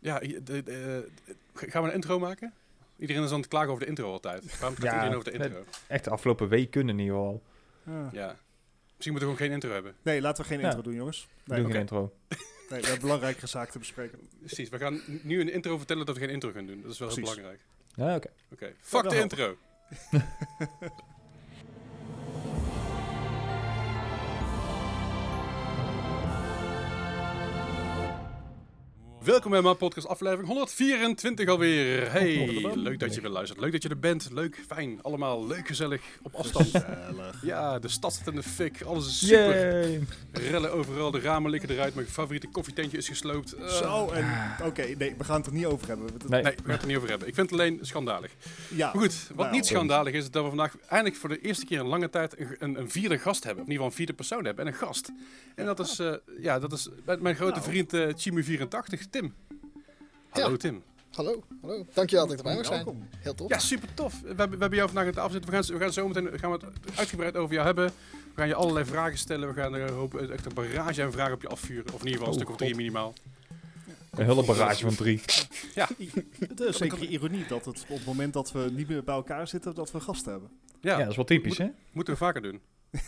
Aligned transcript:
Ja, 0.00 0.22
i- 0.22 0.42
de, 0.44 0.62
de- 0.62 1.06
eh, 1.54 1.68
gaan 1.70 1.82
we 1.82 1.88
een 1.88 1.94
intro 1.94 2.18
maken? 2.18 2.52
Iedereen 2.96 3.22
is 3.22 3.30
aan 3.30 3.38
het 3.40 3.48
klagen 3.48 3.68
over 3.68 3.82
de 3.82 3.88
intro 3.88 4.10
altijd. 4.12 4.58
Waarom 4.58 4.78
gaat 4.78 4.84
Ja, 4.86 4.92
iedereen 4.94 5.16
over 5.16 5.32
de 5.32 5.38
het- 5.38 5.46
intro? 5.46 5.64
Echt 5.86 6.04
de 6.04 6.10
afgelopen 6.10 6.48
week 6.48 6.70
kunnen 6.70 6.98
in 6.98 7.04
ieder 7.04 7.16
geval. 7.18 7.42
Ah. 7.86 8.12
Ja. 8.12 8.36
Misschien 8.96 9.12
moeten 9.12 9.28
we 9.30 9.36
gewoon 9.36 9.36
geen 9.36 9.50
intro 9.52 9.70
hebben. 9.72 9.94
Nee, 10.02 10.20
laten 10.20 10.42
we 10.42 10.48
geen 10.50 10.60
Ja. 10.60 10.64
intro 10.66 10.82
doen, 10.82 10.94
jongens. 10.94 11.28
Nee, 11.44 11.64
geen 11.64 11.74
intro. 11.74 12.12
nee, 12.28 12.38
we 12.68 12.74
hebben 12.86 13.00
belangrijkere 13.00 13.46
zaken 13.46 13.72
te 13.72 13.78
bespreken. 13.78 14.18
Precies, 14.38 14.68
we 14.68 14.78
gaan 14.78 15.00
nu 15.22 15.44
de 15.44 15.52
intro 15.52 15.76
vertellen 15.78 16.06
dat 16.06 16.14
we 16.16 16.20
geen 16.20 16.30
intro 16.32 16.50
gaan 16.52 16.66
doen. 16.66 16.82
Dat 16.82 16.90
is 16.92 16.98
wel 16.98 17.08
heel 17.08 17.16
Precies. 17.16 17.34
belangrijk. 17.34 17.66
Ja, 17.94 18.14
oké. 18.16 18.28
Oké, 18.52 18.74
fuck 18.80 19.08
de 19.10 19.18
intro. 19.18 19.56
Welkom 29.24 29.50
bij 29.50 29.62
mijn 29.62 29.76
podcast 29.76 30.06
aflevering 30.06 30.46
124 30.48 31.48
alweer. 31.48 32.12
Hey, 32.12 32.46
leuk 32.74 32.98
dat 32.98 33.14
je 33.14 33.20
weer 33.20 33.30
luistert. 33.30 33.60
Leuk 33.60 33.72
dat 33.72 33.82
je 33.82 33.88
er 33.88 33.98
bent. 33.98 34.28
Leuk, 34.32 34.62
fijn. 34.66 34.98
Allemaal 35.02 35.46
leuk, 35.46 35.66
gezellig, 35.66 36.02
op 36.22 36.34
afstand. 36.34 36.66
Gezellig. 36.66 37.42
Ja, 37.42 37.78
de 37.78 37.88
stad 37.88 38.12
zit 38.14 38.26
in 38.26 38.34
de 38.34 38.42
fik. 38.42 38.82
Alles 38.82 39.06
is 39.06 39.18
super. 39.18 39.80
Yay! 39.80 40.00
Rellen 40.32 40.72
overal, 40.72 41.10
de 41.10 41.20
ramen 41.20 41.50
liggen 41.50 41.70
eruit. 41.70 41.94
Mijn 41.94 42.06
favoriete 42.06 42.48
koffietentje 42.48 42.96
is 42.96 43.08
gesloopt. 43.08 43.52
Eh, 43.52 43.66
Zo, 43.68 44.08
en 44.10 44.26
oké, 44.64 44.82
nee, 44.98 45.14
we 45.18 45.24
gaan 45.24 45.36
het 45.36 45.46
er 45.46 45.52
niet 45.52 45.66
over 45.66 45.88
hebben. 45.88 46.06
Nee. 46.28 46.42
Nee, 46.42 46.52
we 46.56 46.62
gaan 46.62 46.70
het 46.72 46.80
er 46.82 46.86
niet 46.88 46.96
over 46.96 47.08
hebben. 47.08 47.28
Ik 47.28 47.34
vind 47.34 47.50
het 47.50 47.60
alleen 47.60 47.78
schandalig. 47.82 48.30
Ja, 48.68 48.90
Maar 48.92 49.02
goed, 49.02 49.26
wat 49.28 49.36
Nou, 49.36 49.50
niet 49.50 49.66
schandalig 49.66 50.12
is, 50.14 50.22
is 50.22 50.30
dat 50.30 50.42
we 50.42 50.48
vandaag 50.48 50.74
eindelijk 50.88 51.20
voor 51.20 51.28
de 51.28 51.40
eerste 51.40 51.64
keer 51.66 51.78
in 51.78 51.86
lange 51.86 52.10
tijd 52.10 52.38
een, 52.40 52.56
een, 52.58 52.78
een 52.80 52.90
vierde 52.90 53.18
gast 53.18 53.44
hebben. 53.44 53.62
Of 53.62 53.68
in 53.68 53.72
ieder 53.72 53.86
geval 53.86 53.86
een 53.86 54.06
vierde 54.06 54.12
persoon 54.12 54.44
hebben 54.44 54.66
en 54.66 54.72
een 54.72 54.78
gast. 54.78 55.10
En 55.54 55.66
dat 55.66 55.78
is, 55.80 55.98
eh, 55.98 56.12
ja, 56.40 56.58
dat 56.58 56.72
is 56.72 56.88
mijn, 57.20 57.34
grote 57.34 57.58
Nou. 57.60 57.70
vriend 57.70 57.92
eh 57.92 58.06
Chimu84, 58.08 59.08
Tim. 59.10 59.34
Hallo 60.30 60.50
Ja. 60.50 60.56
Tim. 60.56 60.82
Hallo, 61.10 61.44
hallo. 61.60 61.86
Dankjewel 61.94 62.24
dat 62.26 62.32
ik 62.32 62.38
erbij 62.38 62.54
mag 62.56 62.64
zijn. 62.66 62.84
welkom. 62.84 63.08
Heel 63.18 63.34
tof. 63.34 63.48
Ja, 63.48 63.58
super 63.58 63.94
tof. 63.94 64.20
We 64.20 64.26
hebben, 64.26 64.50
we 64.50 64.56
hebben 64.58 64.78
jou 64.78 64.86
vandaag 64.90 65.06
aan 65.06 65.12
tafel 65.12 65.30
zitten. 65.30 65.50
We 65.50 65.56
gaan, 65.56 65.72
we 65.74 65.78
gaan 65.82 65.92
zo 65.92 66.08
meteen 66.08 66.38
gaan 66.38 66.50
we 66.50 66.56
het 66.66 66.98
uitgebreid 66.98 67.36
over 67.36 67.54
jou 67.54 67.66
hebben. 67.66 67.86
We 68.14 68.36
gaan 68.36 68.48
je 68.48 68.54
allerlei 68.54 68.84
vragen 68.86 69.18
stellen. 69.18 69.48
We 69.48 69.54
gaan 69.60 69.74
er 69.74 69.92
hopen 69.92 70.32
echt 70.32 70.46
een 70.46 70.54
barrage 70.54 71.02
aan 71.02 71.12
vragen 71.12 71.34
op 71.34 71.42
je 71.42 71.48
afvuren. 71.48 71.92
Of 71.94 72.00
in 72.00 72.06
ieder 72.06 72.12
geval 72.12 72.26
een 72.26 72.32
Oh, 72.32 72.34
stuk 72.40 72.48
of 72.50 72.56
drie 72.56 72.74
minimaal. 72.74 73.14
Een 74.10 74.24
hele 74.24 74.44
barrage 74.44 74.80
van 74.84 74.94
drie. 74.94 75.20
Het 76.48 76.60
is 76.60 76.76
zeker 76.76 77.02
ironie 77.04 77.46
dat 77.46 77.64
het 77.64 77.84
op 77.88 77.96
het 77.96 78.06
moment 78.06 78.32
dat 78.32 78.52
we 78.52 78.70
niet 78.72 78.88
meer 78.88 79.04
bij 79.04 79.14
elkaar 79.14 79.48
zitten, 79.48 79.74
dat 79.74 79.90
we 79.90 80.00
gasten 80.00 80.30
hebben. 80.32 80.50
Ja, 80.80 80.92
Ja, 80.92 80.98
dat 80.98 81.08
is 81.10 81.16
wel 81.16 81.24
typisch, 81.24 81.58
hè? 81.58 81.68
moeten 81.92 82.12
we 82.12 82.18
vaker 82.18 82.42
doen. 82.42 82.60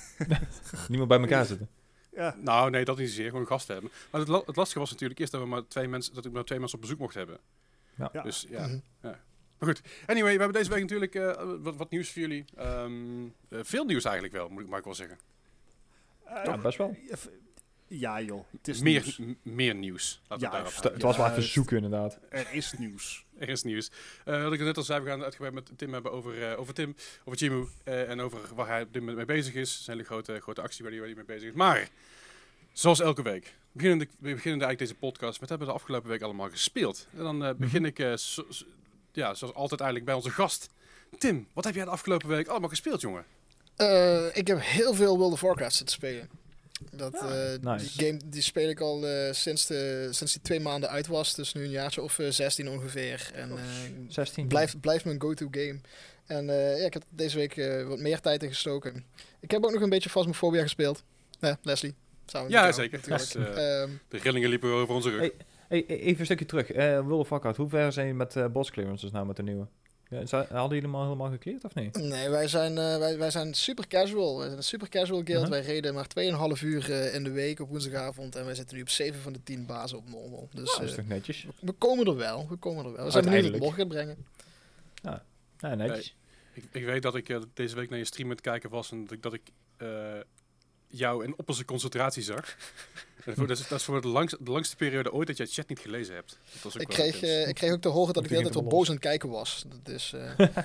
Niemand 0.89 1.09
bij 1.09 1.19
elkaar 1.21 1.45
zitten. 1.47 1.69
Ja, 2.15 2.37
Nou, 2.39 2.71
nee, 2.71 2.85
dat 2.85 2.99
niet 2.99 3.09
zozeer. 3.09 3.31
Gewoon 3.31 3.47
gasten 3.47 3.73
hebben. 3.75 3.93
Maar 4.11 4.21
het, 4.21 4.31
la- 4.31 4.43
het 4.47 4.57
lastige 4.57 4.79
was 4.79 4.91
natuurlijk 4.91 5.21
eerst 5.21 5.33
dat 5.33 5.41
we 5.41 5.47
maar 5.47 5.67
twee 5.67 5.89
mensen, 5.89 6.15
dat 6.15 6.25
ik 6.25 6.33
maar 6.33 6.45
twee 6.45 6.59
mensen 6.59 6.77
op 6.79 6.83
bezoek 6.83 6.99
mocht 6.99 7.15
hebben. 7.15 7.39
ja. 8.13 8.23
Dus 8.23 8.47
ja. 8.49 8.67
Mhm. 8.67 8.79
Maar 9.59 9.71
goed. 9.75 9.83
Anyway, 10.07 10.33
we 10.33 10.39
hebben 10.43 10.59
deze 10.59 10.71
week 10.71 10.81
natuurlijk 10.81 11.15
eh, 11.15 11.43
wat, 11.61 11.77
wat 11.77 11.91
nieuws 11.91 12.11
voor 12.13 12.21
jullie. 12.23 12.45
Ehm, 12.57 13.25
eh, 13.49 13.59
veel 13.63 13.85
nieuws 13.85 14.05
eigenlijk 14.05 14.35
wel, 14.35 14.49
moet 14.49 14.63
ik, 14.63 14.75
ik 14.77 14.85
wel 14.85 14.95
zeggen. 14.95 15.19
Eh, 16.25 16.45
Ja, 16.45 16.59
best 16.59 16.79
wel. 16.79 16.97
Ja, 17.99 18.21
joh. 18.21 18.45
Het 18.57 18.69
is 18.69 18.81
Meer, 18.81 19.03
nieuws. 19.03 19.17
m- 19.19 19.33
meer 19.43 19.75
nieuws. 19.75 20.21
Laten 20.29 20.39
we 20.51 20.57
Ja, 20.57 20.63
daarop 20.63 20.83
Het, 20.93 21.03
was 21.03 21.17
wel 21.17 21.31
even 21.31 21.43
zoeken, 21.43 21.77
inderdaad. 21.77 22.19
Er 22.29 22.47
is 22.53 22.73
nieuws. 22.79 23.25
Er 23.39 23.49
is 23.49 23.63
nieuws. 23.63 23.91
Eh 24.25 24.43
wat 24.43 24.53
ik 24.53 24.61
net 24.61 24.77
al 24.77 24.83
zei, 24.83 25.01
we 25.01 25.07
gaan 25.07 25.15
het 25.17 25.25
uitgebreid 25.25 25.55
met 25.55 25.71
Tim 25.77 25.93
hebben 25.93 26.13
over, 26.13 26.51
eh, 26.51 26.59
over 26.61 26.75
Tim, 26.75 26.95
over 27.25 27.39
Chimu 27.39 27.67
eh, 27.85 28.11
en 28.11 28.21
over 28.21 28.39
waar 28.55 28.67
hij 28.67 28.83
op 28.83 28.93
dit 28.93 29.01
moment 29.03 29.17
mee 29.17 29.37
bezig 29.37 29.55
is. 29.55 29.85
Zijn 29.85 29.97
hele 29.97 30.09
grote, 30.09 30.41
grote 30.41 30.63
actie 30.63 30.83
waar 30.83 30.91
hij, 30.91 31.01
waar 31.01 31.09
hij 31.09 31.17
mee 31.17 31.27
bezig 31.37 31.49
is. 31.49 31.55
Maar, 31.55 31.89
zoals 32.73 33.01
elke 33.01 33.23
week, 33.23 33.55
beginnen 33.73 33.99
de, 33.99 34.05
we 34.19 34.35
beginnen 34.35 34.45
eigenlijk 34.67 34.79
deze 34.79 34.95
podcast 34.95 35.41
met 35.41 35.49
hebben 35.49 35.67
we 35.67 35.73
de 35.73 35.79
afgelopen 35.81 36.09
week 36.11 36.23
allemaal 36.23 36.51
gespeeld. 36.51 37.07
En 37.17 37.23
dan 37.23 37.45
eh, 37.45 37.55
begin 37.55 37.85
ik, 37.85 37.99
eh, 37.99 38.13
ja, 39.13 39.35
zoals 39.35 39.55
altijd 39.55 39.81
eigenlijk 39.81 40.05
bij 40.05 40.15
onze 40.15 40.31
gast. 40.31 40.69
Tim, 41.19 41.47
wat 41.53 41.65
heb 41.65 41.75
jij 41.75 41.85
de 41.85 41.91
afgelopen 41.91 42.29
week 42.29 42.47
allemaal 42.49 42.69
gespeeld, 42.69 43.01
jongen? 43.01 43.25
Eh, 43.77 44.37
ik 44.37 44.47
heb 44.47 44.59
heel 44.61 44.95
veel 44.95 45.17
World 45.19 45.33
of 45.33 45.41
Warcraft 45.41 45.75
zitten 45.75 45.95
spelen. 45.97 46.29
Dat, 46.93 47.15
eh, 47.15 47.53
nice. 47.61 47.97
Die 47.97 48.07
game 48.07 48.21
die 48.25 48.43
speel 48.43 48.69
ik 48.69 48.81
al 48.81 49.07
eh, 49.07 49.33
sinds, 49.33 49.67
de, 49.67 50.09
sinds 50.11 50.33
die 50.33 50.43
twee 50.43 50.61
maanden 50.61 50.91
uit 50.91 51.07
was. 51.07 51.35
Dus 51.35 51.53
nu 51.53 51.63
een 51.65 51.71
jaartje 51.71 52.03
of 52.03 52.19
eh, 52.19 52.31
16 52.31 52.69
ongeveer. 52.69 53.31
En 53.35 53.51
eh, 53.51 53.57
16. 54.09 54.47
blijft, 54.47 54.81
blijft 54.81 55.05
mijn 55.05 55.21
go-to 55.21 55.49
game. 55.51 55.81
En 56.27 56.51
eh, 56.51 56.79
ja, 56.79 56.85
ik 56.87 56.93
heb 56.93 57.03
deze 57.11 57.37
week 57.39 57.57
eh, 57.57 57.87
wat 57.87 57.99
meer 57.99 58.21
tijd 58.21 58.43
in 58.43 58.49
gestoken. 58.49 59.05
Ik 59.41 59.51
heb 59.51 59.65
ook 59.65 59.73
nog 59.73 59.83
een 59.83 59.89
beetje 59.89 60.11
Phasmophobia 60.11 60.63
gespeeld. 60.63 61.03
Ja, 61.41 61.59
Leslie. 61.63 61.95
Samen 62.27 62.51
Ja, 62.51 62.61
jou, 62.61 62.73
zeker. 62.73 63.01
Dus, 63.07 63.35
eh, 63.35 63.81
Ehm, 63.83 63.91
de 64.09 64.19
rillingen 64.19 64.49
liepen 64.49 64.71
over 64.71 64.95
onze 64.95 65.11
rug. 65.11 65.21
Hey. 65.21 65.33
Hey, 65.69 65.87
even 65.87 66.19
een 66.21 66.25
stukje 66.25 66.45
terug. 66.47 66.71
Eh 66.73 67.01
World 67.01 67.21
of 67.21 67.29
Warcraft, 67.29 67.57
hoe 67.57 67.69
ver 67.69 67.93
zijn 67.93 68.07
je 68.07 68.15
met 68.15 68.37
eh 68.37 68.47
boss 68.47 68.71
clearances 68.71 69.11
nou 69.11 69.27
met 69.27 69.37
de 69.37 69.43
nieuwe? 69.43 69.67
Ja, 70.13 70.39
hadden 70.39 70.69
jullie 70.69 70.83
hem 70.83 70.95
al 70.95 71.03
helemaal 71.03 71.31
gecleared 71.31 71.65
of 71.65 71.75
niet? 71.75 71.97
Nee, 71.97 72.29
wij 72.29 72.49
zijn, 72.49 72.79
eh, 72.79 72.99
wij, 72.99 73.19
wij 73.19 73.31
zijn 73.31 73.55
super 73.55 73.89
casual. 73.89 74.37
Wij 74.37 74.47
zijn 74.47 74.57
een 74.57 74.65
super 74.65 74.89
casual 74.89 75.23
guild. 75.25 75.45
Uh-huh. 75.45 75.49
Wij 75.49 75.61
reden 75.61 75.95
maar 75.95 76.07
2,5 76.57 76.63
uur 76.63 76.93
eh, 76.93 77.15
in 77.15 77.25
de 77.25 77.31
week 77.31 77.61
op 77.61 77.69
woensdagavond. 77.69 78.37
En 78.37 78.45
wij 78.45 78.55
zitten 78.55 78.77
nu 78.77 78.83
op 78.83 78.89
7 78.89 79.21
van 79.21 79.33
de 79.33 79.43
10 79.43 79.67
bazen 79.67 79.99
op 79.99 80.09
normal. 80.09 80.49
Dus 80.53 80.73
dat 80.73 80.83
is 80.83 80.91
eh, 80.91 80.97
toch 80.97 81.07
netjes? 81.07 81.47
we 81.61 81.73
komen 81.73 82.07
er 82.07 82.17
wel. 82.17 82.49
We 82.49 82.57
komen 82.57 82.85
er 82.85 82.93
wel. 82.93 83.05
We 83.05 83.11
zijn 83.11 83.25
benieuwd 83.25 83.43
wat 83.43 83.53
het 83.53 83.63
morgen 83.63 83.79
gaat 83.79 83.89
brengen. 83.89 84.17
Ja, 85.03 85.75
netjes. 85.75 86.15
Ik, 86.53 86.65
ik 86.71 86.85
weet 86.85 87.03
dat 87.03 87.15
ik 87.15 87.29
eh, 87.29 87.41
deze 87.55 87.75
week 87.75 87.91
naar 87.91 87.99
je 87.99 88.05
stream 88.05 88.29
aan 88.29 88.35
het 88.35 88.45
kijken 88.45 88.71
was 88.71 88.91
en 88.91 89.05
dat 89.05 89.13
ik, 89.13 89.23
dat 89.23 89.33
ik 89.33 89.43
jou 90.93 91.25
in 91.25 91.35
opperste 91.37 91.65
concentratie 91.65 92.23
zag. 92.23 92.55
En 93.25 93.35
voor- 93.35 93.47
dat, 93.47 93.59
is, 93.59 93.69
dat 93.69 93.79
is 93.79 93.85
voor 93.85 94.01
de, 94.03 94.27
de 94.41 94.51
langste 94.51 94.77
periode 94.77 95.13
ooit 95.13 95.27
dat 95.27 95.37
jij 95.37 95.47
het 95.47 95.55
chat 95.55 95.69
niet 95.69 95.79
gelezen 95.79 96.15
hebt. 96.15 96.39
Dat 96.53 96.63
was 96.63 96.75
ook 96.75 96.81
Ik 96.81 96.89
kreeg, 96.89 97.23
eh, 97.23 97.49
ik 97.49 97.55
kreeg 97.55 97.73
ook 97.73 97.81
te 97.81 97.89
horen 97.89 98.15
dat 98.15 98.23
ik 98.23 98.29
de 98.29 98.35
hele 98.37 98.51
tijd 98.51 98.61
wel 98.63 98.71
boos 98.73 98.87
aan 98.89 98.95
het 98.95 99.03
kijken 99.03 99.29
was. 99.29 99.65
Dat 99.69 99.95
is, 99.95 100.13
eh, 100.15 100.49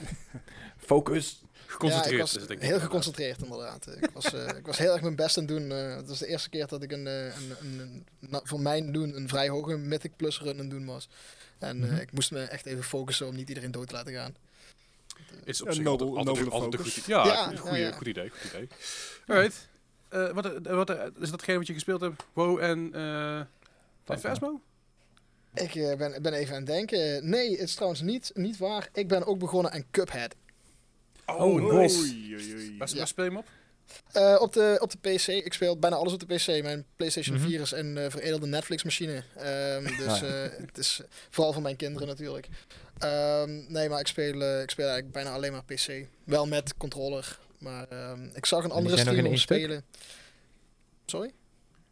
Focus. 0.77 1.41
geconcentreerd 1.65 2.09
ja, 2.09 2.11
ik 2.15 2.19
was 2.21 2.33
is 2.33 2.39
het, 2.39 2.47
denk 2.47 2.59
ik. 2.61 2.65
heel 2.65 2.75
inderdaad. 2.75 2.81
geconcentreerd 2.81 3.41
inderdaad. 3.43 3.87
ik, 4.01 4.09
was, 4.13 4.33
eh, 4.33 4.57
ik 4.57 4.65
was 4.65 4.77
heel 4.77 4.91
erg 4.93 5.01
mijn 5.01 5.15
best 5.15 5.37
aan 5.37 5.43
het 5.45 5.57
doen. 5.57 5.69
het 5.69 6.07
was 6.07 6.19
de 6.19 6.27
eerste 6.27 6.49
keer 6.49 6.67
dat 6.67 6.83
ik 6.83 6.91
een, 6.91 7.05
een, 7.05 7.31
een, 7.61 7.79
een- 7.79 8.05
na- 8.19 8.41
voor 8.43 8.59
mijn 8.59 8.91
doen 8.91 9.15
een 9.15 9.27
vrij 9.27 9.49
hoge 9.49 9.77
Mythic 9.77 10.15
Plus 10.15 10.39
run 10.39 10.51
aan 10.53 10.57
het 10.59 10.69
doen 10.69 10.85
was. 10.85 11.07
En 11.59 11.83
eh, 11.83 11.89
Mhm. 11.89 11.99
ik 12.01 12.11
moest 12.11 12.31
me 12.31 12.41
echt 12.43 12.65
even 12.65 12.83
focussen 12.83 13.27
om 13.27 13.35
niet 13.35 13.49
iedereen 13.49 13.71
dood 13.71 13.87
te 13.87 13.93
laten 13.93 14.13
gaan. 14.13 14.35
Is 15.43 15.61
op 15.61 15.67
Een 15.67 15.73
zich 15.73 15.85
altijd, 15.85 16.09
altijd, 16.09 16.25
nobele 16.27 16.49
altijd 16.49 16.73
een 16.73 16.79
focus. 16.79 16.93
goed, 16.93 17.05
ja, 17.05 17.25
Ja, 17.25 17.51
een 17.51 17.57
goede, 17.57 17.77
ja, 17.77 17.87
ja. 17.87 17.91
goed 17.95 18.07
idee. 18.07 18.29
Goed 18.29 18.43
idee. 18.43 18.67
Alright. 19.27 19.67
Eh, 20.09 20.31
wat, 20.31 20.45
eh, 20.45 20.73
wat 20.75 20.89
eh, 20.89 21.03
is 21.19 21.29
datgene 21.31 21.57
wat 21.57 21.67
je 21.67 21.73
gespeeld 21.73 22.01
hebt? 22.01 22.23
WoW 22.33 22.59
en, 22.59 22.89
eh 22.93 23.37
en 24.05 24.19
Phasmo? 24.19 24.61
Ik 25.53 25.73
ben, 25.97 26.21
ben 26.21 26.33
even 26.33 26.53
aan 26.55 26.61
het 26.61 26.69
denken. 26.69 27.29
Nee, 27.29 27.51
het 27.51 27.59
is 27.59 27.73
trouwens 27.73 28.01
niet, 28.01 28.31
niet 28.33 28.57
waar. 28.57 28.89
Ik 28.93 29.07
ben 29.07 29.25
ook 29.25 29.39
begonnen 29.39 29.71
aan 29.71 29.83
Cuphead. 29.91 30.35
Oh, 31.25 31.71
nice. 31.73 31.97
Oei, 31.97 32.35
oei, 32.35 32.53
oei. 32.55 32.77
Waar, 32.77 32.89
Ja. 32.89 32.97
waar 32.97 33.07
speel 33.07 33.23
je 33.23 33.29
hem 33.29 33.39
op? 33.39 33.45
Eh, 34.11 34.37
op, 34.39 34.53
de, 34.53 34.77
op 34.81 34.91
de 34.91 34.97
PC. 34.97 35.27
Ik 35.27 35.53
speel 35.53 35.77
bijna 35.79 35.95
alles 35.95 36.13
op 36.13 36.19
de 36.27 36.35
PC. 36.35 36.63
Mijn 36.63 36.85
PlayStation 36.95 37.35
Mhm. 37.37 37.47
4 37.47 37.61
is 37.61 37.71
een 37.71 37.97
eh, 37.97 38.09
veredelde 38.09 38.47
Netflix-machine. 38.47 39.23
Ehm, 39.35 39.83
dus 40.05 40.19
het 40.67 40.77
is 40.77 41.01
vooral 41.29 41.53
voor 41.53 41.61
mijn 41.61 41.75
kinderen 41.75 42.07
natuurlijk. 42.07 42.47
Ehm, 42.97 43.63
nee, 43.67 43.89
maar 43.89 43.99
ik 43.99 44.07
speel, 44.07 44.61
ik 44.61 44.69
speel 44.69 44.85
eigenlijk 44.85 45.11
bijna 45.11 45.31
alleen 45.33 45.51
maar 45.51 45.63
PC. 45.63 46.05
Wel 46.23 46.47
met 46.47 46.77
controller. 46.77 47.39
Maar 47.57 47.87
ehm, 47.87 48.23
ik 48.33 48.45
zag 48.45 48.63
een 48.63 48.71
andere 48.71 48.97
streamer 48.97 49.39
spelen. 49.39 49.83
Sorry? 51.05 51.31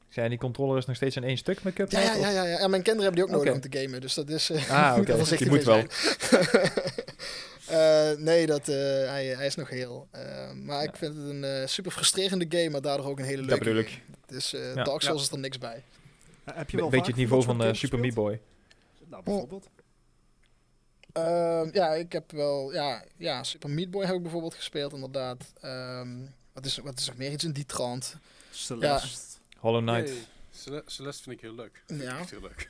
Zijn 0.09 0.29
die 0.29 0.39
controller 0.39 0.77
is 0.77 0.85
nog 0.85 0.95
steeds 0.95 1.15
in 1.15 1.23
één 1.23 1.37
stuk 1.37 1.63
met 1.63 1.77
Ja, 1.77 1.83
Cuphead? 1.85 2.05
ja, 2.19 2.29
ja, 2.29 2.29
ja, 2.29 2.43
ja. 2.59 2.67
Mijn 2.67 2.81
kinderen 2.83 3.01
hebben 3.13 3.13
die 3.15 3.23
ook 3.23 3.29
nodig 3.45 3.53
om 3.63 3.69
te 3.71 3.79
gamen. 3.79 4.01
Dus 4.01 4.13
dat 4.13 4.29
is... 4.29 4.49
eh, 4.49 4.71
Ah, 4.71 4.97
oké. 4.97 5.11
er 5.11 5.17
voorzichtig 5.17 5.47
Die 5.49 5.55
moet 5.57 5.65
wel. 5.65 5.83
Eh, 7.67 8.11
nee, 8.17 8.45
dat, 8.45 8.67
eh, 8.69 8.75
hij, 9.09 9.25
hij 9.25 9.45
is 9.45 9.55
nog 9.55 9.69
heel. 9.69 10.07
Maar 10.63 10.83
ik 10.83 10.95
vind 10.95 11.15
het 11.15 11.25
een 11.25 11.69
super 11.69 11.91
frustrerende 11.91 12.45
game, 12.49 12.69
maar 12.69 12.81
daardoor 12.81 13.05
ook 13.05 13.19
een 13.19 13.25
hele 13.25 13.37
Dat 13.41 13.45
leuke 13.49 13.63
bedoel 13.63 13.79
ik. 13.79 13.87
game. 13.87 13.99
Dus 14.27 14.53
eh 14.53 14.73
Ja. 14.75 14.83
Dark 14.83 15.01
Souls 15.01 15.19
Ja. 15.21 15.25
is 15.27 15.31
er 15.31 15.39
niks 15.39 15.57
bij. 15.57 15.83
Heb 16.43 16.69
je 16.69 16.75
Be- 16.75 16.81
wel 16.81 16.89
beetje 16.91 16.97
vaak 16.97 17.05
het 17.07 17.15
niveau 17.15 17.45
dat 17.45 17.55
van 17.65 17.75
Super 17.75 17.99
Meat? 17.99 18.13
Boy. 18.13 18.39
Nou, 19.09 19.23
bijvoorbeeld. 19.23 19.69
Ehm, 21.15 21.69
ja, 21.71 21.93
ik 21.93 22.11
heb 22.11 22.31
wel. 22.31 22.73
Ja, 22.73 23.03
ja, 23.17 23.43
Super 23.43 23.69
Meat 23.69 23.91
Boy 23.91 24.05
heb 24.05 24.15
ik 24.15 24.21
bijvoorbeeld 24.21 24.55
gespeeld, 24.55 24.93
inderdaad. 24.93 25.53
Ehm, 25.61 26.09
wat, 26.53 26.65
is, 26.65 26.77
wat 26.77 26.99
is 26.99 27.07
nog 27.07 27.17
meer 27.17 27.31
iets 27.31 27.43
in 27.43 27.51
die 27.51 27.65
trant? 27.65 28.15
Celeste. 28.51 29.37
Hollow 29.57 29.81
Knight. 29.81 30.09
Hey, 30.09 30.81
Celeste 30.85 31.23
vind 31.23 31.35
ik 31.35 31.41
heel 31.41 31.55
leuk. 31.55 31.83
Ja. 31.87 32.19
Echt 32.19 32.29
heel 32.29 32.41
leuk. 32.41 32.69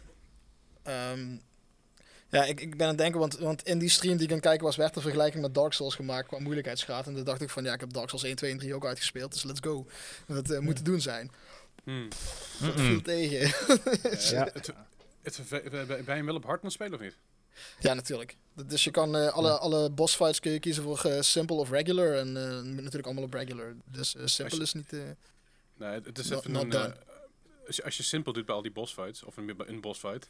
Ehm, 0.84 1.38
ja, 2.30 2.44
ik, 2.44 2.62
ik 2.62 2.78
ben 2.78 2.82
aan 2.82 2.88
het 2.88 2.98
denken, 2.98 3.20
want, 3.20 3.38
want 3.38 3.64
in 3.64 3.80
die 3.80 3.90
stream 3.90 4.16
die 4.16 4.26
ik 4.26 4.30
aan 4.30 4.38
het 4.38 4.46
kijken 4.46 4.66
was, 4.66 4.76
werd 4.76 4.94
de 4.94 5.02
vergelijking 5.02 5.42
met 5.42 5.54
Dark 5.54 5.74
Souls 5.74 5.96
gemaakt 5.96 6.28
qua 6.28 6.40
moeilijkheidsgraad. 6.40 7.08
En 7.08 7.16
toen 7.16 7.24
dacht 7.24 7.42
ik 7.42 7.50
van, 7.50 7.64
ja, 7.64 7.74
ik 7.74 7.80
heb 7.80 7.94
Dark 7.94 8.10
Souls 8.10 8.24
1, 8.24 8.36
2 8.36 8.52
en 8.52 8.58
3 8.58 8.76
ook 8.76 8.86
uitgespeeld, 8.86 9.34
dus 9.34 9.44
let's 9.44 9.60
go. 9.60 9.88
Dat 10.28 10.50
eh, 10.50 10.60
moet 10.60 10.76
te 10.76 10.84
doen 10.84 11.02
zijn. 11.02 11.32
Hmm. 11.84 12.08
Dat 12.62 12.80
viel 12.80 13.02
tegen. 13.02 13.40
Ja. 14.36 14.50
Het, 15.24 15.38
het, 15.38 15.62
ben 15.72 15.98
je 15.98 16.12
hem 16.12 16.26
wel 16.26 16.36
op 16.36 16.46
hard 16.46 16.58
aan 16.58 16.66
het 16.66 16.74
spelen 16.74 16.94
of 16.94 17.00
niet? 17.00 17.16
Ja, 17.80 17.94
natuurlijk. 17.94 18.36
Dat- 18.54 18.70
Dus 18.70 18.84
je 18.84 18.92
kan 18.92 19.16
eh, 19.16 19.28
alle, 19.28 19.48
Ja. 19.48 19.54
alle 19.54 19.90
boss 19.90 20.16
fights 20.16 20.40
kun 20.40 20.52
je 20.52 20.60
kiezen 20.60 20.84
voor 20.84 21.00
eh, 21.00 21.22
simple 21.22 21.56
of 21.56 21.70
regular. 21.70 22.14
En 22.14 22.28
eh, 22.38 22.62
natuurlijk 22.62 23.06
allemaal 23.06 23.24
op 23.24 23.34
regular. 23.34 23.76
Dus 23.92 24.16
eh, 24.16 24.26
simple 24.26 24.58
je- 24.58 24.64
is 24.64 24.74
niet... 24.74 24.94
eh, 24.94 25.00
Nee, 25.78 25.90
het 26.04 26.18
is 26.20 26.30
even 26.30 26.52
not 26.52 26.64
een... 26.64 26.70
done. 26.70 26.86
eh, 26.88 27.68
als, 27.68 27.76
je, 27.76 27.84
als 27.84 27.98
je 27.98 28.04
simpel 28.04 28.34
doet 28.34 28.46
bij 28.46 28.56
al 28.56 28.62
die 28.62 28.72
boss 28.72 28.94
fights, 28.94 29.24
of 29.24 29.38
een, 29.38 29.54
een 29.58 29.82
boss 29.82 30.00
fight, 30.00 30.30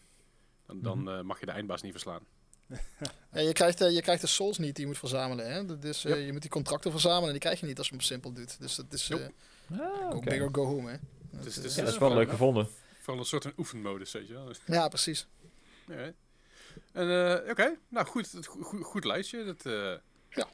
Dan, 0.67 0.81
dan 0.81 0.99
Mhm. 0.99 1.07
eh, 1.17 1.21
mag 1.21 1.39
je 1.39 1.45
de 1.45 1.51
eindbaas 1.51 1.81
niet 1.81 1.91
verslaan. 1.91 2.21
Ja, 3.31 3.41
je, 3.41 3.53
krijgt, 3.53 3.79
je 3.79 4.01
krijgt 4.01 4.21
de 4.21 4.27
souls 4.27 4.57
niet 4.57 4.75
die 4.75 4.83
je 4.83 4.89
moet 4.89 4.97
verzamelen. 4.99 5.51
Hè? 5.53 5.65
Dat 5.65 5.83
is, 5.83 6.05
eh, 6.05 6.15
Yep. 6.15 6.25
Je 6.25 6.31
moet 6.31 6.41
die 6.41 6.49
contracten 6.51 6.91
verzamelen 6.91 7.25
en 7.25 7.31
die 7.31 7.39
krijg 7.39 7.59
je 7.59 7.65
niet 7.65 7.77
als 7.77 7.87
je 7.87 7.93
hem 7.93 8.03
simpel 8.03 8.31
doet. 8.33 8.59
Dus 8.59 8.75
dat 8.75 8.85
is 8.93 9.07
Yep. 9.07 9.19
eh, 9.71 9.79
Ah, 9.79 10.11
go 10.11 10.19
big 10.19 10.41
or 10.41 10.49
go 10.51 10.65
home. 10.65 10.89
Hè? 10.91 10.97
Dat, 11.31 11.43
Dus- 11.43 11.53
dus- 11.55 11.75
Ja, 11.75 11.79
dat 11.81 11.87
is 11.93 11.93
Ja, 11.93 11.99
wel 11.99 12.13
leuk 12.13 12.29
gevonden. 12.29 12.67
Vooral 12.99 13.19
een 13.19 13.25
soort 13.27 13.43
van 13.43 13.53
oefenmodus, 13.57 14.11
weet 14.11 14.27
je 14.27 14.33
wel. 14.33 14.45
Dus, 14.45 14.59
ja, 14.65 14.87
precies. 14.87 15.27
ja. 15.87 16.11
En 16.95 17.09
eh, 17.43 17.49
oké, 17.49 17.75
nou 17.89 18.05
goed, 18.05 18.31
het 18.31 18.47
go- 18.47 18.61
go- 18.63 18.81
goed 18.81 19.05
lijstje. 19.05 19.43
Dat, 19.43 19.65
eh, 19.65 19.93
Ja. 20.29 20.47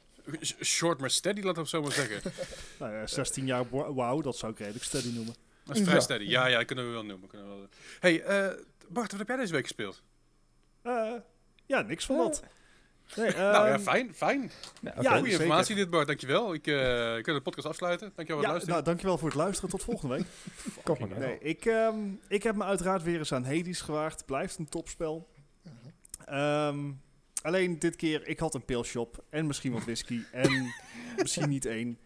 Short 0.62 1.00
maar 1.00 1.10
steady, 1.10 1.40
laten 1.40 1.54
we 1.54 1.60
het 1.60 1.70
zo 1.70 1.82
maar 1.82 1.92
zeggen. 1.92 2.32
Nou 2.78 2.92
ja, 2.92 3.06
16 3.06 3.46
jaar 3.46 3.64
wa- 3.70 3.92
wauw, 3.92 4.20
dat 4.20 4.36
zou 4.36 4.52
ik 4.52 4.58
redelijk 4.58 4.84
steady 4.84 5.08
noemen. 5.14 5.34
Dat 5.64 5.76
is 5.76 5.82
vrij 5.82 5.94
Ja. 5.94 6.00
steady. 6.00 6.24
Ja, 6.24 6.46
ja, 6.46 6.56
dat 6.56 6.66
kunnen 6.66 6.86
we 6.86 6.90
wel 6.92 7.04
noemen. 7.04 7.28
Kunnen 7.28 7.48
we 7.48 7.54
wel. 7.54 7.68
Hey, 8.00 8.22
eh, 8.22 8.46
Bart, 8.88 9.10
wat 9.10 9.18
heb 9.20 9.28
jij 9.28 9.36
deze 9.36 9.52
week 9.52 9.62
gespeeld? 9.62 10.02
Eh, 10.82 11.12
ja, 11.66 11.80
niks 11.80 12.04
van 12.06 12.16
dat. 12.16 12.42
Nee, 13.16 13.30
nou 13.36 13.66
ja, 13.66 13.72
ehm, 13.72 13.80
fijn, 13.80 14.14
fijn. 14.14 14.50
Ja, 14.82 15.02
zeker. 15.02 15.26
informatie 15.26 15.74
dit, 15.74 15.90
Bart. 15.90 16.06
Dankjewel. 16.06 16.54
Ik, 16.54 16.66
eh 16.66 17.16
ik 17.16 17.22
kan 17.24 17.34
de 17.34 17.40
podcast 17.40 17.66
afsluiten. 17.66 18.12
Dankjewel 18.14 18.26
voor 18.26 18.36
het 18.36 18.44
Ja, 18.44 18.50
luisteren. 18.50 18.74
nou, 18.74 18.84
dankjewel 18.84 19.18
voor 19.18 19.28
het 19.28 19.36
luisteren. 19.38 19.70
Tot 19.70 19.82
volgende 19.82 20.14
week. 20.16 20.26
Kom 20.84 20.96
maar. 21.08 21.18
Nee, 21.18 21.38
ik, 21.38 21.64
ehm, 21.64 21.96
ik 22.28 22.42
heb 22.42 22.54
me 22.56 22.64
uiteraard 22.64 23.02
weer 23.02 23.18
eens 23.18 23.32
aan 23.32 23.44
Hades 23.44 23.80
gewaagd. 23.80 24.24
Blijft 24.26 24.58
een 24.58 24.68
topspel. 24.68 25.28
Ehm, 26.26 26.90
alleen 27.42 27.78
dit 27.78 27.96
keer, 27.96 28.26
ik 28.26 28.38
had 28.38 28.54
een 28.54 28.64
pilshop 28.64 29.24
en 29.30 29.46
misschien 29.46 29.72
wat 29.72 29.84
whisky 29.84 30.20
en 30.32 30.72
misschien 31.22 31.48
niet 31.48 31.64
één. 31.66 31.98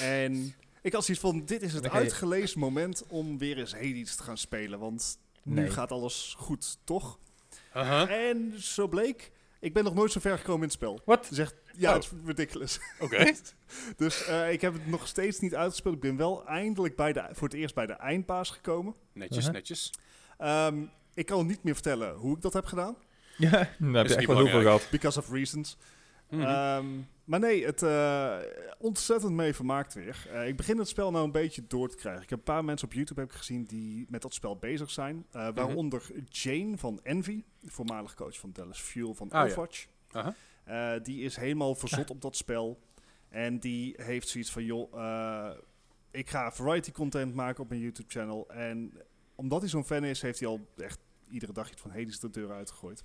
En 0.00 0.54
ik 0.82 0.92
had 0.92 1.04
zoiets 1.04 1.22
van, 1.22 1.44
dit 1.44 1.62
is 1.62 1.72
het 1.72 1.88
uitgelezen 1.90 2.58
moment 2.60 3.06
om 3.08 3.38
weer 3.38 3.58
eens 3.58 3.72
Hades 3.72 4.16
te 4.16 4.22
gaan 4.22 4.38
spelen. 4.38 4.78
Want 4.78 5.18
nu 5.42 5.70
gaat 5.70 5.92
alles 5.92 6.34
goed, 6.38 6.78
toch? 6.84 7.18
En 8.08 8.54
zo 8.62 8.88
bleek, 8.88 9.32
ik 9.60 9.72
ben 9.72 9.84
nog 9.84 9.94
nooit 9.94 10.12
zo 10.12 10.20
ver 10.20 10.36
gekomen 10.38 10.60
in 10.60 10.66
het 10.68 10.72
spel. 10.72 11.00
Wat? 11.04 11.28
Zegt, 11.30 11.54
ja, 11.76 11.88
Oh. 11.88 11.94
het 11.94 12.04
is 12.04 12.10
ridiculous. 12.24 12.78
Oké. 13.00 13.32
Dus 13.96 14.24
eh, 14.24 14.52
ik 14.52 14.60
heb 14.60 14.72
het 14.72 14.86
nog 14.86 15.06
steeds 15.08 15.40
niet 15.40 15.54
uitgespeeld. 15.54 15.94
Ik 15.94 16.00
ben 16.00 16.16
wel 16.16 16.46
eindelijk 16.46 16.96
bij 16.96 17.12
de, 17.12 17.28
voor 17.32 17.48
het 17.48 17.56
eerst 17.56 17.74
bij 17.74 17.86
de 17.86 17.92
eindbaas 17.92 18.50
gekomen. 18.50 18.94
Netjes, 19.12 19.50
netjes. 19.50 19.90
Ehm, 20.38 20.82
ik 21.14 21.26
kan 21.26 21.46
niet 21.46 21.62
meer 21.62 21.74
vertellen 21.74 22.14
hoe 22.14 22.36
ik 22.36 22.42
dat 22.42 22.52
heb 22.52 22.64
gedaan. 22.64 22.96
Ja, 23.38 23.50
daar 23.50 23.94
heb 23.94 24.06
je 24.06 24.14
echt 24.16 24.26
wel 24.26 24.36
heel 24.36 24.46
veel 24.46 24.60
gehad. 24.60 24.88
Because 24.90 25.18
of 25.18 25.30
reasons. 25.30 25.76
Mhm. 26.30 26.42
Ehm, 26.42 26.86
maar 27.24 27.40
nee, 27.40 27.64
het 27.64 27.82
eh, 27.82 28.36
ontzettend 28.78 29.32
mee 29.32 29.54
vermaakt 29.54 29.94
weer. 29.94 30.26
Eh, 30.32 30.48
ik 30.48 30.56
begin 30.56 30.78
het 30.78 30.88
spel 30.88 31.10
nou 31.10 31.24
een 31.24 31.32
beetje 31.32 31.62
door 31.66 31.88
te 31.88 31.96
krijgen. 31.96 32.22
Ik 32.22 32.30
heb 32.30 32.38
een 32.38 32.44
paar 32.44 32.64
mensen 32.64 32.88
op 32.88 32.94
YouTube 32.94 33.20
heb 33.20 33.30
ik 33.30 33.36
gezien 33.36 33.64
die 33.64 34.06
met 34.08 34.22
dat 34.22 34.34
spel 34.34 34.56
bezig 34.56 34.90
zijn. 34.90 35.26
Eh, 35.30 35.48
waaronder 35.54 36.02
Jane 36.28 36.78
van 36.78 37.00
Envy, 37.02 37.44
de 37.60 37.70
voormalig 37.70 38.14
coach 38.14 38.38
van 38.38 38.52
Dallas 38.52 38.80
Fuel 38.80 39.14
van 39.14 39.28
ja. 39.30 39.44
Overwatch. 39.44 39.86
Eh, 40.64 40.92
die 41.02 41.22
is 41.22 41.36
helemaal 41.36 41.74
verzot 41.74 42.10
op 42.10 42.22
dat 42.22 42.36
spel. 42.36 42.78
En 43.28 43.58
die 43.58 43.94
heeft 43.96 44.28
zoiets 44.28 44.50
van, 44.50 44.64
joh, 44.64 44.94
eh, 44.94 45.50
ik 46.10 46.30
ga 46.30 46.52
variety 46.52 46.92
content 46.92 47.34
maken 47.34 47.62
op 47.62 47.68
mijn 47.68 47.80
YouTube 47.80 48.10
channel. 48.10 48.48
En 48.48 48.92
omdat 49.34 49.60
hij 49.60 49.70
zo'n 49.70 49.84
fan 49.84 50.04
is, 50.04 50.22
heeft 50.22 50.40
hij 50.40 50.48
al 50.48 50.66
echt 50.76 50.98
iedere 51.30 51.52
dag 51.52 51.70
iets 51.70 51.80
van 51.80 51.90
Hades 51.90 52.20
de 52.20 52.30
deur 52.30 52.52
uitgegooid. 52.52 53.04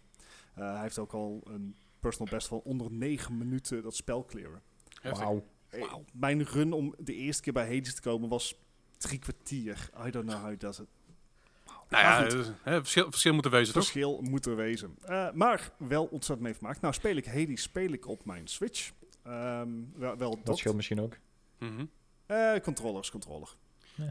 Eh, 0.54 0.72
hij 0.74 0.82
heeft 0.82 1.00
ook 1.00 1.14
al 1.14 1.42
een 1.46 1.76
personal 2.00 2.34
best 2.34 2.48
van 2.48 2.60
onder 2.64 2.92
9 2.92 3.38
minuten 3.38 3.84
dat 3.84 3.96
spel 3.96 4.26
clearen. 4.26 4.62
Wauw. 5.04 5.46
Eh, 5.70 5.96
Mijn 6.14 6.44
run 6.44 6.74
om 6.74 6.96
de 6.98 7.14
eerste 7.14 7.42
keer 7.42 7.54
bij 7.54 7.76
Hades 7.76 7.96
te 7.96 8.02
komen 8.02 8.30
was 8.30 8.56
drie 8.98 9.20
kwartier. 9.20 9.90
I 10.08 10.10
don't 10.12 10.26
know 10.28 10.40
how 10.40 10.50
he 10.50 10.58
does 10.58 10.80
it. 10.80 10.88
Nou 11.90 12.04
ja, 12.04 12.44
hè, 12.64 12.78
verschil, 12.80 13.12
verschil 13.12 13.34
moet 13.34 13.46
er 13.46 13.52
wezen, 13.52 13.74
toch? 13.74 13.84
verschil 13.84 14.22
moet 14.22 14.46
er 14.46 14.56
wezen. 14.56 14.96
Eh, 15.02 15.32
maar 15.32 15.72
wel 15.78 16.04
ontzettend 16.06 16.40
mee 16.48 16.54
vermaakt. 16.54 16.82
Nou, 16.82 16.94
speel 16.94 17.16
ik 17.16 17.26
Hades 17.26 17.62
speel 17.62 17.92
ik 17.92 18.08
op 18.08 18.26
mijn 18.26 18.48
Switch. 18.48 18.92
Ehm, 19.24 19.70
wel, 19.96 20.18
wel 20.18 20.30
Dat 20.36 20.46
dat. 20.46 20.58
scheelt 20.58 20.76
misschien 20.76 21.00
ook. 21.02 21.18
Eh, 22.26 22.54
controllers, 22.64 23.12
controller. 23.12 23.56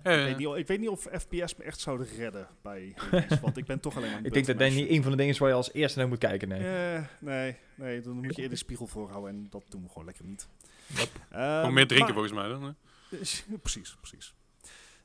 Eh, 0.03 0.21
ik, 0.21 0.25
weet 0.27 0.37
niet, 0.39 0.47
of- 0.47 0.57
ik 0.57 0.67
weet 0.67 0.81
niet 0.81 0.89
of 0.89 1.01
FPS 1.13 1.57
me 1.57 1.65
echt 1.65 1.81
zouden 1.81 2.07
redden 2.17 2.49
bij 2.63 2.95
want 3.41 3.57
ik 3.57 3.65
ben 3.65 3.81
toch 3.81 3.97
alleen 3.97 4.11
maar 4.11 4.25
Ik 4.25 4.33
denk 4.33 4.47
dat 4.47 4.59
dat 4.59 4.71
niet 4.71 4.89
een 4.91 5.03
van 5.03 5.11
de 5.11 5.17
dingen 5.17 5.33
is 5.33 5.39
waar 5.39 5.49
je 5.49 5.55
als 5.55 5.73
eerste 5.73 5.99
naar 5.99 6.09
moet 6.09 6.19
kijken. 6.19 6.49
Nee. 6.49 6.95
Eh, 6.95 7.03
nee, 7.21 7.57
nee, 7.75 8.01
dan 8.01 8.13
moet 8.13 8.25
je 8.25 8.31
eerder 8.31 8.49
de 8.49 8.57
spiegel 8.57 8.87
voorhouden 8.87 9.31
en 9.31 9.47
dat 9.51 9.63
doen 9.69 9.83
we 9.83 9.89
gewoon 9.89 10.05
lekker 10.05 10.25
niet. 10.25 10.49
Yep. 10.87 11.09
Gewoon 11.31 11.73
meer 11.75 11.87
drinken 11.87 12.15
maar- 12.15 12.25
volgens 12.27 12.33
mij 12.35 12.49
dan. 12.49 12.63
hè? 12.63 13.57
precies, 13.63 13.97
precies. 14.01 14.35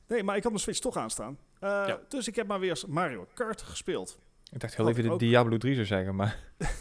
Nee, 0.08 0.24
maar 0.24 0.36
ik 0.36 0.44
had 0.44 0.52
mijn 0.52 0.64
Switch 0.64 0.80
toch 0.80 0.98
aanstaan. 0.98 1.38
Eh, 1.60 1.70
Ja. 1.70 2.00
Dus 2.08 2.28
ik 2.28 2.36
heb 2.36 2.48
maar 2.48 2.60
weer 2.60 2.82
Mario 2.88 3.28
Kart 3.34 3.62
gespeeld. 3.62 4.20
Ik 4.52 4.60
dacht 4.60 4.76
heel 4.76 4.86
Had 4.86 4.94
even 4.94 5.04
ik 5.06 5.10
de 5.10 5.16
ook. 5.16 5.22
Diablo 5.22 5.58
3 5.58 5.74
zou 5.74 5.86
zeggen, 5.86 6.16
maar... 6.16 6.40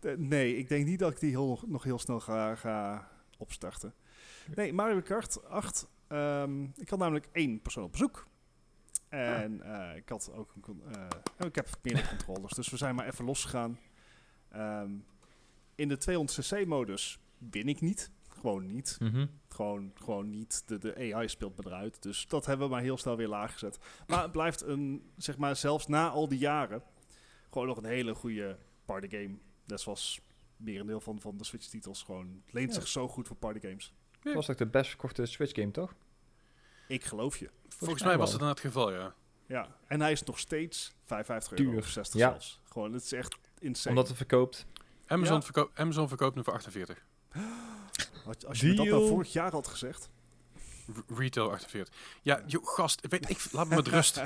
Eh, 0.00 0.12
nee, 0.16 0.56
ik 0.56 0.68
denk 0.68 0.86
niet 0.86 0.98
dat 0.98 1.12
ik 1.12 1.20
die 1.20 1.30
heel, 1.30 1.60
nog 1.66 1.82
heel 1.82 1.98
snel 1.98 2.20
ga, 2.20 2.54
ga 2.54 3.08
opstarten. 3.38 3.94
Nee, 4.54 4.72
Mario 4.72 5.00
Kart 5.02 5.44
8. 5.44 5.88
ehm, 6.08 6.62
ik 6.64 6.88
had 6.88 6.98
namelijk 6.98 7.28
één 7.32 7.62
persoon 7.62 7.84
op 7.84 7.92
bezoek. 7.92 8.26
En 9.08 9.62
eh, 9.62 9.96
ik 9.96 10.08
had 10.08 10.30
ook 10.34 10.54
een... 10.62 10.82
eh, 10.92 11.46
ik 11.46 11.54
heb 11.54 11.68
meerdere 11.82 12.08
controllers, 12.16 12.52
dus 12.52 12.68
we 12.68 12.76
zijn 12.76 12.94
maar 12.94 13.06
even 13.06 13.24
losgegaan. 13.24 13.78
Ehm, 14.48 14.90
in 15.74 15.88
de 15.88 15.98
200cc-modus 15.98 17.18
win 17.50 17.68
ik 17.68 17.80
niet. 17.80 18.10
Gewoon 18.28 18.66
niet. 18.66 18.96
Mhm. 19.00 19.26
Gewoon, 19.48 19.92
gewoon 19.94 20.30
niet. 20.30 20.62
De, 20.68 20.78
de 20.78 21.14
AI 21.14 21.28
speelt 21.28 21.56
me 21.56 21.62
eruit. 21.66 22.02
Dus 22.02 22.26
dat 22.26 22.46
hebben 22.46 22.66
we 22.66 22.72
maar 22.72 22.82
heel 22.82 22.96
snel 22.98 23.16
weer 23.16 23.28
laag 23.28 23.52
gezet. 23.52 23.78
Maar 24.06 24.22
het 24.22 24.32
blijft 24.32 24.62
een, 24.62 25.10
zeg 25.16 25.38
maar, 25.38 25.56
zelfs 25.56 25.86
na 25.86 26.08
al 26.08 26.28
die 26.28 26.38
jaren, 26.38 26.82
gewoon 27.50 27.66
nog 27.66 27.76
een 27.76 27.84
hele 27.84 28.14
goede 28.14 28.58
partygame. 28.84 29.38
Net 29.66 29.80
zoals 29.80 30.20
merendeel 30.56 31.00
van, 31.00 31.20
van 31.20 31.36
de 31.36 31.44
Switch-titels. 31.44 32.02
Gewoon 32.02 32.42
leent 32.50 32.68
Ja. 32.74 32.80
zich 32.80 32.88
zo 32.88 33.08
goed 33.08 33.26
voor 33.26 33.36
partygames. 33.36 33.94
Dat 34.22 34.34
was 34.34 34.46
toch 34.46 34.56
de 34.56 34.66
best 34.66 34.88
verkochte 34.88 35.26
Switch 35.26 35.54
game, 35.54 35.70
toch? 35.70 35.94
Ik 36.88 37.04
geloof 37.04 37.36
je. 37.36 37.50
Volgens 37.68 38.00
mij 38.00 38.08
mij 38.10 38.18
was 38.18 38.28
wel. 38.30 38.38
dat 38.38 38.40
dan 38.40 38.48
het 38.56 38.60
geval, 38.66 38.92
ja. 38.92 39.14
Ja. 39.46 39.76
En 39.86 40.00
hij 40.00 40.12
is 40.12 40.22
nog 40.22 40.38
steeds 40.38 40.94
55 41.04 41.58
euro 41.58 41.70
Duur. 41.70 41.80
of 41.80 41.88
60 41.88 42.20
Ja. 42.20 42.28
zelfs. 42.30 42.60
Gewoon, 42.64 42.92
het 42.92 43.02
is 43.04 43.12
echt 43.12 43.38
insane. 43.58 43.88
Omdat 43.94 44.08
het 44.08 44.16
verkoopt. 44.16 44.66
Amazon, 45.06 45.36
Ja. 45.36 45.42
verko- 45.42 45.70
Amazon 45.74 46.08
verkoopt 46.08 46.36
nu 46.36 46.44
voor 46.44 46.52
48. 46.52 47.04
als, 48.26 48.46
als 48.46 48.60
je 48.60 48.66
me 48.66 48.74
dat 48.74 48.86
nou 48.86 48.98
Deal. 48.98 49.08
vorig 49.08 49.32
jaar 49.32 49.50
had 49.52 49.66
gezegd. 49.68 50.10
R- 50.86 51.14
retail 51.14 51.50
48. 51.50 51.94
Ja, 52.22 52.42
joh, 52.46 52.66
gast, 52.66 53.06
weet 53.08 53.30
ik, 53.30 53.52
laat 53.52 53.68
me 53.68 53.74
met 53.76 53.88
rust. 53.88 54.16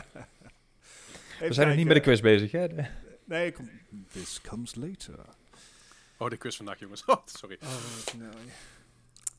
We 1.38 1.52
zijn 1.52 1.68
nog 1.68 1.76
niet 1.76 1.86
met 1.86 1.94
de 1.96 2.02
quiz 2.02 2.20
bezig, 2.20 2.50
hè? 2.52 2.66
Nee, 3.24 3.52
kom, 3.52 3.70
this 4.12 4.40
comes 4.40 4.74
later. 4.74 5.18
Oh, 6.16 6.28
de 6.30 6.36
quiz 6.36 6.56
vandaag, 6.56 6.78
jongens. 6.78 7.04
Oh, 7.06 7.16
sorry. 7.24 7.58
Oh, 7.62 8.14
nee. 8.18 8.28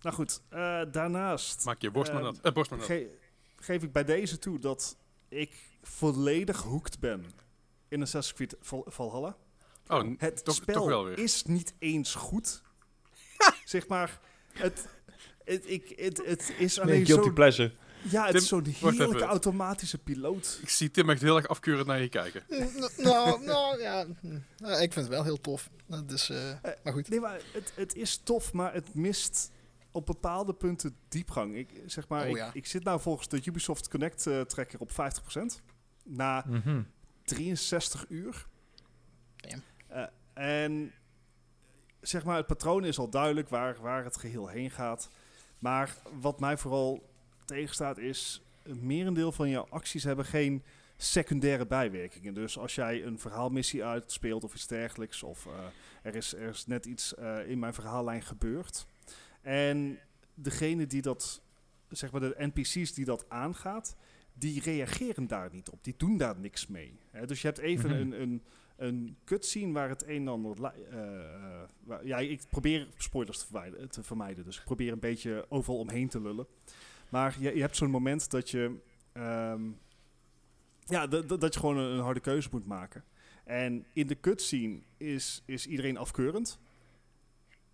Nou 0.04 0.16
goed, 0.16 0.42
eh, 0.50 0.82
daarnaast 0.92 1.66
Maak 1.66 1.82
je 1.82 1.92
borst 1.92 2.12
maar 2.12 2.22
Ehm, 2.24 2.32
nat. 2.34 2.42
Eh, 2.46 2.52
borst 2.54 2.70
maar 2.70 2.80
nat. 2.80 2.88
ge- 2.88 3.18
geef 3.56 3.84
ik 3.84 3.92
bij 3.92 4.04
deze 4.04 4.40
toe 4.40 4.60
dat 4.60 4.98
ik 5.30 5.52
volledig 5.82 6.62
hooked 6.62 7.00
ben 7.00 7.26
in 7.88 8.02
Assassin's 8.02 8.36
Creed 8.38 8.56
Val- 8.62 8.86
Valhalla. 8.88 9.36
Oh, 9.88 10.10
Het 10.18 10.46
toch, 10.46 10.56
spel 10.56 10.76
toch 10.76 10.86
wel 10.86 11.06
weer. 11.06 11.18
is 11.20 11.44
niet 11.44 11.74
eens 11.80 12.16
goed. 12.16 12.62
zeg 13.66 13.88
maar, 13.88 14.20
het, 14.54 14.88
het, 15.44 15.70
ik, 15.70 15.94
het, 16.00 16.26
het 16.26 16.54
is 16.58 16.76
Nee, 16.76 16.86
alleen 16.86 17.06
guilty 17.06 17.28
zo... 17.28 17.34
pleasure. 17.34 17.74
Ja, 18.10 18.22
het 18.22 18.32
Tim, 18.32 18.42
is 18.42 18.48
zo'n 18.48 18.66
heerlijke 18.66 19.24
automatische 19.24 19.98
piloot. 19.98 20.60
Ik 20.62 20.70
zie 20.70 20.92
Tim 20.92 21.10
echt 21.10 21.22
heel 21.22 21.36
erg 21.38 21.48
afkeurend 21.48 21.88
naar 21.88 22.02
je 22.02 22.10
kijken. 22.10 22.44
N- 22.50 22.90
nou, 23.04 23.44
nou 23.44 23.82
ja, 23.82 24.06
hm. 24.22 24.40
Nou, 24.58 24.74
ik 24.82 24.94
vind 24.94 25.06
het 25.06 25.08
wel 25.08 25.24
heel 25.24 25.42
tof. 25.42 25.70
Is, 26.08 26.30
eh, 26.30 26.54
maar 26.84 26.94
goed. 26.94 27.10
Nee, 27.10 27.20
maar 27.20 27.40
het, 27.54 27.72
het 27.76 27.96
is 27.96 28.18
tof, 28.24 28.54
maar 28.54 28.74
het 28.74 28.94
mist 28.96 29.52
op 29.94 30.06
bepaalde 30.06 30.54
punten 30.54 30.96
diepgang. 31.08 31.56
Ik, 31.56 31.70
zeg 31.86 32.08
maar, 32.08 32.24
Oh, 32.24 32.30
ik, 32.30 32.36
ja. 32.36 32.50
ik 32.54 32.66
zit 32.66 32.84
nou 32.84 33.00
volgens 33.00 33.28
de 33.28 33.42
Ubisoft 33.46 33.90
Connect 33.90 34.28
eh, 34.28 34.42
tracker 34.42 34.80
op 34.80 34.92
50%. 34.92 35.62
Na 36.04 36.44
Mhm. 36.48 36.82
63 37.24 38.06
uur. 38.10 38.48
Damn. 39.36 39.62
Eh, 39.88 40.04
en 40.34 40.92
zeg 42.02 42.24
maar, 42.24 42.38
het 42.38 42.48
patroon 42.48 42.86
is 42.86 42.98
al 43.00 43.10
duidelijk 43.10 43.50
waar, 43.50 43.78
waar 43.82 44.04
het 44.04 44.18
geheel 44.18 44.48
heen 44.48 44.72
gaat. 44.72 45.10
Maar 45.60 45.96
wat 46.20 46.40
mij 46.40 46.58
vooral 46.58 47.10
tegenstaat 47.46 47.98
is... 47.98 48.42
een 48.64 48.86
merendeel 48.86 49.32
van 49.32 49.50
jouw 49.50 49.68
acties 49.70 50.04
hebben 50.04 50.26
geen 50.26 50.64
secundaire 50.98 51.66
bijwerkingen. 51.68 52.34
Dus 52.34 52.58
als 52.58 52.76
jij 52.76 53.04
een 53.04 53.20
verhaalmissie 53.20 53.84
uitspeelt 53.84 54.44
of 54.44 54.54
iets 54.54 54.68
dergelijks... 54.68 55.24
of 55.24 55.46
eh, 55.46 55.52
er, 56.02 56.16
is, 56.16 56.34
er 56.36 56.50
is 56.50 56.66
net 56.66 56.86
iets 56.86 57.16
eh, 57.16 57.50
in 57.50 57.60
mijn 57.60 57.74
verhaallijn 57.74 58.22
gebeurd... 58.22 58.86
en 59.44 60.00
degene 60.34 60.88
die 60.88 61.02
dat... 61.02 61.42
zeg 61.90 62.12
maar 62.12 62.22
de 62.22 62.36
NPC's 62.54 62.94
die 62.94 63.06
dat 63.06 63.30
aangaat... 63.30 63.96
die 64.34 64.62
reageren 64.62 65.28
daar 65.28 65.50
niet 65.52 65.70
op. 65.70 65.84
Die 65.84 65.94
doen 65.98 66.18
daar 66.18 66.40
niks 66.40 66.68
mee. 66.68 67.00
Hè? 67.12 67.26
Dus 67.26 67.42
je 67.42 67.48
hebt 67.48 67.60
even 67.60 67.90
Mhm. 67.90 68.00
een... 68.00 68.22
een 68.22 68.42
een 68.78 69.18
cutscene 69.26 69.72
waar 69.74 69.90
het 69.90 70.04
een 70.08 70.16
en 70.22 70.28
ander... 70.28 70.64
eh, 70.64 71.00
eh, 71.00 71.70
waar- 71.84 72.06
ja, 72.06 72.18
ik 72.18 72.42
probeer 72.50 72.88
spoilers 72.98 73.40
te, 73.40 73.46
verwijden- 73.46 73.90
te 73.90 74.04
vermijden. 74.04 74.44
Dus 74.44 74.58
ik 74.58 74.64
probeer 74.64 74.92
een 74.92 75.00
beetje 75.00 75.46
overal 75.50 75.80
omheen 75.80 76.08
te 76.10 76.22
lullen. 76.22 76.48
Maar 77.10 77.36
je, 77.40 77.56
je 77.56 77.62
hebt 77.62 77.76
zo'n 77.76 77.90
moment 77.90 78.32
dat 78.32 78.50
je... 78.50 78.76
ehm, 79.12 79.62
ja, 80.86 81.08
dat 81.08 81.54
je 81.54 81.60
gewoon 81.60 81.78
een, 81.78 81.92
een 81.94 82.00
harde 82.04 82.20
keuze 82.20 82.50
moet 82.52 82.66
maken. 82.66 83.04
En 83.44 83.86
in 83.94 84.08
de 84.08 84.20
cutscene 84.20 84.80
is, 84.98 85.44
is 85.46 85.68
iedereen 85.68 85.98
afkeurend. 85.98 86.60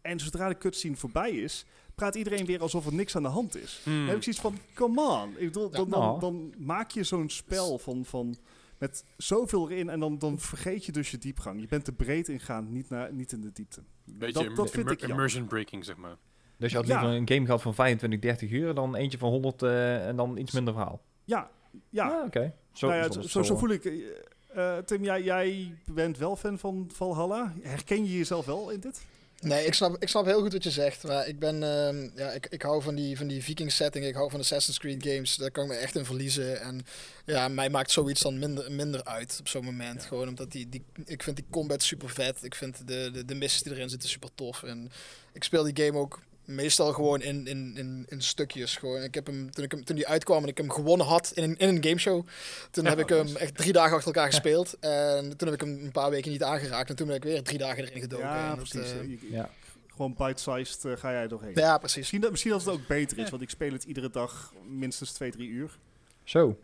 En 0.02 0.20
zodra 0.20 0.48
de 0.50 0.58
cutscene 0.58 0.96
voorbij 0.96 1.32
is, 1.32 1.66
praat 1.96 2.16
iedereen 2.16 2.46
weer 2.46 2.62
alsof 2.62 2.86
er 2.86 2.94
niks 2.94 3.16
aan 3.16 3.24
de 3.24 3.30
hand 3.30 3.56
is. 3.58 3.82
Hmm. 3.84 3.94
Dan 3.98 4.08
heb 4.08 4.16
ik 4.18 4.24
zoiets 4.24 4.42
van, 4.42 4.58
come 4.74 5.02
on. 5.02 5.30
Ik 5.38 5.46
bedoel, 5.46 5.70
dan, 5.70 5.90
dan, 5.90 6.00
nou. 6.00 6.20
dan 6.20 6.54
maak 6.58 6.92
je 6.92 7.04
zo'n 7.04 7.30
spel 7.30 7.78
van, 7.78 8.06
van 8.06 8.36
met 8.78 9.04
zoveel 9.18 9.70
erin 9.70 9.90
en 9.90 10.00
dan, 10.00 10.18
dan 10.18 10.40
vergeet 10.40 10.86
je 10.86 10.92
dus 10.92 11.12
je 11.12 11.18
diepgang. 11.18 11.62
Je 11.62 11.68
bent 11.68 11.86
te 11.86 11.92
breed 11.92 12.28
ingaan, 12.30 12.72
niet, 12.72 12.90
naar, 12.90 13.14
niet 13.14 13.32
in 13.32 13.42
de 13.42 13.52
diepte. 13.52 13.82
Beetje 14.06 14.34
dat- 14.46 14.56
dat 14.56 14.70
vind 14.72 14.90
ik 14.92 15.00
jammer. 15.00 15.10
immersion 15.18 15.48
breaking, 15.48 15.86
zeg 15.86 15.96
maar. 15.98 16.16
Dus 16.58 16.72
je 16.72 16.78
had 16.78 16.88
Ja. 16.88 17.00
liever 17.02 17.18
een 17.18 17.28
game 17.30 17.46
gehad 17.46 17.62
van 17.62 17.74
25, 17.76 18.20
30 18.20 18.52
uur 18.52 18.74
dan 18.74 18.96
eentje 18.96 19.18
van 19.18 19.30
100 19.30 19.62
eh, 19.62 20.08
en 20.08 20.16
dan 20.16 20.38
iets 20.38 20.52
minder 20.52 20.74
verhaal. 20.74 21.02
Ja, 21.26 21.50
ja. 21.90 22.10
Ah, 22.10 22.26
oké. 22.26 22.54
Zo, 22.74 22.88
nou 22.88 23.00
ja, 23.00 23.12
zo- 23.12 23.22
zo, 23.22 23.28
zo- 23.28 23.44
zo 23.44 23.58
voel 23.58 23.70
ik. 23.70 23.86
eh, 23.86 24.78
eh, 24.78 24.84
Tim, 24.84 25.04
jij, 25.04 25.24
jij 25.24 25.76
bent 25.94 26.18
wel 26.18 26.36
fan 26.36 26.60
van 26.60 26.90
Valhalla. 26.94 27.54
Herken 27.62 28.06
je 28.06 28.18
jezelf 28.18 28.46
wel 28.46 28.70
in 28.70 28.80
dit? 28.80 29.06
Nee, 29.42 29.66
ik 29.66 29.74
snap, 29.74 29.96
ik 30.00 30.10
snap 30.10 30.26
heel 30.26 30.42
goed 30.42 30.54
wat 30.54 30.64
je 30.64 30.72
zegt. 30.72 31.04
Maar 31.04 31.28
ik 31.28 31.40
ben, 31.40 31.64
ehm, 31.64 32.10
ja, 32.16 32.32
ik, 32.32 32.48
ik 32.50 32.62
hou 32.62 32.82
van 32.82 32.96
die, 32.96 33.18
van 33.18 33.28
die 33.28 33.44
Viking 33.44 33.72
setting. 33.72 34.06
Ik 34.06 34.16
hou 34.16 34.30
van 34.30 34.40
Assassin's 34.40 34.80
Creed 34.80 35.04
games. 35.08 35.36
Daar 35.36 35.52
kan 35.52 35.64
ik 35.64 35.70
me 35.70 35.76
echt 35.76 35.96
in 35.96 36.06
verliezen. 36.06 36.62
En 36.62 36.86
ja, 37.26 37.48
mij 37.48 37.70
maakt 37.70 37.92
zoiets 37.92 38.22
dan 38.22 38.40
minder, 38.40 38.72
minder 38.72 39.04
uit 39.04 39.38
op 39.40 39.48
zo'n 39.48 39.66
moment. 39.66 40.06
Gewoon 40.06 40.28
omdat 40.28 40.52
die, 40.52 40.70
die, 40.70 40.84
ik 41.06 41.24
vind 41.24 41.36
die 41.36 41.46
combat 41.50 41.84
super 41.84 42.10
vet. 42.10 42.44
Ik 42.44 42.56
vind 42.56 42.88
de, 42.88 43.10
de, 43.14 43.26
de 43.26 43.36
missies 43.36 43.64
die 43.64 43.74
erin 43.74 43.90
zitten 43.90 44.10
super 44.10 44.30
tof. 44.36 44.64
En 44.64 44.92
ik 45.34 45.44
speel 45.44 45.64
die 45.64 45.86
game 45.86 45.98
ook 45.98 46.20
meestal 46.56 46.94
gewoon 46.94 47.22
in, 47.22 47.48
in, 47.48 47.78
in, 47.78 48.06
in 48.10 48.22
stukjes. 48.22 48.76
Gewoon. 48.78 49.02
Ik 49.04 49.14
heb 49.16 49.26
hem, 49.26 49.52
toen, 49.52 49.64
ik 49.64 49.72
hem, 49.72 49.84
toen 49.84 49.96
die 49.96 50.08
uitkwam 50.08 50.44
en 50.44 50.50
ik 50.50 50.58
hem 50.58 50.72
gewonnen 50.72 51.06
had 51.08 51.32
in 51.36 51.44
een, 51.44 51.58
in 51.58 51.68
een 51.76 51.84
gameshow. 51.84 52.26
Toen 52.72 52.84
Ja, 52.84 52.90
heb 52.90 53.00
ik 53.00 53.10
hem 53.10 53.36
echt 53.36 53.56
drie 53.56 53.74
dagen 53.74 53.96
achter 53.96 54.14
elkaar 54.14 54.30
gespeeld. 54.34 54.78
En 54.80 55.38
toen 55.38 55.48
heb 55.50 55.62
ik 55.62 55.68
hem 55.68 55.84
een 55.84 55.92
paar 55.92 56.10
weken 56.10 56.32
niet 56.32 56.44
aangeraakt. 56.44 56.90
En 56.90 56.96
toen 56.96 57.08
ben 57.08 57.16
ik 57.16 57.24
weer 57.24 57.44
drie 57.44 57.58
dagen 57.58 57.84
erin 57.84 58.02
gedoken. 58.02 58.26
ja, 58.26 58.50
En 58.52 58.56
precies. 58.56 58.92
eh, 58.92 59.32
Ja. 59.32 59.50
Gewoon 59.88 60.16
bite-sized 60.18 60.86
eh, 60.86 60.92
ga 60.98 61.12
jij 61.12 61.28
doorheen. 61.28 61.52
ja, 61.56 61.78
precies. 61.78 61.98
Misschien, 61.98 62.22
dat, 62.22 62.30
misschien 62.32 62.52
dat 62.52 62.62
het 62.66 62.70
ook 62.74 62.88
beter 62.88 63.18
is, 63.18 63.30
want 63.30 63.42
ik 63.42 63.50
speel 63.50 63.72
het 63.72 63.84
iedere 63.84 64.10
dag 64.10 64.54
minstens 64.68 65.12
2, 65.12 65.32
3 65.32 65.48
uur. 65.50 65.78
Zo, 66.24 66.60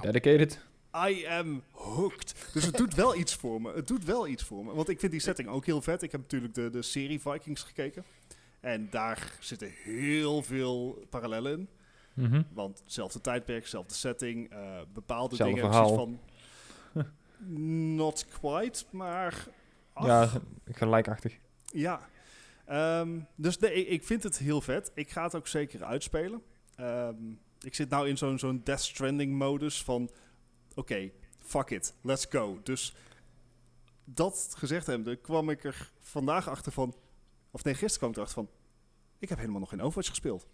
dedicated. 0.00 0.58
I 1.08 1.26
am 1.26 1.62
hooked. 1.70 2.34
Dus 2.52 2.64
het 2.64 2.76
doet 2.76 2.94
wel 2.94 3.16
iets 3.16 3.34
voor 3.34 3.60
me. 3.60 3.72
Het 3.74 3.86
doet 3.88 4.04
wel 4.04 4.26
iets 4.28 4.42
voor 4.42 4.64
me. 4.64 4.74
Want 4.74 4.88
ik 4.88 5.00
vind 5.00 5.12
die 5.12 5.20
setting 5.20 5.48
ook 5.48 5.66
heel 5.66 5.82
vet. 5.82 6.02
Ik 6.02 6.12
heb 6.12 6.20
natuurlijk 6.20 6.54
de, 6.54 6.70
de 6.70 6.82
serie 6.82 7.20
Vikings 7.20 7.62
gekeken. 7.62 8.04
En 8.60 8.90
daar 8.90 9.36
zitten 9.40 9.70
heel 9.70 10.42
veel 10.42 11.06
parallellen 11.10 11.52
in. 11.52 11.68
Mhm. 12.14 12.42
Want 12.52 12.78
hetzelfde 12.78 13.20
tijdperk, 13.20 13.62
dezelfde 13.62 13.94
setting, 13.94 14.50
eh, 14.50 14.80
bepaalde 14.92 15.28
Hetzelfde 15.28 15.54
dingen. 15.54 15.72
verhaal. 15.72 15.94
van, 15.94 16.20
not 17.96 18.26
quite, 18.40 18.84
maar... 18.90 19.46
ach, 19.92 20.06
Ja, 20.06 20.30
gelijkachtig. 20.64 21.38
Ja. 21.64 22.08
Ehm, 22.64 23.20
dus 23.34 23.58
nee, 23.58 23.72
ik, 23.74 23.88
ik 23.88 24.04
vind 24.04 24.22
het 24.22 24.38
heel 24.38 24.60
vet. 24.60 24.90
Ik 24.94 25.10
ga 25.10 25.22
het 25.22 25.34
ook 25.34 25.46
zeker 25.46 25.84
uitspelen. 25.84 26.42
Ehm, 26.76 27.14
ik 27.60 27.74
zit 27.74 27.88
nou 27.88 28.08
in 28.08 28.16
zo'n 28.18 28.38
zo'n 28.38 28.60
Death 28.64 28.80
Stranding 28.80 29.32
modus 29.32 29.82
van... 29.82 30.10
Oké, 30.74 31.10
fuck 31.44 31.70
it, 31.70 31.94
let's 32.02 32.26
go. 32.30 32.60
Dus 32.62 32.94
dat 34.04 34.54
gezegd 34.58 34.86
hebbende 34.86 35.16
kwam 35.16 35.50
ik 35.50 35.64
er 35.64 35.92
vandaag 36.00 36.48
achter 36.48 36.72
van... 36.72 36.94
Of 37.56 37.64
nee, 37.64 37.74
gisteren 37.74 37.98
kwam 37.98 38.10
ik 38.10 38.16
erachter 38.16 38.34
van... 38.34 38.48
Ik 39.18 39.28
heb 39.28 39.38
helemaal 39.38 39.60
nog 39.60 39.68
geen 39.68 39.80
Overwatch 39.82 40.08
gespeeld. 40.08 40.46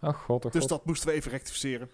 Oh 0.00 0.14
god, 0.14 0.44
oh 0.44 0.52
Dus 0.52 0.60
god. 0.60 0.70
dat 0.70 0.84
moesten 0.84 1.08
we 1.08 1.14
even 1.14 1.30
rectificeren. 1.30 1.90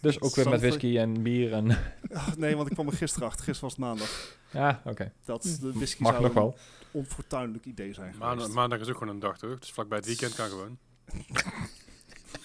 Dus 0.00 0.20
ook 0.20 0.34
weer 0.34 0.48
met 0.48 0.60
whisky 0.60 0.98
en 0.98 1.22
bier 1.22 1.52
en... 1.52 1.70
Ach, 2.12 2.36
nee, 2.36 2.56
want 2.56 2.68
ik 2.68 2.74
kwam 2.74 2.86
er 2.86 2.92
gisteren 2.92 3.28
achter. 3.28 3.44
Gisteren 3.44 3.68
was 3.68 3.78
het 3.78 3.80
maandag. 3.88 4.38
ja, 4.50 4.82
oké. 4.84 5.12
Dat 5.24 5.42
de 5.60 5.72
whisky 5.72 6.02
Mag 6.02 6.10
zou 6.12 6.22
nog 6.24 6.34
een 6.34 6.40
wel. 6.40 6.56
onfortuinlijk 6.90 7.64
idee 7.64 7.92
zijn 7.92 8.14
Maandag, 8.18 8.48
maandag 8.48 8.80
is 8.80 8.88
ook 8.88 8.98
gewoon 8.98 9.14
een 9.14 9.20
dag, 9.20 9.38
toch? 9.38 9.58
Dus 9.58 9.72
vlakbij 9.72 9.98
het 9.98 10.06
weekend 10.06 10.34
kan 10.34 10.48
gewoon. 10.48 10.78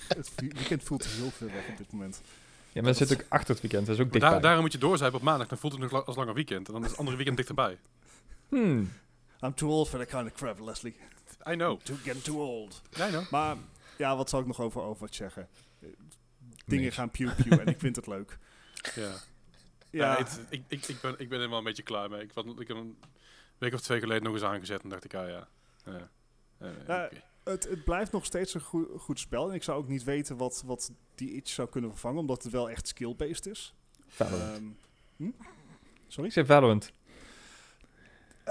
Het 0.08 0.32
weekend 0.36 0.84
voelt 0.84 1.06
heel 1.08 1.30
veel 1.32 1.48
weg 1.48 1.68
op 1.70 1.78
dit 1.78 1.92
moment. 1.92 2.22
Ja, 2.72 2.82
maar 2.82 2.94
zit 2.96 3.14
ook 3.14 3.26
achter 3.30 3.50
het 3.54 3.62
weekend, 3.62 3.86
dat 3.86 3.96
is 3.96 4.02
ook 4.02 4.12
dichtbij. 4.12 4.32
daar, 4.32 4.42
daarom 4.42 4.62
moet 4.62 4.72
je 4.72 4.78
doorzuipen 4.78 5.20
op 5.20 5.26
maandag, 5.26 5.48
dan 5.48 5.58
voelt 5.58 5.74
het 5.74 5.82
nog 5.82 6.06
als 6.06 6.16
langer 6.16 6.34
weekend. 6.34 6.68
En 6.68 6.74
dan 6.74 6.84
is 6.84 6.90
het 6.90 6.98
andere 7.00 7.16
weekend 7.18 7.38
dichterbij. 7.38 7.78
Hmm. 8.50 8.92
I'm 9.44 9.54
too 9.54 9.70
old 9.70 9.90
for 9.90 10.00
that 10.00 10.08
kind 10.10 10.28
of 10.28 10.34
crap, 10.34 10.60
Leslie. 10.60 10.96
I 11.48 11.54
know. 11.54 11.80
Too 11.80 11.96
get 12.04 12.24
too 12.24 12.38
old. 12.40 12.82
I 12.98 13.10
know. 13.10 13.30
Maar 13.32 13.58
ja, 13.98 14.16
wat 14.16 14.30
zal 14.30 14.40
ik 14.40 14.46
nog 14.46 14.62
over 14.62 14.82
Overwatch 14.82 15.16
zeggen? 15.16 15.48
Dingen 16.66 16.92
gaan 16.92 17.10
pew 17.10 17.36
pew 17.36 17.60
en 17.60 17.68
ik 17.68 17.80
vind 17.80 17.96
het 17.96 18.08
leuk. 18.08 18.38
Ja. 18.96 19.14
Ja, 19.92 20.18
ik, 20.18 20.28
ik, 20.68 20.88
ik, 20.88 21.02
ben, 21.02 21.16
ik 21.20 21.30
ben 21.30 21.40
er 21.40 21.50
wel 21.50 21.58
een 21.58 21.64
beetje 21.64 21.84
klaar 21.84 22.10
mee. 22.10 22.22
Ik, 22.22 22.32
had, 22.34 22.46
ik 22.60 22.68
heb 22.68 22.78
een 22.78 22.98
week 23.58 23.74
of 23.74 23.82
twee 23.82 24.00
geleden 24.00 24.24
nog 24.24 24.34
eens 24.34 24.44
aangezet 24.44 24.84
en 24.84 24.90
dacht 24.90 25.04
ik, 25.04 25.14
ah 25.14 25.30
ja. 25.30 25.48
Eh, 26.58 27.06
het, 27.44 27.64
het 27.64 27.84
blijft 27.84 28.12
nog 28.12 28.26
steeds 28.26 28.54
een 28.54 28.62
goe- 28.62 28.98
goed 28.98 29.20
spel. 29.20 29.50
En 29.50 29.56
ik 29.56 29.64
zou 29.64 29.78
ook 29.78 29.88
niet 29.88 30.04
weten 30.04 30.38
wat, 30.38 30.64
wat 30.66 30.92
die 31.16 31.32
iets 31.32 31.54
zou 31.54 31.70
kunnen 31.70 31.90
vervangen, 31.90 32.20
omdat 32.20 32.44
het 32.44 32.52
wel 32.52 32.70
echt 32.70 32.88
skill-based 32.88 33.46
is. 33.46 33.74
Valorant. 34.08 34.52
Ehm, 34.52 34.64
hm? 35.16 35.30
Sorry? 36.08 36.28
ik 36.28 36.34
zeg 36.34 36.46
Valorant. 36.46 36.92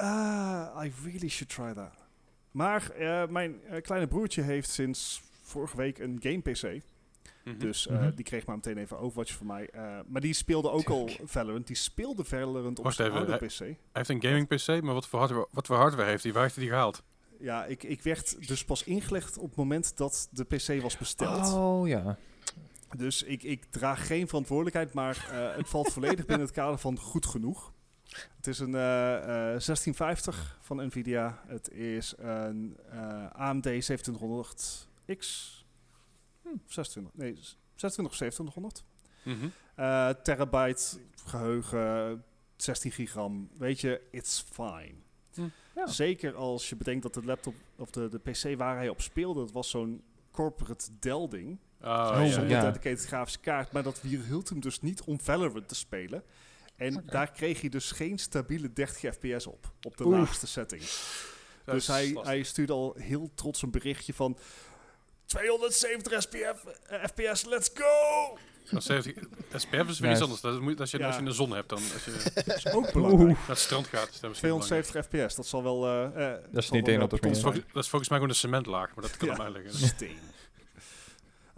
Ah, 0.01 0.85
I 0.85 0.93
really 1.05 1.29
should 1.29 1.49
try 1.55 1.73
that. 1.73 1.93
Maar 2.51 2.91
eh, 2.91 3.29
mijn 3.29 3.65
eh, 3.65 3.83
kleine 3.83 4.07
broertje 4.09 4.43
heeft 4.43 4.71
sinds 4.71 5.23
vorige 5.43 5.77
week 5.77 5.99
een 5.99 6.19
game 6.23 6.41
PC. 6.41 6.83
Mhm. 7.45 7.59
Dus 7.59 7.87
eh, 7.87 7.97
Mhm. 7.99 8.15
die 8.15 8.25
kreeg 8.25 8.47
maar 8.47 8.57
meteen 8.57 8.79
even 8.79 8.99
Overwatch 8.99 9.33
van 9.35 9.47
mij. 9.47 9.71
Eh, 9.71 9.99
maar 10.07 10.21
die 10.21 10.33
speelde 10.33 10.71
ook 10.71 10.89
al 10.89 11.11
Valorant. 11.25 11.67
Die 11.67 11.77
speelde 11.77 12.25
Valorant 12.25 12.79
op 12.79 12.85
Wacht 12.85 12.97
zijn 12.97 13.09
even, 13.09 13.21
oude 13.21 13.37
hij- 13.39 13.47
PC. 13.49 13.59
Hij 13.59 13.77
heeft 13.93 14.09
een 14.09 14.23
gaming 14.23 14.47
PC, 14.49 14.83
maar 14.85 14.95
wat 14.95 15.07
voor 15.09 15.19
hardware, 15.19 15.49
wat 15.51 15.67
voor 15.67 15.77
hardware 15.77 16.09
heeft 16.09 16.23
hij? 16.23 16.33
Waar 16.33 16.43
heeft 16.43 16.55
hij 16.55 16.65
die 16.65 16.73
gehaald? 16.73 17.03
Ja, 17.41 17.65
ik, 17.65 17.83
ik 17.83 18.03
werd 18.03 18.49
dus 18.49 18.65
pas 18.65 18.85
ingelegd 18.85 19.39
op 19.39 19.49
het 19.49 19.57
moment 19.57 19.97
dat 19.97 20.29
de 20.33 20.45
PC 20.45 20.83
was 20.83 20.97
besteld. 20.99 21.53
Oh 21.55 21.89
ja. 21.89 22.19
Dus 22.97 23.23
ik, 23.23 23.43
ik 23.43 23.65
draag 23.71 24.07
geen 24.07 24.27
verantwoordelijkheid, 24.29 24.93
maar 24.93 25.29
eh, 25.33 25.57
het 25.57 25.69
valt 25.69 25.93
volledig 25.93 26.27
binnen 26.27 26.47
het 26.47 26.55
kader 26.55 26.79
van 26.79 26.99
goed 26.99 27.27
genoeg. 27.27 27.73
Het 28.37 28.47
is 28.47 28.59
een 28.59 28.75
eh, 28.75 29.17
eh, 29.17 29.25
1650 29.25 30.59
van 30.61 30.87
Nvidia. 30.87 31.43
Het 31.47 31.71
is 31.71 32.15
een 32.17 32.77
eh, 32.91 33.27
AMD 33.33 33.67
2700X. 33.67 35.27
Hm, 36.43 36.49
26, 36.67 37.13
nee, 37.15 37.39
26 37.75 38.05
of 38.05 38.17
2700. 38.17 38.85
Mhm. 39.23 39.49
Eh, 39.75 40.09
terabyte 40.23 40.99
geheugen, 41.25 42.25
16 42.57 42.93
gigram. 42.93 43.49
Weet 43.59 43.81
je, 43.81 44.01
it's 44.11 44.45
fine. 44.53 44.95
Hm. 45.35 45.49
Ja. 45.75 45.87
Zeker 45.87 46.35
als 46.35 46.69
je 46.69 46.77
bedenkt 46.77 47.03
dat 47.03 47.15
de 47.15 47.25
laptop 47.25 47.55
of 47.77 47.91
de, 47.91 48.09
de 48.09 48.19
PC 48.19 48.57
waar 48.59 48.77
hij 48.77 48.89
op 48.89 49.01
speelde, 49.01 49.41
dat 49.41 49.53
was 49.53 49.71
zo'n 49.71 50.03
corporate 50.31 50.85
Dell 50.99 51.29
ding. 51.29 51.59
Oh, 51.81 51.89
Oh, 51.89 52.25
zonder 52.25 52.49
ja. 52.49 52.61
dedicated 52.63 53.07
grafische 53.07 53.41
kaart. 53.41 53.73
Maar 53.73 53.83
dat 53.83 54.03
weerhield 54.03 54.49
hem 54.49 54.61
dus 54.61 54.81
niet 54.81 55.03
om 55.03 55.21
Valorant 55.21 55.69
te 55.69 55.75
spelen. 55.75 56.23
En 56.79 57.03
daar 57.07 57.31
kreeg 57.31 57.61
hij 57.61 57.69
dus 57.71 57.91
geen 57.91 58.19
stabiele 58.19 58.73
30 58.73 59.15
fps 59.15 59.47
op. 59.47 59.73
Op 59.83 59.97
de 59.97 60.05
Oeh. 60.05 60.19
laagste 60.19 60.47
setting. 60.47 60.83
Dat 61.65 61.75
dus 61.77 61.87
hij, 61.87 62.05
lastig. 62.13 62.25
hij 62.33 62.43
stuurde 62.43 62.73
al 62.73 62.95
heel 62.99 63.31
trots 63.35 63.63
een 63.63 63.71
berichtje 63.71 64.15
van... 64.15 64.39
270 65.27 66.23
SPF, 66.23 66.65
eh, 66.87 67.05
fps, 67.05 67.45
let's 67.45 67.71
go! 67.75 68.39
Dat 68.71 68.79
is 68.81 68.87
70 68.87 69.15
SPF 69.55 69.89
is 69.89 69.99
weer 69.99 70.11
iets 70.11 70.21
anders. 70.21 70.41
Dat 70.41 70.61
moet, 70.61 70.81
als, 70.81 70.91
je, 70.91 70.99
ja. 70.99 71.07
als 71.07 71.15
je 71.15 71.21
in 71.21 71.27
de 71.27 71.33
zon 71.35 71.51
hebt, 71.53 71.69
dan 71.69 71.79
als 71.79 72.05
je 72.05 72.31
Dat 72.47 72.57
is 72.57 72.67
ook 72.73 72.93
belangrijk. 72.93 73.29
Oeh. 73.29 73.39
naar 73.39 73.49
het 73.49 73.59
strand 73.59 73.87
gaat. 73.87 74.09
Is 74.09 74.21
dat, 74.21 74.29
misschien 74.29 74.49
belangrijk. 74.51 74.85
270 74.85 75.27
fps, 75.27 75.35
dat 75.37 75.47
zal 75.47 75.63
wel... 75.63 75.87
eh, 75.87 76.33
eh, 76.35 76.43
Dat 76.53 76.63
is 76.63 76.71
niet 76.71 76.89
één 76.89 77.03
op 77.03 77.11
de 77.11 77.17
dat, 77.21 77.31
is 77.37 77.41
volgens, 77.43 77.93
mij 77.93 78.03
gewoon 78.09 78.29
een 78.29 78.35
cementlaag, 78.35 78.95
maar 78.95 79.05
dat 79.05 79.17
kan 79.17 79.27
Ja. 79.29 79.33
op 79.33 79.39
mij 79.39 79.51
liggen. 79.51 79.87
Steen. 79.89 80.19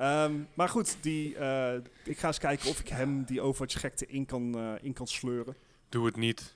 Ehm, 0.00 0.32
maar 0.54 0.68
goed, 0.68 0.96
die, 1.00 1.36
eh, 1.36 1.74
ik 2.04 2.18
ga 2.18 2.26
eens 2.26 2.38
kijken 2.38 2.68
of 2.70 2.80
ik 2.80 2.88
hem 2.88 3.24
die 3.24 3.40
Overwatch 3.40 3.80
gekte 3.80 4.06
in 4.06 4.26
kan, 4.26 4.58
eh, 4.58 4.72
in 4.84 4.92
kan 4.92 5.06
sleuren. 5.06 5.56
Doe 5.88 6.06
het 6.06 6.16
niet. 6.16 6.54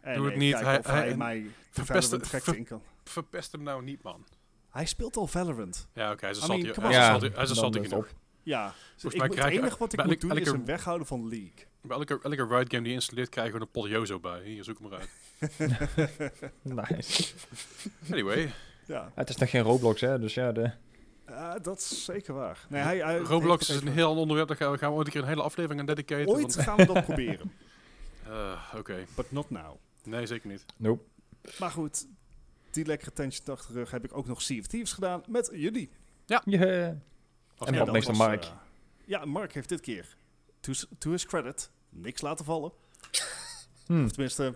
En 0.00 0.16
Doe 0.16 0.26
het 0.26 0.36
niet. 0.36 0.60
Hij- 0.60 0.78
of 0.78 0.86
hij, 0.86 0.98
hij- 1.06 1.16
mij 1.16 1.46
verpest- 1.70 2.12
gekte 2.14 2.38
ver- 2.40 2.56
in 2.56 2.64
kan. 2.64 2.82
Verpest 3.04 3.52
hem 3.52 3.62
nou 3.62 3.82
niet, 3.82 4.02
man. 4.02 4.24
Hij 4.70 4.86
speelt 4.86 5.16
al 5.16 5.26
Valorant. 5.26 5.88
Ja, 5.94 6.12
oké, 6.12 6.20
hij 6.20 6.30
is 6.30 6.36
een 6.36 6.44
I 6.44 6.48
mean, 6.48 6.60
salty. 6.60 6.74
come 6.80 6.86
Hij 6.86 6.96
is 7.16 7.22
een 7.22 7.32
hij 7.34 7.42
is 7.44 7.50
een 7.50 7.72
genoeg. 7.72 7.92
op. 8.04 8.14
Ja, 8.42 8.66
dus 8.66 8.74
Volgens 9.02 9.22
ik 9.24 9.30
het 9.38 9.44
enige 9.52 9.78
wat 9.78 9.92
ik 9.92 9.98
moet 10.04 10.12
elke- 10.12 10.26
doen 10.28 10.38
is 10.38 10.46
hem 10.50 10.64
weghouden 10.64 11.06
van 11.06 11.28
League. 11.28 11.52
Bij 11.82 11.96
elke, 11.96 12.18
elke 12.22 12.46
Riot 12.46 12.70
game 12.70 12.82
die 12.82 12.82
je 12.88 12.92
installeert, 12.92 13.28
krijg 13.28 13.46
je 13.46 13.52
gewoon 13.52 13.66
een 13.74 13.80
Poliozo 13.82 14.20
bij. 14.20 14.42
Hier, 14.44 14.64
zoek 14.64 14.78
hem 14.78 14.88
maar 14.88 14.98
uit. 14.98 15.08
Nice. 16.90 17.34
Anyway, 18.10 18.52
ja, 18.86 19.12
Het 19.14 19.28
is 19.28 19.36
nog 19.36 19.50
geen 19.50 19.62
Roblox, 19.62 20.00
hè? 20.00 20.18
Dus 20.18 20.34
ja, 20.34 20.52
de... 20.52 20.70
Dat 21.62 21.78
is 21.78 22.04
zeker 22.04 22.34
waar. 22.34 22.66
Nee, 22.68 22.82
hij, 22.82 22.98
hij 22.98 23.18
Roblox 23.18 23.68
is 23.70 23.80
een 23.80 23.88
heel 23.88 24.06
ander 24.06 24.20
onderwerp. 24.22 24.48
Daar 24.48 24.56
gaan 24.56 24.72
we, 24.72 24.78
gaan 24.78 24.90
we 24.90 24.96
ooit 24.96 25.06
een 25.06 25.12
keer 25.12 25.22
een 25.22 25.28
hele 25.28 25.42
aflevering 25.42 25.80
aan 25.80 25.86
dedicaten. 25.86 26.28
Ooit 26.28 26.40
want- 26.54 26.66
gaan 26.66 26.76
we 26.76 26.86
dat 26.86 27.04
proberen, 27.04 27.52
Eh, 28.28 28.74
Oké, 28.76 29.04
but 29.16 29.32
not 29.32 29.50
now. 29.50 29.76
nee, 30.04 30.26
zeker 30.26 30.48
niet. 30.48 30.64
Nope. 30.76 31.02
Maar 31.58 31.70
goed, 31.70 32.06
die 32.70 32.84
lekkere 32.86 33.12
tension 33.12 33.46
achter 33.56 33.72
de 33.72 33.78
rug 33.78 33.90
heb 33.90 34.04
ik 34.04 34.16
ook 34.16 34.26
nog 34.26 34.42
Sea 34.42 34.58
of 34.58 34.66
Thieves 34.66 34.92
gedaan 34.92 35.22
met 35.28 35.50
jullie. 35.52 35.90
Yeah. 36.26 36.92
Als 37.56 37.68
En 37.68 37.74
ja, 37.74 37.84
wat 37.84 38.04
was, 38.04 38.16
Mark. 38.18 38.44
eh, 38.44 38.50
ja, 39.04 39.24
Mark 39.24 39.52
heeft 39.54 39.68
dit 39.68 39.80
keer 39.80 40.16
to, 40.98 41.10
his 41.10 41.26
credit, 41.26 41.70
niks 41.90 42.20
laten 42.20 42.44
vallen. 42.44 42.72
Hm. 43.86 44.04
Of 44.04 44.10
tenminste, 44.10 44.54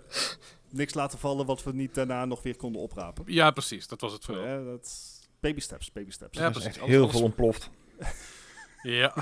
niks 0.70 0.94
laten 0.94 1.18
vallen 1.18 1.46
wat 1.46 1.62
we 1.62 1.72
niet 1.72 1.94
daarna 1.94 2.24
nog 2.24 2.42
weer 2.42 2.56
konden 2.56 2.82
oprapen. 2.82 3.24
Ja, 3.26 3.50
precies. 3.50 3.86
Dat 3.86 4.00
was 4.00 4.12
het 4.12 4.24
vooral. 4.24 4.64
dat, 4.64 5.11
baby 5.42 5.60
steps, 5.60 5.92
baby 5.92 6.10
steps. 6.10 6.38
Ja, 6.38 6.44
is 6.46 6.50
precies. 6.52 6.68
echt 6.70 6.78
Alles- 6.78 6.90
heel 6.90 7.00
alles- 7.02 7.12
veel 7.14 7.22
ontploft. 7.24 7.70
Ja, 8.82 9.12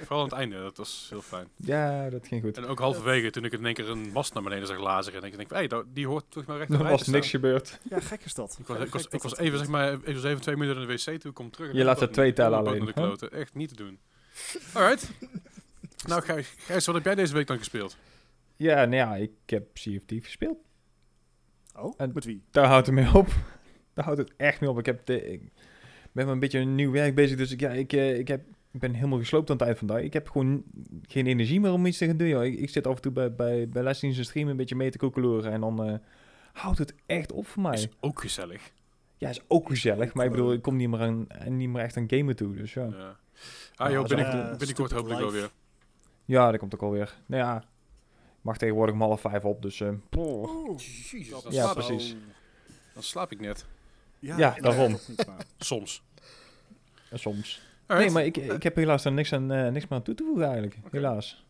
vooral 0.00 0.18
aan 0.18 0.24
het 0.24 0.32
einde. 0.32 0.60
Dat 0.62 0.76
was 0.76 1.06
heel 1.10 1.22
fijn. 1.22 1.48
Ja, 1.56 2.10
dat 2.10 2.26
ging 2.26 2.42
goed. 2.42 2.56
En 2.56 2.66
ook 2.66 2.78
halverwege, 2.78 3.30
toen 3.30 3.44
ik 3.44 3.52
in 3.52 3.64
één 3.64 3.74
keer 3.74 3.88
een 3.88 4.12
mast 4.12 4.34
naar 4.34 4.42
beneden 4.42 4.66
zag 4.66 4.78
lazeren. 4.78 5.22
En 5.22 5.26
ik 5.28 5.36
denk, 5.36 5.50
hé, 5.50 5.76
hey, 5.76 5.84
die 5.92 6.06
hoort 6.06 6.24
toch 6.28 6.44
maar 6.46 6.56
recht 6.58 6.70
Er 6.70 6.82
was 6.82 7.06
niks 7.06 7.28
gebeurd. 7.30 7.78
Ja, 7.90 8.00
gek 8.00 8.24
is 8.24 8.34
dat. 8.34 8.56
Ik 8.60 8.66
was, 8.66 8.78
ik 8.78 8.92
was, 8.92 9.06
ik 9.06 9.22
was 9.22 9.36
even, 9.36 9.58
zeg 9.58 9.68
maar, 9.68 9.92
even, 9.92 10.28
even 10.30 10.40
twee 10.40 10.56
minuten 10.56 10.82
in 10.82 10.88
de 10.88 10.94
wc, 11.12 11.20
toen 11.20 11.32
kom 11.32 11.50
terug. 11.50 11.70
en 11.70 11.76
Je 11.76 11.84
laat 11.84 12.00
er 12.00 12.10
twee 12.10 12.32
tellen 12.32 12.58
alleen, 12.58 12.80
de 12.80 12.86
hè? 12.86 12.92
kloten. 12.92 13.32
Echt 13.32 13.54
niet 13.54 13.68
te 13.68 13.74
doen. 13.76 13.98
Alright. 14.72 15.10
nou, 16.06 16.22
Gijs, 16.22 16.54
Gijs, 16.56 16.86
wat 16.86 16.94
heb 16.94 17.04
jij 17.04 17.14
deze 17.14 17.32
week 17.34 17.46
dan 17.46 17.58
gespeeld? 17.58 17.96
Ja, 18.56 18.74
nou 18.74 18.94
ja, 18.94 19.14
ik 19.16 19.30
heb 19.46 19.72
CFT 19.74 20.12
gespeeld. 20.24 20.58
Oh, 21.76 21.94
En- 21.96 22.10
met 22.14 22.24
wie? 22.24 22.42
Daar 22.50 22.66
houdt 22.66 22.86
het 22.86 22.94
mee 22.94 23.14
op. 23.14 23.28
Daar 24.00 24.08
houdt 24.08 24.28
het 24.30 24.32
echt 24.36 24.60
mee 24.60 24.70
op. 24.70 24.78
Ik, 24.78 24.86
heb 24.86 25.06
de, 25.06 25.32
ik 25.32 25.40
ben 26.12 26.24
met 26.24 26.28
een 26.34 26.38
beetje 26.40 26.58
een 26.58 26.74
nieuw 26.74 26.90
werk 26.90 27.14
bezig, 27.14 27.36
dus 27.36 27.52
ik, 27.52 27.60
ja, 27.60 27.70
ik, 27.70 27.92
eh, 27.92 28.18
ik, 28.18 28.28
heb, 28.28 28.40
ik 28.70 28.80
ben 28.80 28.94
helemaal 28.94 29.18
gesloopt 29.18 29.50
aan 29.50 29.56
het 29.56 29.64
eind 29.66 29.78
van 29.78 29.86
de 29.86 29.92
dag. 29.92 30.02
Ik 30.02 30.12
heb 30.12 30.28
gewoon 30.28 30.62
geen 31.02 31.26
energie 31.26 31.60
meer 31.60 31.72
om 31.72 31.86
iets 31.86 31.98
te 31.98 32.06
gaan 32.06 32.16
doen. 32.16 32.28
Joh. 32.28 32.44
Ik, 32.44 32.58
ik 32.58 32.68
zit 32.70 32.86
af 32.86 32.96
en 32.96 33.02
toe 33.02 33.12
bij, 33.12 33.34
bij, 33.34 33.68
bij 33.68 33.82
lesdienst 33.82 34.18
en 34.18 34.24
stream 34.24 34.48
een 34.48 34.56
beetje 34.56 34.74
mee 34.76 34.90
te 34.90 34.98
koekeloeren 34.98 35.52
en 35.52 35.60
dan 35.60 35.84
eh, 35.84 35.94
houdt 36.52 36.78
het 36.78 36.94
echt 37.06 37.32
op 37.32 37.46
voor 37.46 37.62
mij. 37.62 37.72
Is 37.72 37.88
ook 38.00 38.20
gezellig. 38.20 38.72
Ja, 39.16 39.28
is 39.28 39.40
ook 39.48 39.68
gezellig, 39.68 40.14
maar 40.14 40.24
ik 40.24 40.30
bedoel, 40.30 40.52
ik 40.52 40.62
kom 40.62 40.76
niet 40.76 40.88
meer, 40.88 41.00
aan, 41.00 41.26
niet 41.48 41.68
meer 41.68 41.82
echt 41.82 41.96
aan 41.96 42.08
gamen 42.10 42.36
toe, 42.36 42.54
dus 42.56 42.74
ja. 42.74 42.84
Ja. 42.84 43.16
Ah, 43.74 43.90
joh, 43.90 44.06
binnenkort, 44.06 44.34
binnenkort 44.58 44.68
stupid 44.68 44.92
hopelijk 44.92 45.20
wel 45.20 45.28
life. 45.30 45.40
weer. 45.40 45.50
Ja, 46.24 46.50
dat 46.50 46.60
komt 46.60 46.74
ook 46.74 46.82
alweer. 46.82 47.18
Nou 47.26 47.42
ja, 47.42 47.56
ik 47.58 48.40
mag 48.40 48.56
tegenwoordig 48.58 48.94
om 48.94 49.00
half 49.00 49.20
vijf 49.20 49.44
op, 49.44 49.62
dus... 49.62 49.80
eh, 49.80 49.88
Oeh, 50.16 50.78
Jezus, 50.78 51.30
dat 51.30 51.42
dan, 51.42 51.52
Ja, 51.52 51.72
precies. 51.72 52.16
dan 52.94 53.02
slaap 53.02 53.32
ik 53.32 53.40
net. 53.40 53.66
Ja, 54.20 54.54
daarom. 54.60 54.98
niet, 55.08 55.26
maar- 55.26 55.44
Soms. 55.58 56.02
en 57.10 57.18
soms. 57.18 57.60
Alright. 57.86 58.04
Nee, 58.04 58.10
maar 58.10 58.24
ik, 58.24 58.52
ik 58.56 58.62
heb 58.62 58.76
helaas 58.76 59.04
er 59.04 59.12
niks, 59.12 59.32
aan, 59.32 59.52
eh, 59.52 59.68
niks 59.70 59.88
meer 59.88 59.98
aan 59.98 60.04
toe 60.04 60.14
te 60.14 60.22
voegen 60.24 60.44
eigenlijk, 60.44 60.76
helaas. 60.90 61.44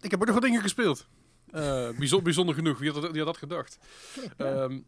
Ik 0.00 0.10
heb 0.10 0.20
ook 0.20 0.26
nog 0.26 0.34
wat 0.34 0.44
dingen 0.44 0.60
gespeeld. 0.62 1.06
Eh, 1.50 1.88
bijzonder, 1.90 2.22
bijzonder 2.22 2.54
genoeg. 2.54 2.78
Wie 2.78 2.90
had, 2.92 3.02
dat- 3.02 3.10
wie 3.10 3.18
had 3.24 3.26
dat 3.28 3.36
gedacht? 3.36 3.78
Ehm, 4.36 4.78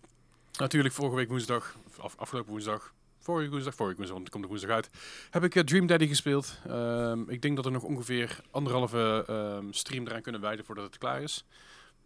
natuurlijk, 0.59 0.95
vorige 0.95 1.17
week 1.17 1.29
woensdag, 1.29 1.77
af, 1.99 2.17
afgelopen 2.17 2.51
woensdag, 2.51 2.95
vorige 3.19 3.51
woensdag, 3.51 3.75
vorige 3.75 3.97
woensdag, 3.97 4.15
want 4.17 4.23
het 4.27 4.33
komt 4.33 4.43
de 4.45 4.51
woensdag 4.51 4.71
uit, 4.71 4.91
heb 5.31 5.45
ik 5.45 5.55
eh, 5.55 5.63
Dream 5.63 5.87
Daddy 5.87 6.07
gespeeld. 6.07 6.59
Ehm, 6.69 7.21
ik 7.31 7.43
denk 7.43 7.57
dat 7.57 7.65
er 7.67 7.73
nog 7.73 7.83
ongeveer 7.83 8.41
anderhalve 8.51 9.25
ehm, 9.27 9.67
stream 9.73 10.07
eraan 10.07 10.23
kunnen 10.23 10.41
wijden 10.41 10.65
voordat 10.65 10.85
het 10.85 10.99
klaar 10.99 11.23
is. 11.23 11.45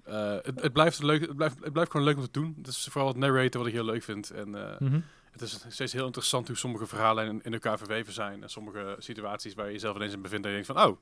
Eh, 0.06 0.32
het, 0.42 0.60
het, 0.62 0.72
blijft 0.72 1.02
leuk, 1.02 1.20
het, 1.20 1.36
blijft, 1.36 1.56
het 1.64 1.72
blijft 1.72 1.90
gewoon 1.90 2.06
leuk 2.06 2.16
om 2.16 2.22
te 2.22 2.30
doen. 2.30 2.54
Het 2.58 2.66
is 2.66 2.88
vooral 2.90 3.08
het 3.10 3.16
narraten 3.18 3.58
wat 3.60 3.68
ik 3.68 3.74
heel 3.74 3.84
leuk 3.84 4.02
vind. 4.02 4.30
En 4.30 4.54
eh, 4.70 4.80
Mhm. 4.80 5.00
het 5.30 5.40
is 5.42 5.64
steeds 5.68 5.92
heel 5.92 6.06
interessant 6.06 6.46
hoe 6.46 6.56
sommige 6.56 6.86
verhalen 6.86 7.26
in, 7.26 7.40
in 7.44 7.52
elkaar 7.52 7.78
verweven 7.78 8.12
zijn. 8.12 8.42
En 8.42 8.48
sommige 8.50 8.96
situaties 8.98 9.54
waar 9.54 9.66
je 9.66 9.72
jezelf 9.72 9.96
ineens 9.96 10.12
in 10.12 10.22
bevindt 10.22 10.46
en 10.46 10.52
je 10.52 10.62
denkt 10.62 10.78
van, 10.80 10.88
oh, 10.90 10.98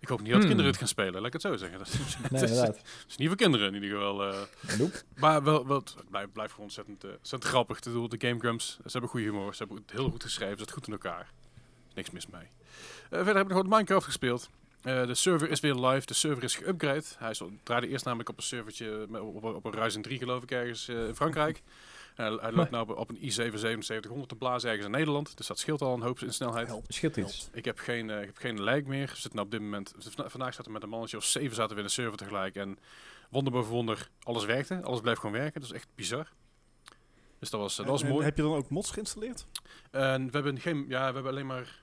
ik 0.00 0.08
hoop 0.08 0.18
niet 0.20 0.28
dat 0.28 0.36
Hmm. 0.38 0.46
kinderen 0.46 0.70
het 0.70 0.80
gaan 0.80 0.88
spelen. 0.88 1.14
Laat 1.14 1.26
ik 1.26 1.32
het 1.32 1.42
zo 1.42 1.56
zeggen. 1.56 1.78
Dat 2.30 2.42
is, 2.42 2.50
Nee, 2.60 2.70
niet 3.16 3.28
voor 3.28 3.36
kinderen 3.36 3.74
in 3.74 3.82
ieder 3.82 3.98
geval. 3.98 4.32
eh. 4.32 4.38
Nope. 4.78 5.02
maar 5.16 5.42
wel, 5.42 5.66
wel, 5.66 5.76
het 5.76 6.10
blijft, 6.10 6.32
blijft 6.32 6.50
gewoon 6.52 6.66
ontzettend, 6.66 7.04
ontzettend 7.04 7.44
grappig. 7.52 7.76
Ik 7.78 7.84
bedoel, 7.84 8.08
de 8.08 8.26
Game 8.26 8.38
Grumps, 8.38 8.76
ze 8.76 8.90
hebben 8.90 9.10
goede 9.10 9.26
humor. 9.26 9.54
Ze 9.54 9.58
hebben 9.64 9.76
het 9.86 9.90
heel 9.90 10.10
goed 10.10 10.22
geschreven. 10.22 10.52
Ze 10.52 10.58
zitten 10.58 10.76
goed 10.76 10.86
in 10.86 10.92
elkaar. 10.92 11.30
Niks 11.94 12.10
mis 12.10 12.26
mee. 12.26 12.48
Verder 13.08 13.34
heb 13.36 13.42
ik 13.42 13.48
nog 13.52 13.62
wat 13.62 13.66
Minecraft 13.70 14.04
gespeeld. 14.04 14.50
Eh, 14.82 15.06
de 15.06 15.14
server 15.14 15.50
is 15.50 15.60
weer 15.60 15.74
live. 15.74 16.06
De 16.06 16.14
server 16.14 16.42
is 16.44 16.56
geüpgrade. 16.58 17.04
Hij 17.18 17.30
is 17.30 17.42
draaide 17.62 17.88
eerst 17.88 18.04
namelijk 18.04 18.28
op 18.28 18.36
een 18.36 18.42
servertje 18.42 19.06
met- 19.08 19.20
op, 19.20 19.44
op, 19.44 19.54
op 19.54 19.64
een 19.64 19.80
Ryzen 19.82 20.02
3 20.02 20.18
geloof 20.18 20.42
ik 20.42 20.50
ergens 20.50 20.88
eh, 20.88 21.06
in 21.06 21.14
Frankrijk. 21.14 21.62
Hij 22.14 22.30
loopt 22.52 22.70
nou 22.70 22.88
op, 22.90 22.96
op 22.98 23.08
een 23.10 23.16
i7 23.16 23.22
7700 23.30 24.28
te 24.28 24.34
blazen 24.34 24.68
ergens 24.68 24.86
in 24.86 24.92
Nederland. 24.92 25.36
Dus 25.36 25.46
dat 25.46 25.58
scheelt 25.58 25.80
al 25.82 25.94
een 25.94 26.00
hoop 26.02 26.18
in 26.20 26.32
snelheid. 26.32 26.66
Help. 26.66 26.84
Scheelt 26.88 27.16
iets. 27.16 27.48
Ik 27.52 27.64
heb 27.64 27.78
geen, 27.78 28.10
eh, 28.10 28.20
ik 28.20 28.26
heb 28.26 28.36
geen 28.36 28.60
lag 28.60 28.82
meer. 28.82 29.06
We 29.06 29.12
zitten 29.12 29.32
nou 29.34 29.44
op 29.44 29.50
dit 29.50 29.60
moment. 29.60 29.94
Vandaag 30.16 30.50
zaten 30.54 30.64
we 30.64 30.72
met 30.72 30.82
een 30.82 30.88
mannetje 30.88 31.16
of 31.16 31.24
zeven 31.24 31.54
zaten 31.56 31.74
we 31.76 31.80
in 31.80 31.86
de 31.86 31.92
server 31.92 32.16
tegelijk. 32.18 32.54
En 32.56 32.78
wonder 33.30 33.52
boven 33.52 33.70
wonder, 33.72 34.08
alles 34.22 34.44
werkte. 34.44 34.80
Alles 34.82 35.00
bleef 35.00 35.16
gewoon 35.18 35.32
werken. 35.36 35.60
Dat 35.60 35.70
is 35.70 35.76
echt 35.76 35.88
bizar. 35.94 36.28
Dus 37.38 37.50
dat 37.50 37.60
was, 37.60 37.76
dat 37.76 37.86
was 37.86 38.00
En- 38.00 38.06
en 38.06 38.12
mooi. 38.12 38.24
Heb 38.24 38.36
je 38.36 38.42
dan 38.42 38.54
ook 38.54 38.68
mods 38.70 38.90
geïnstalleerd? 38.90 39.46
En 39.90 40.26
we 40.26 40.30
hebben 40.32 40.60
geen, 40.60 40.84
ja, 40.88 41.06
we 41.08 41.14
hebben 41.14 41.32
alleen 41.32 41.46
maar. 41.46 41.82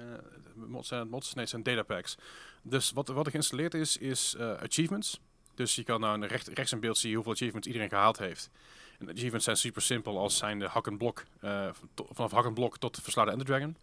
Eh 0.00 0.66
mods 0.66 0.88
zijn 0.88 1.00
het 1.00 1.10
mods, 1.10 1.26
nee, 1.34 1.40
het 1.40 1.48
zijn 1.48 1.62
datapacks. 1.62 2.16
Dus 2.62 2.90
wat, 2.90 3.08
wat 3.08 3.24
er 3.24 3.30
geïnstalleerd 3.30 3.74
is, 3.74 3.96
is 3.96 4.34
eh, 4.34 4.52
achievements. 4.52 5.20
Dus 5.54 5.74
je 5.74 5.82
kan 5.82 6.00
nou 6.00 6.26
recht, 6.26 6.48
rechts 6.48 6.72
in 6.72 6.80
beeld 6.80 6.98
zien 6.98 7.14
hoeveel 7.14 7.32
achievements 7.32 7.66
iedereen 7.66 7.88
gehaald 7.88 8.18
heeft. 8.18 8.50
En 8.98 9.08
achievements 9.08 9.44
zijn 9.44 9.56
super 9.56 9.82
simpel 9.82 10.18
als 10.18 10.36
zijn 10.36 10.58
de 10.58 10.66
hak 10.66 10.86
en 10.86 10.96
blok. 10.96 11.24
eh, 11.40 11.68
vanaf 11.94 12.30
hak 12.30 12.44
en 12.44 12.54
blok 12.54 12.78
tot 12.78 12.98
verslaan 13.02 13.26
de 13.26 13.32
Ender 13.32 13.46
Dragon. 13.46 13.76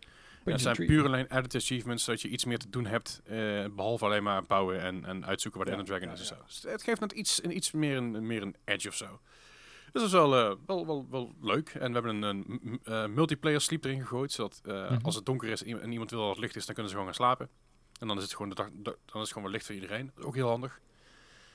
En 0.44 0.52
het 0.54 0.62
zijn 0.62 0.76
puur 0.76 1.06
alleen 1.06 1.38
edit 1.38 1.56
achievements, 1.56 2.04
zodat 2.04 2.22
je 2.22 2.28
iets 2.28 2.46
meer 2.46 2.58
te 2.58 2.70
doen 2.70 2.86
hebt, 2.86 3.22
eh, 3.26 3.66
behalve 3.72 4.06
alleen 4.06 4.24
maar 4.24 4.44
bouwen 4.44 4.82
en, 4.82 5.06
en 5.06 5.26
uitzoeken 5.26 5.60
waar 5.60 5.70
de 5.70 5.76
Ja, 5.76 5.80
Ender 5.80 5.96
Dragon 5.96 6.16
ja, 6.16 6.22
is 6.22 6.30
ja. 6.30 6.36
zo. 6.36 6.44
Dus 6.48 6.72
het 6.72 6.84
geeft 6.84 7.00
net 7.00 7.12
iets, 7.12 7.44
een, 7.44 7.56
iets 7.56 7.72
meer, 7.72 7.98
een, 7.98 8.28
meer 8.28 8.42
een 8.42 8.56
edge 8.66 8.88
of 8.88 8.96
zo. 8.96 9.20
Dus 10.02 10.12
dat 10.12 10.22
is 10.22 10.28
wel, 10.30 10.50
eh, 10.52 10.56
wel, 10.66 10.86
wel, 10.86 11.08
wel 11.10 11.34
leuk. 11.42 11.70
En 11.70 11.88
we 11.88 11.94
hebben 11.94 12.24
een, 12.24 12.60
een 12.64 12.80
eh, 12.84 13.06
multiplayer 13.06 13.62
sleep 13.62 13.84
erin 13.86 14.00
gegooid, 14.02 14.32
zodat 14.32 14.62
eh, 14.66 14.92
Mhm. 14.92 15.06
als 15.06 15.16
het 15.16 15.26
donker 15.26 15.50
is 15.50 15.64
en 15.64 15.92
iemand 15.92 16.10
wil 16.12 16.20
dat 16.20 16.30
het 16.30 16.40
licht 16.40 16.56
is, 16.56 16.66
dan 16.66 16.74
kunnen 16.76 16.92
ze 16.92 16.98
gewoon 16.98 17.14
gaan 17.14 17.26
slapen. 17.26 17.50
En 18.00 18.08
dan 18.08 18.18
is 18.18 18.24
het 18.24 18.32
gewoon, 18.32 18.50
de 18.50 18.56
dag, 18.56 18.68
da- 18.74 18.82
dan 19.06 19.16
is 19.16 19.20
het 19.22 19.28
gewoon 19.28 19.44
weer 19.44 19.52
licht 19.52 19.66
voor 19.66 19.76
iedereen. 19.76 20.12
Ook 20.22 20.36
heel 20.36 20.48
handig. 20.48 20.80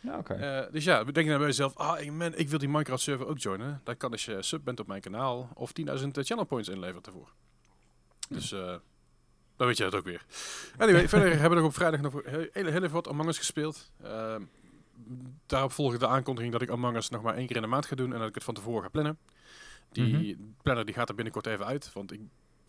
Ja, 0.00 0.18
oké. 0.18 0.34
Eh, 0.34 0.72
dus 0.72 0.84
ja, 0.84 1.04
we 1.04 1.12
denken 1.12 1.38
bij 1.38 1.46
jezelf, 1.46 1.76
ah 1.76 2.10
man, 2.10 2.34
ik 2.34 2.48
wil 2.48 2.58
die 2.58 2.68
Minecraft 2.68 3.02
server 3.02 3.26
ook 3.26 3.38
joinen. 3.38 3.80
Dat 3.84 3.96
kan 3.96 4.10
als 4.10 4.24
je 4.24 4.42
sub 4.42 4.64
bent 4.64 4.80
op 4.80 4.86
mijn 4.86 5.00
kanaal 5.00 5.48
of 5.54 5.72
10.000 5.72 6.08
channel 6.12 6.44
points 6.44 6.68
inlevert 6.68 7.06
ervoor. 7.06 7.32
Dus 8.28 8.48
dan 9.56 9.66
weet 9.66 9.76
je 9.76 9.82
dat 9.82 9.94
ook 9.94 10.04
weer. 10.04 10.24
Anyway, 10.78 11.08
verder 11.14 11.30
hebben 11.30 11.48
we 11.50 11.54
nog 11.54 11.64
op 11.64 11.74
vrijdag 11.74 12.00
nog 12.00 12.12
heel, 12.12 12.46
heel, 12.52 12.64
heel 12.66 12.66
even 12.82 12.90
wat 12.90 13.08
Among 13.08 13.28
Us 13.28 13.38
gespeeld. 13.38 13.90
Daarop 15.46 15.72
volgde 15.72 15.98
de 15.98 16.06
aankondiging 16.06 16.52
dat 16.52 16.62
ik 16.62 16.70
Among 16.70 16.96
Us 16.96 17.08
nog 17.08 17.22
maar 17.22 17.34
één 17.34 17.46
keer 17.46 17.56
in 17.56 17.62
de 17.62 17.68
maand 17.68 17.86
ga 17.86 17.96
doen 17.96 18.12
en 18.12 18.18
dat 18.18 18.28
ik 18.28 18.34
het 18.34 18.44
van 18.44 18.54
tevoren 18.54 18.82
ga 18.82 18.88
plannen. 18.88 19.18
Die 19.92 20.54
planner 20.62 20.84
die 20.84 20.94
gaat 20.94 21.08
er 21.08 21.14
binnenkort 21.14 21.46
even 21.46 21.66
uit, 21.66 21.92
want 21.92 22.12
ik 22.12 22.20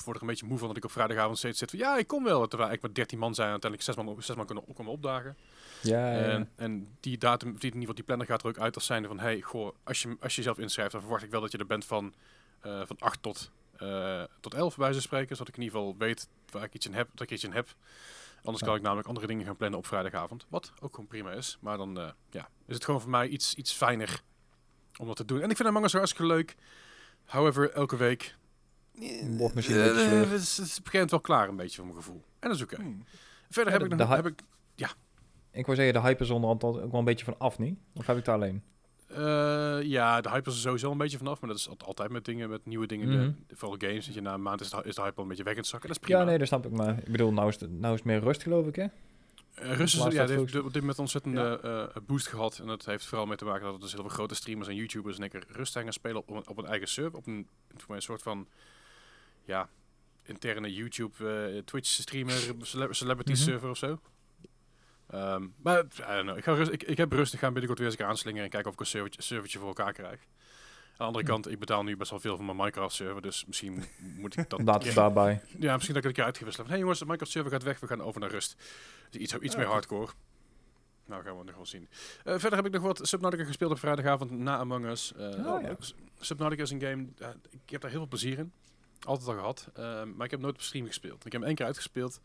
word 0.03 0.15
er 0.15 0.21
een 0.21 0.29
beetje 0.29 0.45
moe 0.45 0.57
van 0.57 0.67
dat 0.67 0.77
ik 0.77 0.83
op 0.83 0.91
vrijdagavond 0.91 1.37
steeds 1.37 1.59
zit 1.59 1.69
van 1.69 1.79
ja, 1.79 1.97
ik 1.97 2.07
kom 2.07 2.23
wel. 2.23 2.47
Terwijl 2.47 2.71
ik 2.71 2.81
met 2.81 2.95
13 2.95 3.19
man 3.19 3.35
zijn 3.35 3.47
en 3.47 3.51
uiteindelijk 3.51 3.91
zes 3.91 4.05
man, 4.05 4.23
zes 4.23 4.35
man 4.35 4.45
kunnen, 4.45 4.63
komen 4.73 4.91
opdagen. 4.91 5.37
Ja. 5.81 6.11
En, 6.11 6.49
en 6.55 6.87
die 6.99 7.17
datum, 7.17 7.51
die, 7.51 7.59
in 7.59 7.65
ieder 7.65 7.79
geval 7.79 7.95
die 7.95 8.03
planner 8.03 8.27
gaat 8.27 8.41
er 8.41 8.47
ook 8.47 8.57
uit 8.57 8.75
als 8.75 8.85
zijnde 8.85 9.07
van, 9.07 9.19
hey, 9.19 9.41
goh, 9.41 9.75
als 9.83 10.01
je, 10.01 10.17
als 10.19 10.35
je 10.35 10.41
jezelf 10.41 10.57
inschrijft, 10.57 10.91
dan 10.91 11.01
verwacht 11.01 11.23
ik 11.23 11.31
wel 11.31 11.41
dat 11.41 11.51
je 11.51 11.57
er 11.57 11.65
bent 11.65 11.85
van, 11.85 12.13
eh, 12.59 12.81
van 12.85 12.95
8 12.99 13.21
tot, 13.21 13.51
eh 13.77 14.23
tot 14.39 14.53
11 14.53 14.77
bij 14.77 14.91
van 14.91 15.01
spreken, 15.01 15.35
zodat 15.35 15.47
ik 15.47 15.57
in 15.57 15.63
ieder 15.63 15.79
geval 15.79 15.95
weet 15.97 16.27
waar 16.51 16.63
ik 16.63 16.73
iets 16.73 16.85
in 16.85 16.93
heb, 16.93 17.07
dat 17.11 17.21
ik 17.21 17.31
iets 17.31 17.43
in 17.43 17.51
heb. 17.51 17.75
Anders 18.43 18.59
Ja. 18.59 18.65
kan 18.67 18.75
ik 18.75 18.81
namelijk 18.81 19.07
andere 19.07 19.27
dingen 19.27 19.45
gaan 19.45 19.55
plannen 19.55 19.79
op 19.79 19.85
vrijdagavond, 19.85 20.45
wat 20.49 20.71
ook 20.81 20.91
gewoon 20.93 21.07
prima 21.07 21.31
is. 21.31 21.57
Maar 21.61 21.77
dan 21.77 21.99
eh, 21.99 22.09
ja, 22.29 22.49
is 22.65 22.73
het 22.75 22.85
gewoon 22.85 23.01
voor 23.01 23.09
mij 23.09 23.27
iets, 23.27 23.53
iets 23.53 23.71
fijner 23.73 24.21
om 24.99 25.07
dat 25.07 25.15
te 25.15 25.25
doen. 25.25 25.41
En 25.41 25.49
ik 25.49 25.55
vind 25.55 25.67
Among 25.69 25.85
Us 25.85 25.93
hartstikke 25.93 26.25
leuk. 26.33 26.55
However, 27.25 27.71
elke 27.71 27.95
week... 27.97 28.35
Wordt 29.27 29.55
misschien 29.55 29.77
een 29.77 29.83
beetje 29.83 30.01
Eh, 30.01 30.07
sleur. 30.07 30.29
Het 30.29 30.41
is, 30.41 30.57
een 30.57 30.83
moment 30.91 31.11
wel 31.11 31.19
klaar, 31.19 31.49
een 31.49 31.55
beetje 31.55 31.75
voor 31.75 31.85
mijn 31.85 31.97
gevoel. 31.97 32.23
En 32.39 32.47
dat 32.49 32.57
is 32.57 32.63
oké. 32.63 32.75
Hmm. 32.75 33.03
Verder 33.49 33.73
Ja, 33.73 33.79
heb 33.79 33.89
de- 33.89 33.95
ik 33.95 34.01
nog... 34.01 34.15
Heb 34.15 34.25
ik, 34.25 34.41
Ik 35.51 35.65
wou 35.65 35.77
zeggen, 35.77 35.93
de 35.93 36.01
hype 36.07 36.23
is 36.23 36.29
onderhand 36.29 36.63
ook 36.63 36.75
wel 36.91 36.99
een 36.99 37.05
beetje 37.05 37.25
van 37.25 37.37
af, 37.37 37.59
niet? 37.59 37.79
Of 37.93 38.05
heb 38.07 38.17
ik 38.17 38.25
het 38.25 38.35
alleen? 38.35 38.63
Eh, 39.13 39.79
ja, 39.83 40.21
de 40.21 40.29
hype 40.29 40.49
is 40.49 40.55
er 40.55 40.61
sowieso 40.61 40.91
een 40.91 40.97
beetje 40.97 41.17
vanaf, 41.17 41.39
maar 41.41 41.49
dat 41.49 41.59
is 41.59 41.69
al- 41.69 41.77
altijd 41.85 42.11
met 42.11 42.25
dingen, 42.25 42.49
met 42.49 42.65
nieuwe 42.65 42.85
dingen. 42.87 43.07
Mhm. 43.09 43.31
de- 43.47 43.55
vooral 43.55 43.77
games, 43.79 44.05
dat 44.05 44.15
je 44.15 44.21
na 44.21 44.33
een 44.33 44.41
maand 44.41 44.61
is 44.61 44.69
de, 44.69 44.81
is 44.83 44.95
de 44.95 45.01
hype 45.01 45.15
al 45.15 45.23
een 45.23 45.29
beetje 45.29 45.43
weg 45.43 45.53
aan 45.53 45.59
het 45.59 45.67
zakken. 45.69 45.87
Dat 45.89 45.97
is 45.97 46.03
prima. 46.03 46.19
Ja, 46.19 46.25
nee, 46.25 46.37
dat 46.37 46.47
snap 46.47 46.65
ik. 46.65 46.71
Maar 46.71 46.97
ik 46.97 47.11
bedoel, 47.11 47.33
nou 47.33 47.47
is 47.47 47.59
het, 47.59 47.71
nou 47.71 47.93
is 47.93 47.99
het 47.99 48.07
meer 48.07 48.19
rust, 48.19 48.41
geloof 48.41 48.67
ik, 48.67 48.75
hè? 48.75 48.85
Eh, 49.53 49.75
Rust 49.77 49.95
is, 49.95 50.13
ja, 50.13 50.27
heeft 50.27 50.55
op 50.55 50.63
dit 50.73 50.73
moment 50.73 50.93
een 50.97 50.99
ontzettende 51.03 51.59
eh, 51.93 52.01
boost 52.05 52.27
gehad. 52.27 52.57
En 52.59 52.67
dat 52.67 52.85
heeft 52.85 53.05
vooral 53.05 53.25
mee 53.25 53.37
te 53.37 53.45
maken 53.45 53.63
dat 53.63 53.73
er 53.73 53.79
dus 53.79 53.91
heel 53.91 54.01
veel 54.01 54.09
grote 54.11 54.35
streamers 54.35 54.67
en 54.67 54.75
YouTubers 54.75 55.17
en 55.17 55.23
ik 55.23 55.33
rust 55.47 55.71
zijn 55.71 55.83
gaan 55.83 55.93
spelen 55.93 56.17
op, 56.17 56.29
een- 56.29 56.47
op 56.47 56.57
een 56.57 56.65
eigen 56.65 56.87
server. 56.87 57.17
Op 57.17 57.27
een, 57.27 57.47
soort 57.97 58.21
van, 58.21 58.47
ja, 59.45 59.69
interne 60.23 60.73
YouTube, 60.73 61.29
eh, 61.53 61.57
Twitch 61.63 61.87
streamer, 61.89 62.33
cele- 62.61 62.93
celebrity 62.93 63.31
Mhm. 63.31 63.41
server 63.41 63.69
of 63.69 63.77
zo. 63.77 63.99
Ehm, 65.13 65.47
maar 65.63 65.79
I 65.79 65.83
don't 65.97 66.21
know, 66.21 66.37
ik, 66.37 66.43
ga 66.43 66.53
rust, 66.53 66.71
ik, 66.71 66.83
ik 66.83 66.97
heb 66.97 67.11
rust, 67.11 67.33
ik 67.33 67.39
ga 67.39 67.45
binnenkort 67.47 67.77
weer 67.79 67.87
eens 67.87 67.97
een 67.97 68.01
keer 68.03 68.11
aanslingeren 68.11 68.43
en 68.45 68.49
kijken 68.51 68.69
of 68.69 68.73
ik 68.75 68.79
een 68.81 68.85
servertje, 68.85 69.21
servertje 69.21 69.59
voor 69.59 69.67
elkaar 69.67 69.93
krijg. 69.93 70.19
Aan 70.19 70.97
de 70.97 71.03
andere 71.03 71.23
Hm. 71.25 71.29
kant, 71.31 71.49
ik 71.51 71.59
betaal 71.59 71.83
nu 71.83 71.97
best 71.97 72.09
wel 72.09 72.19
veel 72.19 72.35
voor 72.35 72.45
mijn 72.45 72.57
Minecraft 72.57 72.95
server, 72.95 73.21
dus 73.21 73.45
misschien 73.45 73.73
mo- 73.73 73.83
moet 73.99 74.37
ik 74.37 74.49
dat... 74.49 74.61
Laat 74.65 74.83
het 74.85 74.95
daarbij. 74.95 75.41
Ja, 75.59 75.73
misschien 75.73 75.77
dat 75.77 75.87
ik 75.87 75.93
het 75.95 76.05
een 76.05 76.13
keer 76.13 76.23
uitgewisseld 76.23 76.57
heb. 76.57 76.65
Hé 76.65 76.71
hey 76.71 76.79
jongens, 76.79 76.99
de 76.99 77.05
Minecraft 77.05 77.31
server 77.31 77.51
gaat 77.51 77.63
weg, 77.63 77.79
we 77.79 77.87
gaan 77.87 78.01
over 78.01 78.21
naar 78.21 78.29
rust. 78.31 78.55
Dus 79.09 79.21
iets, 79.21 79.33
iets 79.37 79.53
Ah, 79.55 79.59
meer 79.61 79.69
hardcore. 79.69 80.11
Nou, 81.05 81.23
gaan 81.23 81.37
we 81.37 81.43
nog 81.43 81.55
wel 81.55 81.65
zien. 81.65 81.87
Eh, 82.23 82.33
verder 82.37 82.55
heb 82.55 82.65
ik 82.65 82.71
nog 82.73 82.81
wat 82.81 82.99
Subnautica 83.07 83.43
gespeeld 83.43 83.71
op 83.71 83.79
vrijdagavond 83.79 84.31
na 84.31 84.57
Among 84.57 84.85
Us. 84.85 85.13
Eh, 85.13 85.25
Oh, 85.53 85.61
ja. 85.61 85.75
S- 85.79 85.95
Subnautica 86.19 86.63
is 86.63 86.71
een 86.71 86.81
game, 86.81 87.05
eh, 87.17 87.27
ik 87.49 87.69
heb 87.69 87.81
daar 87.81 87.89
heel 87.89 87.99
veel 87.99 88.09
plezier 88.09 88.37
in. 88.37 88.51
Altijd 89.03 89.27
al 89.27 89.33
gehad. 89.33 89.69
Eh, 89.73 90.03
maar 90.15 90.25
ik 90.25 90.31
heb 90.31 90.39
nooit 90.39 90.53
op 90.55 90.61
stream 90.61 90.85
gespeeld. 90.85 91.25
Ik 91.25 91.31
heb 91.31 91.33
hem 91.33 91.43
één 91.43 91.55
keer 91.55 91.65
uitgespeeld. 91.65 92.19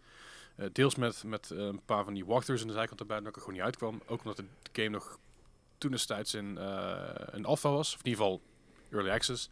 Eh, 0.58 0.66
deels 0.72 0.94
met, 0.94 1.24
met 1.24 1.50
eh, 1.50 1.58
een 1.58 1.84
paar 1.84 2.04
van 2.04 2.14
die 2.14 2.24
walkthroughs 2.26 2.62
in 2.62 2.68
de 2.68 2.74
zijkant 2.74 3.00
erbij, 3.00 3.18
dat 3.18 3.26
ik 3.28 3.34
er 3.34 3.40
gewoon 3.40 3.54
niet 3.56 3.64
uitkwam. 3.64 4.02
Ook 4.06 4.20
omdat 4.24 4.36
de 4.36 4.44
game 4.72 4.88
nog 4.88 5.18
toen 5.78 5.90
destijds 5.90 6.34
in, 6.34 6.58
eh 6.58 7.08
in 7.32 7.44
alpha 7.44 7.70
was, 7.70 7.94
of 7.94 8.00
in 8.00 8.06
ieder 8.10 8.24
geval 8.24 8.42
early 8.90 9.10
access. 9.10 9.50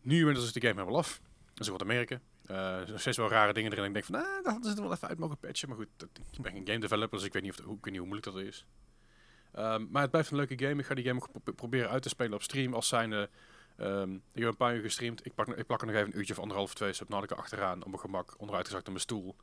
Nu 0.00 0.18
inmiddels 0.18 0.46
is 0.46 0.52
de 0.52 0.60
game 0.60 0.74
helemaal 0.74 0.98
af. 0.98 1.20
Dat 1.54 1.60
is 1.60 1.68
wat 1.68 1.82
Amerika. 1.82 2.20
Eh, 2.46 2.56
er 2.56 2.76
zijn 2.78 2.90
nog 2.90 3.00
steeds 3.00 3.16
wel 3.16 3.28
rare 3.28 3.52
dingen 3.52 3.72
erin. 3.72 3.84
Ik 3.84 3.92
denk 3.92 4.04
van, 4.04 4.14
ah, 4.14 4.22
daar 4.44 4.52
hadden 4.52 4.70
ze 4.70 4.76
er 4.76 4.82
wel 4.82 4.92
even 4.92 5.08
uit 5.08 5.18
mogen 5.18 5.38
patchen. 5.38 5.68
Maar 5.68 5.78
goed, 5.78 5.88
dat, 5.96 6.08
ik 6.32 6.40
ben 6.42 6.52
geen 6.52 6.66
game 6.66 6.78
developer, 6.78 7.18
dus 7.18 7.26
ik 7.26 7.32
weet 7.32 7.42
niet, 7.42 7.58
of, 7.58 7.64
hoe, 7.64 7.76
ik 7.76 7.84
weet 7.84 7.92
niet 7.92 8.02
hoe 8.02 8.08
moeilijk 8.12 8.32
dat 8.36 8.44
is. 8.44 8.66
Ehm, 9.52 9.86
maar 9.90 10.02
het 10.02 10.10
blijft 10.10 10.30
een 10.30 10.36
leuke 10.36 10.58
game. 10.58 10.80
Ik 10.80 10.86
ga 10.86 10.94
die 10.94 11.04
game 11.04 11.20
ook 11.20 11.42
pro- 11.42 11.52
proberen 11.52 11.90
uit 11.90 12.02
te 12.02 12.08
spelen 12.08 12.34
op 12.34 12.42
stream. 12.42 12.74
Als 12.74 12.88
zijnde, 12.88 13.28
ehm, 13.76 14.14
ik 14.14 14.20
heb 14.42 14.48
een 14.48 14.56
paar 14.56 14.74
uur 14.76 14.82
gestreamd. 14.82 15.26
Ik, 15.26 15.34
pak, 15.34 15.48
ik 15.48 15.66
plak 15.66 15.80
er 15.80 15.86
nog 15.86 15.96
even 15.96 16.08
een 16.08 16.18
uurtje 16.18 16.32
of 16.32 16.40
anderhalf, 16.40 16.74
twee 16.74 16.92
subnautica 16.92 17.34
achteraan. 17.34 17.78
Op 17.82 17.86
mijn 17.88 18.00
gemak, 18.00 18.34
onderuitgezakt 18.38 18.84
op 18.86 18.92
mijn 18.92 19.04
stoel. 19.04 19.36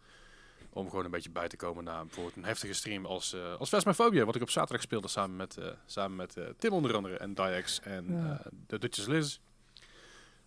Om 0.74 0.90
gewoon 0.90 1.06
een 1.06 1.12
beetje 1.12 1.30
bij 1.30 1.48
te 1.48 1.56
komen 1.56 1.84
na 1.84 2.02
bijvoorbeeld 2.04 2.36
een 2.36 2.44
heftige 2.44 2.74
stream 2.74 3.06
als, 3.06 3.34
eh 3.34 3.56
als. 3.56 3.70
Wat 3.70 4.36
ik 4.36 4.42
op 4.42 4.50
zaterdag 4.50 4.82
speelde 4.82 5.08
samen 5.08 5.36
met, 5.36 5.58
eh, 5.58 5.68
samen 5.86 6.16
met 6.16 6.38
eh, 6.38 6.46
Tim 6.58 6.72
onder 6.74 6.96
andere. 6.96 7.18
En 7.18 7.34
Diax 7.34 7.80
en 7.82 8.06
Ja. 8.10 8.42
eh, 8.44 8.52
de 8.68 8.80
Dutchess 8.80 9.08
Liz. 9.08 9.38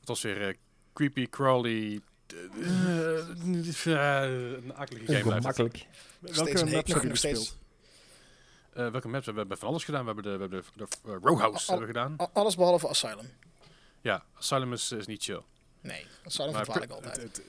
Het 0.00 0.08
was 0.08 0.22
weer 0.22 0.56
creepy, 0.92 1.28
crawly... 1.28 2.00
een 3.84 4.72
akelige 4.74 5.06
game. 5.14 5.24
Ongemakkelijk. 5.24 5.86
Welke 6.20 6.40
maps 6.40 6.62
nog- 6.62 6.70
heb 6.70 6.86
je 6.86 7.10
gespeeld? 7.10 7.56
Eh, 8.72 8.90
welke 8.90 9.08
maps? 9.08 9.26
We 9.26 9.32
hebben 9.32 9.58
van 9.58 9.68
alles 9.68 9.84
gedaan. 9.84 10.00
We 10.00 10.06
hebben 10.06 10.24
de, 10.24 10.30
we 10.30 10.40
hebben 10.40 10.64
de, 10.74 10.86
de, 11.02 11.18
Rowhouse 11.22 11.72
Al- 11.72 11.78
hebben 11.78 11.94
we 11.94 12.00
gedaan. 12.00 12.30
Alles 12.32 12.56
behalve 12.56 12.88
Asylum. 12.88 13.30
Ja, 14.00 14.24
Asylum 14.34 14.72
is, 14.72 14.92
is 14.92 15.06
niet 15.06 15.22
chill. 15.22 15.42
Nee, 15.80 16.06
Asylum 16.24 16.52
Maar 16.52 16.64
verdwaal 16.64 16.82
ik 16.84 16.90
altijd. 16.90 17.16
het, 17.16 17.36
het 17.36 17.42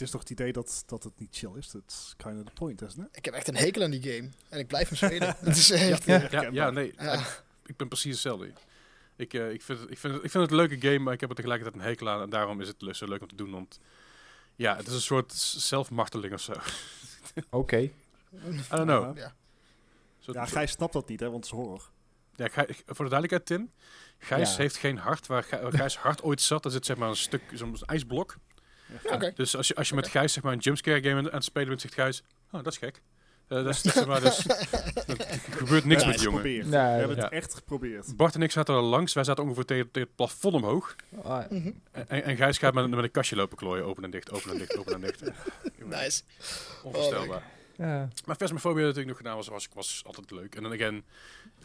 is 0.00 0.10
toch 0.10 0.20
het 0.20 0.30
idee 0.30 0.52
dat, 0.52 0.82
dat 0.86 1.02
het 1.04 1.12
niet 1.18 1.36
chill 1.36 1.52
is? 1.56 1.68
That's 1.68 2.14
kind 2.16 2.38
of 2.38 2.44
the 2.44 2.52
point, 2.52 2.82
isn't 2.82 3.06
it? 3.06 3.16
Ik 3.16 3.24
heb 3.24 3.34
echt 3.34 3.48
een 3.48 3.56
hekel 3.56 3.82
aan 3.82 3.90
die 3.90 4.02
game. 4.02 4.28
En 4.48 4.58
ik 4.58 4.66
blijf 4.66 4.88
hem 4.88 4.96
spelen. 4.96 5.36
het 5.44 5.56
is 5.56 5.70
echt... 5.70 6.04
Ja. 6.04 6.28
Ja. 6.30 6.48
Ja, 6.52 6.70
nee. 6.70 6.94
Ja. 6.98 7.22
Ik 7.66 7.76
ben 7.76 7.88
precies 7.88 8.12
hetzelfde. 8.12 8.52
Ik, 9.16 9.34
eh, 9.34 9.50
ik, 9.50 9.62
vind 9.62 9.80
het, 9.80 9.90
ik, 9.90 9.98
vind 9.98 10.14
het, 10.14 10.24
ik 10.24 10.30
vind 10.30 10.42
het 10.42 10.52
een 10.52 10.56
leuke 10.66 10.80
game, 10.80 10.98
maar 10.98 11.12
ik 11.12 11.20
heb 11.20 11.28
er 11.30 11.34
tegelijkertijd 11.36 11.80
een 11.82 11.88
hekel 11.88 12.08
aan. 12.08 12.20
En 12.22 12.30
daarom 12.30 12.60
is 12.60 12.68
het 12.68 12.82
le- 12.82 12.94
zo 12.94 13.06
leuk 13.08 13.20
om 13.22 13.28
te 13.28 13.34
doen. 13.34 13.50
Want 13.50 13.80
ja, 14.56 14.76
het 14.76 14.86
is 14.86 14.92
een 14.94 15.00
soort 15.00 15.32
zelfmarteling 15.32 16.32
of 16.32 16.40
zo. 16.40 16.52
Oké. 17.50 17.78
I 17.80 17.90
don't 18.68 18.84
know. 18.86 19.16
Ja. 19.16 19.34
Zo- 20.18 20.32
Ja, 20.32 20.46
zo- 20.46 20.52
Gijs 20.52 20.70
snapt 20.70 20.92
dat 20.92 21.08
niet, 21.08 21.20
hè, 21.20 21.30
want 21.30 21.44
het 21.44 21.52
is 21.54 21.58
horror. 21.60 21.90
ja, 22.34 22.48
Gij- 22.48 22.68
voor 22.86 23.04
de 23.04 23.10
duidelijkheid, 23.10 23.46
Tim. 23.46 23.70
Gijs 24.18 24.50
Ja. 24.50 24.56
heeft 24.56 24.76
geen 24.76 24.98
hart. 24.98 25.26
Waar, 25.26 25.42
Gij- 25.42 25.62
waar 25.62 25.72
Gijs 25.72 25.96
hart 25.96 26.22
ooit 26.22 26.40
zat, 26.40 26.62
daar 26.62 26.72
zit 26.72 26.86
zeg 26.86 26.96
maar 26.96 27.08
een 27.08 27.16
stuk, 27.16 27.42
zo'n 27.52 27.76
ijsblok. 27.86 28.36
Oké. 29.04 29.32
Dus 29.34 29.56
als 29.56 29.68
je, 29.68 29.74
als 29.74 29.88
je 29.88 29.94
met 29.94 30.08
Gijs 30.08 30.32
zeg 30.32 30.42
maar 30.42 30.52
een 30.52 30.58
jumpscare 30.58 31.02
game 31.02 31.18
aan 31.18 31.34
het 31.34 31.44
spelen 31.44 31.68
bent, 31.68 31.80
zegt 31.80 31.94
Gijs, 31.94 32.22
oh, 32.50 32.62
dat 32.62 32.72
is 32.72 32.78
gek. 32.78 33.02
Eh, 33.48 33.64
dat 33.64 33.74
is, 33.74 33.82
dat 33.82 33.92
is 33.94 33.98
zeg 34.00 34.06
maar, 34.06 34.20
dus, 34.20 34.46
er 34.46 35.38
gebeurt 35.50 35.84
niks 35.84 36.02
Ja, 36.02 36.08
met 36.08 36.16
die 36.18 36.24
jongen. 36.26 36.42
Nee, 36.42 36.60
We 36.70 36.76
hebben 36.76 37.16
ja. 37.16 37.22
het 37.22 37.32
echt 37.32 37.54
geprobeerd. 37.54 38.16
Bart 38.16 38.34
en 38.34 38.42
ik 38.42 38.50
zaten 38.50 38.74
er 38.74 38.80
langs. 38.80 39.12
Wij 39.12 39.24
zaten 39.24 39.44
ongeveer 39.44 39.64
tegen, 39.64 39.90
tegen 39.90 40.08
het 40.08 40.16
plafond 40.16 40.54
omhoog. 40.54 40.96
Ah, 41.22 41.50
Mhm. 41.50 41.70
En, 41.90 42.22
en 42.24 42.36
Gijs 42.36 42.58
gaat 42.58 42.74
met, 42.74 42.90
met 42.90 43.04
een 43.04 43.10
kastje 43.10 43.36
lopen 43.36 43.56
klooien. 43.56 43.84
Open 43.84 44.04
en 44.04 44.10
dicht, 44.10 44.30
open 44.32 44.50
en 44.50 44.58
dicht, 44.58 44.76
open 44.78 44.94
en 44.94 45.00
dicht. 45.00 45.22
Nice. 45.84 46.22
Onvoorstelbaar. 46.82 47.42
ja. 47.76 48.08
Maar 48.24 48.36
Phasmophobia 48.36 48.84
dat 48.84 48.96
ik 48.96 49.06
nog 49.06 49.16
gedaan 49.16 49.36
was, 49.36 49.48
was, 49.48 49.68
was 49.74 50.02
altijd 50.06 50.30
leuk. 50.30 50.54
En 50.54 50.62
dan 50.62 50.72
again, 50.72 51.04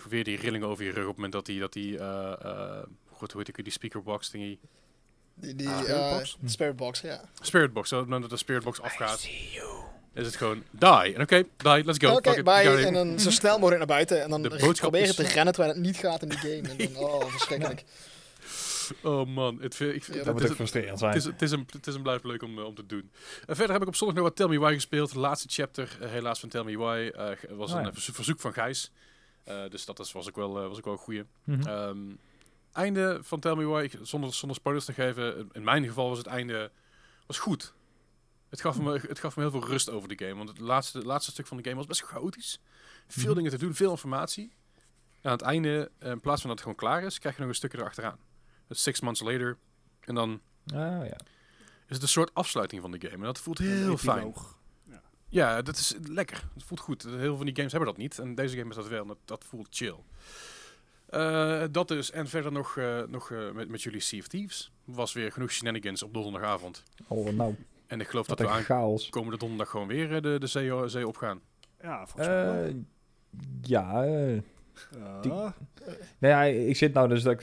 weer 0.09 0.23
die 0.23 0.37
rilling 0.37 0.63
over 0.63 0.83
je 0.83 0.91
rug 0.91 1.01
op 1.03 1.07
het 1.07 1.15
moment 1.15 1.33
dat 1.33 1.45
die, 1.45 1.59
dat 1.59 1.73
die 1.73 1.97
eh, 1.97 2.33
eh, 2.41 2.83
goed, 3.11 3.31
hoe 3.31 3.41
heet 3.45 3.57
ik, 3.57 3.63
die 3.63 3.73
speakerbox 3.73 4.29
dingie, 4.29 4.59
Die, 5.39 5.55
die 5.55 5.69
Ah, 5.69 5.79
eh, 5.79 5.83
Spiritbox? 5.85 6.37
Spirit 6.45 6.75
Box, 6.75 7.01
ja. 7.01 7.21
spiritbox, 7.41 7.91
op 7.91 7.97
het 7.99 8.05
moment 8.07 8.21
dat 8.21 8.31
de 8.31 8.45
spiritbox 8.45 8.81
afgaat, 8.81 9.27
is 10.13 10.25
het 10.25 10.35
gewoon 10.35 10.63
die. 10.71 10.89
En 11.15 11.21
oké, 11.21 11.43
die, 11.57 11.83
let's 11.83 11.97
go. 11.97 12.11
Oké, 12.15 12.29
fuck 12.29 12.37
it, 12.37 12.43
bye. 12.43 12.85
En 12.85 12.93
dan 12.93 13.19
zo 13.19 13.29
snel 13.31 13.53
mogelijk 13.53 13.77
naar 13.77 13.87
buiten. 13.87 14.23
En 14.23 14.29
dan 14.29 14.41
De 14.41 14.49
proberen 14.79 15.07
is- 15.07 15.15
te 15.15 15.23
rennen 15.23 15.53
terwijl 15.53 15.73
het 15.75 15.83
niet 15.83 15.97
gaat 15.97 16.21
in 16.21 16.29
die 16.29 16.37
game. 16.37 16.61
En 16.77 16.93
dan, 16.93 17.03
oh, 17.03 17.25
verschrikkelijk. 17.25 17.83
Oh 19.03 19.27
man, 19.27 19.57
het, 19.61 19.75
vind- 19.75 19.95
ik, 19.95 20.03
Ja, 20.07 20.13
het, 20.13 20.25
Dat 20.25 20.33
moet 20.33 20.49
ook 20.49 20.55
frustrerend 20.55 20.89
het, 20.89 20.99
zijn. 20.99 21.15
is, 21.15 21.23
het, 21.23 21.41
is 21.41 21.51
een, 21.51 21.67
het 21.71 21.87
is 21.87 21.95
een 21.95 22.01
blijft 22.01 22.23
leuk 22.23 22.43
om, 22.43 22.57
eh, 22.59 22.65
om 22.65 22.75
te 22.75 22.85
doen. 22.85 23.11
En 23.45 23.55
verder 23.55 23.71
heb 23.73 23.81
ik 23.81 23.87
op 23.87 23.95
zondag 23.95 24.15
nog 24.17 24.25
wat 24.25 24.35
Tell 24.35 24.47
Me 24.47 24.59
Why 24.59 24.73
gespeeld. 24.73 25.13
De 25.13 25.19
laatste 25.19 25.47
chapter, 25.51 25.97
eh, 26.01 26.09
helaas 26.09 26.39
van 26.39 26.49
Tell 26.49 26.63
Me 26.63 26.77
Why, 26.77 27.11
eh, 27.15 27.25
was 27.49 27.71
Ah, 27.71 27.79
een 27.79 27.85
ja. 27.85 27.93
verzo- 27.93 28.13
verzoek 28.13 28.39
van 28.39 28.53
Gijs. 28.53 28.91
Eh, 29.43 29.55
dus 29.69 29.85
dat 29.85 29.99
is, 29.99 30.11
was, 30.11 30.27
ook 30.27 30.35
wel, 30.35 30.51
was 30.69 30.77
ook 30.77 30.83
wel 30.85 30.93
een 30.93 30.99
goeie. 30.99 31.23
Mhm. 31.43 31.67
Ehm, 31.67 31.97
einde 32.79 33.19
van 33.21 33.39
Tell 33.39 33.55
Me 33.55 33.63
Why, 33.65 33.81
ik- 33.83 33.99
zonder, 34.01 34.33
zonder 34.33 34.57
spoilers 34.57 34.85
te 34.85 34.93
geven, 34.93 35.49
in 35.51 35.63
mijn 35.63 35.85
geval 35.85 36.09
was 36.09 36.17
het 36.17 36.27
einde 36.27 36.71
was 37.27 37.39
goed. 37.39 37.73
Het 38.49 38.61
gaf, 38.61 38.79
me, 38.79 38.99
het 39.07 39.19
gaf 39.19 39.35
me 39.35 39.41
heel 39.41 39.51
veel 39.51 39.65
rust 39.65 39.89
over 39.89 40.09
de 40.17 40.25
game. 40.25 40.35
Want 40.37 40.49
het 40.49 40.59
laatste, 40.59 40.97
het 40.97 41.07
laatste 41.07 41.31
stuk 41.31 41.47
van 41.47 41.57
de 41.57 41.63
game 41.63 41.75
was 41.75 41.85
best 41.85 42.01
chaotisch. 42.01 42.59
Veel 43.07 43.25
Mhm. 43.25 43.35
dingen 43.35 43.51
te 43.51 43.57
doen, 43.57 43.73
veel 43.73 43.91
informatie. 43.91 44.53
En 45.21 45.29
aan 45.29 45.31
het 45.31 45.41
einde, 45.41 45.91
eh, 45.99 46.11
in 46.11 46.19
plaats 46.19 46.41
van 46.41 46.49
dat 46.49 46.59
het 46.59 46.67
gewoon 46.67 46.75
klaar 46.89 47.03
is, 47.03 47.19
krijg 47.19 47.35
je 47.35 47.41
nog 47.41 47.49
een 47.49 47.55
stukje 47.57 47.77
erachteraan. 47.77 48.17
Dus 48.67 48.81
six 48.83 48.99
months 49.01 49.21
later. 49.21 49.57
En 49.99 50.15
dan 50.15 50.41
Ah, 50.65 50.75
ja. 51.05 51.17
is 51.87 51.95
het 51.95 52.01
een 52.01 52.07
soort 52.07 52.33
afsluiting 52.33 52.81
van 52.81 52.91
de 52.91 52.99
game. 53.01 53.13
En 53.15 53.21
dat 53.23 53.39
voelt 53.39 53.57
heel 53.57 53.97
fijn. 53.97 54.17
epiloog. 54.17 54.57
Ja, 55.31 55.61
dat 55.61 55.77
is 55.77 55.93
lekker. 56.07 56.43
Het 56.53 56.63
voelt 56.63 56.79
goed. 56.79 57.03
Heel 57.03 57.17
veel 57.19 57.35
van 57.37 57.45
die 57.45 57.55
games 57.55 57.71
hebben 57.71 57.89
dat 57.89 57.97
niet. 57.99 58.19
En 58.19 58.35
deze 58.35 58.57
game 58.57 58.69
is 58.69 58.75
dat 58.75 58.87
wel. 58.87 59.01
En 59.01 59.07
dat, 59.07 59.17
dat 59.25 59.43
voelt 59.43 59.67
chill. 59.69 59.95
Eh, 61.09 61.63
dat 61.71 61.87
dus. 61.87 62.11
En 62.11 62.27
verder 62.27 62.51
nog, 62.51 62.77
eh, 62.77 63.01
nog 63.07 63.31
eh, 63.31 63.51
met, 63.51 63.69
met 63.69 63.81
jullie 63.81 63.99
Sea 63.99 64.19
of 64.19 64.27
Thieves. 64.27 64.71
Was 64.85 65.13
weer 65.13 65.31
genoeg 65.31 65.51
shenanigans 65.51 66.03
op 66.03 66.13
donderdagavond. 66.13 66.83
Oh, 67.07 67.29
nou, 67.33 67.55
En 67.87 67.99
ik 68.01 68.07
geloof 68.07 68.27
dat 68.27 68.39
we 68.39 68.45
een 68.47 68.63
chaos. 68.63 69.03
aankomende 69.05 69.37
donderdag 69.37 69.69
gewoon 69.69 69.87
weer 69.87 70.21
de, 70.21 70.39
de 70.39 70.47
zee, 70.47 70.87
zee 70.87 71.07
opgaan. 71.07 71.39
Ja, 71.81 72.05
volgens 72.07 72.27
mij 72.27 72.45
wel. 72.45 72.63
Eh, 72.63 72.73
ja, 73.61 74.03
Ja. 74.03 75.19
die- 75.21 75.31
nou 75.31 75.53
ja, 76.19 76.43
ik 76.43 76.75
zit 76.75 76.93
nou 76.93 77.07
dus 77.07 77.23
dat 77.23 77.33
ik 77.33 77.39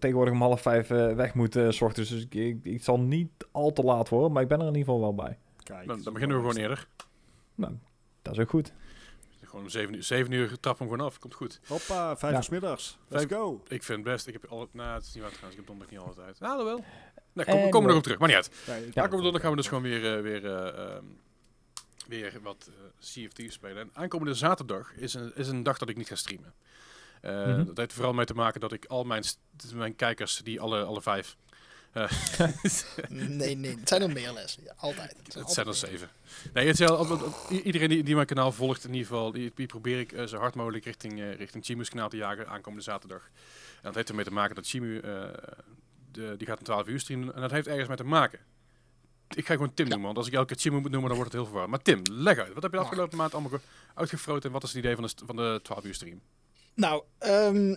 tegenwoordig 0.00 0.34
om 0.34 0.40
half 0.40 0.62
vijf 0.62 0.90
eh, 0.90 1.14
weg 1.14 1.34
moet 1.34 1.56
eh, 1.56 1.70
s 1.70 1.80
ochtends. 1.80 2.10
Dus 2.10 2.22
ik, 2.24 2.34
ik, 2.34 2.58
ik 2.62 2.82
zal 2.84 3.00
niet 3.00 3.30
al 3.52 3.72
te 3.72 3.82
laat 3.82 4.08
worden, 4.08 4.32
maar 4.32 4.42
ik 4.42 4.48
ben 4.48 4.60
er 4.60 4.66
in 4.66 4.74
ieder 4.74 4.84
geval 4.92 5.00
wel 5.00 5.14
bij. 5.14 5.38
Kijk, 5.62 5.86
Dan, 5.86 6.02
dan 6.02 6.12
beginnen 6.12 6.36
we 6.36 6.42
gewoon 6.42 6.62
eerder. 6.62 6.88
Nou, 7.54 7.72
dat 8.22 8.32
is 8.32 8.38
ook 8.40 8.48
goed. 8.50 8.72
Gewoon 9.58 9.72
om 9.72 9.78
zeven 9.80 9.94
uur, 9.94 10.02
zeven 10.02 10.32
uur 10.32 10.46
trappen 10.60 10.72
we 10.72 10.78
hem 10.78 10.88
gewoon 10.88 11.06
af. 11.06 11.18
Komt 11.18 11.34
goed. 11.34 11.60
Hoppa, 11.66 12.16
vijf 12.16 12.32
Ja. 12.32 12.38
uur 12.38 12.44
's 12.44 12.48
middags. 12.48 12.98
Let's 13.08 13.24
Vijf- 13.24 13.38
go. 13.40 13.62
Ik 13.68 13.82
vind 13.82 13.98
het 14.04 14.12
best. 14.14 14.26
Ik 14.26 14.32
heb 14.32 14.44
al, 14.44 14.68
nou, 14.72 14.94
het 14.94 15.02
is 15.06 15.12
niet 15.14 15.22
waar 15.22 15.32
trouwens. 15.32 15.50
Ik 15.52 15.56
heb 15.56 15.66
donderdag 15.66 15.90
niet 15.96 16.06
altijd 16.06 16.26
uit. 16.26 16.40
Nou, 16.40 16.56
dat 16.56 16.66
wel. 16.66 16.84
Nee, 17.32 17.44
kom, 17.46 17.54
En 17.54 17.62
we 17.64 17.68
komen 17.70 17.80
wel. 17.82 17.90
erop 17.90 18.02
terug. 18.02 18.18
Maar 18.18 18.28
niet 18.28 18.36
uit. 18.36 18.50
Ja, 18.66 18.72
aankomende 18.74 19.10
donderdag 19.10 19.40
gaan 19.40 19.50
we 19.50 19.56
dus 19.56 19.66
gewoon 19.68 19.82
weer, 19.82 20.16
eh, 20.16 20.22
weer, 20.22 20.46
eh, 20.46 20.94
ehm, 20.94 21.04
weer 22.08 22.38
wat 22.42 22.70
eh 22.70 22.84
CFT 23.00 23.52
spelen. 23.52 23.78
En 23.78 23.90
aankomende 23.92 24.34
zaterdag 24.34 24.92
is 24.94 25.14
een, 25.14 25.32
is 25.34 25.48
een 25.48 25.62
dag 25.62 25.78
dat 25.78 25.88
ik 25.88 25.96
niet 25.96 26.08
ga 26.08 26.14
streamen. 26.14 26.54
Eh, 27.20 27.46
Mhm. 27.46 27.64
Dat 27.64 27.76
heeft 27.76 27.92
vooral 27.92 28.12
mee 28.12 28.26
te 28.26 28.34
maken 28.34 28.60
dat 28.60 28.72
ik 28.72 28.84
al 28.84 29.04
mijn, 29.04 29.24
mijn 29.74 29.96
kijkers, 29.96 30.36
die 30.36 30.60
alle, 30.60 30.82
alle 30.84 31.02
vijf, 31.02 31.36
Nee, 33.08 33.54
nee. 33.56 33.76
Het 33.78 33.88
zijn 33.88 34.02
er 34.02 34.12
meer 34.12 34.32
lessen. 34.32 34.62
Ja, 34.64 34.74
altijd. 34.76 35.14
Het 35.16 35.34
het 35.34 35.50
zijn 35.50 35.66
er 35.66 35.72
altijd 35.72 35.90
meer. 35.90 35.98
zeven. 35.98 36.08
Nee, 36.54 36.66
het 36.66 36.80
is 36.80 36.86
al- 36.88 37.32
iedereen 37.62 37.88
die, 37.88 38.02
die 38.02 38.14
mijn 38.14 38.26
kanaal 38.26 38.52
volgt, 38.52 38.84
in 38.84 38.92
ieder 38.92 39.06
geval, 39.08 39.32
die, 39.32 39.52
die 39.54 39.66
probeer 39.66 39.98
ik 40.00 40.12
eh, 40.12 40.24
zo 40.26 40.36
hard 40.38 40.54
mogelijk 40.54 40.84
richting, 40.84 41.20
eh, 41.20 41.34
richting 41.34 41.64
Chimu's 41.64 41.88
kanaal 41.88 42.08
te 42.08 42.16
jagen 42.16 42.48
aankomende 42.48 42.84
zaterdag. 42.84 43.22
En 43.76 43.82
dat 43.82 43.94
heeft 43.94 44.08
ermee 44.08 44.24
te 44.24 44.32
maken 44.32 44.54
dat 44.54 44.66
Chimu, 44.66 44.98
eh, 44.98 45.22
de, 46.12 46.34
die 46.38 46.46
gaat 46.46 46.58
een 46.58 46.64
12 46.64 46.86
uur 46.88 47.00
streamen. 47.00 47.34
En 47.34 47.40
dat 47.40 47.50
heeft 47.50 47.66
ergens 47.66 47.88
mee 47.88 47.96
te 47.96 48.04
maken. 48.04 48.38
Ik 49.34 49.46
ga 49.46 49.52
gewoon 49.52 49.74
Tim 49.74 49.84
Ja. 49.84 49.90
noemen, 49.90 50.06
want 50.06 50.18
als 50.18 50.26
ik 50.26 50.32
elke 50.32 50.46
keer 50.54 50.56
Chimu 50.62 50.80
moet 50.80 50.90
noemen, 50.90 51.08
dan 51.08 51.18
wordt 51.18 51.32
het 51.32 51.40
heel 51.42 51.50
verwarrend. 51.52 51.70
Maar 51.70 51.82
Tim, 51.82 52.02
leg 52.22 52.38
uit. 52.38 52.52
Wat 52.54 52.62
heb 52.62 52.62
je 52.62 52.68
de 52.70 52.76
Mag. 52.76 52.84
afgelopen 52.86 53.16
maand 53.18 53.32
allemaal 53.32 53.50
ge- 53.50 53.60
uitgefroten 53.94 54.42
en 54.46 54.52
wat 54.52 54.62
is 54.62 54.68
het 54.68 54.78
idee 54.78 54.94
van 54.94 55.04
de, 55.04 55.12
van 55.26 55.36
de 55.36 55.60
12 55.62 55.84
uur 55.84 55.94
stream? 55.94 56.20
Nou, 56.74 57.02
ehm, 57.18 57.74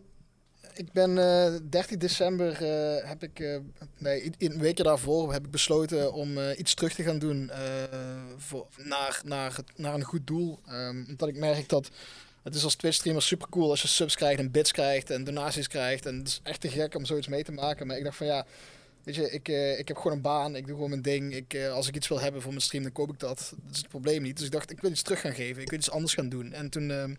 ik 0.74 0.92
ben 0.92 1.18
eh 1.18 1.60
13 1.70 2.00
december 2.00 2.52
eh, 2.54 3.10
heb 3.10 3.24
ik, 3.24 3.40
eh, 3.40 3.58
nee, 3.98 4.32
een 4.38 4.60
weekje 4.60 4.84
daarvoor 4.84 5.34
heb 5.34 5.46
ik 5.46 5.52
besloten 5.52 6.14
om 6.14 6.40
iets 6.58 6.74
terug 6.74 6.94
te 6.94 7.04
gaan 7.04 7.20
doen 7.20 7.52
voor, 8.38 8.68
naar, 8.78 9.22
naar, 9.26 9.56
het, 9.56 9.72
naar 9.76 9.94
een 9.94 10.04
goed 10.04 10.28
doel. 10.28 10.60
Ehm, 10.68 11.04
omdat 11.08 11.30
ik 11.30 11.38
merk 11.38 11.70
dat 11.70 11.90
het 12.44 12.56
is 12.56 12.64
als 12.64 12.76
Twitch 12.76 12.96
streamer 12.96 13.22
super 13.22 13.50
cool 13.50 13.70
als 13.70 13.82
je 13.82 13.88
subs 13.88 14.16
krijgt 14.16 14.40
en 14.40 14.52
bits 14.52 14.72
krijgt 14.72 15.10
en 15.10 15.24
donaties 15.24 15.68
krijgt. 15.68 16.06
En 16.06 16.18
het 16.18 16.28
is 16.28 16.40
echt 16.44 16.62
te 16.62 16.70
gek 16.70 16.96
om 16.96 17.06
zoiets 17.06 17.28
mee 17.28 17.44
te 17.44 17.52
maken. 17.52 17.88
Maar 17.88 17.98
ik 17.98 18.04
dacht 18.04 18.18
van 18.18 18.28
ja, 18.28 18.46
weet 19.04 19.16
je, 19.16 19.32
ik, 19.32 19.48
ik 19.80 19.88
heb 19.88 19.98
gewoon 19.98 20.14
een 20.14 20.22
baan, 20.22 20.56
ik 20.56 20.66
doe 20.66 20.76
gewoon 20.76 20.90
mijn 20.90 21.02
ding. 21.02 21.36
Ik, 21.36 21.58
als 21.74 21.88
ik 21.88 21.96
iets 21.96 22.08
wil 22.08 22.20
hebben 22.20 22.42
voor 22.42 22.52
mijn 22.52 22.64
stream, 22.64 22.84
dan 22.84 22.92
koop 22.92 23.10
ik 23.10 23.20
dat. 23.20 23.38
Dat 23.38 23.72
is 23.72 23.78
het 23.78 23.88
probleem 23.88 24.22
niet. 24.22 24.38
Dus 24.38 24.46
ik 24.46 24.52
dacht, 24.52 24.72
ik 24.72 24.82
wil 24.82 24.92
iets 24.92 25.02
terug 25.02 25.22
gaan 25.22 25.34
geven. 25.34 25.62
Ik 25.62 25.70
wil 25.70 25.80
iets 25.80 25.92
anders 25.92 26.14
gaan 26.14 26.30
doen. 26.30 26.54
En 26.54 26.70
toen... 26.70 27.18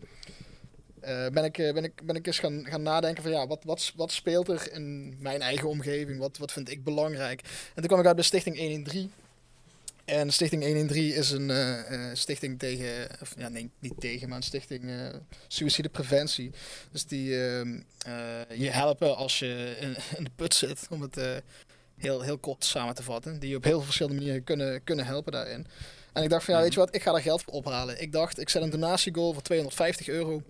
eh, 1.03 1.27
ben, 1.29 1.45
ik, 1.45 1.59
eh, 1.59 1.73
ben, 1.73 1.85
ik, 1.85 2.03
ben 2.05 2.17
ik 2.17 2.27
eens 2.27 2.39
gaan, 2.39 2.67
gaan 2.67 2.83
nadenken 2.83 3.23
van 3.23 3.33
ja, 3.33 3.47
wat, 3.47 3.93
wat, 3.97 4.13
speelt 4.13 4.49
er 4.49 4.73
in 4.73 5.17
mijn 5.19 5.43
eigen 5.43 5.69
omgeving? 5.69 6.19
Wat, 6.19 6.39
wat 6.39 6.53
vind 6.53 6.71
ik 6.71 6.85
belangrijk? 6.85 7.41
En 7.41 7.75
toen 7.75 7.87
kwam 7.87 8.01
ik 8.01 8.07
uit 8.07 8.15
bij 8.15 8.25
Stichting 8.25 8.59
113. 8.59 9.13
En 10.05 10.31
Stichting 10.31 10.63
113 10.63 11.15
is 11.15 11.31
een 11.31 11.51
eh, 11.51 12.11
stichting 12.13 12.59
tegen, 12.59 13.09
of 13.21 13.35
ja, 13.39 13.49
nee, 13.49 13.71
niet 13.79 14.01
tegen, 14.01 14.29
maar 14.29 14.37
een 14.37 14.43
stichting 14.43 14.85
uh, 14.85 15.07
suïcidepreventie. 15.49 16.51
Dus 16.91 17.07
die 17.07 17.45
ehm, 17.45 17.81
eh, 18.07 18.59
je 18.59 18.71
helpen 18.71 19.17
als 19.17 19.39
je 19.39 19.77
in, 19.81 19.97
in 20.17 20.25
de 20.25 20.31
put 20.37 20.55
zit, 20.55 20.87
om 20.91 21.03
het 21.03 21.43
heel, 21.97 22.21
heel 22.21 22.39
kort 22.39 22.65
samen 22.65 22.95
te 22.95 23.03
vatten. 23.03 23.39
Die 23.39 23.51
je 23.51 23.57
op 23.57 23.65
heel 23.65 23.81
verschillende 23.81 24.19
manieren 24.19 24.45
kunnen, 24.45 24.85
kunnen 24.85 25.07
helpen 25.07 25.33
daarin. 25.33 25.67
En 26.13 26.23
ik 26.23 26.29
dacht 26.31 26.45
van 26.45 26.55
ja, 26.55 26.61
Mhm. 26.61 26.69
weet 26.69 26.75
je 26.79 26.85
wat, 26.85 26.95
ik 26.95 27.03
ga 27.03 27.13
daar 27.13 27.21
geld 27.23 27.43
voor 27.43 27.53
ophalen. 27.53 28.01
Ik 28.03 28.13
dacht, 28.13 28.39
ik 28.41 28.49
zet 28.49 28.63
een 28.63 28.71
donatiegoal 28.71 29.33
voor 29.33 29.43
250 29.43 30.09
euro. 30.09 30.43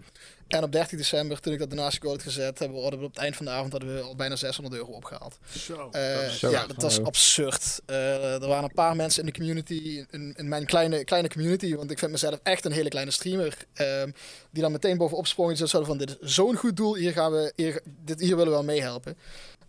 En 0.49 0.63
op 0.63 0.73
30 0.73 0.99
december, 0.99 1.41
toen 1.41 1.53
ik 1.53 1.59
dat 1.59 1.71
donatiegoal 1.71 2.13
had 2.13 2.23
gezet, 2.23 2.59
hebben 2.59 2.77
we, 2.77 2.83
hadden 2.83 3.01
we 3.01 3.07
op 3.07 3.13
het 3.13 3.23
eind 3.23 3.37
van 3.37 3.45
de 3.45 3.51
avond 3.51 3.73
hadden 3.73 3.95
we 3.95 4.01
al 4.01 4.17
bijna 4.17 4.37
600 4.37 4.75
euro 4.77 4.93
opgehaald. 4.93 5.39
Zo. 5.59 5.89
Eh, 5.93 6.29
Zo. 6.29 6.51
ja, 6.51 6.67
dat 6.67 6.83
was 6.83 6.93
Hallo. 6.95 7.07
absurd. 7.09 7.81
Eh, 7.87 8.43
er 8.43 8.47
waren 8.49 8.65
een 8.65 8.75
paar 8.75 8.97
mensen 8.97 9.21
in 9.21 9.27
de 9.33 9.39
community, 9.39 10.05
in, 10.11 10.35
in 10.37 10.49
mijn 10.49 10.67
kleine, 10.67 11.05
kleine 11.05 11.29
community, 11.29 11.75
want 11.77 11.91
ik 11.91 11.99
vind 11.99 12.11
mezelf 12.11 12.39
echt 12.43 12.65
een 12.65 12.73
hele 12.73 12.89
kleine 12.89 13.11
streamer, 13.11 13.57
ehm, 13.75 14.11
die 14.51 14.63
dan 14.63 14.73
meteen 14.73 14.97
bovenop 14.97 15.27
sprongen 15.27 15.57
en 15.57 15.69
zeiden 15.69 15.87
van 15.87 15.99
dit 15.99 16.17
is 16.21 16.35
zo'n 16.35 16.57
goed 16.57 16.77
doel, 16.77 16.95
hier, 16.97 17.13
gaan 17.13 17.33
we, 17.33 17.53
hier, 17.57 17.81
dit, 18.05 18.21
hier 18.21 18.31
willen 18.37 18.45
we 18.45 18.51
wel 18.59 18.65
meehelpen. 18.65 19.17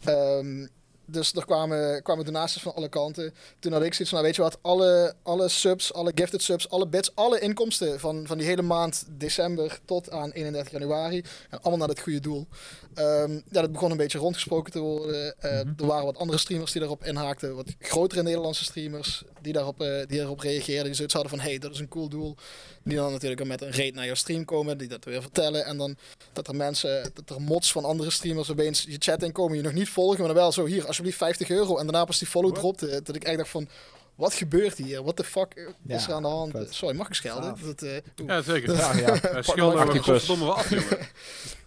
Ehm, 0.04 0.68
dus 1.06 1.34
er 1.34 1.46
kwamen, 1.46 2.04
kwamen 2.04 2.26
donaties 2.26 2.62
van 2.62 2.76
alle 2.76 2.90
kanten. 2.90 3.34
Toen 3.60 3.72
had 3.72 3.82
ik 3.84 3.94
zoiets 3.94 4.10
van, 4.10 4.24
nou, 4.24 4.24
weet 4.24 4.36
je 4.36 4.42
wat, 4.42 4.58
alle, 4.62 5.14
alle 5.24 5.50
subs, 5.50 5.94
alle 5.94 6.12
gifted 6.16 6.42
subs, 6.42 6.70
alle 6.70 6.88
bits, 6.88 7.16
alle 7.16 7.40
inkomsten 7.40 8.00
van, 8.00 8.28
van 8.28 8.38
die 8.38 8.48
hele 8.48 8.62
maand 8.62 9.06
december 9.10 9.80
tot 9.86 10.12
aan 10.12 10.32
31 10.32 10.72
januari, 10.72 11.24
gaan 11.50 11.62
allemaal 11.62 11.78
naar 11.78 11.96
dit 11.96 12.04
goede 12.04 12.20
doel. 12.20 12.48
Ehm, 12.94 13.32
ja, 13.34 13.62
dat 13.62 13.72
begon 13.72 13.92
een 13.92 13.98
beetje 13.98 14.18
rondgesproken 14.18 14.72
te 14.72 14.80
worden. 14.80 15.36
Eh, 15.40 15.52
Mhm. 15.64 15.74
Er 15.78 15.86
waren 15.86 16.06
wat 16.06 16.18
andere 16.18 16.40
streamers 16.40 16.72
die 16.72 16.82
daarop 16.82 17.04
inhaakten, 17.06 17.56
wat 17.56 17.68
grotere 17.80 18.24
Nederlandse 18.24 18.64
streamers 18.64 19.24
die 19.44 19.54
daarop, 19.54 19.82
eh, 19.82 20.08
die 20.08 20.18
daarop 20.18 20.40
reageerden, 20.40 20.86
die 20.86 20.94
zoiets 20.94 21.14
hadden 21.14 21.32
van, 21.32 21.40
hey, 21.40 21.58
dat 21.58 21.72
is 21.72 21.80
een 21.80 21.88
cool 21.88 22.10
doel. 22.10 22.36
Die 22.84 22.96
dan 22.96 23.12
natuurlijk 23.12 23.44
met 23.46 23.62
een 23.62 23.72
raid 23.74 23.94
naar 23.94 24.06
jouw 24.06 24.16
stream 24.16 24.46
komen, 24.46 24.78
die 24.78 24.88
dat 24.88 25.06
weer 25.06 25.22
vertellen. 25.22 25.66
En 25.66 25.78
dan 25.78 25.96
dat 26.34 26.48
er 26.48 26.56
mensen, 26.56 27.12
dat 27.14 27.30
er 27.36 27.42
mods 27.42 27.72
van 27.72 27.86
andere 27.86 28.10
streamers 28.12 28.52
opeens 28.52 28.86
je 28.88 28.96
chat 29.00 29.24
inkomen, 29.24 29.58
je 29.58 29.64
nog 29.64 29.74
niet 29.74 29.90
volgen, 29.90 30.18
maar 30.20 30.28
dan 30.28 30.38
wel 30.38 30.52
zo, 30.52 30.66
hier, 30.66 30.88
alsjeblieft 30.88 31.18
50 31.18 31.50
euro. 31.50 31.78
En 31.78 31.84
daarna 31.86 32.06
pas 32.06 32.20
die 32.20 32.28
follow 32.28 32.54
dropte, 32.56 33.02
dat 33.04 33.16
ik 33.16 33.24
echt 33.24 33.38
dacht 33.38 33.50
van, 33.50 33.68
wat 34.16 34.34
gebeurt 34.34 34.78
hier? 34.78 35.02
What 35.04 35.16
the 35.16 35.24
fuck 35.24 35.54
is 35.88 36.04
Ja, 36.04 36.08
er 36.08 36.14
aan 36.14 36.22
de 36.22 36.28
hand? 36.28 36.52
vet. 36.52 36.74
Sorry, 36.74 36.96
mag 36.96 37.08
ik 37.08 37.14
schelden? 37.14 37.56
Dat, 37.66 37.82
eh. 37.82 37.98
Ja, 38.28 38.42
zeker. 38.42 38.76
Ja, 38.76 38.96
ja. 38.98 39.42
Schilder 39.42 39.86
Pak 39.86 39.94
we 39.94 40.00
godverdomme 40.04 40.54
af, 40.54 40.70
jongen. 40.70 40.98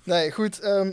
Nee, 0.03 0.31
goed. 0.33 0.61
ehm, 0.61 0.93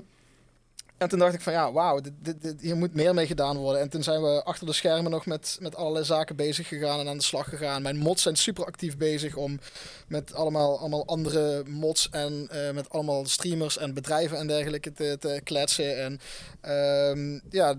en 1.03 1.09
toen 1.09 1.19
dacht 1.19 1.33
ik 1.33 1.41
van 1.41 1.53
ja, 1.53 1.71
wauw, 1.71 2.01
dit, 2.01 2.41
dit, 2.41 2.61
hier 2.61 2.75
moet 2.75 2.93
meer 2.93 3.13
mee 3.13 3.27
gedaan 3.27 3.57
worden. 3.57 3.81
En 3.81 3.89
toen 3.89 4.03
zijn 4.03 4.21
we 4.21 4.43
achter 4.43 4.65
de 4.65 4.73
schermen 4.73 5.11
nog 5.11 5.25
met, 5.25 5.57
met 5.61 5.75
allerlei 5.75 6.05
zaken 6.05 6.35
bezig 6.35 6.67
gegaan 6.67 6.99
en 6.99 7.07
aan 7.07 7.17
de 7.17 7.23
slag 7.23 7.49
gegaan. 7.49 7.81
Mijn 7.81 7.97
mods 7.97 8.21
zijn 8.21 8.35
super 8.35 8.65
actief 8.65 8.97
bezig 8.97 9.35
om 9.35 9.59
met 10.07 10.33
allemaal, 10.33 10.79
allemaal 10.79 11.05
andere 11.05 11.63
mods 11.67 12.09
en 12.09 12.47
eh, 12.49 12.71
met 12.71 12.89
allemaal 12.89 13.25
streamers 13.25 13.77
en 13.77 13.93
bedrijven 13.93 14.37
en 14.37 14.47
dergelijke 14.47 14.93
te, 14.93 15.17
te 15.19 15.41
kletsen. 15.43 16.03
En 16.03 16.19
ehm, 16.61 17.39
ja, 17.49 17.75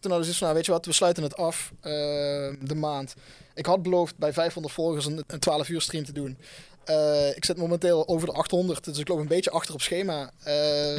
toen 0.00 0.10
hadden 0.10 0.24
ze 0.24 0.34
van, 0.34 0.42
nou, 0.42 0.54
weet 0.54 0.66
je 0.66 0.72
wat, 0.72 0.86
we 0.86 0.92
sluiten 0.92 1.22
het 1.22 1.36
af 1.36 1.72
ehm, 1.80 2.54
de 2.60 2.74
maand. 2.74 3.14
Ik 3.54 3.66
had 3.66 3.82
beloofd 3.82 4.16
bij 4.16 4.32
500 4.32 4.74
volgers 4.74 5.06
een, 5.06 5.24
een 5.26 5.38
12 5.38 5.68
uur 5.68 5.80
stream 5.80 6.04
te 6.04 6.12
doen. 6.12 6.38
Eh, 6.88 7.36
ik 7.36 7.44
zit 7.44 7.56
momenteel 7.56 8.08
over 8.08 8.26
de 8.26 8.32
800, 8.32 8.84
dus 8.84 8.98
ik 8.98 9.08
loop 9.08 9.18
een 9.18 9.26
beetje 9.26 9.50
achter 9.50 9.74
op 9.74 9.80
schema. 9.80 10.30
Eh, 10.42 10.98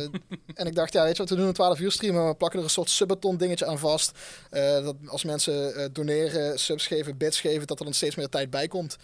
en 0.59 0.65
ik 0.67 0.75
dacht, 0.75 0.93
ja, 0.93 1.03
weet 1.03 1.17
je 1.17 1.21
wat, 1.21 1.29
we 1.29 1.35
doen 1.35 1.47
een 1.47 1.53
12 1.53 1.79
uur 1.79 1.91
stream, 1.91 2.15
maar 2.15 2.27
we 2.27 2.35
plakken 2.35 2.59
er 2.59 2.65
een 2.65 2.71
soort 2.71 2.89
subathon 2.89 3.37
dingetje 3.37 3.65
aan 3.65 3.79
vast. 3.79 4.11
Eh, 4.49 4.83
dat 4.83 4.95
als 5.05 5.23
mensen 5.23 5.75
eh, 5.75 5.85
doneren, 5.91 6.59
subs 6.59 6.87
geven, 6.87 7.17
bits 7.17 7.39
geven, 7.41 7.67
dat 7.67 7.79
er 7.79 7.85
dan 7.85 7.93
steeds 7.93 8.15
meer 8.15 8.29
tijd 8.29 8.49
bij 8.49 8.67
komt. 8.67 8.97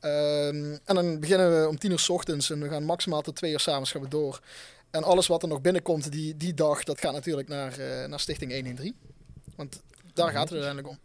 Ehm, 0.00 0.76
en 0.84 0.94
dan 0.94 1.20
beginnen 1.20 1.60
we 1.60 1.68
om 1.68 1.78
10 1.78 1.90
uur 1.90 1.98
's 1.98 2.08
ochtends 2.08 2.50
en 2.50 2.60
we 2.60 2.68
gaan 2.68 2.84
maximaal 2.84 3.22
tot 3.22 3.36
2 3.36 3.52
uur 3.52 3.60
s'avonds 3.60 3.90
gaan 3.90 4.02
we 4.02 4.08
door. 4.08 4.40
En 4.90 5.04
alles 5.04 5.26
wat 5.26 5.42
er 5.42 5.48
nog 5.48 5.60
binnenkomt 5.60 6.12
die, 6.12 6.36
die 6.36 6.54
dag, 6.54 6.84
dat 6.84 7.00
gaat 7.00 7.12
natuurlijk 7.12 7.48
naar, 7.48 7.78
eh, 7.78 8.08
naar 8.08 8.20
Stichting 8.20 8.52
113. 8.52 8.96
Want 9.56 9.82
daar 10.14 10.30
gaat 10.30 10.42
het 10.42 10.52
uiteindelijk 10.52 10.88
om. 10.88 10.98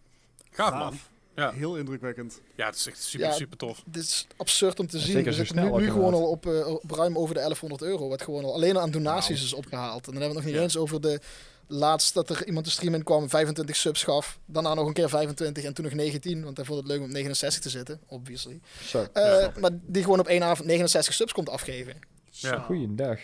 Gaaf, 0.51 0.73
man. 0.73 0.99
Ja. 1.35 1.51
Heel 1.51 1.75
indrukwekkend. 1.77 2.41
Ja, 2.55 2.65
het 2.65 2.75
is 2.75 2.87
echt 2.87 3.03
super, 3.03 3.27
Ja. 3.27 3.33
super 3.33 3.57
tof. 3.57 3.83
Dit 3.85 4.03
is 4.03 4.27
absurd 4.37 4.79
om 4.79 4.87
te 4.87 4.99
zien. 4.99 5.11
zeker 5.11 5.23
we 5.29 5.31
zitten 5.33 5.55
snel 5.57 5.77
nu, 5.77 5.91
gewoon 5.91 6.13
al 6.13 6.29
op, 6.29 6.45
eh, 6.47 6.67
op 6.67 6.91
ruim 6.91 7.17
over 7.17 7.33
de 7.35 7.39
1100 7.41 7.81
euro. 7.81 8.07
Wat 8.09 8.21
gewoon 8.21 8.43
al 8.43 8.53
alleen 8.53 8.77
aan 8.79 8.91
donaties 8.91 9.43
is 9.43 9.53
opgehaald. 9.53 10.07
En 10.07 10.11
dan 10.13 10.21
hebben 10.21 10.29
we 10.29 10.35
het 10.35 10.35
nog 10.35 10.45
niet 10.45 10.55
Ja. 10.55 10.61
eens 10.61 10.77
over 10.77 11.01
de 11.01 11.19
laatst 11.67 12.13
dat 12.13 12.29
er 12.29 12.45
iemand 12.45 12.65
de 12.65 12.71
stream 12.71 12.93
in 12.93 13.03
kwam, 13.03 13.29
25 13.29 13.75
subs 13.75 14.03
gaf. 14.03 14.39
Daarna 14.45 14.73
nog 14.73 14.87
een 14.87 14.93
keer 14.93 15.09
25 15.09 15.63
en 15.63 15.73
toen 15.73 15.85
nog 15.85 15.93
19. 15.93 16.43
Want 16.43 16.57
hij 16.57 16.65
vond 16.65 16.79
het 16.79 16.87
leuk 16.87 16.99
om 16.99 17.05
op 17.05 17.11
69 17.11 17.61
te 17.61 17.69
zitten, 17.69 17.99
obviously. 18.07 18.59
Zo. 18.83 19.07
Eh, 19.13 19.47
maar 19.59 19.71
die 19.85 20.03
gewoon 20.03 20.19
op 20.19 20.27
één 20.27 20.43
avond 20.43 20.67
69 20.67 21.13
subs 21.13 21.33
komt 21.33 21.49
afgeven. 21.49 21.93
Ja. 22.29 22.59
Goeiedag. 22.59 23.19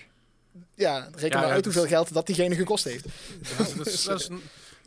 Ja, 0.76 1.00
reken 1.15 1.30
Ja, 1.30 1.38
maar 1.39 1.47
ja, 1.47 1.54
uit 1.54 1.63
hoeveel 1.65 1.84
is- 1.84 1.89
geld 1.89 2.13
dat 2.13 2.26
diegene 2.26 2.56
gekost 2.56 2.84
heeft. 2.84 3.06
Dat 3.58 3.67
is, 3.67 3.74
dat 3.76 3.88
is, 3.88 4.04
dat 4.04 4.19
is 4.19 4.28
een 4.30 4.41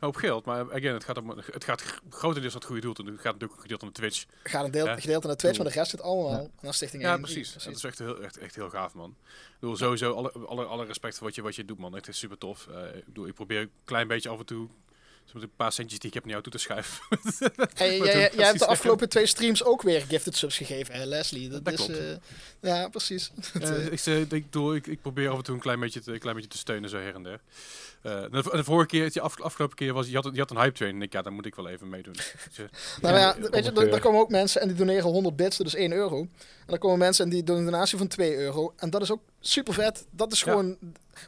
hoop 0.04 0.16
geld. 0.16 0.44
Maar 0.44 0.72
again, 0.72 0.94
het 0.94 1.04
gaat, 1.04 1.18
om, 1.18 1.28
het 1.30 1.64
gaat 1.64 1.82
grotendeels 2.10 2.52
naar 2.52 2.62
het 2.62 2.64
goede 2.70 2.80
doel. 2.80 2.94
En 2.94 3.04
het 3.06 3.14
gaat 3.14 3.24
natuurlijk 3.24 3.50
ook 3.52 3.56
een 3.56 3.62
gedeelte 3.62 3.86
de 3.86 3.92
Twitch. 3.92 4.24
Gaat 4.42 4.64
een 4.64 4.70
deel, 4.70 4.86
Ja. 4.86 4.96
gedeelte 5.00 5.26
naar 5.26 5.36
Twitch, 5.36 5.56
maar 5.58 5.66
de 5.66 5.72
rest 5.72 5.90
zit 5.90 6.00
allemaal 6.00 6.30
Ja. 6.42 6.46
naar 6.60 6.74
Stichting 6.74 7.02
Ja, 7.02 7.10
113. 7.10 7.42
precies. 7.42 7.64
Dat 7.64 7.76
is 7.76 7.84
echt 7.84 7.98
heel, 7.98 8.22
echt, 8.22 8.38
echt 8.38 8.54
heel 8.54 8.70
gaaf, 8.70 8.94
man. 8.94 9.10
Ik 9.54 9.60
bedoel, 9.60 9.76
sowieso 9.76 10.12
alle, 10.12 10.32
alle, 10.32 10.64
alle 10.64 10.84
respect 10.84 11.16
voor 11.18 11.26
wat 11.26 11.34
je, 11.34 11.42
wat 11.42 11.56
je 11.56 11.64
doet, 11.64 11.78
man. 11.78 11.96
Echt 11.96 12.14
super 12.16 12.38
tof. 12.38 12.66
Eh, 12.66 12.96
ik, 12.96 13.04
bedoel, 13.04 13.26
ik 13.26 13.34
probeer 13.34 13.60
een 13.60 13.70
klein 13.84 14.08
beetje 14.08 14.28
af 14.28 14.38
en 14.38 14.46
toe... 14.46 14.68
Zo 15.24 15.30
met 15.34 15.42
een 15.42 15.50
paar 15.56 15.72
centjes 15.72 15.98
die 15.98 16.08
ik 16.08 16.14
heb 16.14 16.22
naar 16.24 16.32
jou 16.32 16.42
toe 16.44 16.52
te 16.52 16.58
schuiven. 16.58 17.02
Hey, 17.74 17.98
jij, 17.98 18.30
hebt 18.36 18.58
de 18.58 18.66
afgelopen 18.66 19.08
twee 19.08 19.26
streams 19.26 19.64
ook 19.64 19.82
weer 19.82 20.00
gifted 20.08 20.36
subs 20.36 20.56
gegeven, 20.56 20.94
hè, 20.94 21.04
Leslie? 21.04 21.48
Dat, 21.48 21.64
Dat 21.64 21.72
is, 21.72 21.78
klopt. 21.86 22.00
eh, 22.00 22.06
ja, 22.60 22.88
precies. 22.88 23.30
Eh, 23.60 23.70
eh, 23.86 23.92
ik, 23.92 23.98
zeg- 23.98 24.18
ik, 24.20 24.28
bedoel, 24.44 24.74
ik, 24.74 24.86
ik 24.86 25.00
probeer 25.02 25.28
af 25.28 25.36
en 25.36 25.42
toe 25.42 25.54
een 25.54 25.60
klein 25.60 25.80
beetje 25.80 26.00
te, 26.00 26.12
een 26.12 26.18
klein 26.18 26.34
beetje 26.36 26.50
te 26.50 26.58
steunen, 26.58 26.90
zo 26.90 26.96
her 26.96 27.14
en 27.14 27.22
der. 27.22 27.40
Eh, 28.02 28.20
de, 28.30 28.48
de 28.50 28.64
vorige 28.64 28.86
keer, 28.86 29.12
de 29.12 29.20
af, 29.20 29.40
afgelopen 29.40 29.76
keer, 29.76 29.92
was 29.92 30.06
je 30.08 30.14
had, 30.14 30.24
een- 30.24 30.32
je 30.34 30.38
had 30.38 30.50
een 30.50 30.56
hype 30.58 30.72
train. 30.72 30.94
En 30.94 31.02
ik, 31.02 31.12
ja, 31.12 31.22
daar 31.22 31.32
moet 31.32 31.46
ik 31.46 31.54
wel 31.54 31.68
even 31.68 31.88
meedoen. 31.88 32.12
Dus, 32.12 32.34
nou 33.02 33.16
Ja, 33.18 33.36
weet 33.50 33.64
je, 33.64 33.70
er, 33.72 33.92
er 33.92 34.00
komen 34.00 34.20
ook 34.20 34.30
mensen 34.30 34.60
en 34.60 34.68
die 34.68 34.76
doneren 34.76 35.10
100 35.10 35.36
bits, 35.36 35.56
dat 35.56 35.66
is 35.66 35.74
1 35.74 35.92
euro. 35.92 36.18
En 36.20 36.28
dan 36.66 36.78
komen 36.78 36.98
mensen 36.98 37.24
en 37.24 37.30
die 37.30 37.42
doen 37.42 37.56
een 37.56 37.64
donatie 37.64 37.98
van 37.98 38.06
2 38.08 38.36
euro. 38.36 38.72
En 38.76 38.90
dat 38.90 39.02
is 39.02 39.10
ook 39.10 39.22
super 39.40 39.74
vet. 39.74 40.06
Dat 40.10 40.32
is 40.32 40.40
Ja. 40.40 40.64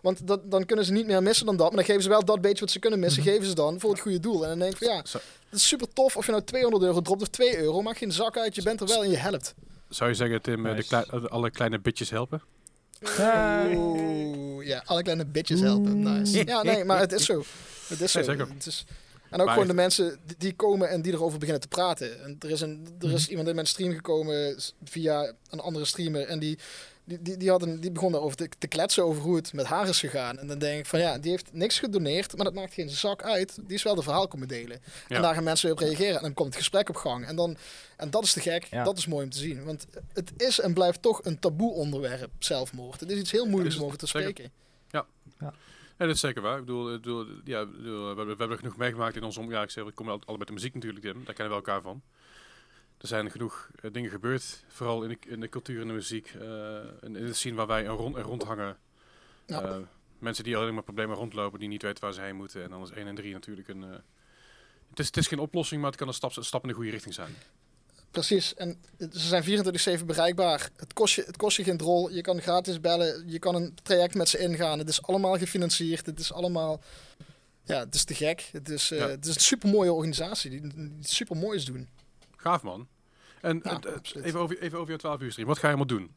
Want 0.03 0.27
dat, 0.27 0.51
dan 0.51 0.65
kunnen 0.67 0.85
ze 0.85 0.93
niet 0.93 1.07
meer 1.07 1.23
missen 1.23 1.47
dan 1.47 1.57
dat. 1.57 1.67
Maar 1.67 1.77
dan 1.77 1.85
geven 1.85 2.03
ze 2.03 2.09
wel 2.09 2.25
dat 2.25 2.41
beetje 2.41 2.61
wat 2.61 2.71
ze 2.71 2.79
kunnen 2.79 2.99
missen, 2.99 3.23
Mhm. 3.23 3.31
geven 3.31 3.47
ze 3.47 3.55
dan 3.55 3.81
voor 3.81 3.91
het 3.91 4.01
goede 4.01 4.21
doel. 4.21 4.43
En 4.43 4.49
dan 4.49 4.59
denk 4.59 4.73
ik 4.73 4.79
van 4.79 4.87
ja, 4.89 5.03
dat 5.51 5.59
is 5.61 5.69
super 5.69 5.89
tof. 5.93 6.17
Of 6.17 6.25
je 6.27 6.33
nou 6.33 6.45
200 6.45 6.85
euro 6.85 7.01
dropt 7.01 7.23
of 7.23 7.29
2 7.29 7.59
euro, 7.59 7.83
maakt 7.83 7.99
geen 7.99 8.13
zak 8.13 8.39
uit. 8.39 8.55
Je 8.55 8.63
bent 8.63 8.81
er 8.81 8.87
wel 8.87 9.05
en 9.05 9.11
je 9.11 9.17
helpt. 9.17 9.55
zou 9.89 10.11
je 10.11 10.17
zeggen, 10.17 10.43
Tim, 10.43 10.67
eh, 10.67 10.77
de 10.77 10.85
klei- 10.85 11.05
eh, 11.11 11.25
alle 11.25 11.51
kleine 11.51 11.79
bitjes 11.81 12.11
helpen? 12.11 12.43
Oeh, 13.75 14.67
ja, 14.67 14.83
alle 14.85 15.03
kleine 15.03 15.25
bitches 15.27 15.61
helpen. 15.61 16.01
Nice. 16.01 16.45
Ja, 16.47 16.63
nee, 16.63 16.85
maar 16.85 16.99
het 16.99 17.13
is 17.13 17.25
zo. 17.25 17.43
Het 17.89 18.01
is 18.01 18.13
zo. 18.13 18.19
Nee, 18.19 18.29
zeker. 18.29 18.49
Het 18.55 18.67
is, 18.67 18.85
en 19.31 19.39
ook 19.41 19.45
Maar 19.47 19.55
gewoon 19.55 19.69
de 19.69 19.75
mensen 19.75 20.19
die, 20.39 20.53
komen 20.55 20.89
en 20.89 21.03
die 21.03 21.13
erover 21.13 21.39
beginnen 21.39 21.63
te 21.63 21.69
praten. 21.69 22.23
En 22.25 22.37
er 22.39 22.51
is, 22.51 22.61
een, 22.61 22.87
er 23.01 23.13
is 23.13 23.29
iemand 23.29 23.49
in 23.49 23.55
mijn 23.55 23.67
stream 23.67 23.93
gekomen 23.95 24.57
via 24.85 25.33
een 25.51 25.61
andere 25.61 25.85
streamer. 25.85 26.23
En 26.27 26.39
die, 26.39 26.59
die, 27.07 27.23
die, 27.23 27.37
die, 27.37 27.51
had 27.51 27.63
een, 27.63 27.81
die 27.81 27.91
begon 27.91 28.13
daarover 28.13 28.37
te, 28.37 28.49
te 28.59 28.67
kletsen 28.67 29.05
over 29.05 29.23
hoe 29.23 29.37
het 29.37 29.53
met 29.53 29.67
haar 29.67 29.89
is 29.89 30.01
gegaan. 30.01 30.39
En 30.39 30.47
dan 30.47 30.59
denk 30.59 30.79
ik 30.79 30.87
van 30.87 31.01
ja, 31.01 31.19
die 31.19 31.31
heeft 31.31 31.53
niks 31.53 31.79
gedoneerd, 31.79 32.37
maar 32.37 32.45
dat 32.45 32.55
maakt 32.55 32.75
geen 32.75 32.91
zak 32.91 33.23
uit. 33.23 33.59
Die 33.67 33.77
is 33.77 33.83
wel 33.83 33.95
de 33.95 34.03
verhaal 34.03 34.29
komen 34.29 34.49
delen. 34.49 34.81
Ja. 35.09 35.17
En 35.17 35.23
daar 35.23 35.35
gaan 35.35 35.45
mensen 35.45 35.67
weer 35.67 35.77
op 35.77 35.83
reageren. 35.83 36.17
En 36.17 36.23
dan 36.23 36.35
komt 36.35 36.49
het 36.49 36.57
gesprek 36.57 36.89
op 36.89 36.97
gang. 36.97 37.27
En, 37.27 37.37
dan, 37.37 37.57
en 37.97 38.11
dat 38.11 38.25
is 38.25 38.33
te 38.33 38.41
gek. 38.41 38.65
Ja. 38.65 38.85
Dat 38.85 38.99
is 38.99 39.07
mooi 39.07 39.25
om 39.25 39.31
te 39.31 39.39
zien. 39.39 39.65
Want 39.65 39.87
het 40.13 40.33
is 40.37 40.61
en 40.61 40.75
blijft 40.75 41.03
toch 41.03 41.25
een 41.25 41.39
taboe 41.39 41.73
onderwerp, 41.73 42.31
zelfmoord. 42.39 43.01
Het 43.01 43.11
is 43.11 43.19
iets 43.19 43.31
heel 43.31 43.47
moeilijks 43.47 43.79
om 43.79 43.85
over 43.85 43.99
te 43.99 44.07
zeker. 44.07 44.31
spreken. 44.31 44.53
Ja, 45.99 46.07
dat 46.07 46.15
is 46.15 46.21
zeker 46.21 46.43
waar. 46.43 46.59
Ik 46.59 46.65
bedoel, 46.65 46.95
ik 46.95 47.01
bedoel, 47.01 47.27
ja, 47.45 47.61
ik 47.61 47.73
bedoel, 47.73 48.01
we, 48.01 48.07
hebben, 48.07 48.27
we 48.27 48.31
hebben 48.31 48.51
er 48.51 48.59
genoeg 48.59 48.77
meegemaakt 48.77 49.17
in 49.17 49.23
onze 49.23 49.41
om. 49.41 49.51
Ja, 49.51 49.63
ik 49.63 49.71
zeg, 49.71 49.85
we 49.85 49.93
komen 49.93 50.13
al- 50.13 50.19
allebei 50.19 50.39
met 50.39 50.47
de 50.47 50.53
muziek 50.55 50.75
natuurlijk, 50.75 51.05
Tim. 51.05 51.25
Daar 51.25 51.35
kennen 51.35 51.57
we 51.59 51.65
elkaar 51.65 51.83
van. 51.83 52.03
Er 53.07 53.13
zijn 53.13 53.31
genoeg 53.31 53.71
eh, 53.81 53.93
dingen 53.93 54.11
gebeurd, 54.11 54.65
vooral 54.69 55.03
in 55.03 55.09
de, 55.09 55.29
in 55.31 55.41
de 55.41 55.49
cultuur 55.49 55.81
en 55.81 55.87
de 55.87 55.93
muziek. 55.93 56.27
eh 56.27 56.77
in, 57.01 57.17
in 57.17 57.25
het 57.25 57.37
scene 57.37 57.57
waar 57.57 57.67
wij 57.67 57.85
er 57.85 57.91
rond, 57.91 58.17
er 58.17 58.23
rondhangen. 58.23 58.77
Ja. 59.47 59.63
Eh, 59.63 59.77
mensen 60.19 60.45
die 60.45 60.57
alleen 60.57 60.75
maar 60.75 60.83
problemen 60.83 61.17
rondlopen, 61.17 61.59
die 61.59 61.69
niet 61.69 61.83
weten 61.83 62.03
waar 62.05 62.13
ze 62.13 62.21
heen 62.21 62.37
moeten. 62.37 62.63
En 62.63 62.71
dan 62.71 62.83
is 62.83 62.91
1 62.91 63.07
en 63.07 63.15
3 63.15 63.33
natuurlijk 63.33 63.69
een... 63.69 63.83
het, 63.83 64.99
is, 64.99 65.07
het 65.07 65.17
is 65.17 65.27
geen 65.27 65.39
oplossing, 65.39 65.81
maar 65.81 65.91
het 65.91 65.99
kan 65.99 66.09
een 66.09 66.15
stap, 66.15 66.37
een 66.37 66.45
stap 66.45 66.63
in 66.63 66.69
de 66.69 66.75
goede 66.75 66.91
richting 66.91 67.15
zijn. 67.15 67.35
Precies. 68.11 68.55
En 68.55 68.81
ze 68.99 69.43
zijn 69.43 70.01
24-7 70.01 70.05
bereikbaar. 70.05 70.71
Het 70.77 70.93
kost, 70.93 71.15
je, 71.15 71.23
het 71.23 71.37
kost 71.37 71.57
je 71.57 71.65
geen 71.65 71.77
drol. 71.77 72.11
Je 72.11 72.21
kan 72.21 72.41
gratis 72.41 72.81
bellen. 72.81 73.29
Je 73.29 73.39
kan 73.39 73.55
een 73.55 73.75
traject 73.83 74.15
met 74.15 74.29
ze 74.29 74.39
ingaan. 74.39 74.79
Het 74.79 74.89
is 74.89 75.03
allemaal 75.03 75.39
gefinancierd. 75.39 76.07
Het 76.07 76.19
is 76.21 76.33
allemaal... 76.33 76.81
Ja, 77.65 77.79
het 77.79 77.95
is 77.95 78.05
te 78.05 78.15
gek. 78.15 78.49
Het 78.53 78.69
is, 78.69 78.89
Ja. 78.89 79.09
het 79.09 79.27
is 79.27 79.35
een 79.35 79.41
super 79.41 79.69
mooie 79.69 79.93
organisatie 79.93 80.51
die, 80.51 80.61
die 80.75 80.97
super 81.01 81.37
moois 81.37 81.65
doen. 81.65 81.89
Gaaf, 82.37 82.63
man. 82.63 82.89
En 83.47 83.61
Ja, 83.65 83.81
even, 84.23 84.41
over, 84.41 84.59
even 84.61 84.79
over 84.79 84.89
jouw 84.89 84.99
12 84.99 85.21
uur 85.21 85.31
stream. 85.31 85.49
Wat 85.49 85.59
ga 85.59 85.69
je 85.69 85.75
allemaal 85.75 85.99
doen? 85.99 86.15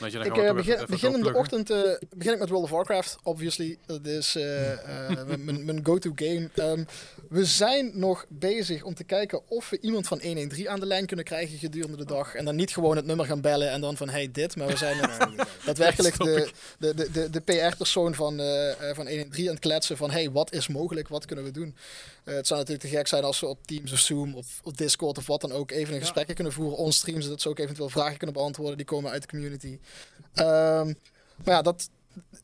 Dat 0.00 0.12
je 0.12 0.18
Ik 0.18 0.36
eh, 0.36 0.54
begin, 0.54 0.86
begin 0.88 1.14
in 1.14 1.22
de 1.22 1.34
ochtend 1.34 1.70
eh, 1.70 1.78
begin 2.16 2.32
ik 2.32 2.38
met 2.38 2.48
World 2.48 2.64
of 2.64 2.70
Warcraft, 2.70 3.16
obviously. 3.22 3.78
Dat 3.86 4.06
is 4.06 4.36
eh, 4.36 5.26
mijn, 5.64 5.80
go-to 5.82 6.12
game. 6.14 6.48
Ehm, 6.54 6.84
we 7.28 7.44
zijn 7.44 7.90
nog 7.94 8.26
bezig 8.28 8.82
om 8.82 8.94
te 8.94 9.04
kijken 9.04 9.40
of 9.48 9.70
we 9.70 9.78
iemand 9.80 10.06
van 10.06 10.20
113 10.22 10.68
aan 10.68 10.80
de 10.80 10.86
lijn 10.86 11.06
kunnen 11.06 11.24
krijgen 11.24 11.58
gedurende 11.58 11.96
de 11.96 12.04
dag. 12.04 12.34
En 12.34 12.44
dan 12.44 12.56
niet 12.56 12.72
gewoon 12.72 12.96
het 12.96 13.06
nummer 13.06 13.26
gaan 13.26 13.40
bellen 13.40 13.70
en 13.70 13.80
dan 13.80 13.96
van 13.96 14.08
hey 14.08 14.28
dit. 14.32 14.56
Maar 14.56 14.66
we 14.66 14.76
zijn 14.76 15.10
daadwerkelijk 15.66 16.18
de, 16.24 16.50
de, 16.78 16.94
de, 16.94 17.10
de, 17.10 17.30
de 17.30 17.40
PR-persoon 17.40 18.14
van, 18.14 18.36
van 18.94 19.06
113 19.06 19.46
aan 19.46 19.54
het 19.54 19.58
kletsen 19.58 19.96
van 19.96 20.10
hey 20.10 20.30
wat 20.30 20.52
is 20.52 20.68
mogelijk, 20.68 21.08
wat 21.08 21.24
kunnen 21.24 21.44
we 21.44 21.50
doen. 21.50 21.74
Eh, 22.24 22.34
het 22.34 22.46
zou 22.46 22.60
natuurlijk 22.60 22.88
te 22.88 22.96
gek 22.96 23.06
zijn 23.06 23.24
als 23.24 23.40
we 23.40 23.46
op 23.46 23.66
Teams 23.66 23.92
of 23.92 23.98
Zoom 23.98 24.34
of, 24.34 24.60
of 24.62 24.72
Discord 24.72 25.18
of 25.18 25.26
wat 25.26 25.40
dan 25.40 25.52
ook 25.52 25.70
even 25.70 25.88
een 25.88 25.94
Ja. 25.94 26.00
gesprekken 26.00 26.34
kunnen 26.34 26.52
voeren 26.52 26.78
onstream, 26.78 27.20
zodat 27.20 27.40
ze 27.40 27.48
ook 27.48 27.58
eventueel 27.58 27.88
vragen 27.88 28.16
kunnen 28.16 28.36
beantwoorden 28.36 28.76
die 28.76 28.86
komen 28.86 29.10
uit 29.10 29.22
de 29.22 29.28
community. 29.28 29.73
Ehm, 30.34 30.86
maar 31.44 31.54
ja, 31.54 31.62
dat, 31.62 31.88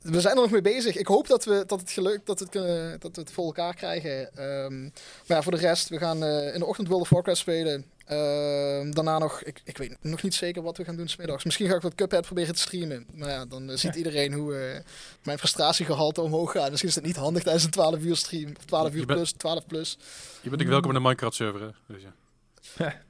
we 0.02 0.20
zijn 0.20 0.36
er 0.36 0.42
nog 0.42 0.50
mee 0.50 0.60
bezig. 0.60 0.96
Ik 0.96 1.06
hoop 1.06 1.26
dat 1.26 1.44
we, 1.44 1.64
dat 1.66 1.80
het 1.80 1.90
gelukt 1.90 2.26
dat 2.26 2.38
we 2.38 2.44
het, 2.44 2.52
kunnen, 2.54 3.00
dat 3.00 3.16
we 3.16 3.20
het 3.20 3.32
voor 3.32 3.44
elkaar 3.44 3.74
krijgen. 3.74 4.36
Ehm, 4.36 4.82
maar 4.82 5.36
ja, 5.36 5.42
voor 5.42 5.52
de 5.52 5.58
rest, 5.58 5.88
we 5.88 5.98
gaan 5.98 6.24
eh, 6.24 6.54
in 6.54 6.60
de 6.60 6.66
ochtend 6.66 6.88
World 6.88 7.02
of 7.02 7.08
Warcraft 7.08 7.38
spelen. 7.38 7.84
Ehm, 8.06 8.90
daarna 8.90 9.18
nog, 9.18 9.42
ik, 9.42 9.60
ik 9.64 9.78
weet 9.78 9.96
nog 10.00 10.22
niet 10.22 10.34
zeker 10.34 10.62
wat 10.62 10.76
we 10.76 10.84
gaan 10.84 10.96
doen 10.96 11.08
smiddags. 11.08 11.44
Misschien 11.44 11.68
ga 11.68 11.74
ik 11.74 11.82
wat 11.82 11.94
Cuphead 11.94 12.24
proberen 12.24 12.54
te 12.54 12.60
streamen. 12.60 13.06
Maar 13.14 13.28
ja, 13.28 13.46
dan 13.46 13.70
eh, 13.70 13.76
ziet 13.76 13.94
iedereen 13.94 14.32
hoe 14.32 14.56
eh, 14.56 14.80
mijn 15.22 15.38
frustratiegehalte 15.38 16.20
omhoog 16.20 16.52
gaat. 16.52 16.68
Misschien 16.68 16.88
is 16.90 16.96
het 16.96 17.04
niet 17.04 17.16
handig 17.16 17.42
tijdens 17.42 17.64
een 17.64 17.70
12 17.70 17.98
uur 18.00 18.16
stream. 18.16 18.52
Of 18.58 18.64
12 18.64 18.92
Je 18.92 18.98
uur 18.98 19.06
plus, 19.06 19.32
12 19.32 19.66
plus. 19.66 19.98
Je 20.42 20.50
bent 20.50 20.62
ook 20.62 20.68
welkom 20.68 20.90
in 20.90 20.96
de 20.96 21.02
Minecraft 21.02 21.36
server. 21.36 21.60
hè. 21.60 21.94
Dus 21.94 22.02
ja. 22.78 23.02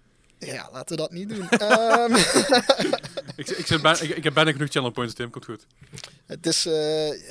Ja, 0.47 0.69
laten 0.73 0.97
we 0.97 1.03
dat 1.03 1.11
niet 1.13 1.29
doen. 1.29 1.49
Ehm, 1.59 2.15
ik, 3.37 3.49
ik, 3.49 3.67
zit 3.67 3.83
bijna, 3.83 4.01
ik, 4.01 4.11
ik 4.17 4.25
heb 4.25 4.35
bijna 4.35 4.53
genoeg 4.53 4.69
channel 4.71 4.91
points, 4.91 5.15
Tim. 5.15 5.31
Komt 5.31 5.45
goed. 5.45 5.67
Het 6.27 6.47
is 6.47 6.67
eh, 6.67 6.73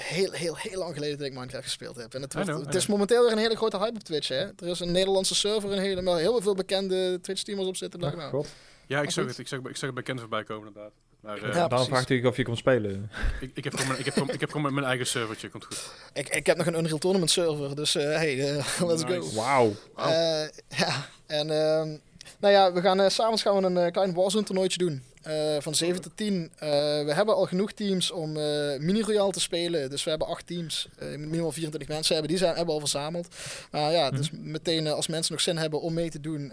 heel, 0.03 0.31
heel, 0.31 0.55
heel 0.57 0.79
lang 0.79 0.93
geleden 0.93 1.17
dat 1.17 1.27
ik 1.27 1.33
Minecraft 1.33 1.63
gespeeld 1.63 1.95
heb. 1.95 2.13
En 2.13 2.21
het, 2.21 2.33
wordt- 2.33 2.49
know, 2.49 2.65
het 2.65 2.75
is 2.75 2.87
momenteel 2.87 3.23
weer 3.23 3.31
een 3.31 3.37
hele 3.37 3.55
grote 3.55 3.77
hype 3.77 3.95
op 3.95 4.03
Twitch. 4.03 4.27
Hè? 4.27 4.39
Er 4.45 4.67
is 4.67 4.79
een 4.79 4.91
Nederlandse 4.91 5.35
server, 5.35 5.71
een 5.71 5.79
hele, 5.79 6.03
waar 6.03 6.19
heel 6.19 6.41
veel 6.41 6.55
bekende 6.55 7.19
Twitch-streamers 7.21 7.67
op 7.67 7.75
zitten. 7.75 8.03
Oh, 8.03 8.11
blijkbaar. 8.11 8.41
Ja, 8.87 9.01
ik 9.01 9.11
zag 9.11 9.25
het. 9.25 9.37
Ik 9.37 9.47
zag, 9.47 9.59
ik 9.59 9.65
zag 9.77 9.81
het 9.81 9.93
bij 9.93 10.03
Ken 10.03 10.19
voorbij 10.19 10.43
komen, 10.43 10.67
inderdaad. 10.67 10.91
Maar 11.19 11.37
eh, 11.37 11.53
Ja, 11.53 11.67
Daarom 11.67 11.87
vraagt 11.87 12.09
u 12.09 12.25
of 12.25 12.37
je 12.37 12.43
komt 12.43 12.57
spelen. 12.57 13.11
ik, 13.41 13.51
ik, 13.53 13.63
heb 13.63 13.73
gewoon 13.73 13.87
mijn, 13.87 13.99
ik, 13.99 14.05
heb 14.05 14.13
gewoon, 14.13 14.29
ik 14.33 14.39
heb 14.39 14.51
gewoon 14.51 14.73
mijn 14.73 14.85
eigen 14.85 15.07
servertje. 15.07 15.49
Komt 15.49 15.65
goed. 15.65 15.91
Ik, 16.13 16.29
ik 16.29 16.45
heb 16.45 16.57
nog 16.57 16.65
een 16.65 16.77
Unreal 16.77 16.97
Tournament 16.97 17.31
server, 17.31 17.75
dus 17.75 17.95
eh, 17.95 18.03
hey, 18.03 18.35
let's 18.87 19.03
Nice. 19.03 19.21
go. 19.21 19.33
Wauw. 19.33 19.73
Eh, 19.95 20.47
ja, 20.77 21.07
en 21.25 21.49
ehm, 21.49 21.97
nou 22.39 22.53
ja, 22.53 22.73
we 22.73 22.81
gaan, 22.81 23.01
eh, 23.01 23.09
s'avonds 23.09 23.41
gaan 23.41 23.55
we 23.55 23.63
een 23.63 23.77
eh, 23.77 23.91
klein 23.91 24.13
Warzone 24.13 24.43
toernooitje 24.43 24.77
doen. 24.77 25.03
Eh, 25.21 25.55
van 25.59 25.75
7 25.75 26.01
tot 26.01 26.11
10. 26.15 26.51
Eh, 26.55 26.69
we 27.05 27.13
hebben 27.13 27.35
al 27.35 27.45
genoeg 27.45 27.71
teams 27.71 28.11
om 28.11 28.31
mini 28.79 29.01
royale 29.01 29.31
te 29.31 29.39
spelen. 29.39 29.89
Dus 29.89 30.03
we 30.03 30.09
hebben 30.09 30.27
acht 30.27 30.47
teams. 30.47 30.87
Minimaal 30.99 31.51
24 31.51 31.89
mensen 31.89 32.13
hebben. 32.13 32.31
Die 32.31 32.39
zijn, 32.39 32.55
hebben 32.55 32.75
we 32.75 32.81
al 32.81 32.87
verzameld. 32.87 33.35
Maar 33.71 33.91
ja, 33.91 34.11
dus 34.11 34.29
meteen 34.31 34.87
als 34.87 35.07
mensen 35.07 35.33
nog 35.33 35.41
zin 35.41 35.57
hebben 35.57 35.81
om 35.81 35.93
mee 35.93 36.09
te 36.09 36.19
doen. 36.19 36.51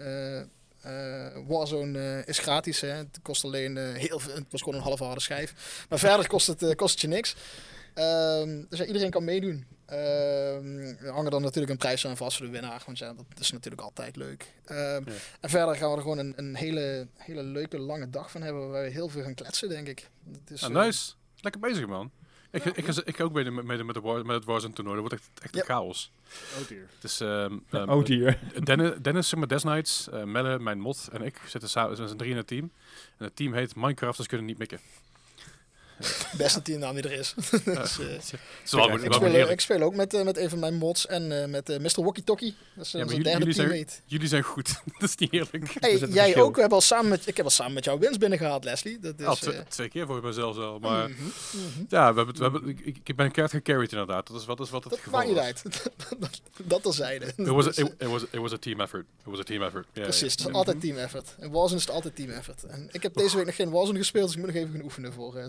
Warzone 1.47 2.23
is 2.27 2.39
gratis. 2.39 2.81
Hè. 2.81 2.89
Het 2.89 3.19
kost 3.23 3.45
alleen 3.45 3.77
heel 3.77 4.19
veel. 4.19 4.35
Het 4.35 4.45
kost 4.51 4.63
gewoon 4.63 4.79
een 4.79 4.87
halve 4.87 5.05
harde 5.05 5.21
schijf. 5.21 5.85
Maar 5.89 5.99
verder 5.99 6.29
kost 6.29 6.47
het, 6.47 6.75
kost 6.75 6.93
het 6.93 7.01
je 7.01 7.09
niks. 7.09 7.37
Ehm, 7.95 8.63
dus 8.69 8.79
ja, 8.79 8.85
iedereen 8.85 9.11
kan 9.11 9.25
meedoen. 9.25 9.65
Ehm, 9.87 10.79
er 11.05 11.11
hangen 11.13 11.31
dan 11.31 11.43
natuurlijk 11.43 11.73
een 11.73 11.79
prijs 11.79 12.07
aan 12.07 12.17
vast 12.17 12.37
voor 12.37 12.47
de 12.47 12.53
winnaar. 12.53 12.83
Want 12.87 12.99
ja, 12.99 13.13
dat 13.15 13.27
is 13.41 13.53
natuurlijk 13.53 13.83
altijd 13.83 14.17
leuk. 14.17 14.53
Ehm, 14.65 14.79
Ja. 15.07 15.13
En 15.41 15.51
verder 15.51 15.77
gaan 15.77 15.91
we 15.91 15.97
er 15.97 16.03
gewoon 16.03 16.19
een, 16.19 16.33
een 16.37 16.55
hele, 16.57 17.07
hele 17.17 17.43
leuke 17.43 17.79
lange 17.79 18.11
dag 18.11 18.31
van 18.31 18.43
hebben. 18.43 18.71
Waar 18.71 18.83
we 18.83 18.91
heel 18.91 19.09
veel 19.09 19.23
gaan 19.23 19.35
kletsen, 19.35 19.69
denk 19.69 19.89
ik. 19.89 20.09
Het 20.41 20.51
is, 20.51 20.63
Ah, 20.63 20.71
eh, 20.71 20.85
nice. 20.85 21.13
Lekker 21.41 21.61
bezig, 21.61 21.87
man. 21.87 22.11
Ik, 22.51 22.65
ik, 22.65 22.77
ik, 22.77 22.87
ik 23.05 23.17
ga 23.17 23.25
ook 23.25 23.33
mee 23.33 23.51
met, 23.51 23.65
met, 23.65 23.85
met, 23.87 23.95
de 23.95 24.01
War- 24.01 24.27
met 24.27 24.37
het 24.37 24.45
Warzone 24.45 24.73
toernooi. 24.75 25.01
Dat 25.01 25.09
wordt 25.11 25.23
echt, 25.25 25.43
echt 25.45 25.55
Ja. 25.55 25.61
een 25.61 25.67
chaos. 25.67 26.13
Oh 26.61 26.69
dear. 26.69 27.89
Oh 27.89 28.05
dear. 28.05 28.39
Dennis, 28.65 28.91
Dennis 29.03 29.29
zeg 29.29 29.39
maar, 29.39 29.49
Des 29.49 29.65
Nights, 29.65 30.09
eh, 30.09 30.23
Melle, 30.25 30.59
mijn 30.59 30.79
mod 30.81 31.09
en 31.13 31.23
ik 31.23 31.41
zitten 31.47 31.69
samen 31.71 31.99
met 32.01 32.11
z'n 32.11 32.17
drieën 32.17 32.33
in 32.33 32.39
het 32.39 32.47
team. 32.47 32.73
En 33.19 33.25
het 33.25 33.37
team 33.37 33.55
heet 33.55 33.77
Minecrafters 33.77 34.29
kunnen 34.29 34.47
niet 34.47 34.59
mikken. 34.59 34.79
beste 36.39 36.63
teamnaam 36.63 36.95
die 36.95 37.05
er 37.05 37.13
is. 37.13 37.35
Dus, 37.65 37.99
eh, 37.99 38.07
Het 38.09 38.33
is 38.65 38.73
wel, 38.73 38.91
ik, 38.91 39.01
wel 39.01 39.13
speel, 39.13 39.29
eerlijk. 39.29 39.51
ik 39.51 39.61
speel 39.61 39.81
ook 39.83 39.95
met, 39.95 40.15
eh, 40.15 40.23
met 40.25 40.37
een 40.37 40.49
van 40.49 40.59
mijn 40.59 40.75
mods 40.75 41.07
en 41.07 41.43
eh, 41.43 41.49
met 41.49 41.69
eh, 41.69 41.79
Mr. 41.79 42.03
Walkie 42.03 42.25
Talkie. 42.25 42.55
Dat 42.75 42.85
is 42.87 42.93
Ja, 42.93 42.99
onze 42.99 42.99
maar 42.99 43.07
jullie- 43.07 43.23
derde 43.23 43.39
jullie 43.39 43.55
zijn- 43.55 43.69
teammate. 43.69 43.93
Jullie 44.05 44.29
zijn 44.29 44.43
goed. 44.43 44.69
dat 44.99 45.09
is 45.09 45.17
niet 45.17 45.33
eerlijk. 45.33 45.75
Hey, 45.79 45.91
is 45.91 46.01
het 46.01 46.13
jij 46.13 46.23
verschil. 46.23 46.45
ook. 46.45 46.55
We 46.55 46.61
hebben 46.61 46.79
al 46.79 46.85
samen 46.85 47.09
met, 47.09 47.27
ik 47.27 47.37
heb 47.37 47.45
al 47.45 47.51
samen 47.51 47.73
met 47.73 47.85
jou 47.85 47.99
wins 47.99 48.19
binnengehaald, 48.19 48.65
Leslie. 48.65 48.99
Dat 48.99 49.21
is, 49.21 49.27
Al 49.27 49.35
twee, 49.37 49.63
twee 49.69 49.89
keer 49.89 50.07
voor 50.07 50.23
mezelf 50.23 50.57
al. 50.59 50.79
Maar 50.79 51.11
mhm, 51.11 51.23
mhm. 51.23 51.85
ja, 51.89 52.11
we 52.15 52.17
hebben, 52.17 52.37
we 52.37 52.43
hebben, 52.43 52.69
ik, 52.69 52.79
ik 53.05 53.17
ben 53.17 53.31
keihard 53.31 53.51
gecarried 53.51 53.93
inderdaad. 53.93 54.27
Dat 54.27 54.41
is 54.41 54.47
wat, 54.47 54.57
dat 54.57 54.67
is 54.67 54.73
wat 54.73 54.85
het 54.85 54.93
Dat 54.93 55.03
geval 55.03 55.19
maakt 55.19 55.31
niet 55.31 55.39
was. 55.39 55.47
uit. 55.47 55.91
dat, 56.21 56.41
dat 56.65 56.83
terzijde. 56.83 57.27
It 57.37 57.47
was, 57.47 57.65
a, 57.67 57.69
Dus, 57.69 57.79
it, 57.79 57.95
it 57.99 58.09
was, 58.09 58.23
it 58.31 58.41
was 58.41 58.53
a 58.53 58.59
team 58.59 58.81
effort. 58.81 59.05
It 59.19 59.25
was 59.31 59.39
a 59.39 59.43
team 59.43 59.63
effort. 59.63 59.87
Ja, 59.93 60.03
Precies, 60.03 60.33
het 60.33 60.41
is 60.41 60.53
altijd 60.53 60.81
team 60.81 60.97
effort. 60.97 61.35
In 61.41 61.51
Warzone 61.51 61.77
is 61.81 61.87
het 61.87 61.95
altijd 61.95 62.17
team 62.17 62.31
effort. 62.31 62.65
En 62.65 62.89
ik 62.93 63.03
heb 63.03 63.15
deze 63.15 63.37
week 63.37 63.47
nog 63.47 63.55
geen 63.55 63.71
Warzone 63.71 63.99
gespeeld, 63.99 64.27
dus 64.27 64.35
ik 64.37 64.43
moet 64.43 64.53
nog 64.53 64.63
even 64.63 64.73
gaan 64.75 64.83
oefenen 64.83 65.13
voor 65.13 65.37
eh, 65.37 65.49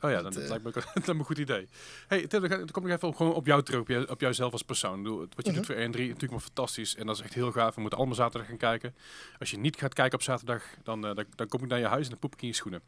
Oh 0.00 0.10
ja, 0.10 0.22
dan, 0.22 0.24
Dat, 0.24 0.32
dat, 0.34 0.42
eh, 0.42 0.48
lijkt 0.48 0.64
me, 0.64 0.70
dat 0.82 0.84
lijkt 0.94 1.06
me 1.06 1.14
een 1.14 1.24
goed 1.24 1.38
idee. 1.38 1.68
Hey, 2.08 2.26
Tim, 2.26 2.40
dan, 2.40 2.48
dan 2.48 2.68
kom 2.70 2.86
ik 2.86 2.92
even 2.92 3.08
op, 3.08 3.16
gewoon 3.16 3.34
op 3.34 3.46
jou 3.46 3.62
terug, 3.62 3.80
op, 3.80 3.88
jou, 3.88 4.06
op 4.08 4.20
jouzelf 4.20 4.52
als 4.52 4.62
persoon. 4.62 5.02
Wat 5.02 5.26
je 5.36 5.42
Mhm. 5.44 5.54
doet 5.54 5.66
voor 5.66 5.74
1 5.74 5.90
3 5.90 6.04
natuurlijk 6.06 6.32
maar 6.32 6.40
fantastisch. 6.40 6.96
En 6.96 7.06
dat 7.06 7.16
is 7.16 7.22
echt 7.22 7.34
heel 7.34 7.52
gaaf. 7.52 7.74
We 7.74 7.80
moeten 7.80 7.98
allemaal 7.98 8.16
zaterdag 8.16 8.48
gaan 8.48 8.56
kijken. 8.56 8.94
Als 9.38 9.50
je 9.50 9.58
niet 9.58 9.76
gaat 9.76 9.94
kijken 9.94 10.14
op 10.18 10.22
zaterdag, 10.24 10.62
dan, 10.82 11.06
eh, 11.06 11.14
dan, 11.14 11.24
dan 11.34 11.48
kom 11.48 11.62
ik 11.62 11.68
naar 11.68 11.78
je 11.78 11.86
huis 11.86 12.04
en 12.04 12.10
dan 12.10 12.18
poep 12.18 12.34
ik 12.34 12.42
in 12.42 12.48
je 12.48 12.54
schoenen. 12.54 12.82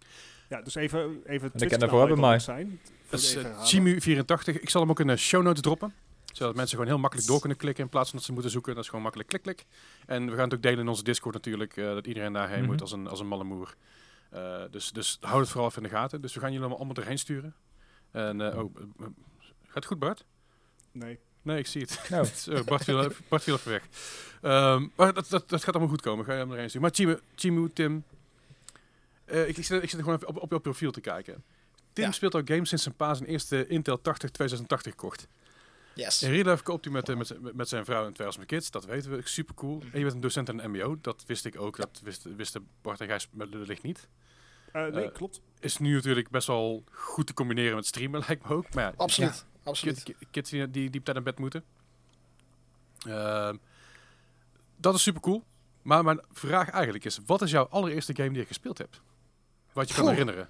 Ja, 0.48 0.62
dus 0.62 0.74
even, 0.74 1.20
even 1.26 1.50
En 1.52 1.60
ik 1.60 1.68
ken 1.68 1.78
daarvoor 1.78 1.98
hebben 1.98 2.20
mij. 2.20 2.38
zijn. 2.38 2.80
Dat 3.10 3.20
is 3.20 3.34
eh, 3.36 3.42
herhalen. 3.42 3.66
Chimu84. 3.66 4.60
Ik 4.60 4.70
zal 4.70 4.80
hem 4.80 4.90
ook 4.90 5.00
in 5.00 5.06
de 5.06 5.16
show 5.16 5.42
notes 5.42 5.60
droppen. 5.62 5.94
Zodat 6.32 6.54
mensen 6.54 6.76
gewoon 6.76 6.90
heel 6.92 7.00
makkelijk 7.00 7.28
door 7.28 7.40
kunnen 7.40 7.58
klikken 7.58 7.84
in 7.84 7.90
plaats 7.90 8.08
van 8.08 8.18
dat 8.18 8.26
ze 8.26 8.32
moeten 8.32 8.50
zoeken. 8.50 8.74
Dat 8.74 8.82
is 8.82 8.88
gewoon 8.88 9.02
makkelijk 9.04 9.28
klik 9.30 9.42
klik. 9.42 9.64
En 10.06 10.24
we 10.30 10.34
gaan 10.34 10.44
het 10.44 10.54
ook 10.54 10.62
delen 10.62 10.78
in 10.78 10.88
onze 10.88 11.02
Discord 11.02 11.34
natuurlijk. 11.34 11.76
eh, 11.76 11.84
dat 11.84 12.06
iedereen 12.06 12.32
daarheen 12.32 12.58
Mhm. 12.60 12.66
moet 12.70 12.80
als 12.80 12.92
een, 12.92 13.06
als 13.08 13.20
een 13.20 13.26
malle 13.26 13.44
moer. 13.44 13.74
Eh, 14.34 14.62
dus, 14.70 14.90
dus 14.92 15.18
houd 15.20 15.40
het 15.40 15.48
vooral 15.48 15.68
even 15.68 15.82
in 15.82 15.88
de 15.88 15.94
gaten. 15.94 16.20
Dus 16.20 16.34
we 16.34 16.40
gaan 16.40 16.52
jullie 16.52 16.68
allemaal 16.68 16.94
erheen 16.96 17.18
sturen. 17.18 17.54
En, 18.10 18.40
eh, 18.40 18.58
oh, 18.58 18.74
eh, 19.00 19.06
gaat 19.62 19.74
het 19.74 19.84
goed 19.86 19.98
Bart? 19.98 20.24
Nee. 20.92 21.18
Nee, 21.42 21.58
ik 21.58 21.66
zie 21.66 21.80
het. 21.80 22.06
Nou, 22.08 22.26
Zo, 22.34 22.64
Bart, 22.64 22.84
viel, 22.84 23.04
even- 23.04 23.24
Bart 23.28 23.42
viel 23.42 23.54
even 23.54 23.70
weg. 23.70 23.88
Ehm, 24.42 24.86
maar 24.94 25.14
dat, 25.14 25.28
dat, 25.28 25.48
dat 25.48 25.64
gaat 25.64 25.74
allemaal 25.74 25.92
goed 25.92 26.00
komen. 26.02 26.24
Ga 26.24 26.32
je 26.32 26.38
hem 26.38 26.50
erheen 26.52 26.68
sturen. 26.68 26.82
Maar 26.82 26.94
Chimu, 26.96 27.18
Chimu 27.34 27.70
Tim. 27.72 28.04
eh, 29.24 29.48
ik, 29.48 29.56
ik, 29.56 29.64
zit, 29.64 29.82
ik 29.82 29.90
zit 29.90 30.00
gewoon 30.00 30.14
even 30.14 30.28
op, 30.28 30.36
op 30.42 30.50
jouw 30.50 30.58
profiel 30.58 30.90
te 30.90 31.00
kijken. 31.00 31.42
Tim 31.92 32.04
Ja. 32.04 32.12
speelt 32.12 32.34
al 32.34 32.42
games 32.44 32.68
sinds 32.68 32.84
zijn 32.84 32.94
pa 32.96 33.14
zijn 33.14 33.28
eerste 33.28 33.66
Intel 33.66 34.00
80 34.00 34.30
2080 34.30 34.94
kocht. 34.94 35.26
Yes. 35.94 36.22
In 36.22 36.30
real 36.30 36.44
life 36.44 36.62
koopt 36.62 36.84
hij 36.84 36.92
met, 36.94 37.08
eh, 37.08 37.16
met, 37.16 37.26
zijn- 37.26 37.40
met 37.54 37.68
zijn 37.68 37.84
vrouw 37.84 38.06
en 38.06 38.12
twee 38.12 38.26
als 38.26 38.36
mijn 38.36 38.48
kids. 38.48 38.70
Dat 38.70 38.84
weten 38.84 39.10
we. 39.10 39.20
Super 39.24 39.54
cool. 39.54 39.80
En 39.80 39.98
je 39.98 40.02
bent 40.02 40.12
een 40.14 40.20
docent 40.20 40.48
aan 40.48 40.60
een 40.60 40.70
mbo. 40.70 40.96
Dat 41.00 41.24
wist 41.26 41.44
ik 41.44 41.60
ook. 41.60 41.76
Dat 41.76 42.00
wisten, 42.04 42.36
wisten 42.36 42.66
Bart 42.82 43.00
en 43.00 43.06
Gijs 43.06 43.28
wellicht 43.32 43.82
niet. 43.82 44.08
Eh, 44.72 44.82
nee, 44.86 45.04
Eh, 45.04 45.12
klopt. 45.12 45.40
Is 45.60 45.78
nu 45.78 45.94
natuurlijk 45.94 46.30
best 46.30 46.46
wel 46.46 46.84
goed 46.90 47.26
te 47.26 47.34
combineren 47.34 47.74
met 47.74 47.86
streamen, 47.86 48.22
lijkt 48.26 48.48
me 48.48 48.54
ook. 48.54 48.74
Maar 48.74 48.84
ja, 48.84 48.92
Absoluut. 48.96 49.44
Absoluut. 49.62 50.02
Kid- 50.02 50.16
ki- 50.18 50.26
kids 50.30 50.50
die, 50.50 50.70
die, 50.70 50.90
die 50.90 50.98
op 50.98 51.04
tijd 51.04 51.16
naar 51.16 51.24
bed 51.26 51.38
moeten. 51.38 51.64
Ehm, 53.06 53.56
dat 54.76 54.94
is 54.94 55.02
super 55.02 55.20
cool. 55.20 55.42
Maar 55.82 56.04
mijn 56.04 56.20
vraag 56.32 56.70
eigenlijk 56.70 57.04
is: 57.04 57.18
wat 57.26 57.42
is 57.42 57.50
jouw 57.50 57.66
allereerste 57.68 58.14
game 58.16 58.28
die 58.28 58.38
je 58.38 58.46
gespeeld 58.46 58.78
hebt? 58.78 59.00
Wat 59.72 59.88
je 59.88 59.94
kan 59.94 60.02
Goh. 60.02 60.12
herinneren. 60.12 60.48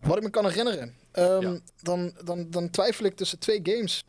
Wat 0.00 0.16
ik 0.16 0.22
me 0.22 0.30
kan 0.30 0.44
herinneren. 0.44 0.94
Ehm, 1.12 1.40
Ja. 1.42 1.58
dan, 1.82 2.12
dan, 2.24 2.50
dan 2.50 2.70
twijfel 2.70 3.04
ik 3.04 3.16
tussen 3.16 3.38
twee 3.38 3.60
games. 3.62 4.04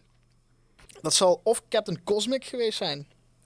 Dat 1.02 1.14
zal 1.14 1.42
of 1.44 1.62
Captain 1.70 2.04
Cosmic 2.04 2.46
geweest 2.46 2.78
zijn. 2.78 3.00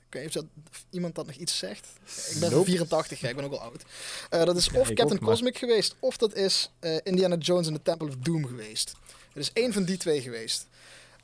Ik 0.07 0.13
weet 0.13 0.23
niet 0.23 0.37
of, 0.37 0.41
dat, 0.41 0.51
of 0.71 0.85
iemand 0.89 1.15
dat 1.15 1.25
nog 1.25 1.35
iets 1.35 1.57
zegt. 1.57 1.87
Ik 2.05 2.39
ben 2.39 2.49
van 2.49 2.57
Nope. 2.57 2.65
84, 2.69 3.19
ja, 3.19 3.29
ik 3.29 3.35
ben 3.35 3.45
ook 3.45 3.51
al 3.51 3.59
oud. 3.61 3.83
Eh, 4.29 4.43
dat 4.45 4.57
is 4.57 4.65
Ja, 4.65 4.79
of 4.79 4.87
Captain 4.87 5.11
ook, 5.11 5.19
maar- 5.19 5.29
Cosmic 5.29 5.57
geweest, 5.57 5.95
of 5.99 6.17
dat 6.17 6.35
is 6.35 6.71
eh, 6.79 6.95
Indiana 7.03 7.35
Jones 7.35 7.67
en 7.67 7.73
the 7.73 7.81
Temple 7.81 8.07
of 8.07 8.15
Doom 8.17 8.45
geweest. 8.45 8.93
Het 9.33 9.43
is 9.43 9.51
één 9.53 9.73
van 9.73 9.83
die 9.83 9.97
twee 9.97 10.21
geweest. 10.21 10.67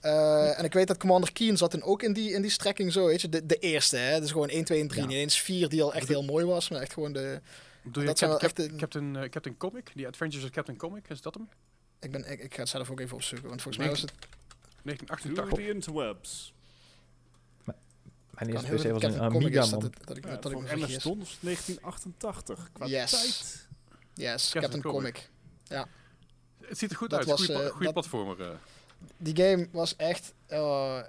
Eh, 0.01 0.59
en 0.59 0.65
ik 0.65 0.73
weet 0.73 0.87
dat 0.87 0.97
Commander 0.97 1.31
Keen 1.33 1.57
zat 1.57 1.73
en 1.73 1.83
ook 1.83 2.03
in 2.03 2.13
die, 2.13 2.31
in 2.31 2.41
die 2.41 2.51
strekking 2.51 2.91
zo, 2.91 3.05
weet 3.05 3.21
je. 3.21 3.29
De, 3.29 3.45
de 3.45 3.57
eerste, 3.59 3.97
hè. 3.97 4.19
Dus 4.19 4.31
gewoon 4.31 4.49
1, 4.49 4.63
2 4.63 4.79
en 4.81 4.87
3. 4.87 5.01
Ja. 5.01 5.07
Niet 5.07 5.17
eens 5.17 5.39
4 5.41 5.69
die 5.69 5.83
al 5.83 5.93
echt 5.93 6.07
heel 6.07 6.23
mooi 6.23 6.45
was, 6.45 6.69
maar 6.69 6.81
echt 6.81 6.93
gewoon 6.93 7.13
de... 7.13 7.41
Doe 7.83 8.01
je 8.01 8.07
Dat 8.09 8.17
zijn 8.17 8.29
wel 8.29 8.39
echt 8.39 8.55
de- 8.55 8.75
Captain, 8.75 9.27
Captain 9.29 9.57
Comic? 9.57 9.91
Die 9.95 10.07
Adventures 10.07 10.45
of 10.45 10.51
Captain 10.51 10.77
Comic? 10.77 11.05
Is 11.09 11.21
dat 11.21 11.33
hem? 11.33 11.49
Ik, 11.99 12.11
ben, 12.11 12.31
ik, 12.31 12.39
ik 12.43 12.53
ga 12.53 12.59
het 12.59 12.69
zelf 12.69 12.89
ook 12.89 12.99
even 12.99 13.15
opzoeken, 13.15 13.47
want 13.49 13.61
volgens 13.61 13.83
mij 13.83 13.93
was 13.93 14.01
het... 14.01 14.11
1988. 14.83 15.33
Through 15.33 15.55
the 15.55 15.69
interwebs. 15.73 16.53
mijn 18.33 18.49
eerste 18.49 18.67
PC 18.75 18.91
was 18.91 19.03
een 19.03 19.17
Comic 19.17 19.35
Amiga, 19.35 19.59
dat, 19.61 19.71
man. 19.71 19.83
het- 19.83 20.07
dat 20.07 20.17
ik, 20.17 20.25
Ja, 20.25 20.29
dat 20.35 20.45
ik 20.45 20.51
voor 20.51 20.61
me 20.61 20.73
MS 20.75 20.79
vergis. 20.79 21.03
DOS 21.03 21.17
was 21.17 21.37
1988. 21.39 22.69
Qua 22.73 22.85
Yes. 22.85 23.11
tijd. 23.11 23.67
Yes, 24.13 24.43
Captain 24.51 24.61
Captain, 24.81 24.93
Comic. 24.93 25.29
Comic. 25.67 25.87
Het 26.67 26.77
ziet 26.77 26.91
er 26.91 26.97
goed 26.97 27.09
Dat 27.09 27.19
uit. 27.19 27.27
was, 27.27 27.45
Goeie, 27.45 27.71
pla- 27.71 27.87
eh, 27.87 27.93
platformer. 27.93 28.41
eh. 28.41 28.55
Die 29.17 29.35
game 29.35 29.67
was 29.71 29.95
echt... 29.95 30.33
eh, 30.45 30.99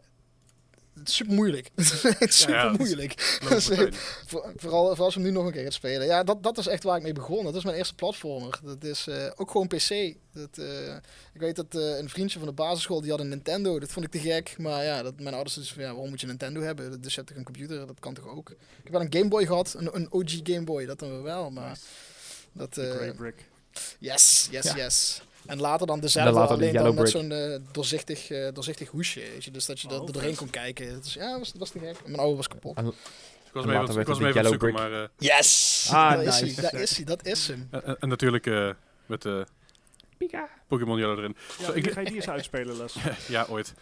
het 0.98 1.08
is 1.08 1.14
super 1.14 1.34
moeilijk. 1.34 1.70
het 1.74 1.86
is 1.92 2.04
echt 2.04 2.18
Ja, 2.18 2.54
ja, 2.54 2.62
super 2.62 2.70
is- 2.70 2.78
moeilijk. 2.78 3.12
Ik 3.12 3.94
Vooral, 4.26 4.52
vooral 4.56 4.88
als 4.98 5.14
we 5.14 5.20
hem 5.20 5.30
nu 5.30 5.36
nog 5.36 5.46
een 5.46 5.52
keer 5.52 5.62
gaat 5.62 5.72
spelen. 5.72 6.06
Ja, 6.06 6.24
dat, 6.24 6.42
dat 6.42 6.58
is 6.58 6.66
echt 6.66 6.82
waar 6.82 6.96
ik 6.96 7.02
mee 7.02 7.12
begon. 7.12 7.44
Dat 7.44 7.54
is 7.54 7.64
mijn 7.64 7.76
eerste 7.76 7.94
platformer. 7.94 8.60
Dat 8.62 8.84
is 8.84 9.06
eh, 9.06 9.30
ook 9.36 9.50
gewoon 9.50 9.66
PC. 9.68 10.14
Dat, 10.32 10.58
eh, 10.58 10.94
ik 11.34 11.40
weet 11.40 11.56
dat 11.56 11.74
eh, 11.74 11.98
een 11.98 12.08
vriendje 12.08 12.38
van 12.38 12.48
de 12.48 12.54
basisschool, 12.54 13.00
die 13.00 13.10
had 13.10 13.20
een 13.20 13.28
Nintendo. 13.28 13.78
Dat 13.78 13.90
vond 13.92 14.04
ik 14.06 14.10
te 14.10 14.18
gek. 14.18 14.54
Maar 14.58 14.84
ja, 14.84 15.02
dat, 15.02 15.20
mijn 15.20 15.34
ouders 15.34 15.54
dus 15.54 15.72
van, 15.72 15.82
ja, 15.82 15.88
waarom 15.92 16.08
moet 16.10 16.20
je 16.20 16.26
een 16.26 16.36
Nintendo 16.38 16.60
hebben? 16.60 17.00
Dus 17.00 17.10
je 17.10 17.16
hebt 17.16 17.28
toch 17.28 17.38
een 17.38 17.44
computer? 17.44 17.86
Dat 17.86 18.00
kan 18.00 18.14
toch 18.14 18.26
ook? 18.28 18.50
Ik 18.50 18.56
heb 18.82 18.92
wel 18.92 19.00
een 19.00 19.12
Game 19.12 19.28
Boy 19.28 19.46
gehad. 19.46 19.74
Een, 19.78 19.96
een 19.96 20.12
OG 20.12 20.40
Game 20.42 20.64
Boy, 20.64 20.86
dat 20.86 20.98
dan 20.98 21.22
wel. 21.22 21.50
Maar 21.50 21.78
dat... 22.52 22.74
De 22.74 22.86
eh, 22.88 22.94
Grey 22.96 23.12
Brick. 23.12 23.44
yes, 23.98 24.48
yes, 24.50 24.64
Ja. 24.64 24.76
yes. 24.76 25.22
En 25.46 25.60
later 25.60 25.86
dan 25.86 26.00
dezelfde, 26.00 26.32
later 26.32 26.58
de 26.58 26.62
alleen 26.62 26.74
dan 26.84 26.94
met 26.94 27.10
zo'n 27.10 27.32
eh, 27.32 27.58
doorzichtig, 27.72 28.30
eh, 28.30 28.48
doorzichtig 28.52 28.88
hoesje. 28.88 29.20
Weet 29.20 29.44
je? 29.44 29.50
Dus 29.50 29.66
dat 29.66 29.80
je 29.80 29.88
er 29.88 30.00
Oh, 30.00 30.06
er 30.06 30.12
doorheen 30.12 30.36
kon 30.36 30.50
kijken. 30.50 31.00
Dus, 31.02 31.14
ja, 31.14 31.30
dat 31.30 31.38
was, 31.38 31.52
was 31.58 31.70
te 31.70 31.78
gek. 31.78 31.96
Mijn 32.06 32.18
oude 32.20 32.36
was 32.36 32.48
kapot. 32.48 32.76
En- 32.76 32.86
Ik 32.86 33.60
was 33.60 33.64
hem 33.64 33.72
later 33.74 33.88
even, 33.88 34.00
ik 34.00 34.06
was 34.06 34.18
hem 34.18 34.32
de 34.32 34.38
even 34.38 34.48
zoeken, 34.50 34.72
maar... 34.72 34.92
eh, 35.02 35.08
Yes! 35.18 35.86
Ah, 35.90 36.10
daar, 36.10 36.22
is 36.22 36.40
nice. 36.40 36.60
hij, 36.60 36.70
daar 36.70 36.80
is 36.80 36.96
hij, 36.96 37.04
dat 37.04 37.26
is 37.26 37.48
hem. 37.48 37.68
en, 37.70 37.96
en 38.00 38.08
natuurlijk 38.08 38.46
eh, 38.46 38.70
met 39.06 39.24
eh 39.24 39.40
Pokémon 40.68 40.98
Yellow 40.98 41.18
erin. 41.18 41.36
Ja, 41.58 41.64
Zo, 41.64 41.72
ik- 41.72 41.86
ik 41.86 41.92
ga 41.92 42.00
je 42.00 42.06
die 42.06 42.14
eens 42.14 42.28
uitspelen, 42.28 42.76
Les. 42.76 42.94
ja, 43.28 43.46
ooit. 43.48 43.74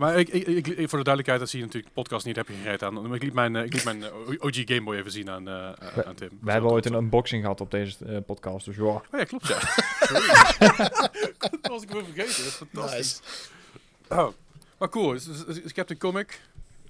Maar 0.00 0.18
ik, 0.18 0.28
ik, 0.28 0.66
voor 0.66 0.98
de 0.98 1.04
duidelijkheid, 1.04 1.38
dat 1.38 1.48
zie 1.48 1.58
je 1.58 1.64
natuurlijk 1.64 1.94
de 1.94 2.00
podcast 2.00 2.26
niet, 2.26 2.36
heb 2.36 2.48
je 2.48 2.54
gereed 2.54 2.82
aan. 2.82 2.94
Maar 2.94 3.14
ik 3.14 3.22
liet 3.22 3.32
mijn, 3.32 3.56
eh, 3.56 3.64
ik 3.64 3.72
liet 3.72 3.84
mijn 3.84 4.02
eh, 4.02 4.12
OG 4.38 4.54
Game 4.64 4.82
Boy 4.82 4.96
even 4.96 5.10
zien 5.10 5.30
aan, 5.30 5.48
eh, 5.48 5.54
aan 5.54 6.04
aan 6.04 6.14
Tim. 6.14 6.28
We 6.40 6.50
hebben 6.50 6.70
ooit 6.70 6.86
een 6.86 6.94
unboxing 6.94 7.42
gehad 7.42 7.60
op 7.60 7.70
deze 7.70 8.22
podcast, 8.26 8.64
dus 8.64 8.76
ja. 8.76 8.82
Oh 8.82 9.02
ja, 9.10 9.24
klopt 9.24 9.46
ja. 9.46 9.58
Dat 11.60 11.70
was 11.70 11.82
ik 11.82 11.90
weer 11.90 12.04
vergeten, 12.04 12.44
dat 12.44 12.46
is 12.46 12.54
fantastisch. 12.54 13.20
Nice. 14.08 14.20
Oh. 14.22 14.28
Maar 14.78 14.88
cool, 14.88 15.10
dus, 15.10 15.24
dus, 15.24 15.44
dus 15.44 15.58
ik 15.58 15.76
heb 15.76 15.88
de 15.88 15.96
comic. 15.96 16.40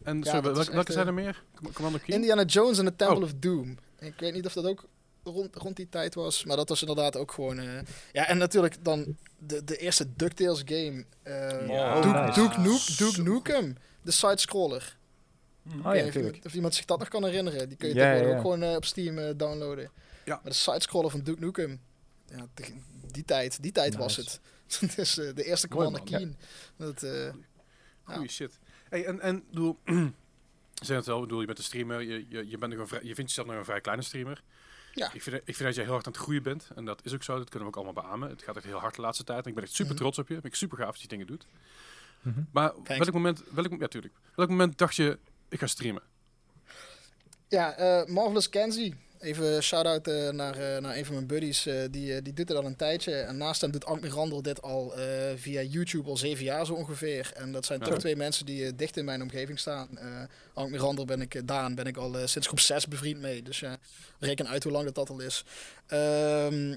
En 0.03 0.19
Ja, 0.19 0.25
sorry, 0.25 0.73
welke, 0.73 0.93
zijn 0.93 1.07
er 1.07 1.15
meer? 1.15 1.43
Com- 1.55 1.73
Commander 1.73 2.01
Keen? 2.01 2.15
Indiana 2.17 2.45
Jones 2.45 2.79
en 2.79 2.85
the 2.85 2.97
Temple 2.97 3.17
Oh. 3.17 3.23
of 3.23 3.33
Doom. 3.35 3.79
Ik 3.99 4.15
weet 4.17 4.35
niet 4.35 4.47
of 4.47 4.53
dat 4.53 4.67
ook 4.67 4.85
rond, 5.25 5.57
rond 5.57 5.77
die 5.77 5.89
tijd 5.89 6.15
was, 6.15 6.45
maar 6.45 6.57
dat 6.57 6.69
was 6.69 6.81
inderdaad 6.81 7.17
ook 7.17 7.33
gewoon... 7.33 7.59
eh, 7.59 7.81
ja, 8.13 8.27
en 8.27 8.39
natuurlijk 8.39 8.85
dan 8.85 9.17
de, 9.39 9.65
de 9.65 9.77
eerste 9.77 10.07
DuckTales 10.17 10.63
game. 10.65 11.05
eh 11.23 11.69
Ja. 11.69 11.95
Duke, 12.01 12.09
Oh, 12.09 12.27
nice. 12.27 12.41
Duke, 12.41 12.61
Nuke- 12.61 12.97
Duke 12.97 13.23
Nukem, 13.23 13.77
de 14.03 14.11
side-scroller. 14.11 14.99
Oh 15.85 15.95
Ik 15.95 16.15
ja. 16.15 16.21
Of, 16.31 16.45
of 16.45 16.55
iemand 16.55 16.75
zich 16.75 16.85
dat 16.85 16.99
nog 16.99 17.09
kan 17.09 17.25
herinneren. 17.25 17.69
Die 17.69 17.77
kun 17.79 17.89
je 17.89 17.95
Ja, 17.95 18.01
tegenwoordig 18.01 18.31
ja, 18.33 18.37
ook 18.37 18.43
gewoon 18.55 18.63
eh, 18.71 18.77
op 18.77 18.85
Steam 18.85 19.19
eh, 19.19 19.31
downloaden. 19.37 19.91
Ja. 20.25 20.35
Maar 20.43 20.53
de 20.53 20.59
sidescroller 20.59 21.11
van 21.11 21.21
Duke 21.21 21.41
Nukem. 21.45 21.81
Ja, 22.27 22.47
de- 22.55 22.75
die 23.11 23.25
tijd, 23.25 23.63
die 23.63 23.73
tijd 23.73 23.97
was 23.97 24.17
het. 24.17 24.41
dus 24.97 25.19
eh, 25.19 25.35
de 25.35 25.45
eerste 25.45 25.69
Commander 25.69 26.03
man. 26.11 26.11
Keen. 26.11 26.37
Dat, 26.77 27.03
eh, 27.03 27.33
Goeie 28.05 28.29
shit. 28.29 28.59
Hey, 28.89 29.05
en, 29.05 29.21
en 29.21 29.45
bedoel, 29.51 29.79
je 29.85 30.13
zei 30.85 30.99
het 30.99 31.07
wel, 31.07 31.21
bedoel, 31.21 31.41
je 31.41 31.47
bent 31.47 31.59
een 31.59 31.65
streamer, 31.65 32.01
je, 32.01 32.27
je, 32.29 32.49
je, 32.49 32.59
bent 32.59 32.73
nog 32.73 32.81
een 32.81 32.89
vrij, 32.89 33.01
je 33.03 33.15
vindt 33.15 33.31
jezelf 33.31 33.47
nog 33.49 33.57
een 33.57 33.65
vrij 33.65 33.81
kleine 33.81 34.03
streamer. 34.03 34.43
Ja. 34.95 35.13
Ik 35.13 35.23
vind, 35.23 35.37
ik 35.37 35.43
vind 35.57 35.59
dat 35.59 35.75
je 35.75 35.81
heel 35.83 35.93
hard 35.93 36.07
aan 36.07 36.13
het 36.13 36.21
groeien 36.21 36.43
bent. 36.43 36.69
En 36.75 36.85
dat 36.85 37.05
is 37.05 37.15
ook 37.15 37.23
zo, 37.23 37.37
dat 37.39 37.49
kunnen 37.49 37.69
we 37.71 37.77
ook 37.77 37.85
allemaal 37.85 38.03
beamen. 38.05 38.29
Het 38.31 38.43
gaat 38.43 38.57
echt 38.57 38.65
heel 38.65 38.79
hard 38.79 38.95
de 38.95 39.01
laatste 39.01 39.25
tijd. 39.25 39.43
En 39.43 39.49
ik 39.49 39.55
ben 39.55 39.65
echt 39.65 39.73
super 39.75 39.93
Mhm. 39.93 40.01
trots 40.03 40.19
op 40.19 40.29
je. 40.29 40.35
Ik 40.35 40.41
vind 40.41 40.57
super 40.57 40.79
gaaf 40.79 40.93
dat 40.93 41.01
je 41.01 41.09
dingen 41.09 41.27
doet. 41.27 41.47
Mhm. 42.23 42.41
Maar 42.53 42.73
Thanks. 42.73 42.97
welk 42.99 43.13
moment, 43.13 43.43
welk, 43.51 43.81
ja, 43.81 43.87
tuurlijk. 43.89 44.15
welk 44.35 44.49
moment 44.49 44.79
dacht 44.79 44.97
je, 44.97 45.19
ik 45.49 45.59
ga 45.59 45.67
streamen? 45.67 46.03
Ja, 47.49 47.73
eh, 47.77 48.07
Marvelous 48.07 48.49
Kenzie. 48.49 48.97
Even 49.21 49.63
shout-out 49.63 50.07
eh, 50.09 50.29
naar, 50.31 50.55
eh, 50.75 50.81
naar 50.83 50.97
een 50.97 51.05
van 51.05 51.15
mijn 51.15 51.27
buddies. 51.27 51.67
eh, 51.67 51.75
die, 51.91 52.23
die 52.23 52.33
doet 52.33 52.49
het 52.49 52.57
al 52.59 52.65
een 52.65 52.77
tijdje. 52.77 53.13
En 53.15 53.37
naast 53.37 53.61
hem 53.61 53.71
doet 53.71 53.85
Ank 53.85 54.01
Mirandel 54.01 54.43
dit 54.43 54.63
al 54.63 54.93
via 55.37 55.63
YouTube 55.63 56.09
al 56.09 56.17
zeven 56.17 56.45
jaar 56.45 56.67
zo 56.67 56.73
ongeveer. 56.73 57.31
En 57.35 57.53
dat 57.53 57.65
zijn 57.67 57.79
Ja. 57.81 57.87
toch 57.87 57.99
twee 57.99 58.17
mensen 58.17 58.47
die 58.47 58.75
dicht 58.75 58.97
in 58.97 59.05
mijn 59.05 59.23
omgeving 59.23 59.59
staan. 59.59 59.89
Ank 60.55 60.71
Mirandel 60.71 61.05
ben 61.05 61.21
ik, 61.21 61.47
Daan 61.49 61.75
ben 61.75 61.87
ik 61.87 61.97
al 61.97 62.15
sinds 62.25 62.47
groep 62.47 62.61
6 62.61 62.89
bevriend 62.89 63.21
mee. 63.21 63.43
Dus 63.43 63.61
ja, 63.61 63.77
reken 64.19 64.49
uit 64.49 64.63
hoe 64.63 64.73
lang 64.73 64.85
dat, 64.85 64.95
dat 64.95 65.11
al 65.11 65.21
is. 65.21 65.45
Ehm, 65.87 66.77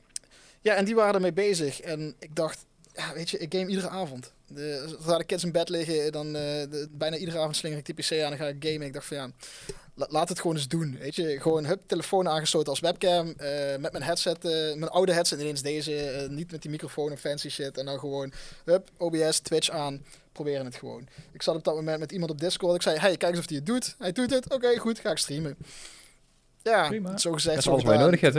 ja, 0.62 0.76
en 0.76 0.86
die 0.86 0.96
waren 0.96 1.14
ermee 1.16 1.34
bezig. 1.34 1.80
En 1.82 2.16
ik 2.20 2.36
dacht, 2.36 2.66
ja, 2.96 3.14
weet 3.14 3.30
je, 3.30 3.38
ik 3.38 3.54
game 3.54 3.68
iedere 3.70 3.89
avond. 3.89 4.32
De, 4.48 4.86
zodra 4.88 5.18
de 5.18 5.24
kids 5.24 5.44
in 5.44 5.52
bed 5.52 5.70
liggen, 5.70 6.12
dan 6.12 6.34
de- 6.34 6.88
bijna 6.91 7.16
iedere 7.18 7.38
avond 7.38 7.56
slinger 7.56 7.78
ik 7.78 7.86
de 7.86 7.94
PC 7.94 8.12
aan 8.24 8.32
en 8.32 8.38
ga 8.38 8.48
ik 8.48 8.56
gamen. 8.66 8.88
Ik 8.88 8.94
dacht 8.94 9.06
van 9.06 9.18
ja, 9.18 9.30
la- 9.96 10.08
laat 10.10 10.30
het 10.30 10.39
gewoon 10.39 10.56
eens 10.56 10.68
doen. 10.68 10.98
Weet 11.00 11.16
je, 11.16 11.41
gewoon 11.41 11.66
hup, 11.66 11.82
telefoon 11.86 12.28
aangesloten 12.30 12.70
als 12.70 12.80
webcam. 12.80 13.34
eh, 13.38 13.78
met 13.78 13.91
mijn 13.91 14.04
headset, 14.04 14.46
eh, 14.46 14.52
mijn 14.52 14.89
oude 14.89 15.14
headset 15.14 15.39
ineens 15.39 15.62
deze. 15.62 15.96
eh, 16.10 16.30
niet 16.30 16.52
met 16.52 16.62
die 16.62 16.72
microfoon 16.72 17.12
en 17.12 17.18
fancy 17.18 17.50
shit. 17.50 17.78
En 17.78 17.86
dan 17.86 18.00
gewoon, 18.00 18.34
hup, 18.66 18.89
OBS, 18.98 19.39
Twitch 19.39 19.70
aan. 19.70 20.06
Proberen 20.32 20.66
het 20.66 20.76
gewoon. 20.76 21.08
Ik 21.32 21.41
zat 21.41 21.56
op 21.56 21.64
dat 21.64 21.76
moment 21.76 22.00
met 22.00 22.12
iemand 22.12 22.32
op 22.32 22.39
Discord. 22.39 22.76
Ik 22.76 22.82
zei, 22.82 22.98
hey, 23.00 23.18
kijk 23.18 23.32
eens 23.32 23.39
of 23.41 23.48
hij 23.48 23.58
het 23.58 23.66
doet. 23.66 23.96
Hij 24.00 24.12
doet 24.12 24.30
het. 24.30 24.54
Oké, 24.54 24.78
goed, 24.78 25.00
ga 25.00 25.12
ik 25.12 25.18
streamen. 25.18 25.58
Ja, 26.64 26.88
Prima. 26.88 27.18
zo 27.18 27.32
gezegd, 27.32 27.56
Dat 27.56 27.58
is 27.58 27.64
zo 27.64 27.70
alles 27.72 27.84
wat 27.84 27.94
je 27.94 28.00
nodig 28.00 28.22
hebt, 28.22 28.36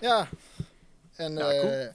hè? 0.00 0.06
Ja. 0.06 0.28
En 1.16 1.32
Ja, 1.36 1.50
eh, 1.50 1.60
cool. 1.60 1.88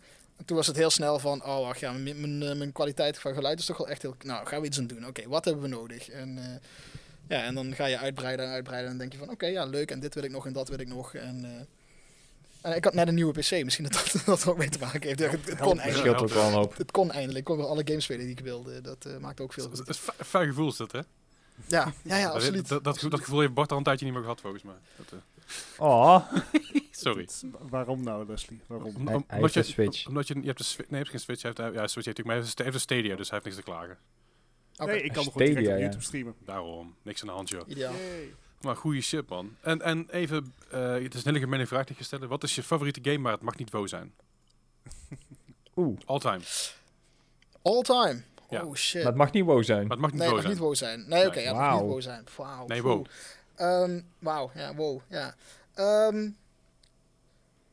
toen 0.45 0.57
was 0.57 0.67
het 0.67 0.75
heel 0.75 0.89
snel 0.89 1.19
van, 1.19 1.43
oh 1.45 1.59
wacht, 1.59 1.79
ja, 1.79 1.91
mijn, 1.91 2.37
mijn, 2.37 2.57
mijn 2.57 2.71
kwaliteit 2.71 3.19
van 3.19 3.33
geluid 3.33 3.59
is 3.59 3.65
toch 3.65 3.77
wel 3.77 3.87
echt 3.89 4.01
heel... 4.01 4.15
Nou, 4.23 4.45
gaan 4.47 4.61
we 4.61 4.67
iets 4.67 4.77
aan 4.77 4.87
doen. 4.87 5.07
Oké, 5.07 5.27
wat 5.27 5.45
hebben 5.45 5.63
we 5.63 5.69
nodig? 5.69 6.09
En, 6.09 6.37
eh, 6.37 6.43
ja, 7.31 7.43
en 7.43 7.55
dan 7.55 7.75
ga 7.75 7.85
je 7.85 7.97
uitbreiden 7.97 8.45
en 8.45 8.51
uitbreiden 8.51 8.91
en 8.91 8.97
dan 8.97 9.07
denk 9.07 9.19
je 9.19 9.25
van, 9.25 9.33
oké, 9.35 9.45
ja, 9.45 9.65
leuk. 9.65 9.91
En 9.91 9.99
dit 9.99 10.13
wil 10.13 10.23
ik 10.23 10.31
nog 10.31 10.45
en 10.45 10.53
dat 10.53 10.69
wil 10.69 10.79
ik 10.79 10.87
nog. 10.87 11.13
En, 11.13 11.45
eh, 11.45 12.71
en 12.71 12.75
ik 12.75 12.83
had 12.83 12.93
net 12.93 13.07
een 13.07 13.13
nieuwe 13.13 13.31
PC. 13.31 13.63
Misschien 13.63 13.83
dat 13.83 13.93
dat, 13.93 14.21
dat 14.25 14.41
er 14.43 14.49
ook 14.49 14.57
mee 14.57 14.69
te 14.69 14.79
maken 14.79 15.01
heeft. 15.01 15.19
Ja, 15.19 15.29
het, 15.29 15.45
het 15.45 15.59
kon 15.59 15.79
eindelijk. 15.79 16.21
ook 16.21 16.29
wel 16.29 16.47
een 16.47 16.53
hoop. 16.53 16.77
Het 16.77 16.91
kon 16.91 17.11
eindelijk. 17.11 17.39
Ik 17.39 17.43
kon 17.45 17.57
weer 17.57 17.65
alle 17.65 17.81
games 17.85 18.03
spelen 18.03 18.25
die 18.25 18.31
ik 18.37 18.39
wilde. 18.43 18.81
Dat 18.81 19.05
eh, 19.05 19.17
maakt 19.17 19.39
ook 19.39 19.53
veel 19.53 19.69
Het 19.69 19.87
is 19.87 20.01
een 20.17 20.25
fijn 20.25 20.47
gevoel 20.47 20.67
is 20.67 20.77
dat, 20.77 20.91
hè? 20.91 20.99
Ja, 21.67 21.93
ja, 22.03 22.17
ja, 22.17 22.25
Dat, 22.25 22.33
absoluut. 22.33 22.67
dat, 22.67 22.83
dat, 22.83 23.05
dat 23.09 23.19
gevoel 23.19 23.39
heeft 23.39 23.53
Bart 23.53 23.71
al 23.71 23.77
een 23.77 23.83
tijdje 23.83 24.05
niet 24.05 24.13
meer 24.13 24.23
gehad, 24.23 24.41
volgens 24.41 24.63
mij. 24.63 24.75
Dat, 24.95 25.11
eh, 25.11 25.17
Oh, 25.77 26.31
sorry. 26.91 27.27
Waarom 27.59 28.03
nou, 28.03 28.27
Leslie? 28.27 28.61
Waarom? 28.67 28.95
Om- 29.07 29.25
omdat 29.29 29.53
je, 29.53 29.63
Switch. 29.63 30.07
Omdat 30.07 30.27
je, 30.27 30.33
je 30.39 30.45
hebt 30.45 30.59
een 30.59 30.65
Switch, 30.65 30.89
nee, 30.89 30.99
je 30.99 31.05
hebt 31.05 31.09
geen 31.09 31.19
Switch. 31.19 31.41
Hij 31.41 31.51
heeft, 31.55 31.75
ja, 31.75 31.87
Switch 31.87 32.05
heeft 32.05 32.17
natuurlijk, 32.17 32.27
maar 32.27 32.35
hij 32.35 32.45
heeft, 32.45 32.57
hij 32.57 32.65
heeft 32.65 32.77
een 32.77 32.81
Stadia, 32.97 33.15
dus 33.15 33.29
hij 33.29 33.39
heeft 33.43 33.55
niks 33.55 33.65
te 33.65 33.71
klagen. 33.71 33.97
Nee, 34.87 35.01
ik 35.01 35.13
kan 35.13 35.23
nog 35.23 35.33
gewoon 35.33 35.47
direct 35.47 35.67
op 35.67 35.73
ja. 35.73 35.79
YouTube 35.79 36.03
streamen. 36.03 36.35
Daarom, 36.45 36.95
niks 37.01 37.21
aan 37.21 37.27
de 37.27 37.33
hand, 37.33 37.49
joh. 37.49 37.67
ideaal. 37.67 37.93
Yay. 37.93 38.33
Maar 38.61 38.75
goede 38.75 39.01
shit, 39.01 39.29
man. 39.29 39.55
En, 39.61 39.81
en 39.81 40.07
even, 40.09 40.53
eh, 40.71 40.91
het 40.93 41.13
is 41.13 41.19
een 41.19 41.27
hele 41.33 41.39
gemene 41.39 41.67
vraag 41.67 41.85
die 41.85 41.95
stellen. 42.03 42.27
Wat 42.29 42.43
is 42.43 42.55
je 42.55 42.63
favoriete 42.63 42.99
game, 43.03 43.17
maar 43.17 43.31
het 43.31 43.41
mag 43.41 43.55
niet 43.55 43.71
WoW 43.71 43.87
zijn? 43.87 44.13
Oeh, 45.75 45.97
All 46.05 46.19
time. 46.19 46.39
All 47.61 47.81
time. 47.81 48.21
Ja. 48.49 48.63
Oh 48.65 48.75
shit. 48.75 49.01
maar 49.03 49.11
het 49.11 49.21
mag 49.21 49.31
niet 49.31 49.45
wow 49.45 49.63
zijn. 49.63 49.81
Maar 49.87 49.89
het 49.91 49.99
mag 49.99 50.11
niet 50.11 50.19
Nee, 50.19 50.29
het 50.29 50.43
WoW 50.43 50.57
mag 50.57 50.75
zijn. 50.75 50.97
niet 50.99 51.07
wow 51.09 51.09
zijn. 51.09 51.09
Nee, 51.09 51.27
oké, 51.27 51.35
Nee. 51.35 51.43
ja, 51.45 51.49
het 51.51 51.59
mag 51.61 51.81
niet 51.81 51.89
wow 51.89 52.01
zijn. 52.01 52.23
Wauw. 52.37 52.65
Nee, 52.67 52.81
wow. 52.81 53.05
Ehm, 53.55 54.01
Wauw, 54.19 54.51
ja, 54.55 54.75
wow, 54.75 55.01
ja. 55.07 55.35
Ehm, 55.73 56.29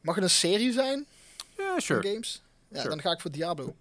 mag 0.01 0.15
het 0.15 0.25
een 0.25 0.31
serie 0.31 0.73
zijn 0.73 1.07
Ja, 1.57 1.81
sure. 1.81 2.09
games? 2.09 2.43
Ja, 2.69 2.77
Sure. 2.77 2.89
dan 2.89 3.01
ga 3.01 3.11
ik 3.13 3.21
voor 3.21 3.31
Diablo. 3.31 3.75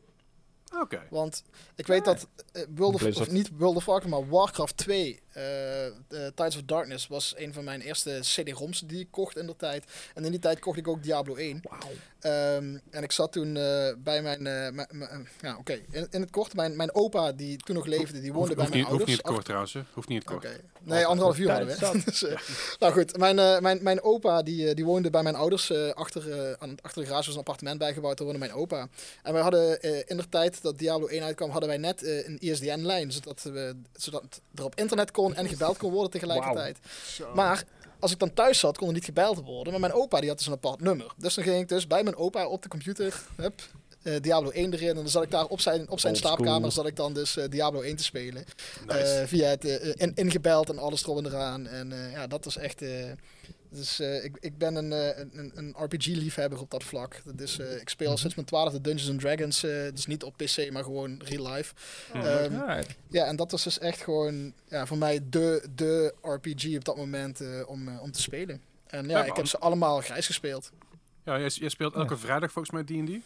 Oké. 0.75 1.07
Want 1.09 1.43
ik 1.75 1.87
weet 1.87 2.05
dat 2.05 2.27
eh, 2.51 2.63
World 2.75 2.95
of, 3.19 3.31
niet 3.31 3.49
World 3.57 3.75
of 3.75 3.85
Warcraft, 3.85 4.15
maar 4.15 4.29
Warcraft 4.29 4.77
2, 4.77 5.13
eh 5.13 5.13
eh, 5.13 5.19
Tides 6.35 6.55
of 6.55 6.61
Darkness, 6.65 7.07
was 7.07 7.33
een 7.37 7.53
van 7.53 7.63
mijn 7.63 7.81
eerste 7.81 8.19
CD-ROMs 8.21 8.79
die 8.79 8.99
ik 8.99 9.07
kocht 9.11 9.37
in 9.37 9.45
de 9.47 9.55
tijd. 9.55 9.83
En 10.15 10.25
in 10.25 10.31
die 10.31 10.39
tijd 10.39 10.59
kocht 10.59 10.77
ik 10.77 10.87
ook 10.87 11.03
Diablo 11.03 11.35
1. 11.35 11.61
Ehm, 12.19 12.77
en 12.89 13.03
ik 13.03 13.11
zat 13.11 13.31
toen 13.31 13.57
eh, 13.57 13.87
bij 13.97 14.21
mijn, 14.21 14.47
eh, 14.47 14.85
ja 15.41 15.57
oké, 15.57 15.73
in, 15.91 16.07
in 16.09 16.21
het 16.21 16.29
kort, 16.29 16.53
mijn, 16.53 16.75
mijn 16.75 16.93
opa 16.95 17.31
die 17.31 17.57
toen 17.57 17.75
nog 17.75 17.85
leefde, 17.85 18.21
die 18.21 18.33
woonde 18.33 18.55
Hoeft, 18.55 18.55
bij 18.55 18.63
hoeft, 18.63 18.69
mijn 18.69 18.83
niet, 18.83 18.87
hoeft 18.87 18.99
ouders. 18.99 19.09
niet 19.09 19.17
het 19.17 19.27
kort 19.33 19.45
trouwens, 19.45 19.73
hè. 19.73 19.81
Hoeft 19.93 20.07
niet 20.07 20.23
het 20.23 20.31
kort. 20.33 20.45
Oké. 20.45 20.59
Nee, 20.81 21.05
anderhalf 21.05 21.37
uur 21.37 21.49
hadden 21.51 21.67
we. 21.67 22.01
Dus, 22.05 22.23
eh, 22.23 22.37
nou 22.79 22.93
goed, 22.93 23.17
mijn, 23.17 23.39
eh, 23.39 23.59
mijn, 23.59 23.79
mijn 23.83 24.01
opa 24.03 24.41
die, 24.41 24.67
eh, 24.69 24.75
die 24.75 24.85
woonde 24.85 25.09
bij 25.09 25.23
mijn 25.23 25.35
ouders. 25.35 25.69
eh, 25.69 25.89
achter, 25.93 26.31
eh, 26.31 26.51
aan, 26.59 26.75
achter 26.81 27.01
de 27.01 27.07
garage 27.07 27.25
was 27.25 27.33
een 27.33 27.39
appartement 27.39 27.77
bijgebouwd. 27.79 28.17
Daar 28.17 28.25
woonde 28.27 28.39
mijn 28.45 28.53
opa. 28.53 28.87
En 29.23 29.33
wij 29.33 29.41
hadden 29.41 29.81
eh, 29.81 29.97
in 30.05 30.17
de 30.17 30.29
tijd 30.29 30.61
dat 30.61 30.77
Diablo 30.77 31.07
1 31.07 31.23
uitkwam, 31.23 31.49
hadden 31.49 31.69
wij 31.69 31.77
net 31.77 32.03
eh, 32.03 32.27
een 32.27 32.37
ISDN-lijn. 32.39 33.11
Zodat, 33.11 33.41
we, 33.43 33.75
zodat 33.95 34.41
er 34.55 34.63
op 34.63 34.75
internet 34.75 35.11
kon 35.11 35.26
en 35.35 35.47
gebeld 35.47 35.77
kon 35.77 35.91
worden 35.91 36.11
tegelijkertijd. 36.11 36.77
Maar 37.33 37.63
als 37.99 38.11
ik 38.11 38.19
dan 38.19 38.33
thuis 38.33 38.59
zat, 38.59 38.77
kon 38.77 38.87
er 38.87 38.93
niet 38.93 39.05
gebeld 39.05 39.41
worden. 39.43 39.71
Maar 39.71 39.81
mijn 39.81 39.93
opa 39.93 40.19
die 40.19 40.29
had 40.29 40.37
dus 40.37 40.47
een 40.47 40.53
apart 40.53 40.81
nummer. 40.81 41.13
Dus 41.17 41.33
dan 41.33 41.43
ging 41.43 41.61
ik 41.61 41.67
dus 41.67 41.87
bij 41.87 42.03
mijn 42.03 42.15
opa 42.15 42.47
op 42.47 42.61
de 42.61 42.69
computer. 42.69 43.21
Hup, 43.35 43.61
Diablo 44.21 44.49
1 44.49 44.73
erin. 44.73 44.89
En 44.89 44.95
dan 44.95 45.09
zat 45.09 45.23
ik 45.23 45.31
daar 45.31 45.45
op 45.45 45.59
zijn, 45.59 45.89
op 45.89 45.99
zijn 45.99 46.13
Old 46.13 46.21
school. 46.21 46.35
slaapkamer 46.35 46.71
zat 46.71 46.87
ik 46.87 46.95
dan 46.95 47.13
dus 47.13 47.37
eh, 47.37 47.49
Diablo 47.49 47.81
1 47.81 47.95
te 47.95 48.03
spelen. 48.03 48.43
Nice. 48.87 48.99
Eh, 48.99 49.27
via 49.27 49.47
het 49.47 49.65
eh, 49.65 49.89
in, 49.95 50.11
ingebeld 50.15 50.69
en 50.69 50.77
alles 50.77 51.03
erop 51.03 51.17
en 51.17 51.25
eraan. 51.25 51.67
En 51.67 51.91
eh, 51.91 52.11
ja, 52.11 52.27
dat 52.27 52.45
is 52.45 52.57
echt. 52.57 52.81
eh, 52.81 53.05
dus 53.69 53.99
eh, 53.99 54.23
ik, 54.23 54.37
ik 54.39 54.57
ben 54.57 54.75
een, 54.75 54.93
eh, 54.93 55.17
een, 55.33 55.51
een 55.55 55.75
RPG-liefhebber 55.79 56.59
op 56.59 56.71
dat 56.71 56.83
vlak. 56.83 57.21
Dus 57.35 57.59
eh, 57.59 57.75
ik 57.81 57.89
speel 57.89 58.09
Mhm. 58.09 58.17
sinds 58.17 58.35
mijn 58.35 58.47
twaalfde 58.47 58.81
Dungeons 58.81 59.09
and 59.09 59.19
Dragons. 59.19 59.63
eh, 59.63 59.71
dus 59.93 60.05
niet 60.05 60.23
op 60.23 60.33
PC, 60.37 60.71
maar 60.71 60.83
gewoon 60.83 61.21
real 61.23 61.51
life. 61.53 61.73
Hm. 62.11 62.17
Ehm, 62.17 62.53
Ja, 63.09 63.25
en 63.25 63.35
dat 63.35 63.51
was 63.51 63.63
dus 63.63 63.79
echt 63.79 64.01
gewoon 64.01 64.53
ja, 64.69 64.85
voor 64.85 64.97
mij 64.97 65.19
de, 65.29 65.67
de 65.75 66.13
RPG 66.21 66.75
op 66.75 66.85
dat 66.85 66.97
moment 66.97 67.41
eh, 67.41 67.47
om, 67.69 67.87
eh, 67.87 68.01
om 68.01 68.11
te 68.11 68.21
spelen. 68.21 68.61
En 68.87 69.09
ja, 69.09 69.17
Ja, 69.19 69.25
ik 69.25 69.35
heb 69.35 69.45
ze 69.47 69.57
allemaal 69.59 70.01
grijs 70.01 70.25
gespeeld. 70.25 70.71
Ja, 71.23 71.39
jij, 71.39 71.47
jij 71.49 71.69
speelt 71.69 71.95
elke 71.95 72.17
vrijdag 72.17 72.51
volgens 72.51 72.73
mij 72.73 72.83
D&D. 73.03 73.21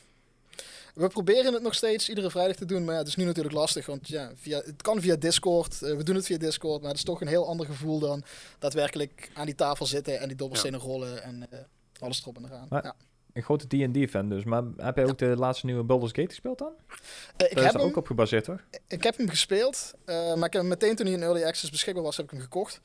We 0.93 1.07
proberen 1.07 1.53
het 1.53 1.63
nog 1.63 1.73
steeds 1.75 2.09
iedere 2.09 2.29
vrijdag 2.29 2.55
te 2.55 2.65
doen. 2.65 2.83
Maar 2.83 2.93
ja, 2.93 2.99
het 2.99 3.07
is 3.07 3.15
nu 3.15 3.23
natuurlijk 3.25 3.55
lastig. 3.55 3.85
Want 3.85 4.07
ja, 4.07 4.31
via, 4.35 4.57
het 4.65 4.81
kan 4.81 5.01
via 5.01 5.15
Discord. 5.15 5.81
eh, 5.81 5.95
we 5.95 6.03
doen 6.03 6.15
het 6.15 6.25
via 6.25 6.37
Discord. 6.37 6.79
Maar 6.81 6.89
het 6.89 6.97
is 6.99 7.05
toch 7.05 7.21
een 7.21 7.27
heel 7.27 7.47
ander 7.47 7.65
gevoel 7.65 7.99
dan 7.99 8.23
daadwerkelijk 8.59 9.31
aan 9.33 9.45
die 9.45 9.55
tafel 9.55 9.85
zitten 9.85 10.19
en 10.19 10.27
die 10.27 10.37
dobbelstenen 10.37 10.79
rollen 10.79 11.23
en 11.23 11.45
eh, 11.51 11.59
alles 11.99 12.21
erop 12.21 12.37
en 12.37 12.45
eraan. 12.45 12.65
Maar- 12.69 12.83
Ja. 12.83 12.95
Een 13.33 13.43
grote 13.43 13.67
D&D-fan 13.67 14.29
dus. 14.29 14.43
Maar 14.43 14.63
heb 14.77 14.95
jij 14.95 15.05
ook 15.05 15.17
de 15.17 15.25
laatste 15.25 15.65
nieuwe 15.65 15.83
Baldur's 15.83 16.11
Gate 16.11 16.27
gespeeld 16.29 16.57
dan? 16.57 16.71
Eh, 16.77 16.93
ik, 16.93 17.37
Daar 17.37 17.47
is 17.49 17.63
heb 17.63 17.73
er 17.73 17.79
hem, 17.79 17.89
ook 17.89 17.95
op 17.97 18.05
gebaseerd 18.07 18.45
hoor. 18.47 18.63
ik 18.87 19.03
heb 19.03 19.17
hem 19.17 19.29
gespeeld. 19.29 19.93
eh, 20.05 20.15
maar 20.15 20.35
ik 20.47 20.53
heb 20.53 20.61
hem 20.61 20.67
meteen 20.67 20.95
toen 20.95 21.05
hij 21.05 21.15
in 21.15 21.21
Early 21.23 21.43
Access 21.43 21.71
beschikbaar 21.71 22.03
was, 22.03 22.17
heb 22.17 22.25
ik 22.25 22.31
hem 22.31 22.41
gekocht. 22.41 22.81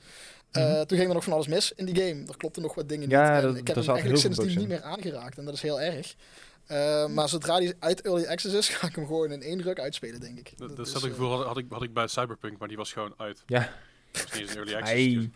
Eh, 0.50 0.62
Mhm. 0.72 0.84
Toen 0.86 0.96
ging 0.98 1.08
er 1.08 1.14
nog 1.14 1.24
van 1.24 1.32
alles 1.32 1.46
mis 1.48 1.72
in 1.72 1.84
die 1.84 1.94
game. 1.96 2.24
Er 2.28 2.36
klopten 2.36 2.62
nog 2.62 2.74
wat 2.74 2.88
dingen 2.88 3.08
Ja, 3.08 3.34
niet. 3.34 3.42
En 3.42 3.48
dat- 3.48 3.56
ik 3.56 3.66
heb 3.66 3.76
hem 3.76 3.84
zaten 3.84 4.02
eigenlijk 4.02 4.34
sindsdien 4.36 4.58
niet 4.58 4.68
meer 4.68 4.82
aangeraakt. 4.82 5.38
En 5.38 5.44
dat 5.44 5.54
is 5.54 5.62
heel 5.62 5.80
erg. 5.80 6.14
Eh, 6.66 7.06
maar 7.06 7.28
zodra 7.28 7.54
hij 7.54 7.74
uit 7.78 8.00
Early 8.00 8.26
Access 8.26 8.54
is, 8.54 8.68
ga 8.76 8.86
ik 8.86 8.94
hem 8.94 9.06
gewoon 9.06 9.32
in 9.32 9.42
één 9.42 9.62
ruk 9.62 9.78
uitspelen, 9.78 10.20
denk 10.20 10.38
ik. 10.38 10.52
Dat, 10.58 10.68
Dat 10.68 10.76
dat 10.76 10.86
is, 10.86 10.90
zelfde 10.92 11.08
eh, 11.08 11.14
gevoel 11.14 11.30
had, 11.36 11.46
had 11.46 11.58
ik, 11.58 11.66
had 11.68 11.82
ik 11.82 11.92
bij 11.92 12.06
Cyberpunk, 12.06 12.58
maar 12.58 12.68
die 12.68 12.76
was 12.76 12.92
gewoon 12.92 13.14
uit. 13.16 13.42
Ja. 13.46 13.72
Dat 14.12 14.22
was 14.22 14.32
niet 14.32 14.40
eens 14.40 14.50
een 14.50 14.56
early 14.56 14.74
access. 14.80 14.94
Die. 14.94 15.30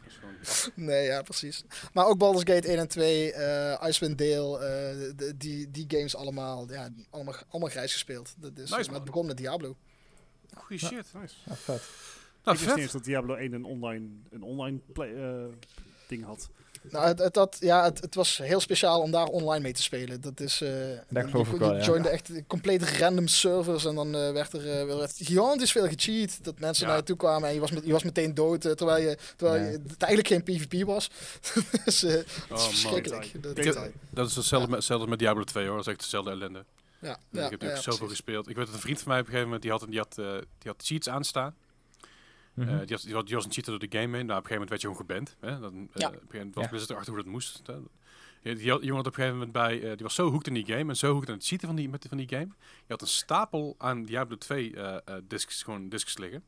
Nee, 0.85 1.05
ja, 1.07 1.23
precies. 1.23 1.65
Maar 1.93 2.07
ook 2.07 2.19
Baldur's 2.19 2.55
Gate 2.55 2.69
1 2.69 2.79
en 2.79 2.89
2, 2.89 3.33
eh 3.33 3.89
Icewind 3.89 4.19
Dale, 4.19 4.59
eh, 4.59 5.17
de- 5.17 5.35
die, 5.37 5.71
die 5.71 5.85
games 5.89 6.17
allemaal, 6.17 6.71
ja, 6.73 6.89
allemaal, 7.11 7.35
allemaal 7.49 7.71
grijs 7.71 7.93
gespeeld. 7.93 8.35
Dat 8.39 8.59
is, 8.59 8.71
Nice, 8.71 8.85
maar 8.91 8.95
het 9.01 9.05
begon 9.05 9.27
met 9.27 9.37
Diablo. 9.37 9.77
Goeie 10.57 10.83
Ja. 10.83 10.89
shit. 10.89 11.07
Nice. 11.21 11.35
Ja, 11.47 11.55
vet. 11.55 11.83
Nou, 12.45 12.57
ik 12.57 12.63
wist 12.63 12.75
niet 12.75 12.85
eens 12.85 12.93
dat 12.93 13.05
Diablo 13.05 13.35
1 13.35 13.53
een 13.53 13.65
online, 13.65 14.09
een 14.31 14.43
online 14.43 14.79
play, 14.93 15.15
eh, 15.15 15.45
ding 16.11 16.25
had. 16.25 16.49
Nou, 16.83 17.07
het, 17.07 17.19
het, 17.19 17.37
had- 17.37 17.57
ja, 17.61 17.85
het, 17.85 18.01
het 18.01 18.15
was 18.15 18.37
heel 18.39 18.61
speciaal 18.61 19.01
om 19.01 19.11
daar 19.11 19.27
online 19.27 19.63
mee 19.63 19.73
te 19.73 19.83
spelen. 19.83 20.21
Dat 20.21 20.41
is, 20.41 20.61
eh 20.61 20.71
Dat 21.09 21.25
geloof 21.31 21.47
je, 21.49 21.53
ik 21.55 21.59
wel, 21.61 21.73
je 21.73 21.79
ja. 21.79 21.85
joinde 21.85 22.09
echt 22.09 22.31
compleet 22.47 22.83
random 22.99 23.27
servers 23.29 23.85
en 23.85 23.95
dan 23.95 24.15
eh, 24.15 24.33
werd 24.33 24.53
er 24.53 24.89
uh, 24.89 24.97
werd 24.97 25.13
gigantisch 25.17 25.73
veel 25.73 25.89
gecheat. 25.89 26.45
Dat 26.45 26.59
mensen 26.59 26.83
Ja. 26.85 26.91
naar 26.91 26.99
je 27.01 27.05
toe 27.07 27.17
kwamen 27.17 27.49
en 27.49 27.55
je 27.55 27.61
was, 27.61 27.71
met, 27.71 27.85
je 27.85 27.93
was 27.93 28.03
meteen 28.03 28.35
dood, 28.35 28.65
eh, 28.65 28.73
terwijl, 28.73 29.09
je, 29.09 29.17
terwijl 29.37 29.63
Ja. 29.65 29.71
je, 29.71 29.79
het 29.89 30.03
eigenlijk 30.03 30.45
geen 30.47 30.57
PvP 30.69 30.87
was. 30.87 31.11
dus 31.85 32.03
eh, 32.03 32.15
is 32.15 32.25
Oh, 32.43 32.49
man. 32.51 32.59
verschrikkelijk. 32.61 33.33
Dat, 34.11 34.29
is 34.29 34.35
hetzelfde, 34.37 34.69
met, 34.69 34.77
hetzelfde 34.79 35.07
met 35.07 35.19
Diablo 35.19 35.45
2 35.45 35.67
hoor. 35.67 35.77
Dat 35.77 35.87
is 35.87 35.93
echt 35.93 36.03
dezelfde 36.03 36.31
ellende. 36.31 36.65
ja, 37.01 37.07
ja, 37.09 37.15
ik 37.15 37.19
heb 37.31 37.43
natuurlijk 37.51 37.63
ja, 37.63 37.77
zoveel 37.77 37.99
precies. 38.07 38.17
gespeeld. 38.17 38.49
Ik 38.49 38.57
weet 38.57 38.67
dat 38.67 38.75
een 38.75 38.81
vriend 38.81 38.99
van 39.01 39.09
mij 39.09 39.21
op 39.21 39.27
een 39.27 39.33
gegeven 39.33 39.51
moment, 39.53 39.63
die 39.63 39.71
had, 39.71 39.85
die 39.91 39.99
had, 39.99 40.19
eh, 40.19 40.47
die 40.59 40.71
had 40.71 40.83
cheats 40.87 41.09
aanstaan. 41.09 41.55
Mhm. 42.55 42.69
Eh, 42.69 42.79
die, 42.87 42.97
had, 42.97 43.03
die, 43.03 43.15
was, 43.15 43.25
die 43.25 43.35
was 43.35 43.45
een 43.45 43.53
cheater 43.53 43.79
door 43.79 43.89
de 43.89 43.99
game 43.99 44.17
heen. 44.17 44.27
Nou, 44.27 44.39
op 44.39 44.51
een 44.51 44.51
gegeven 44.51 44.53
moment 44.53 44.69
werd 44.71 44.81
je 44.81 44.87
gewoon 44.89 45.03
geband. 45.07 45.37
Hè? 45.41 45.61
Dan, 45.61 45.89
eh, 45.93 46.01
Ja. 46.01 46.07
Op 46.09 46.13
een 46.13 46.19
gegeven 46.19 46.37
moment 46.39 46.55
was 46.55 46.65
Ja. 46.65 46.71
Blizzard 46.71 46.91
erachter 46.91 47.13
hoe 47.15 47.23
dat 47.23 47.33
moest. 47.33 47.67
hè. 47.67 47.73
Ja, 48.43 48.55
Die, 48.55 48.71
had- 48.71 48.79
die 48.81 48.89
jongen 48.89 49.05
had 49.05 49.07
op 49.13 49.19
een 49.19 49.25
gegeven 49.25 49.33
moment 49.35 49.53
bij... 49.53 49.75
eh, 49.83 49.89
die 49.97 50.03
was 50.03 50.15
zo 50.15 50.31
hooked 50.31 50.47
in 50.47 50.55
die 50.55 50.65
game 50.67 50.89
en 50.91 50.97
zo 50.97 51.13
hooked 51.13 51.29
aan 51.29 51.35
het 51.35 51.47
cheaten 51.47 51.67
van 51.67 51.77
die, 51.77 51.89
met, 51.89 52.07
van 52.09 52.17
die 52.19 52.29
game. 52.29 52.49
Je 52.87 52.87
had 52.93 53.01
een 53.03 53.07
stapel 53.09 53.75
aan 53.79 54.03
Diablo 54.05 54.37
2 54.37 54.75
eh, 54.77 54.95
eh, 55.05 55.23
discs, 55.29 55.63
gewoon 55.63 55.89
discs 55.89 56.19
liggen. 56.19 56.43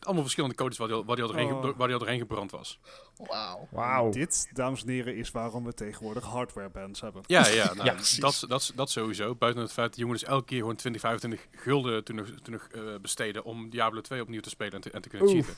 Allemaal 0.00 0.22
verschillende 0.22 0.54
codes 0.56 0.78
waar 0.78 0.88
die 0.88 0.96
al, 0.96 1.04
waar 1.04 1.16
die 1.16 1.24
al, 1.24 1.30
doorheen, 1.30 1.48
ge- 1.48 1.54
Oh. 1.54 1.76
waar 1.76 1.86
die 1.86 1.92
al 1.92 1.98
doorheen 1.98 2.18
gebrand 2.18 2.50
was. 2.50 2.78
Wauw. 3.16 3.68
Wauw. 3.70 4.10
Dit, 4.10 4.48
dames 4.52 4.82
en 4.82 4.88
heren, 4.88 5.16
is 5.16 5.30
waarom 5.30 5.64
we 5.64 5.74
tegenwoordig 5.74 6.24
hardware 6.24 6.68
bands 6.68 7.00
hebben. 7.00 7.22
Ja, 7.26 7.46
ja, 7.46 7.64
nou, 7.74 7.84
Ja, 7.86 7.96
dat, 8.18 8.44
dat, 8.48 8.72
dat 8.74 8.90
sowieso. 8.90 9.34
Buiten 9.34 9.62
het 9.62 9.72
feit 9.72 9.86
dat 9.86 9.96
die 9.96 10.04
jongen 10.04 10.18
dus 10.20 10.28
elke 10.28 10.44
keer 10.44 10.58
gewoon 10.58 10.76
20, 10.76 11.00
25 11.00 11.46
gulden 11.50 12.04
toen 12.04 12.16
nog, 12.16 12.26
toen 12.42 12.52
nog 12.52 12.66
eh, 12.72 12.80
besteden 13.00 13.44
om 13.44 13.70
Diablo 13.70 14.00
2 14.00 14.20
opnieuw 14.22 14.40
te 14.40 14.50
spelen 14.50 14.72
en 14.72 14.80
te, 14.80 14.90
en 14.90 15.02
te 15.02 15.08
kunnen 15.08 15.28
cheaten. 15.28 15.54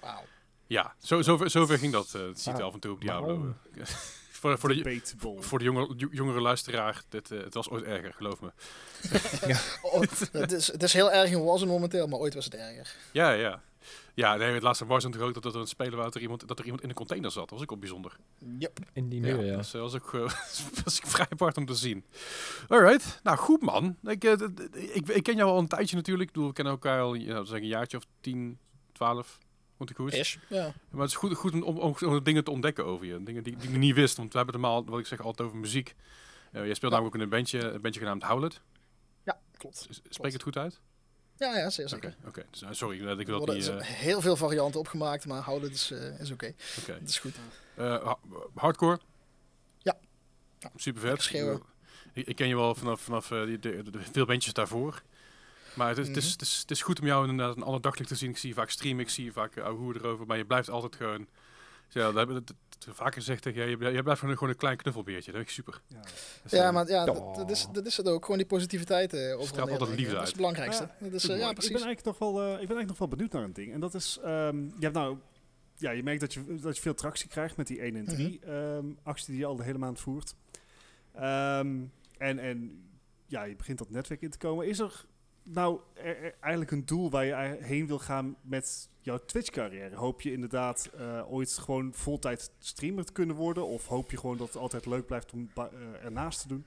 Wauw. 0.00 0.22
Ja, 0.66 0.94
zo, 0.98 1.22
zover, 1.22 1.50
zover 1.50 1.78
ging 1.78 1.92
dat 1.92 2.14
eh, 2.14 2.22
het 2.22 2.46
Ah, 2.48 2.58
af 2.64 2.74
en 2.74 2.80
toe 2.80 2.92
op 2.92 3.00
Diablo. 3.00 3.54
voor, 4.38 4.58
voor, 4.58 4.68
de, 4.68 5.00
voor 5.38 5.58
de 5.58 5.64
jonge, 5.64 5.94
jo- 5.96 6.08
jongere 6.10 6.40
luisteraar, 6.40 7.02
dit, 7.08 7.30
eh, 7.30 7.38
het 7.40 7.54
was 7.54 7.70
ooit 7.70 7.84
erger, 7.84 8.12
geloof 8.14 8.40
me. 8.40 8.50
Oh, 9.82 10.00
het, 10.32 10.52
is, 10.52 10.66
het 10.72 10.82
is 10.82 10.92
heel 10.92 11.12
erg 11.12 11.30
in 11.30 11.44
Warzone 11.44 11.70
momenteel, 11.70 12.06
maar 12.06 12.18
ooit 12.18 12.34
was 12.34 12.44
het 12.44 12.54
erger. 12.54 12.94
Ja, 13.12 13.30
ja. 13.30 13.62
Ja, 14.14 14.36
nee, 14.36 14.52
het 14.52 14.62
laatste 14.62 14.86
was 14.86 15.04
natuurlijk 15.04 15.36
ook 15.36 15.42
dat 15.42 15.54
er 15.54 15.60
een 15.60 15.66
speler 15.66 15.96
was 15.96 16.04
dat 16.04 16.14
er 16.14 16.20
iemand, 16.20 16.48
dat 16.48 16.58
er 16.58 16.64
iemand 16.64 16.82
in 16.82 16.88
een 16.88 16.94
container 16.94 17.30
zat. 17.30 17.48
Dat 17.48 17.58
was 17.58 17.68
ook 17.68 17.80
bijzonder. 17.80 18.16
Yep. 18.58 18.78
In 18.92 19.08
die 19.08 19.20
nieuwe, 19.20 19.44
ja. 19.44 19.56
Dus 19.56 19.70
dat 19.70 19.80
was 19.80 19.94
ook 19.94 20.14
eh, 20.14 20.20
was 20.84 20.98
ik 20.98 21.06
vrij 21.06 21.26
apart 21.30 21.56
om 21.56 21.66
te 21.66 21.74
zien. 21.74 22.04
Alright, 22.68 23.20
nou 23.22 23.36
goed 23.36 23.60
man. 23.62 23.96
Ik, 24.02 24.24
eh, 24.24 24.32
ik, 24.72 25.08
ik 25.08 25.22
ken 25.22 25.36
jou 25.36 25.50
al 25.50 25.58
een 25.58 25.68
tijdje 25.68 25.96
natuurlijk. 25.96 26.28
Ik 26.28 26.34
bedoel, 26.34 26.48
we 26.48 26.54
kennen 26.54 26.72
elkaar 26.72 27.00
al 27.00 27.14
ja, 27.14 27.44
zeg 27.44 27.60
een 27.60 27.66
jaartje 27.66 27.96
of 27.96 28.06
10, 28.20 28.58
12. 28.92 29.38
Ik 29.78 29.96
goed? 29.96 30.12
Ish. 30.14 30.36
Ja. 30.48 30.72
Maar 30.90 31.00
het 31.00 31.10
is 31.10 31.16
goed, 31.16 31.34
goed 31.34 31.62
om, 31.62 31.78
om, 31.78 32.22
dingen 32.24 32.44
te 32.44 32.50
ontdekken 32.50 32.84
over 32.84 33.06
je. 33.06 33.22
Dingen 33.22 33.42
die, 33.42 33.56
die 33.56 33.70
ik 33.70 33.76
niet 33.76 33.94
wist. 33.94 34.16
Want 34.16 34.30
we 34.32 34.36
hebben 34.38 34.54
het 34.56 34.64
maar 34.64 34.72
al, 34.74 34.84
wat 34.84 34.98
ik 34.98 35.06
zeg, 35.06 35.20
altijd 35.20 35.48
over 35.48 35.60
muziek. 35.60 35.94
Eh, 36.52 36.64
jij 36.64 36.74
speelt 36.74 36.92
Ja. 36.92 36.98
namelijk 36.98 37.06
ook 37.06 37.14
in 37.14 37.20
een 37.20 37.28
bandje, 37.36 37.60
een 37.60 37.80
bandje 37.80 38.00
genaamd 38.00 38.22
Howlet. 38.22 38.60
ja, 39.24 39.38
klopt. 39.56 39.86
S- 39.90 40.00
Spreek 40.08 40.32
het 40.32 40.42
goed 40.42 40.56
uit? 40.56 40.80
Ja, 41.36 41.56
ja, 41.58 41.66
Oké, 41.66 41.88
zeker. 41.88 42.16
oké. 42.26 42.44
Dus, 42.50 42.62
eh, 42.62 42.68
sorry, 42.72 43.06
eh, 43.06 43.18
ik 43.18 43.26
wil 43.26 43.44
dat 43.46 43.54
niet... 43.54 43.82
heel 43.82 44.20
veel 44.20 44.36
varianten 44.36 44.80
opgemaakt, 44.80 45.26
maar 45.26 45.40
houden 45.42 45.70
is, 45.70 45.90
eh, 45.90 46.20
is 46.20 46.30
oké. 46.30 46.54
Oké. 46.80 46.92
Dat 47.00 47.08
is 47.08 47.18
goed. 47.18 47.34
Ha- 47.76 48.18
hardcore? 48.54 49.00
Ja. 49.78 49.96
Ja. 50.58 50.70
Super 50.76 51.00
vet. 51.00 51.22
schreeuwen. 51.22 51.62
Ik, 52.12 52.26
ik 52.26 52.36
ken 52.36 52.48
je 52.48 52.56
wel 52.56 52.74
vanaf, 52.74 53.00
vanaf 53.00 53.28
de, 53.28 53.56
de, 53.60 53.90
de- 53.90 53.98
veel 54.12 54.26
bandjes 54.26 54.52
daarvoor. 54.52 55.02
Maar 55.78 55.88
het 55.88 55.98
is, 55.98 56.06
het, 56.08 56.16
is, 56.16 56.22
Mhm. 56.24 56.32
het, 56.32 56.42
is, 56.42 56.58
het 56.60 56.70
is 56.70 56.82
goed 56.82 57.00
om 57.00 57.06
jou 57.06 57.28
inderdaad 57.28 57.56
een 57.56 57.62
ander 57.62 57.80
daglicht 57.80 58.08
te 58.08 58.14
zien. 58.16 58.30
Ik 58.30 58.36
zie 58.38 58.48
je 58.48 58.54
vaak 58.54 58.70
streamen, 58.70 59.00
ik 59.00 59.08
zie 59.08 59.24
je 59.24 59.32
vaak 59.32 59.56
uh, 59.56 59.68
hoe 59.68 59.94
erover. 59.96 60.26
Maar 60.26 60.36
je 60.36 60.44
blijft 60.44 60.70
altijd 60.70 60.96
gewoon... 60.96 61.26
Ja, 61.90 62.04
dat 62.04 62.14
hebben 62.14 62.34
we 62.34 62.40
het- 62.46 62.54
het 62.86 62.96
vaker 62.96 63.12
gezegd 63.12 63.42
tegen 63.42 63.62
je. 63.62 63.68
Je 63.92 64.02
blijft 64.02 64.20
gewoon, 64.20 64.48
een 64.48 64.56
klein 64.56 64.76
knuffelbeertje. 64.76 65.32
Dat 65.32 65.40
is 65.46 65.52
super. 65.54 65.80
Ja. 65.86 66.00
Dus, 66.42 66.52
Ja, 66.52 66.66
eh, 66.66 66.72
maar 66.72 66.88
ja, 66.88 67.04
Oh. 67.06 67.36
dat, 67.36 67.50
is, 67.50 67.66
dat 67.72 67.86
is 67.86 67.96
het 67.96 68.08
ook. 68.08 68.22
Gewoon 68.24 68.38
die 68.38 68.46
positiviteit 68.46 69.12
eh 69.12 69.20
overal 69.26 69.46
Straalt 69.46 69.70
altijd 69.70 69.88
liefde 69.88 70.02
Dat 70.04 70.12
is 70.12 70.18
uit. 70.18 70.26
het 70.26 70.36
belangrijkste. 70.36 70.82
Ja, 70.82 71.04
dat 71.04 71.12
is, 71.12 71.22
eh, 71.28 71.28
ja, 71.28 71.34
mooi. 71.34 71.48
Ik 71.50 71.54
ben 71.54 71.54
precies. 71.54 71.70
eigenlijk 71.84 72.04
nog 72.04 72.18
wel, 72.18 72.30
eh, 72.42 72.44
ik 72.44 72.48
ben 72.48 72.58
eigenlijk 72.76 72.88
nog 72.88 72.98
wel 72.98 73.08
benieuwd 73.08 73.32
naar 73.32 73.42
een 73.42 73.52
ding. 73.52 73.72
En 73.72 73.80
dat 73.80 73.94
is, 73.94 74.18
ehm, 74.22 74.56
je 74.64 74.72
hebt 74.80 74.94
nou, 74.94 75.18
ja, 75.76 75.90
je 75.90 76.02
merkt 76.02 76.20
dat 76.20 76.34
je, 76.34 76.54
dat 76.60 76.76
je 76.76 76.82
veel 76.82 76.94
tractie 76.94 77.28
krijgt 77.28 77.56
met 77.56 77.66
die 77.66 77.82
1 77.84 77.96
en 77.96 78.04
3 78.04 78.40
ehm, 78.44 78.86
actie 79.02 79.26
die 79.26 79.36
je 79.38 79.44
al 79.46 79.56
de 79.56 79.62
hele 79.62 79.78
maand 79.78 80.00
voert. 80.00 80.34
Ehm, 81.14 81.76
en, 82.18 82.38
en 82.38 82.82
ja, 83.26 83.42
je 83.44 83.56
begint 83.56 83.78
dat 83.78 83.90
netwerk 83.90 84.20
in 84.22 84.30
te 84.30 84.38
komen. 84.38 84.66
Is 84.68 84.78
er 84.78 85.04
nou 85.50 85.80
eigenlijk 86.40 86.70
een 86.70 86.86
doel 86.86 87.10
waar 87.10 87.24
je 87.24 87.56
heen 87.60 87.86
wil 87.86 87.98
gaan 87.98 88.36
met 88.40 88.88
jouw 89.00 89.18
Twitch-carrière? 89.26 89.96
Hoop 89.96 90.20
je 90.20 90.32
inderdaad 90.32 90.90
eh, 90.96 91.32
ooit 91.32 91.52
gewoon 91.52 91.94
voltijd 91.94 92.50
streamer 92.58 93.04
te 93.04 93.12
kunnen 93.12 93.36
worden? 93.36 93.66
Of 93.66 93.86
hoop 93.86 94.10
je 94.10 94.16
gewoon 94.16 94.36
dat 94.36 94.46
het 94.46 94.56
altijd 94.56 94.86
leuk 94.86 95.06
blijft 95.06 95.32
om 95.32 95.50
eh, 95.54 95.64
ernaast 96.04 96.40
te 96.40 96.48
doen? 96.48 96.64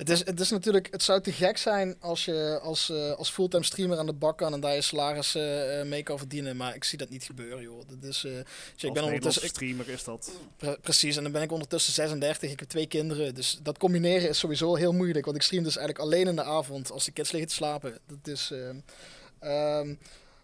Het, 0.00 0.08
is, 0.08 0.24
het 0.24 0.40
is 0.40 0.50
natuurlijk, 0.50 0.88
het 0.90 1.02
zou 1.02 1.20
te 1.20 1.32
gek 1.32 1.58
zijn 1.58 1.96
als 2.00 2.24
je 2.24 2.58
als, 2.62 2.90
eh, 2.90 3.12
als 3.12 3.30
fulltime 3.30 3.64
streamer 3.64 3.98
aan 3.98 4.06
de 4.06 4.12
bak 4.12 4.38
kan 4.38 4.52
en 4.52 4.60
daar 4.60 4.74
je 4.74 4.80
salaris 4.80 5.34
eh, 5.34 5.80
eh, 5.80 5.86
mee 5.86 6.02
kan 6.02 6.18
verdienen. 6.18 6.56
Maar 6.56 6.74
ik 6.74 6.84
zie 6.84 6.98
dat 6.98 7.08
niet 7.08 7.24
gebeuren, 7.24 7.62
joh. 7.62 7.82
Dat 7.88 8.02
is, 8.10 8.24
eh, 8.24 8.32
dus 8.74 8.84
ik 8.84 8.92
ben 8.92 9.04
ondertussen, 9.04 9.48
streamer 9.48 9.88
is 9.88 10.04
dat... 10.04 10.30
pre- 10.56 10.78
precies, 10.80 11.16
en 11.16 11.22
dan 11.22 11.32
ben 11.32 11.42
ik 11.42 11.52
ondertussen 11.52 11.92
36. 11.92 12.50
Ik 12.50 12.60
heb 12.60 12.68
twee 12.68 12.86
kinderen. 12.86 13.34
Dus 13.34 13.58
dat 13.62 13.78
combineren 13.78 14.28
is 14.28 14.38
sowieso 14.38 14.74
heel 14.74 14.92
moeilijk. 14.92 15.24
Want 15.24 15.36
ik 15.36 15.42
stream 15.42 15.64
dus 15.64 15.76
eigenlijk 15.76 16.06
alleen 16.06 16.26
in 16.26 16.36
de 16.36 16.44
avond 16.44 16.90
als 16.90 17.04
de 17.04 17.12
kids 17.12 17.30
liggen 17.30 17.50
te 17.50 17.56
slapen. 17.56 17.98
Dat 18.06 18.34
is. 18.34 18.50
ehm, 18.50 18.76
ehm, 19.38 19.94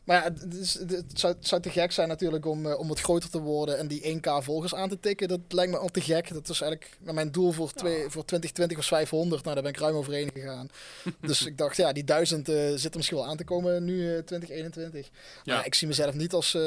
maar 0.06 0.16
ja, 0.16 0.22
het, 0.22 0.54
is, 0.54 0.74
het, 0.74 1.04
zou, 1.14 1.34
het 1.34 1.46
zou 1.46 1.62
te 1.62 1.70
gek 1.70 1.92
zijn 1.92 2.08
natuurlijk 2.08 2.46
om, 2.46 2.66
eh, 2.66 2.78
om 2.78 2.88
wat 2.88 3.00
groter 3.00 3.30
te 3.30 3.40
worden 3.40 3.78
en 3.78 3.86
die 3.86 4.20
1k 4.20 4.28
volgers 4.38 4.74
aan 4.74 4.88
te 4.88 5.00
tikken. 5.00 5.28
Dat 5.28 5.40
lijkt 5.48 5.72
me 5.72 5.78
al 5.78 5.88
te 5.88 6.00
gek. 6.00 6.32
Dat 6.32 6.48
is 6.48 6.60
eigenlijk 6.60 6.98
mijn 7.00 7.32
doel 7.32 7.52
voor, 7.52 7.72
twee, 7.72 8.00
voor 8.02 8.24
2020 8.24 8.76
was 8.76 8.88
500. 8.88 9.42
Nou, 9.42 9.54
daar 9.54 9.64
ben 9.64 9.72
ik 9.72 9.78
ruim 9.78 9.94
overheen 9.94 10.30
gegaan. 10.34 10.68
dus 11.20 11.46
ik 11.46 11.58
dacht, 11.58 11.76
ja, 11.76 11.92
die 11.92 12.04
1000 12.04 12.48
eh 12.48 12.54
zit 12.74 12.90
er 12.90 12.96
misschien 12.96 13.18
wel 13.18 13.26
aan 13.26 13.36
te 13.36 13.44
komen 13.44 13.84
nu 13.84 14.16
eh, 14.16 14.22
2021. 14.22 15.10
Ja. 15.44 15.54
Maar 15.54 15.66
ik 15.66 15.74
zie 15.74 15.88
mezelf 15.88 16.14
niet 16.14 16.32
als... 16.32 16.58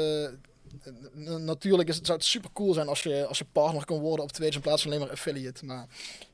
natuurlijk 1.38 1.88
is 1.88 1.96
het, 1.96 2.06
zou 2.06 2.18
het 2.18 2.26
super 2.26 2.50
cool 2.52 2.72
zijn 2.74 2.88
als 2.88 3.02
je, 3.02 3.26
als 3.26 3.38
je 3.38 3.44
partner 3.52 3.84
kan 3.84 3.98
worden 3.98 4.24
op 4.24 4.32
Twitch 4.32 4.54
in 4.56 4.62
plaats 4.62 4.82
van 4.82 4.90
alleen 4.90 5.02
maar 5.02 5.12
affiliate. 5.12 5.64
Maar 5.64 5.86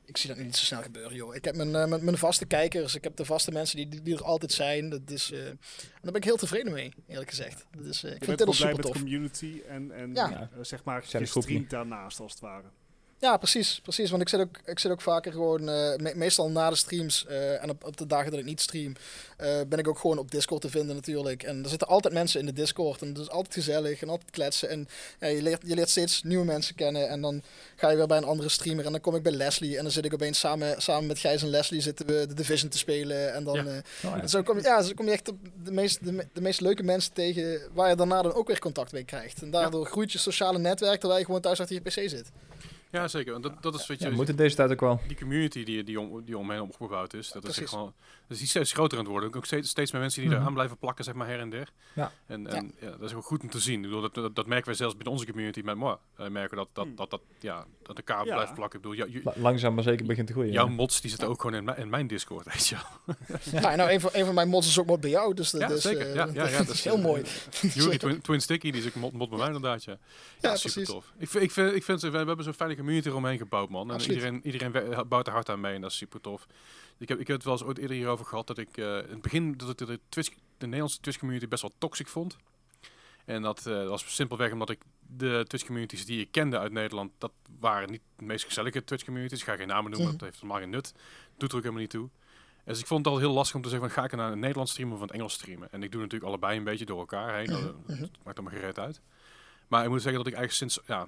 ik 0.05 0.17
zie 0.17 0.29
dat 0.29 0.37
nu 0.37 0.43
niet 0.43 0.55
zo 0.55 0.65
snel 0.65 0.81
gebeuren, 0.81 1.15
joh. 1.15 1.35
Ik 1.35 1.45
heb 1.45 1.55
mijn, 1.55 1.75
eh, 1.75 1.85
mijn, 1.87 2.03
mijn 2.03 2.17
vaste 2.17 2.45
kijkers, 2.45 2.95
ik 2.95 3.03
heb 3.03 3.15
de 3.15 3.25
vaste 3.25 3.51
mensen 3.51 3.77
die, 3.77 4.01
die, 4.01 4.15
er 4.15 4.23
altijd 4.23 4.51
zijn. 4.51 4.89
Dat 4.89 5.01
is, 5.09 5.31
eh, 5.31 5.47
en 5.47 5.59
daar 6.01 6.11
ben 6.11 6.15
ik 6.15 6.23
heel 6.23 6.37
tevreden 6.37 6.73
mee, 6.73 6.93
eerlijk 7.07 7.29
gezegd. 7.29 7.65
Dat 7.77 7.85
is, 7.85 8.03
eh, 8.03 8.11
ik 8.11 8.19
Je 8.19 8.25
vind 8.25 8.37
bent 8.37 8.37
dit 8.37 8.47
al 8.47 8.53
gewoon 8.53 8.75
blij 8.75 8.75
super 8.75 8.75
met 8.75 8.85
de 8.85 8.91
tof. 8.91 9.01
community 9.01 9.61
en, 9.67 9.91
en 9.91 10.13
Ja. 10.13 10.49
Ja. 10.55 10.63
zeg 10.63 10.83
maar, 10.83 11.05
je 11.09 11.25
streamt 11.25 11.69
daarnaast 11.69 12.19
als 12.19 12.31
het 12.31 12.41
ware. 12.41 12.67
Ja, 13.19 13.37
precies, 13.37 13.79
precies. 13.83 14.09
Want 14.09 14.21
ik 14.21 14.29
zit 14.29 14.39
ook, 14.39 14.57
ik 14.65 14.79
zit 14.79 14.91
ook 14.91 15.01
vaker 15.01 15.31
gewoon, 15.31 15.59
eh, 15.59 15.95
me- 15.95 16.11
meestal 16.15 16.49
na 16.49 16.69
de 16.69 16.75
streams 16.75 17.25
eh, 17.25 17.63
en 17.63 17.69
op, 17.69 17.83
op 17.83 17.97
de 17.97 18.05
dagen 18.07 18.31
dat 18.31 18.39
ik 18.39 18.45
niet 18.45 18.61
stream, 18.61 18.93
eh, 19.37 19.59
ben 19.67 19.79
ik 19.79 19.87
ook 19.87 19.99
gewoon 19.99 20.17
op 20.17 20.31
Discord 20.31 20.61
te 20.61 20.69
vinden 20.69 20.95
natuurlijk. 20.95 21.43
En 21.43 21.63
er 21.63 21.69
zitten 21.69 21.87
altijd 21.87 22.13
mensen 22.13 22.39
in 22.39 22.45
de 22.45 22.53
Discord 22.53 23.01
en 23.01 23.07
het 23.07 23.17
is 23.17 23.29
altijd 23.29 23.53
gezellig 23.53 24.01
en 24.01 24.09
altijd 24.09 24.31
kletsen. 24.31 24.69
En 24.69 24.87
ja, 25.19 25.27
je, 25.27 25.41
leert, 25.41 25.61
je 25.65 25.75
leert 25.75 25.89
steeds 25.89 26.23
nieuwe 26.23 26.45
mensen 26.45 26.75
kennen 26.75 27.09
en 27.09 27.21
dan 27.21 27.41
ga 27.75 27.89
je 27.89 27.97
weer 27.97 28.07
bij 28.07 28.17
een 28.17 28.23
andere 28.23 28.49
streamer 28.49 28.85
en 28.85 28.91
dan 28.91 29.01
kom 29.01 29.15
ik 29.15 29.23
bij 29.23 29.31
Leslie 29.31 29.77
en 29.77 29.83
dan 29.83 29.91
zit 29.91 30.05
ik 30.05 30.13
opeens 30.13 30.39
samen, 30.39 30.81
samen 30.81 31.07
met 31.07 31.19
Gijs 31.19 31.41
en 31.41 31.49
Leslie 31.49 31.81
zitten 31.81 32.05
we 32.05 32.25
de 32.27 32.33
Division 32.33 32.69
te 32.69 32.77
spelen. 32.77 33.33
En 33.33 33.43
dan, 33.43 33.55
Ja. 33.55 33.61
Oh, 33.61 33.81
ja. 34.01 34.21
en 34.21 34.29
zo 34.29 34.43
kom, 34.43 34.57
je, 34.57 34.63
ja, 34.63 34.81
zo 34.81 34.93
kom 34.95 35.05
je 35.05 35.11
echt 35.11 35.31
de 35.63 35.71
meest, 35.71 36.03
de, 36.05 36.11
me- 36.11 36.27
de 36.33 36.41
meest 36.41 36.61
leuke 36.61 36.83
mensen 36.83 37.13
tegen 37.13 37.61
waar 37.73 37.89
je 37.89 37.95
daarna 37.95 38.21
dan 38.21 38.33
ook 38.33 38.47
weer 38.47 38.59
contact 38.59 38.91
mee 38.91 39.03
krijgt. 39.03 39.41
En 39.41 39.51
daardoor 39.51 39.85
groeit 39.85 40.11
je 40.11 40.17
sociale 40.17 40.59
netwerk 40.59 40.99
terwijl 40.99 41.19
je 41.19 41.25
gewoon 41.25 41.41
thuis 41.41 41.59
achter 41.59 41.75
je 41.75 41.81
pc 41.81 42.09
zit. 42.09 42.31
Ja, 42.91 43.07
zeker. 43.07 43.31
Want 43.31 43.43
dat, 43.43 43.61
dat 43.61 43.75
is 43.75 43.87
weet 43.87 43.99
je, 43.99 44.09
Ja, 44.09 44.15
moet 44.15 44.29
in 44.29 44.35
deze 44.35 44.55
tijd 44.55 44.71
ook 44.71 44.79
wel. 44.79 44.99
die 45.07 45.17
community 45.17 45.63
die, 45.63 45.83
die, 45.83 45.99
om, 45.99 46.25
die 46.25 46.37
omheen 46.37 46.61
opgebouwd 46.61 47.13
is. 47.13 47.31
Dat 47.31 47.47
is 47.47 47.57
gewoon, 47.57 47.93
Dus 48.27 48.37
die 48.37 48.45
is 48.45 48.49
steeds 48.51 48.71
groter 48.73 48.97
aan 48.97 49.03
het 49.03 49.13
worden. 49.13 49.33
Ook 49.35 49.45
steeds, 49.45 49.69
steeds 49.69 49.91
meer 49.91 50.01
mensen 50.01 50.21
die 50.21 50.29
Mhm. 50.31 50.39
er 50.39 50.45
aan 50.47 50.53
blijven 50.53 50.77
plakken, 50.77 51.03
zeg 51.03 51.13
maar, 51.13 51.27
her 51.27 51.39
en 51.39 51.49
der. 51.49 51.69
Ja. 51.93 52.11
En, 52.25 52.47
en 52.47 52.73
ja. 52.81 52.89
dat 52.89 53.01
is 53.09 53.13
ook 53.13 53.23
goed 53.25 53.41
om 53.41 53.49
te 53.49 53.59
zien. 53.59 53.75
Ik 53.75 53.81
bedoel, 53.81 54.01
dat, 54.01 54.13
dat, 54.13 54.35
dat 54.35 54.45
merken 54.47 54.65
wij 54.65 54.75
zelfs 54.75 54.93
binnen 54.95 55.13
onze 55.13 55.25
community 55.25 55.61
met 55.63 55.75
moi. 55.75 55.95
Wij 56.15 56.29
merken 56.29 56.57
dat 56.57 56.69
dat, 56.73 56.85
Hmm. 56.85 56.95
dat, 56.95 57.09
dat, 57.09 57.21
ja, 57.39 57.65
dat 57.83 57.97
elkaar 57.97 58.25
Ja. 58.25 58.33
blijft 58.33 58.53
plakken. 58.53 58.79
Ik 58.79 58.85
bedoel, 58.85 58.97
jou- 58.97 59.11
jou- 59.11 59.23
La- 59.23 59.33
langzaam 59.41 59.73
maar 59.73 59.83
zeker 59.83 60.05
begint 60.05 60.27
te 60.27 60.33
groeien. 60.33 60.51
jouw 60.51 60.65
ja. 60.67 60.71
mods 60.71 61.01
die 61.01 61.09
zitten 61.09 61.27
ook 61.27 61.41
gewoon 61.41 61.55
in, 61.55 61.63
mijn- 61.63 61.77
in 61.77 61.89
mijn 61.89 62.07
Discord, 62.07 62.45
weet 62.45 62.67
je 62.67 62.75
wel. 62.75 63.15
Ja, 63.61 63.75
nou, 63.75 63.91
een 63.91 63.99
van, 63.99 64.09
een 64.13 64.25
van 64.25 64.33
mijn 64.33 64.47
mods 64.47 64.67
is 64.67 64.79
ook 64.79 64.85
mod 64.85 65.01
bij 65.01 65.09
jou, 65.09 65.33
dus 65.33 65.51
dat 65.51 65.61
Ja, 65.61 65.75
zeker. 65.77 66.07
eh, 66.07 66.15
Ja, 66.15 66.25
ja, 66.33 66.47
ja, 66.47 66.49
dat 66.57 66.65
dat 66.67 66.75
is 66.75 66.83
heel 66.83 66.95
eh, 66.97 67.03
mooi. 67.03 67.23
Yuri 67.73 67.97
Twin, 68.03 68.21
Twin 68.21 68.41
Sticky, 68.41 68.71
die 68.71 68.81
is 68.81 68.87
ook 68.87 68.95
mod, 68.95 69.11
mod 69.13 69.29
bij 69.29 69.37
mij 69.37 69.47
inderdaad, 69.47 69.83
ja. 69.83 69.91
Ja, 70.41 70.49
Ja, 70.49 70.55
super 70.55 70.71
precies. 70.71 70.93
tof. 70.93 71.13
Ik 71.17 71.29
vind, 71.29 71.43
ik 71.43 71.51
vind, 71.51 71.75
ik 71.75 71.83
vind, 71.83 72.01
we 72.01 72.09
we 72.09 72.17
hebben 72.17 72.43
zo'n 72.43 72.53
fijne 72.53 72.75
community 72.75 73.07
eromheen 73.07 73.37
gebouwd, 73.37 73.69
man. 73.69 73.87
En 73.87 73.93
Absoluut. 73.93 74.15
iedereen, 74.17 74.41
iedereen 74.43 75.07
bouwt 75.07 75.27
er 75.27 75.33
hard 75.33 75.49
aan 75.49 75.59
mee 75.59 75.73
en 75.75 75.81
dat 75.81 75.91
is 75.91 75.97
super 75.97 76.21
tof. 76.21 76.47
Ik 76.97 77.09
heb, 77.09 77.19
ik 77.19 77.27
heb 77.27 77.35
het 77.35 77.45
wel 77.45 77.53
eens 77.53 77.63
ooit 77.63 77.77
eerder 77.77 77.95
hierover 77.95 78.25
gehad 78.25 78.47
dat 78.47 78.57
ik 78.57 78.77
eh, 78.77 78.97
in 78.97 79.09
het 79.09 79.21
begin 79.21 79.53
dat 79.57 79.69
ik 79.69 79.87
de, 79.87 79.99
Twitch, 80.09 80.29
de 80.57 80.65
Nederlandse 80.65 80.99
Twitch 80.99 81.17
community 81.19 81.47
best 81.47 81.61
wel 81.61 81.71
toxic 81.77 82.07
vond. 82.07 82.37
En 83.25 83.41
dat 83.41 83.65
eh, 83.65 83.87
was 83.87 84.15
simpelweg 84.15 84.51
omdat 84.51 84.69
ik 84.69 84.79
de 85.07 85.45
Twitch 85.47 85.65
communities 85.65 86.05
die 86.05 86.21
ik 86.21 86.31
kende 86.31 86.59
uit 86.59 86.71
Nederland, 86.71 87.11
dat 87.17 87.31
waren 87.59 87.91
niet 87.91 88.01
de 88.15 88.25
meest 88.25 88.45
gezellige 88.45 88.83
Twitch 88.83 89.05
communities. 89.05 89.39
Ik 89.39 89.45
ga 89.45 89.55
geen 89.55 89.67
namen 89.67 89.91
noemen, 89.91 90.07
Mhm. 90.09 90.17
dat 90.17 90.27
heeft 90.27 90.41
helemaal 90.41 90.61
geen 90.61 90.69
nut. 90.69 90.93
Doet 91.37 91.49
er 91.51 91.55
ook 91.55 91.61
helemaal 91.63 91.81
niet 91.81 91.91
toe. 91.91 92.09
Dus 92.65 92.79
ik 92.79 92.87
vond 92.87 93.05
het 93.05 93.13
al 93.13 93.19
heel 93.19 93.31
lastig 93.31 93.55
om 93.55 93.61
te 93.61 93.69
zeggen 93.69 93.89
van 93.89 93.97
ga 93.97 94.05
ik 94.05 94.15
naar 94.15 94.31
een 94.31 94.39
Nederlands 94.39 94.71
streamen 94.71 94.95
of 94.95 95.01
een 95.01 95.09
Engels 95.09 95.33
streamen. 95.33 95.71
En 95.71 95.83
ik 95.83 95.91
doe 95.91 96.01
natuurlijk 96.01 96.29
allebei 96.29 96.57
een 96.57 96.63
beetje 96.63 96.85
door 96.85 96.99
elkaar 96.99 97.35
heen. 97.35 97.49
Mhm, 97.51 97.61
Dat 97.61 97.75
mhm. 97.87 98.05
maakt 98.23 98.39
allemaal 98.39 98.59
gereed 98.59 98.79
uit. 98.79 99.01
Maar 99.67 99.83
ik 99.83 99.89
moet 99.89 100.01
zeggen 100.01 100.23
dat 100.23 100.31
ik 100.33 100.37
eigenlijk 100.37 100.71
sinds 100.71 100.87
ja, 100.87 101.07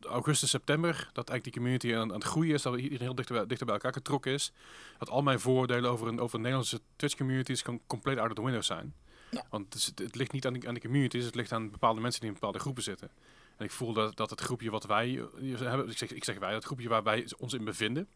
augustus, 0.00 0.50
september, 0.50 0.92
dat 1.12 1.28
eigenlijk 1.28 1.44
die 1.44 1.52
community 1.52 1.94
aan, 1.94 2.08
aan 2.12 2.18
het 2.18 2.24
groeien 2.28 2.54
is, 2.54 2.62
dat 2.62 2.76
iedereen 2.76 2.98
heel 3.06 3.14
dichter 3.14 3.34
bij, 3.34 3.46
dichter 3.46 3.66
bij 3.66 3.74
elkaar 3.74 3.92
getrokken 3.92 4.32
is. 4.32 4.52
Dat 4.98 5.08
al 5.10 5.22
mijn 5.22 5.40
vooroordelen 5.40 5.90
over 5.90 6.08
een, 6.08 6.20
over 6.20 6.38
Nederlandse 6.38 6.80
Twitch 6.96 7.16
communities 7.16 7.62
kan 7.62 7.80
compleet 7.86 8.18
out 8.18 8.28
of 8.28 8.34
the 8.36 8.42
window 8.44 8.62
zijn. 8.62 8.94
Ja. 9.30 9.44
Want 9.50 9.92
het, 9.96 10.14
ligt 10.14 10.32
niet 10.32 10.46
aan 10.46 10.52
de, 10.52 10.68
aan 10.68 10.74
de 10.74 10.80
communities, 10.80 11.24
het 11.24 11.34
ligt 11.34 11.52
aan 11.52 11.70
bepaalde 11.70 12.00
mensen 12.00 12.20
die 12.20 12.28
in 12.28 12.34
bepaalde 12.34 12.58
groepen 12.58 12.82
zitten. 12.82 13.10
En 13.56 13.64
ik 13.64 13.70
voel 13.70 13.92
dat, 13.92 14.16
dat 14.16 14.30
het 14.30 14.40
groepje 14.40 14.70
wat 14.70 14.84
wij 14.86 15.18
eh, 15.42 15.58
hebben, 15.58 15.90
ik 15.90 15.98
zeg, 15.98 16.12
ik 16.12 16.24
zeg 16.24 16.38
wij, 16.38 16.54
het 16.54 16.64
groepje 16.64 16.88
waar 16.88 17.02
wij 17.02 17.28
ons 17.38 17.52
in 17.52 17.64
bevinden, 17.64 18.08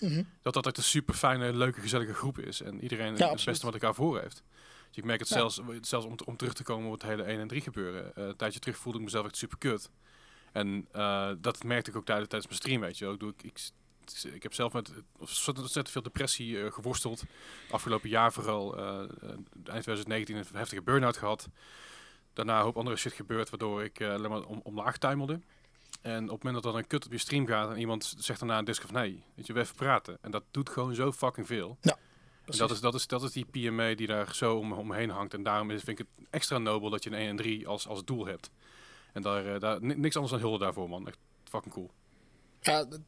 Mhm. 0.00 0.22
dat 0.42 0.54
dat 0.54 0.66
echt 0.66 0.76
een 0.76 0.82
super 0.82 1.14
fijne, 1.14 1.52
leuke, 1.52 1.80
gezellige 1.80 2.14
groep 2.14 2.38
is. 2.38 2.60
En 2.60 2.82
iedereen 2.82 3.14
het 3.14 3.44
beste 3.44 3.64
wat 3.64 3.74
elkaar 3.74 3.94
voor 3.94 4.20
heeft. 4.20 4.42
Dus 4.88 4.96
ik 4.96 5.04
merk 5.04 5.18
het 5.20 5.28
Ja. 5.28 5.34
zelfs, 5.36 5.60
zelfs 5.80 6.06
om, 6.06 6.14
om 6.24 6.36
terug 6.36 6.54
te 6.54 6.62
komen 6.62 6.86
op 6.86 6.92
het 6.92 7.02
hele 7.02 7.22
1 7.22 7.40
en 7.40 7.48
3 7.48 7.60
gebeuren. 7.60 8.14
Eh, 8.16 8.26
een 8.26 8.36
tijdje 8.36 8.60
terug 8.60 8.76
voelde 8.76 8.98
ik 8.98 9.04
mezelf 9.04 9.24
echt 9.26 9.36
super 9.36 9.58
kut. 9.58 9.90
En 10.52 10.88
eh, 10.92 11.30
dat 11.38 11.64
merkte 11.64 11.90
ik 11.90 11.96
ook 11.96 12.04
tijdens, 12.04 12.28
tijdens 12.28 12.50
mijn 12.50 12.62
stream, 12.62 12.80
weet 12.80 12.98
je 12.98 13.04
wel. 13.04 13.14
Ik, 13.14 13.20
doe, 13.20 13.32
ik, 13.36 13.42
ik, 13.42 13.70
ik 14.34 14.42
heb 14.42 14.54
zelf 14.54 14.72
met 14.72 14.92
ontzettend 15.18 15.90
veel 15.90 16.02
depressie 16.02 16.62
eh, 16.62 16.72
geworsteld. 16.72 17.22
Afgelopen 17.70 18.08
jaar 18.08 18.32
vooral, 18.32 18.76
eh, 18.76 18.98
eind 19.64 19.82
2019, 19.82 20.36
een 20.36 20.44
heftige 20.52 20.82
burn-out 20.82 21.16
gehad. 21.16 21.48
Daarna 22.32 22.58
een 22.58 22.64
hoop 22.64 22.76
andere 22.76 22.96
shit 22.96 23.12
gebeurd, 23.12 23.50
waardoor 23.50 23.84
ik 23.84 24.02
alleen 24.02 24.30
maar 24.30 24.42
om, 24.42 24.60
omlaag 24.62 24.98
tuimelde. 24.98 25.40
En 26.00 26.24
op 26.24 26.34
het 26.34 26.42
moment 26.42 26.62
dat 26.62 26.72
er 26.72 26.78
een 26.78 26.86
kut 26.86 27.04
op 27.04 27.12
je 27.12 27.18
stream 27.18 27.46
gaat 27.46 27.70
en 27.70 27.78
iemand 27.78 28.14
zegt 28.18 28.40
daarna 28.40 28.58
een 28.58 28.64
disc 28.64 28.84
of 28.84 28.92
nee, 28.92 29.22
weet 29.34 29.46
je, 29.46 29.52
we 29.52 29.60
even 29.60 29.74
praten. 29.74 30.18
En 30.20 30.30
dat 30.30 30.42
doet 30.50 30.68
gewoon 30.68 30.94
zo 30.94 31.12
fucking 31.12 31.46
veel. 31.46 31.78
En 31.80 31.96
Precies. 32.44 32.60
dat 32.60 32.70
is, 32.70 32.80
dat, 32.80 32.94
is, 32.94 33.06
dat 33.06 33.22
is 33.22 33.32
die 33.32 33.70
PMA 33.70 33.94
die 33.94 34.06
daar 34.06 34.34
zo 34.34 34.56
om, 34.56 34.72
omheen 34.72 35.10
hangt. 35.10 35.34
En 35.34 35.42
daarom 35.42 35.70
is, 35.70 35.82
vind 35.82 35.98
ik 35.98 36.06
het 36.16 36.26
extra 36.30 36.58
nobel 36.58 36.90
dat 36.90 37.04
je 37.04 37.10
een 37.10 37.16
1 37.16 37.28
en 37.28 37.36
3 37.36 37.68
als, 37.68 37.86
als 37.86 38.04
doel 38.04 38.26
hebt. 38.26 38.50
En 39.12 39.22
daar, 39.22 39.54
eh, 39.54 39.60
daar, 39.60 39.78
ni- 39.82 39.94
niks 39.94 40.14
anders 40.14 40.32
dan 40.32 40.42
hulde 40.42 40.64
daarvoor, 40.64 40.88
man. 40.88 41.06
Echt 41.06 41.18
fucking 41.44 41.74
cool. 41.74 41.90
Ja, 42.60 42.78
het, 42.78 43.00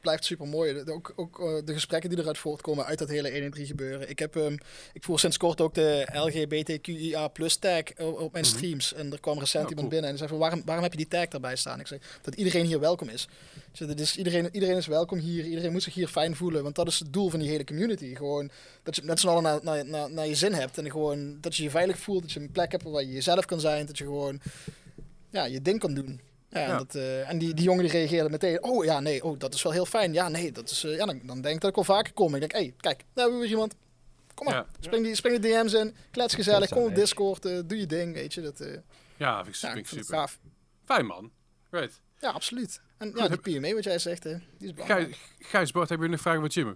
blijft 0.00 0.24
super 0.24 0.46
mooi. 0.48 0.82
Ook, 0.86 1.12
ook 1.16 1.40
eh, 1.40 1.46
de 1.64 1.72
gesprekken 1.72 2.10
die 2.10 2.18
eruit 2.18 2.38
voortkomen 2.38 2.84
uit 2.84 2.98
dat 2.98 3.08
hele 3.08 3.28
1 3.30 3.42
en 3.44 3.50
3 3.50 3.66
gebeuren. 3.66 4.08
Ik, 4.10 4.18
heb, 4.18 4.36
ehm, 4.36 4.56
ik 4.92 5.04
voer 5.04 5.18
sinds 5.18 5.36
kort 5.36 5.60
ook 5.60 5.74
de 5.74 6.06
LGBTQIA 6.12 7.28
plus 7.28 7.56
tag 7.56 7.82
op, 7.98 8.18
op 8.20 8.32
mijn 8.32 8.44
Mhm. 8.44 8.54
streams. 8.56 8.92
En 8.94 9.12
er 9.12 9.20
kwam 9.20 9.38
recent 9.38 9.60
iemand 9.68 9.76
cool. 9.78 9.88
binnen 9.88 10.10
en 10.10 10.16
zei 10.16 10.28
van 10.28 10.38
waarom, 10.38 10.62
waarom 10.64 10.82
heb 10.82 10.92
je 10.92 10.98
die 10.98 11.08
tag 11.08 11.28
daarbij 11.28 11.56
staan? 11.56 11.80
Ik 11.80 11.86
zeg 11.86 12.18
dat 12.22 12.34
iedereen 12.34 12.66
hier 12.66 12.80
welkom 12.80 13.08
is. 13.08 13.28
Zeg, 13.72 13.88
dit 13.88 14.00
is 14.00 14.16
iedereen, 14.16 14.48
iedereen 14.52 14.76
is 14.76 14.86
welkom 14.86 15.18
hier. 15.18 15.44
Iedereen 15.44 15.72
moet 15.72 15.82
zich 15.82 15.94
hier 15.94 16.08
fijn 16.08 16.36
voelen. 16.36 16.62
Want 16.62 16.74
dat 16.74 16.86
is 16.86 16.98
het 16.98 17.12
doel 17.12 17.28
van 17.30 17.38
die 17.40 17.48
hele 17.48 17.64
community. 17.64 18.14
Gewoon 18.14 18.50
dat 18.82 18.96
je 18.96 19.02
met 19.04 19.20
z'n 19.20 19.28
allen 19.28 19.42
naar, 19.42 19.60
naar, 19.62 19.86
naar, 19.86 20.10
naar 20.10 20.26
je 20.26 20.34
zin 20.34 20.52
hebt. 20.52 20.78
En 20.78 20.90
gewoon 20.90 21.38
dat 21.40 21.56
je 21.56 21.62
je 21.62 21.70
veilig 21.70 21.98
voelt. 21.98 22.22
Dat 22.22 22.32
je 22.32 22.40
een 22.40 22.52
plek 22.52 22.72
hebt 22.72 22.82
waar 22.84 23.02
je 23.02 23.12
jezelf 23.12 23.44
kan 23.44 23.60
zijn. 23.60 23.86
Dat 23.86 23.98
je 23.98 24.04
gewoon 24.04 24.40
ja, 25.32 25.44
je 25.44 25.62
ding 25.62 25.78
kan 25.78 25.94
doen. 25.94 26.20
Ja, 26.48 26.60
Ja. 26.60 26.66
En, 26.70 26.76
dat, 26.78 26.94
eh, 26.94 27.28
en 27.30 27.38
die, 27.38 27.54
die 27.54 27.64
jongen 27.64 27.82
die 27.82 27.92
reageerde 27.92 28.30
meteen. 28.30 28.62
Oh 28.62 28.84
ja, 28.84 29.00
nee, 29.00 29.24
oh, 29.24 29.38
dat 29.38 29.54
is 29.54 29.62
wel 29.62 29.72
heel 29.72 29.86
fijn. 29.86 30.12
Ja, 30.12 30.28
nee, 30.28 30.52
dat 30.52 30.70
is, 30.70 30.84
eh, 30.84 30.96
ja, 30.96 31.06
dan, 31.06 31.20
dan 31.24 31.40
denk 31.40 31.54
ik 31.54 31.60
dat 31.60 31.70
ik 31.70 31.76
wel 31.76 31.84
vaker 31.84 32.12
kom. 32.12 32.34
Ik 32.34 32.40
denk, 32.40 32.52
hé, 32.52 32.58
hey, 32.58 32.74
kijk, 32.76 32.98
daar 32.98 33.06
hebben 33.14 33.34
we 33.34 33.40
weer 33.40 33.50
iemand. 33.50 33.74
Kom 34.34 34.46
maar, 34.46 34.54
Ja. 34.54 34.66
spring, 34.80 35.04
die, 35.04 35.14
spring 35.14 35.38
de 35.40 35.48
DM's 35.48 35.72
in, 35.72 35.94
klets 36.10 36.34
gezellig, 36.34 36.70
kom 36.70 36.82
op. 36.84 36.94
Discord, 36.94 37.44
eh, 37.44 37.58
doe 37.66 37.78
je 37.78 37.86
ding, 37.86 38.14
weet 38.14 38.34
je. 38.34 38.40
Dat, 38.40 38.60
eh, 38.60 38.76
Ja, 39.16 39.44
vind 39.44 39.56
ik, 39.56 39.60
ja, 39.62 39.72
vind 39.72 39.86
super. 39.88 40.04
gaaf. 40.14 40.38
Fijn, 40.84 41.06
man. 41.06 41.30
Right. 41.70 42.00
Ja, 42.18 42.30
absoluut. 42.30 42.80
En 42.98 43.08
Goed, 43.10 43.18
ja, 43.18 43.28
die 43.28 43.38
heb- 43.42 43.60
PMA, 43.62 43.74
wat 43.74 43.84
jij 43.84 43.98
zegt, 43.98 44.22
die 44.22 44.32
is 44.58 44.72
belangrijk. 44.74 45.06
Gijs, 45.06 45.48
Gijs 45.50 45.70
Bart, 45.72 45.88
heb 45.88 46.00
je 46.00 46.08
nog 46.08 46.20
vragen 46.20 46.40
voor 46.40 46.48
Jimmy? 46.48 46.74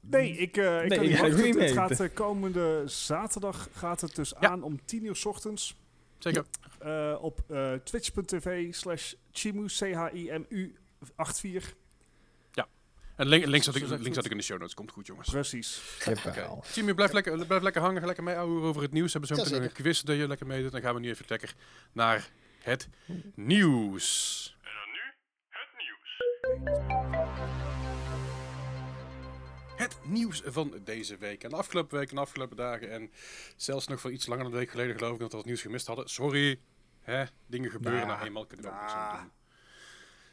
Nee, 0.00 0.30
ik, 0.36 0.56
eh 0.56 0.82
ik 0.82 0.88
Nee, 0.88 0.98
kan 1.16 1.34
niet 1.34 1.44
niet 1.44 1.54
Het 1.54 1.72
gaat 1.72 2.00
eh, 2.00 2.08
komende 2.14 2.82
zaterdag 2.86 3.68
gaat 3.72 4.00
het 4.00 4.14
dus 4.14 4.32
Ja. 4.40 4.48
aan 4.48 4.62
om 4.62 4.80
10 4.84 5.04
uur 5.04 5.16
's 5.16 5.24
ochtends. 5.24 5.76
Zeker. 6.18 6.44
eh, 6.78 7.16
op 7.20 7.40
eh, 7.48 7.72
twitch.tv 7.74 8.74
slash 8.74 9.12
chimu, 9.32 9.66
C-H-I-M-U 9.66 10.76
84. 11.16 11.74
En 13.16 13.26
link, 13.26 13.44
link, 13.46 13.62
zat 13.62 13.74
ik, 13.74 13.80
Zo 13.82 13.86
zegt 13.88 14.00
link 14.02 14.14
zat 14.14 14.16
het. 14.16 14.24
ik 14.24 14.30
in 14.30 14.36
de 14.36 14.42
show 14.42 14.58
notes. 14.58 14.74
Komt 14.74 14.90
goed, 14.90 15.06
jongens. 15.06 15.30
Precies. 15.30 15.80
Oké. 16.06 16.48
Jimmy, 16.74 16.94
blijf 16.94 17.12
lekker, 17.12 17.46
blijf 17.46 17.62
lekker 17.62 17.82
hangen. 17.82 18.04
Lekker 18.06 18.24
mee 18.24 18.36
over 18.36 18.82
het 18.82 18.92
nieuws. 18.92 19.12
We 19.12 19.18
hebben 19.18 19.28
zo 19.28 19.34
Ja, 19.36 19.42
meteen 19.42 19.60
nog 19.62 19.76
een 19.76 19.82
quiz 19.82 20.00
dat 20.00 20.16
je 20.16 20.28
lekker 20.28 20.46
meedoet. 20.46 20.72
Dan 20.72 20.80
gaan 20.80 20.94
we 20.94 21.00
nu 21.00 21.08
even 21.08 21.24
lekker 21.28 21.54
naar 21.92 22.28
het 22.62 22.88
nieuws. 23.34 24.56
En 24.62 24.70
dan 24.74 24.92
nu 24.92 25.00
het 25.48 25.68
nieuws. 25.78 27.65
Het 29.76 29.96
nieuws 30.04 30.42
van 30.44 30.80
deze 30.84 31.16
week. 31.16 31.42
En 31.44 31.50
de 31.50 31.56
afgelopen 31.56 31.98
week 31.98 32.08
en 32.08 32.14
de 32.14 32.20
afgelopen 32.20 32.56
dagen. 32.56 32.90
En 32.90 33.10
zelfs 33.56 33.86
nog 33.86 34.00
van 34.00 34.12
iets 34.12 34.26
langer 34.26 34.42
dan 34.44 34.52
een 34.52 34.58
week 34.58 34.70
geleden 34.70 34.96
geloof 34.98 35.12
ik 35.14 35.18
dat 35.20 35.30
we 35.30 35.36
het 35.36 35.46
nieuws 35.46 35.60
gemist 35.62 35.86
hadden. 35.86 36.08
Sorry. 36.08 36.60
Hè? 37.00 37.24
Dingen 37.46 37.70
gebeuren 37.70 38.06
nou 38.06 38.24
eenmaal. 38.24 38.46
Kunnen 38.46 38.66
we 38.66 38.72
ook 38.72 38.80
niks 38.80 38.92
Nah. 38.92 39.02
aan 39.02 39.20
doen. 39.20 39.30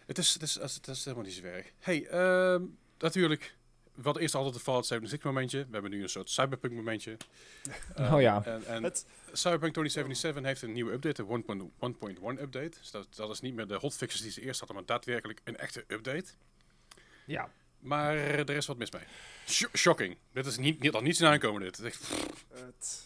Het 0.05 0.17
is, 0.17 0.33
het, 0.33 0.41
is, 0.41 0.53
het 0.55 0.87
is 0.87 1.03
helemaal 1.05 1.25
niet 1.25 1.33
zo 1.33 1.43
erg. 1.43 1.71
Hey, 1.79 2.07
ehm, 2.07 2.63
natuurlijk. 2.97 3.55
We 3.93 4.01
hadden 4.03 4.21
eerst 4.21 4.35
altijd 4.35 4.55
een 4.55 4.61
Fallout 4.61 4.85
76 4.85 5.27
momentje. 5.31 5.57
We 5.65 5.71
hebben 5.71 5.91
nu 5.91 6.01
een 6.01 6.09
soort 6.09 6.29
Cyberpunk 6.29 6.73
momentje. 6.73 7.17
Oh 8.11 8.21
ja. 8.21 8.43
En, 8.45 8.65
en 8.65 8.83
Het- 8.83 9.05
Cyberpunk 9.31 9.73
2077 9.73 10.43
heeft 10.43 10.61
een 10.61 10.71
nieuwe 10.71 10.91
update, 10.91 11.23
de 11.23 11.69
1.1 11.79 12.41
update. 12.41 12.77
Dus 12.79 12.91
dat, 12.91 13.07
dat 13.15 13.29
is 13.29 13.39
niet 13.39 13.53
meer 13.53 13.67
de 13.67 13.75
hotfixes 13.75 14.21
die 14.21 14.31
ze 14.31 14.41
eerst 14.41 14.59
hadden, 14.59 14.77
maar 14.77 14.85
daadwerkelijk 14.85 15.39
een 15.43 15.57
echte 15.57 15.83
update. 15.87 16.25
Ja. 17.25 17.51
Maar 17.83 18.15
er 18.15 18.49
is 18.49 18.65
wat 18.65 18.77
mis 18.77 18.91
mee. 18.91 19.01
Sh- 19.45 19.65
shocking. 19.77 20.15
Dit 20.33 20.45
is 20.45 20.57
niet, 20.57 20.81
niet, 20.81 20.93
al 20.93 21.01
niets 21.01 21.21
in 21.21 21.27
aankomen 21.27 21.61
dit. 21.61 21.77
Het 21.77 21.85
is 21.85 21.91
echt- 21.91 22.09
Het, 22.53 23.05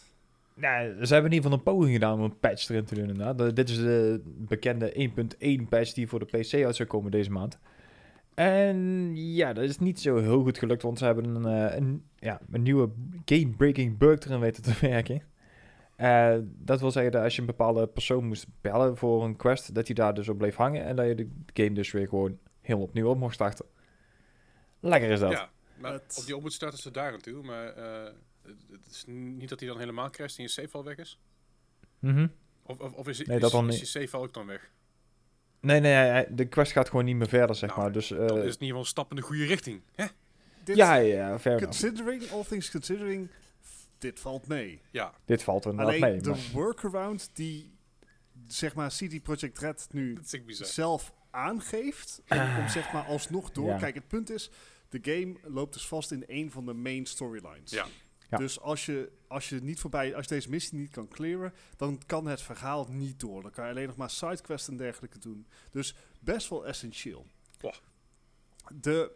Nou, 0.54 1.06
ze 1.06 1.12
hebben 1.14 1.30
in 1.30 1.36
ieder 1.36 1.50
geval 1.50 1.52
een 1.52 1.62
poging 1.76 1.92
gedaan 1.92 2.14
om 2.18 2.20
een 2.24 2.38
patch 2.38 2.68
erin 2.68 2.84
te 2.84 2.94
doen. 2.94 3.08
Inderdaad. 3.08 3.38
De- 3.38 3.52
dit 3.52 3.68
is 3.68 3.76
de 3.76 4.20
bekende 4.24 4.92
1.1 4.94 5.68
patch 5.68 5.92
die 5.92 6.08
voor 6.08 6.18
de 6.18 6.24
PC 6.38 6.54
uit 6.64 6.76
zou 6.76 6.88
komen 6.88 7.10
deze 7.10 7.30
maand. 7.30 7.58
En 8.34 9.10
ja, 9.16 9.52
dat 9.52 9.64
is 9.64 9.78
niet 9.78 10.00
zo 10.00 10.16
heel 10.16 10.42
goed 10.42 10.58
gelukt, 10.58 10.82
want 10.82 10.98
ze 10.98 11.04
hebben 11.04 11.24
een, 11.34 11.46
eh, 11.70 11.76
een, 11.76 12.02
ja, 12.18 12.40
een 12.50 12.62
nieuwe 12.62 12.90
game-breaking 13.24 13.98
bug 13.98 14.18
erin 14.24 14.40
weten 14.40 14.62
te 14.62 14.74
werken. 14.86 15.22
Eh, 15.96 16.36
dat 16.58 16.80
wil 16.80 16.90
zeggen 16.90 17.12
dat 17.12 17.22
als 17.22 17.34
je 17.34 17.40
een 17.40 17.46
bepaalde 17.46 17.86
persoon 17.86 18.24
moest 18.26 18.46
bellen 18.60 18.96
voor 18.96 19.24
een 19.24 19.36
quest, 19.36 19.74
dat 19.74 19.86
hij 19.86 19.94
daar 19.94 20.14
dus 20.14 20.28
op 20.28 20.38
bleef 20.38 20.54
hangen 20.56 20.84
en 20.84 20.96
dat 20.96 21.06
je 21.06 21.14
de 21.14 21.28
game 21.52 21.72
dus 21.72 21.90
weer 21.92 22.08
gewoon 22.08 22.38
heel 22.60 22.80
opnieuw 22.80 23.08
op 23.08 23.18
mocht 23.18 23.34
starten. 23.34 23.64
Lekker 24.80 25.10
is 25.10 25.20
dat. 25.20 25.30
Ja, 25.30 25.50
maar 25.76 25.92
Het- 25.92 26.16
op 26.18 26.26
die 26.26 26.34
starten 26.52 26.78
ze 26.78 26.90
daar 26.90 27.12
aan 27.12 27.20
toe. 27.20 27.42
Maar 27.42 27.66
eh, 27.68 28.12
het, 28.42 28.56
is 28.90 29.04
niet 29.06 29.48
dat 29.48 29.60
hij 29.60 29.68
dan 29.68 29.78
helemaal 29.78 30.10
crasht 30.10 30.36
en 30.36 30.42
je 30.42 30.48
save 30.48 30.70
al 30.72 30.84
weg 30.84 30.96
is. 30.96 31.18
Mhm. 31.98 32.26
Of, 32.62 32.78
of, 32.78 32.92
of 32.92 33.08
is, 33.08 33.18
Nee, 33.18 33.36
is, 33.36 33.42
dat 33.42 33.50
dan 33.52 33.68
is 33.68 33.78
je 33.78 33.86
ook 34.18 34.34
dan 34.34 34.46
weg? 34.46 34.70
Nee, 35.60 35.80
nee, 35.80 36.34
de 36.34 36.46
quest 36.46 36.72
gaat 36.72 36.88
gewoon 36.88 37.04
niet 37.04 37.16
meer 37.16 37.28
verder, 37.28 37.56
zeg 37.56 37.68
Nou, 37.70 37.80
maar. 37.82 37.92
Dus, 37.92 38.08
Dan 38.08 38.18
eh, 38.18 38.24
is 38.24 38.30
het 38.30 38.36
in 38.38 38.44
ieder 38.46 38.66
geval 38.66 38.80
een 38.80 38.86
stap 38.86 39.10
in 39.10 39.16
de 39.16 39.22
goede 39.22 39.44
richting. 39.44 39.82
Hè? 39.94 40.04
dit, 40.64 40.76
ja, 40.76 40.94
ja, 40.94 41.38
fair 41.38 41.56
enough. 41.56 41.80
considering, 41.80 42.30
all 42.30 42.44
things 42.44 42.70
considering, 42.70 43.28
dit 43.98 44.20
valt 44.20 44.46
mee. 44.46 44.80
Ja, 44.90 45.14
Dit 45.24 45.42
valt 45.42 45.64
er 45.64 45.70
inderdaad 45.70 45.94
Alleen 45.94 46.10
mee. 46.12 46.20
de 46.20 46.30
maar- 46.30 46.38
workaround 46.52 47.30
die, 47.32 47.70
zeg 48.46 48.74
maar, 48.74 48.90
CD 48.90 49.22
Projekt 49.22 49.58
Red 49.58 49.86
nu 49.90 50.14
dat 50.14 50.68
zelf 50.68 51.12
aangeeft. 51.38 52.22
Om, 52.28 52.56
om 52.58 52.68
zeg 52.68 52.92
maar 52.92 53.04
alsnog 53.04 53.50
door. 53.50 53.68
Ja. 53.68 53.78
Kijk, 53.78 53.94
het 53.94 54.08
punt 54.08 54.30
is, 54.30 54.50
de 54.88 54.98
game 55.02 55.36
loopt 55.42 55.72
dus 55.72 55.86
vast 55.86 56.10
in 56.10 56.24
een 56.26 56.50
van 56.50 56.66
de 56.66 56.72
main 56.72 57.06
storylines. 57.06 57.70
Ja. 57.70 57.86
Ja. 58.30 58.38
Dus 58.38 58.60
als 58.60 58.86
je, 58.86 59.12
als 59.28 59.48
je 59.48 59.60
niet 59.60 59.80
voorbij, 59.80 60.14
als 60.14 60.26
je 60.26 60.34
deze 60.34 60.50
missie 60.50 60.78
niet 60.78 60.90
kan 60.90 61.08
clearen, 61.08 61.52
dan 61.76 62.02
kan 62.06 62.26
het 62.26 62.42
verhaal 62.42 62.86
niet 62.90 63.20
door. 63.20 63.42
Dan 63.42 63.50
kan 63.50 63.64
je 63.64 63.70
alleen 63.70 63.86
nog 63.86 63.96
maar 63.96 64.10
sidequests 64.10 64.68
en 64.68 64.76
dergelijke 64.76 65.18
doen. 65.18 65.46
Dus 65.70 65.94
best 66.20 66.48
wel 66.48 66.66
essentieel. 66.66 67.26
De, 68.74 69.12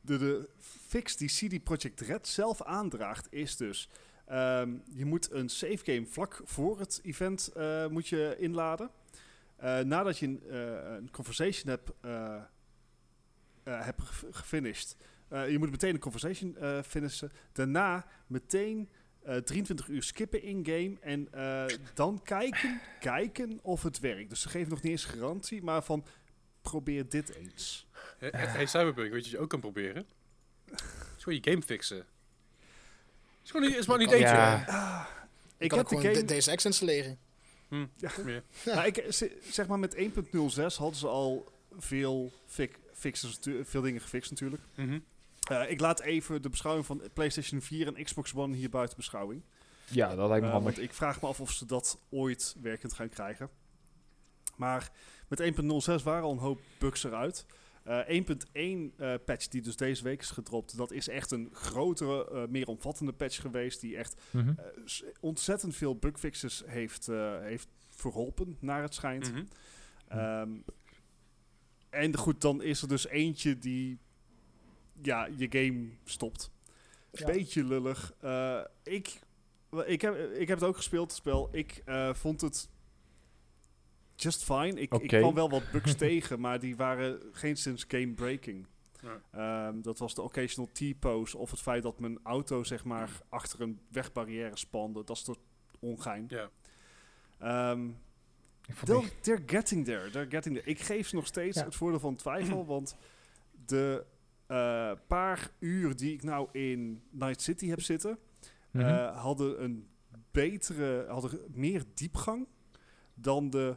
de, 0.00 0.18
de 0.18 0.48
fix 0.86 1.16
die 1.16 1.28
CD 1.28 1.64
Projekt 1.64 2.00
Red 2.00 2.28
zelf 2.28 2.62
aandraagt 2.62 3.26
is 3.30 3.56
dus... 3.56 3.88
ehm, 4.26 4.76
je 4.92 5.04
moet 5.04 5.30
een 5.30 5.48
save 5.48 5.78
game 5.82 6.06
vlak 6.06 6.40
voor 6.44 6.78
het 6.78 7.00
event 7.02 7.48
eh, 7.48 7.86
moet 7.86 8.08
je 8.08 8.36
inladen. 8.38 8.90
Eh, 9.58 9.78
nadat 9.80 10.18
je 10.18 10.26
een, 10.26 10.42
eh, 10.48 10.94
een 10.96 11.10
conversation 11.10 11.68
hebt, 11.68 11.90
eh, 12.00 12.34
eh, 13.62 13.84
hebt 13.84 14.02
ge- 14.02 14.26
gefinished. 14.30 14.96
eh, 15.28 15.50
je 15.50 15.58
moet 15.58 15.70
meteen 15.70 15.94
een 15.94 16.00
conversation 16.00 16.56
eh 16.56 16.82
finishen. 16.82 17.30
Daarna 17.52 18.06
meteen 18.26 18.88
eh, 19.22 19.36
23 19.36 19.88
uur 19.88 20.02
skippen 20.02 20.42
in-game. 20.42 20.96
En 21.00 21.32
eh, 21.32 21.64
dan 21.94 22.20
kijken, 22.22 22.80
kijken 23.00 23.58
of 23.62 23.82
het 23.82 23.98
werkt. 24.00 24.30
Dus 24.30 24.40
ze 24.40 24.48
geven 24.48 24.68
nog 24.70 24.82
niet 24.82 24.92
eens 24.92 25.04
garantie, 25.04 25.62
maar 25.62 25.82
van 25.82 26.04
probeer 26.62 27.08
dit 27.08 27.34
eens. 27.34 27.86
Hey, 28.18 28.30
hey, 28.32 28.66
Cyberpunk, 28.66 28.96
weet 28.96 29.08
je 29.10 29.14
wat 29.14 29.26
je 29.30 29.38
ook 29.38 29.50
kan 29.50 29.60
proberen? 29.60 30.06
is 31.16 31.22
gewoon 31.22 31.40
je 31.42 31.50
game 31.50 31.62
fixen. 31.62 32.04
is 33.44 33.50
gewoon 33.50 33.68
niet, 33.68 33.76
is 33.78 33.86
maar 33.86 33.98
niet 33.98 34.10
eentje. 34.10 34.26
Ja. 34.34 35.08
Ik 35.58 35.68
kan 35.68 35.78
heb 35.78 35.88
de 35.88 35.94
gewoon 35.96 36.10
game... 36.12 36.26
de- 36.26 36.32
deze 36.34 36.54
X 36.54 36.64
installeren. 36.64 37.18
Hm, 37.68 37.86
Ja. 37.96 38.10
meer. 38.24 38.42
Nou, 38.64 38.86
ik, 38.86 39.04
zeg 39.50 39.66
maar 39.66 39.78
met 39.78 39.94
1.06 39.96 40.76
hadden 40.76 40.98
ze 40.98 41.06
al 41.06 41.52
veel, 41.78 42.32
fi- 42.46 42.70
fixes, 42.94 43.38
veel 43.62 43.82
dingen 43.82 44.00
gefixt 44.00 44.30
natuurlijk. 44.30 44.62
Mhm. 44.74 44.98
Eh, 45.48 45.70
ik 45.70 45.80
laat 45.80 46.00
even 46.00 46.42
de 46.42 46.48
beschouwing 46.48 46.86
van 46.86 47.02
PlayStation 47.12 47.60
4 47.60 47.86
en 47.96 48.04
Xbox 48.04 48.34
One 48.34 48.56
hier 48.56 48.70
buiten 48.70 48.96
beschouwing. 48.96 49.42
ja, 49.90 50.14
dat 50.14 50.28
lijkt 50.28 50.42
me 50.42 50.46
Eh, 50.48 50.54
handig. 50.54 50.74
want 50.74 50.88
ik 50.88 50.94
vraag 50.94 51.20
me 51.20 51.28
af 51.28 51.40
of 51.40 51.50
ze 51.50 51.66
dat 51.66 51.98
ooit 52.10 52.56
werkend 52.62 52.92
gaan 52.92 53.08
krijgen. 53.08 53.50
Maar 54.56 54.90
met 55.28 55.40
1.06 55.40 56.02
waren 56.02 56.22
al 56.22 56.30
een 56.32 56.38
hoop 56.38 56.60
bugs 56.78 57.04
eruit. 57.04 57.46
Eh 57.84 58.08
1.1 58.08 58.94
eh, 58.96 59.14
patch 59.24 59.48
die 59.48 59.62
dus 59.62 59.76
deze 59.76 60.02
week 60.02 60.20
is 60.20 60.30
gedropt, 60.30 60.76
dat 60.76 60.90
is 60.92 61.08
echt 61.08 61.30
een 61.30 61.48
grotere, 61.52 62.30
eh, 62.30 62.46
meer 62.48 62.66
omvattende 62.66 63.12
patch 63.12 63.40
geweest. 63.40 63.80
Die 63.80 63.96
echt 63.96 64.16
Mhm. 64.30 64.48
eh, 64.48 64.64
ontzettend 65.20 65.76
veel 65.76 65.96
bugfixes 65.96 66.62
heeft, 66.66 67.08
eh, 67.08 67.38
heeft 67.40 67.68
verholpen, 67.90 68.56
naar 68.60 68.82
het 68.82 68.94
schijnt. 68.94 69.32
Mhm. 69.32 69.44
Ehm, 70.08 70.50
en 71.90 72.16
goed, 72.16 72.40
dan 72.40 72.62
is 72.62 72.82
er 72.82 72.88
dus 72.88 73.06
eentje 73.08 73.58
die 73.58 73.98
ja, 75.02 75.28
je 75.36 75.46
game 75.50 75.88
stopt. 76.04 76.50
Ja. 77.12 77.26
Beetje 77.26 77.64
lullig. 77.64 78.12
Eh, 78.20 78.60
ik, 78.82 79.20
ik, 79.86 80.00
heb, 80.00 80.32
ik 80.32 80.48
heb 80.48 80.58
het 80.60 80.68
ook 80.68 80.76
gespeeld, 80.76 81.08
het 81.10 81.16
spel. 81.18 81.48
Ik 81.52 81.82
eh, 81.84 82.14
vond 82.14 82.40
het 82.40 82.68
just 84.20 84.44
fine. 84.44 84.80
Ik, 84.80 84.94
ik 84.94 85.08
kwam 85.08 85.34
wel 85.34 85.50
wat 85.50 85.70
bugs 85.72 85.94
tegen, 86.06 86.40
maar 86.40 86.58
die 86.60 86.76
waren 86.76 87.20
geen 87.32 87.56
sinds 87.56 87.84
game 87.88 88.12
breaking. 88.14 88.66
Ja. 89.02 89.20
Ehm, 89.68 89.80
dat 89.80 89.98
was 89.98 90.14
de 90.14 90.22
occasional 90.22 90.70
T-pose 90.72 91.38
of 91.38 91.50
het 91.50 91.60
feit 91.60 91.82
dat 91.82 91.98
mijn 92.00 92.18
auto 92.22 92.62
zeg 92.64 92.84
maar 92.84 93.10
achter 93.28 93.60
een 93.60 93.80
wegbarrière 93.90 94.56
spande. 94.56 95.04
Dat 95.04 95.16
is 95.16 95.22
toch 95.22 95.36
ongein. 95.78 96.24
Ja. 96.28 96.50
Ehm, 97.38 97.88
Ik 98.66 98.74
vond 98.74 98.86
They're, 98.86 99.00
die- 99.00 99.20
they're 99.20 99.42
getting 99.46 99.84
there. 99.84 100.10
They're 100.10 100.30
getting 100.30 100.56
there. 100.56 100.70
Ik 100.70 100.78
geef 100.80 101.08
ze 101.08 101.14
nog 101.14 101.26
steeds 101.26 101.58
Ja. 101.58 101.64
het 101.64 101.74
voordeel 101.74 102.00
van 102.00 102.16
twijfel, 102.16 102.66
want 102.74 102.96
de 103.66 104.04
eh, 104.46 104.92
paar 105.06 105.50
uur 105.58 105.96
die 105.96 106.12
ik 106.12 106.22
nou 106.22 106.48
in 106.52 107.02
Night 107.10 107.42
City 107.42 107.68
heb 107.68 107.80
zitten, 107.80 108.18
Mhm. 108.70 108.84
eh, 108.84 109.22
hadden 109.22 109.62
een 109.62 109.88
betere, 110.30 111.06
hadden 111.08 111.40
meer 111.52 111.84
diepgang 111.94 112.46
dan 113.14 113.50
de 113.50 113.76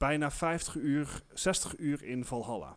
bijna 0.00 0.30
50 0.30 0.74
uur, 0.74 1.22
60 1.32 1.78
uur 1.78 2.02
in 2.02 2.24
Valhalla. 2.24 2.76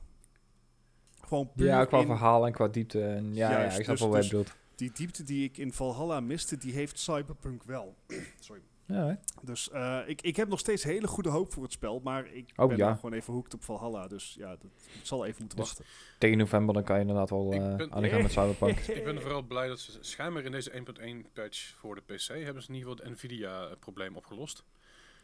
Gewoon 1.27 1.51
puur 1.55 1.65
ja, 1.65 1.85
qua 1.85 1.99
in 1.99 2.05
verhaal 2.05 2.45
en 2.45 2.51
qua 2.53 2.67
diepte. 2.67 3.03
En 3.03 3.33
ja, 3.33 3.49
Juist, 3.51 3.71
ja, 3.73 3.77
ik 3.77 3.83
snap 3.83 3.87
dus- 3.97 3.99
wel 3.99 4.09
wat 4.09 4.23
je 4.25 4.29
dus- 4.29 4.29
bedoelt. 4.39 4.55
die 4.75 4.91
diepte 4.91 5.23
die 5.23 5.43
ik 5.43 5.57
in 5.57 5.73
Valhalla 5.73 6.19
miste, 6.19 6.57
die 6.57 6.73
heeft 6.73 6.99
Cyberpunk 6.99 7.63
wel. 7.63 7.95
Sorry. 8.39 8.61
Ja, 8.85 9.07
hè? 9.07 9.13
Dus 9.41 9.69
eh, 9.69 9.99
ik, 10.05 10.21
ik 10.21 10.35
heb 10.35 10.47
nog 10.47 10.59
steeds 10.59 10.83
hele 10.83 11.07
goede 11.07 11.29
hoop 11.29 11.53
voor 11.53 11.63
het 11.63 11.71
spel, 11.71 11.99
maar 12.03 12.25
ik 12.33 12.51
Oh, 12.55 12.67
ben 12.67 12.77
ja. 12.77 12.93
gewoon 12.95 13.13
even 13.13 13.33
hooked 13.33 13.53
op 13.53 13.63
Valhalla. 13.63 14.07
Dus 14.07 14.35
ja, 14.39 14.49
dat 14.49 14.63
ik 14.63 14.99
zal 15.05 15.25
even 15.25 15.35
moeten 15.39 15.57
Dus- 15.57 15.67
wachten. 15.67 15.85
Tegen 16.17 16.37
november 16.37 16.73
dan 16.73 16.83
kan 16.83 16.95
je 16.95 17.01
inderdaad 17.01 17.29
wel 17.29 17.51
eh 17.53 17.75
ben- 17.75 17.91
aan 17.93 18.01
de 18.01 18.09
gang 18.09 18.21
met 18.21 18.31
Cyberpunk. 18.37 18.77
Ik 18.79 19.03
ben 19.03 19.21
vooral 19.21 19.41
blij 19.41 19.67
dat 19.67 19.79
ze 19.79 19.97
schijnbaar 20.01 20.43
in 20.43 20.51
deze 20.51 20.71
1.1 20.71 21.31
patch 21.33 21.75
voor 21.77 21.95
de 21.95 22.01
PC 22.01 22.27
hebben 22.27 22.63
ze 22.63 22.69
in 22.69 22.75
ieder 22.75 22.89
geval 22.89 23.05
het 23.05 23.13
Nvidia-probleem 23.13 24.15
opgelost. 24.15 24.63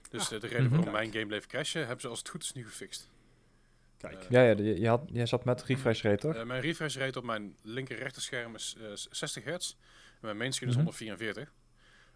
Dus 0.10 0.22
Ah. 0.24 0.30
de, 0.30 0.38
de 0.40 0.48
reden 0.48 0.64
Mhm. 0.66 0.74
waarom 0.76 0.92
mijn 0.94 1.12
game 1.12 1.26
bleef 1.26 1.46
crashen, 1.46 1.82
hebben 1.82 2.02
ze 2.02 2.08
als 2.08 2.20
het 2.20 2.30
goed 2.30 2.44
is 2.44 2.54
nu 2.54 2.66
gefixt. 2.66 3.10
Kijk. 3.98 4.14
Eh, 4.24 4.30
Ja, 4.30 4.42
ja 4.42 4.50
je, 4.58 4.80
je, 4.80 4.88
had, 4.88 5.02
je 5.12 5.26
zat 5.26 5.46
met 5.46 5.64
refresh 5.64 6.02
rate, 6.04 6.18
toch? 6.18 6.36
Eh, 6.36 6.44
mijn 6.44 6.62
refresh 6.62 6.96
rate 6.98 7.18
op 7.20 7.26
mijn 7.26 7.56
linker 7.62 7.98
rechterscherm 7.98 8.56
is 8.56 8.76
eh, 8.80 8.86
60 8.94 9.44
hertz. 9.44 9.72
En 9.72 10.18
mijn 10.22 10.38
mainscreen 10.38 10.70
is 10.70 10.76
Mhm. 10.76 10.84
144. 10.86 11.52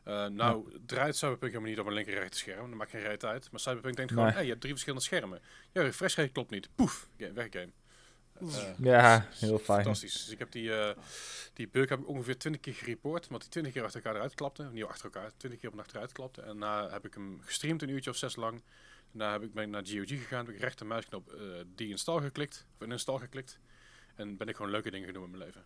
Eh, 0.04 0.28
nou, 0.28 0.78
draait 0.86 1.16
Cyberpunk 1.16 1.52
helemaal 1.52 1.70
niet 1.70 1.80
op 1.80 1.86
mijn 1.86 1.98
linker 1.98 2.14
rechterscherm. 2.14 2.70
Dat 2.70 2.78
maakt 2.78 2.92
geen 2.92 3.02
reet 3.02 3.26
uit. 3.26 3.52
Maar 3.52 3.60
Cyberpunk 3.60 3.96
denkt 3.96 4.12
gewoon, 4.12 4.26
Nee. 4.28 4.34
hey, 4.36 4.44
je 4.44 4.50
hebt 4.50 4.62
drie 4.62 4.74
verschillende 4.74 5.06
schermen. 5.06 5.42
Ja, 5.72 5.82
refresh 5.82 6.16
rate 6.16 6.32
klopt 6.32 6.50
niet. 6.50 6.70
Poef, 6.76 7.08
game, 7.18 7.34
weg 7.34 7.48
game. 7.50 7.64
Eh, 7.66 7.72
Ja, 8.78 9.28
heel 9.32 9.58
fijn. 9.60 9.84
Fantastisch. 9.84 10.14
Dus 10.14 10.30
ik 10.30 10.40
heb 10.40 10.52
die, 10.52 10.76
eh, 10.76 10.96
die 11.54 11.68
bug 11.68 11.90
heb 11.90 12.00
ik 12.00 12.08
ongeveer 12.08 12.38
20 12.38 12.62
keer 12.62 12.74
gereport. 12.74 13.28
Want 13.28 13.42
die 13.42 13.50
20 13.52 13.74
keer 13.74 13.84
achter 13.84 14.00
elkaar 14.00 14.16
eruit 14.16 14.34
klapte. 14.36 14.70
Niet 14.72 14.84
achter 14.84 15.06
elkaar, 15.06 15.32
20 15.38 15.60
keer 15.62 15.72
op 15.72 15.80
achteruit 15.80 16.12
klapte. 16.12 16.42
En 16.42 16.48
daarna 16.60 16.90
heb 16.90 17.06
ik 17.06 17.14
hem 17.14 17.40
gestreamd 17.42 17.82
een 17.82 17.90
uurtje 17.90 18.10
of 18.10 18.16
zes 18.16 18.36
lang. 18.36 18.62
Daarna 19.12 19.34
heb 19.34 19.44
ik 19.44 19.54
ben 19.54 19.64
ik 19.64 19.70
naar 19.70 19.86
GOG 19.88 20.08
gegaan. 20.08 20.46
Heb 20.46 20.56
ik 20.56 20.62
rechter 20.62 20.86
muisknop 20.86 21.32
eh 21.32 21.40
die 21.76 21.90
install 21.90 22.20
geklikt. 22.22 22.66
Of 22.76 22.86
in 22.86 22.92
install 22.92 23.18
geklikt. 23.18 23.60
En 24.16 24.38
ben 24.38 24.48
ik 24.48 24.56
gewoon 24.56 24.72
leuke 24.72 24.92
dingen 24.92 25.06
gaan 25.06 25.14
doen 25.14 25.24
in 25.24 25.38
mijn 25.38 25.44
leven. 25.44 25.64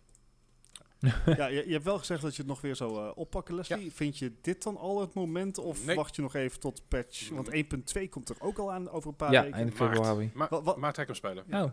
ja, 1.36 1.46
je, 1.46 1.66
je 1.66 1.72
hebt 1.72 1.84
wel 1.84 1.98
gezegd 1.98 2.22
dat 2.22 2.32
je 2.36 2.38
het 2.42 2.50
nog 2.50 2.60
weer 2.60 2.76
zou 2.76 3.04
eh, 3.06 3.10
oppakken, 3.14 3.54
Leslie. 3.54 3.92
Vind 3.92 4.18
je 4.18 4.32
dit 4.40 4.62
dan 4.62 4.76
al 4.76 5.00
het 5.00 5.14
moment 5.14 5.58
of 5.58 5.84
Nee. 5.86 5.96
wacht 5.96 6.16
je 6.16 6.22
nog 6.22 6.34
even 6.34 6.60
tot 6.60 6.82
patch? 6.88 7.28
Want 7.28 7.50
1.2 7.54 8.08
komt 8.10 8.28
er 8.28 8.36
ook 8.38 8.58
al 8.58 8.72
aan 8.72 8.90
over 8.90 9.10
een 9.10 9.16
paar 9.16 9.32
Ja, 9.32 9.42
weken. 9.42 9.56
eind 9.56 9.78
Maart. 9.78 9.92
februari. 9.94 10.30
Wat- 10.64 10.76
maart 10.76 10.94
ga 10.94 11.00
ik 11.02 11.08
hem 11.08 11.16
spelen. 11.16 11.44
Oh, 11.50 11.72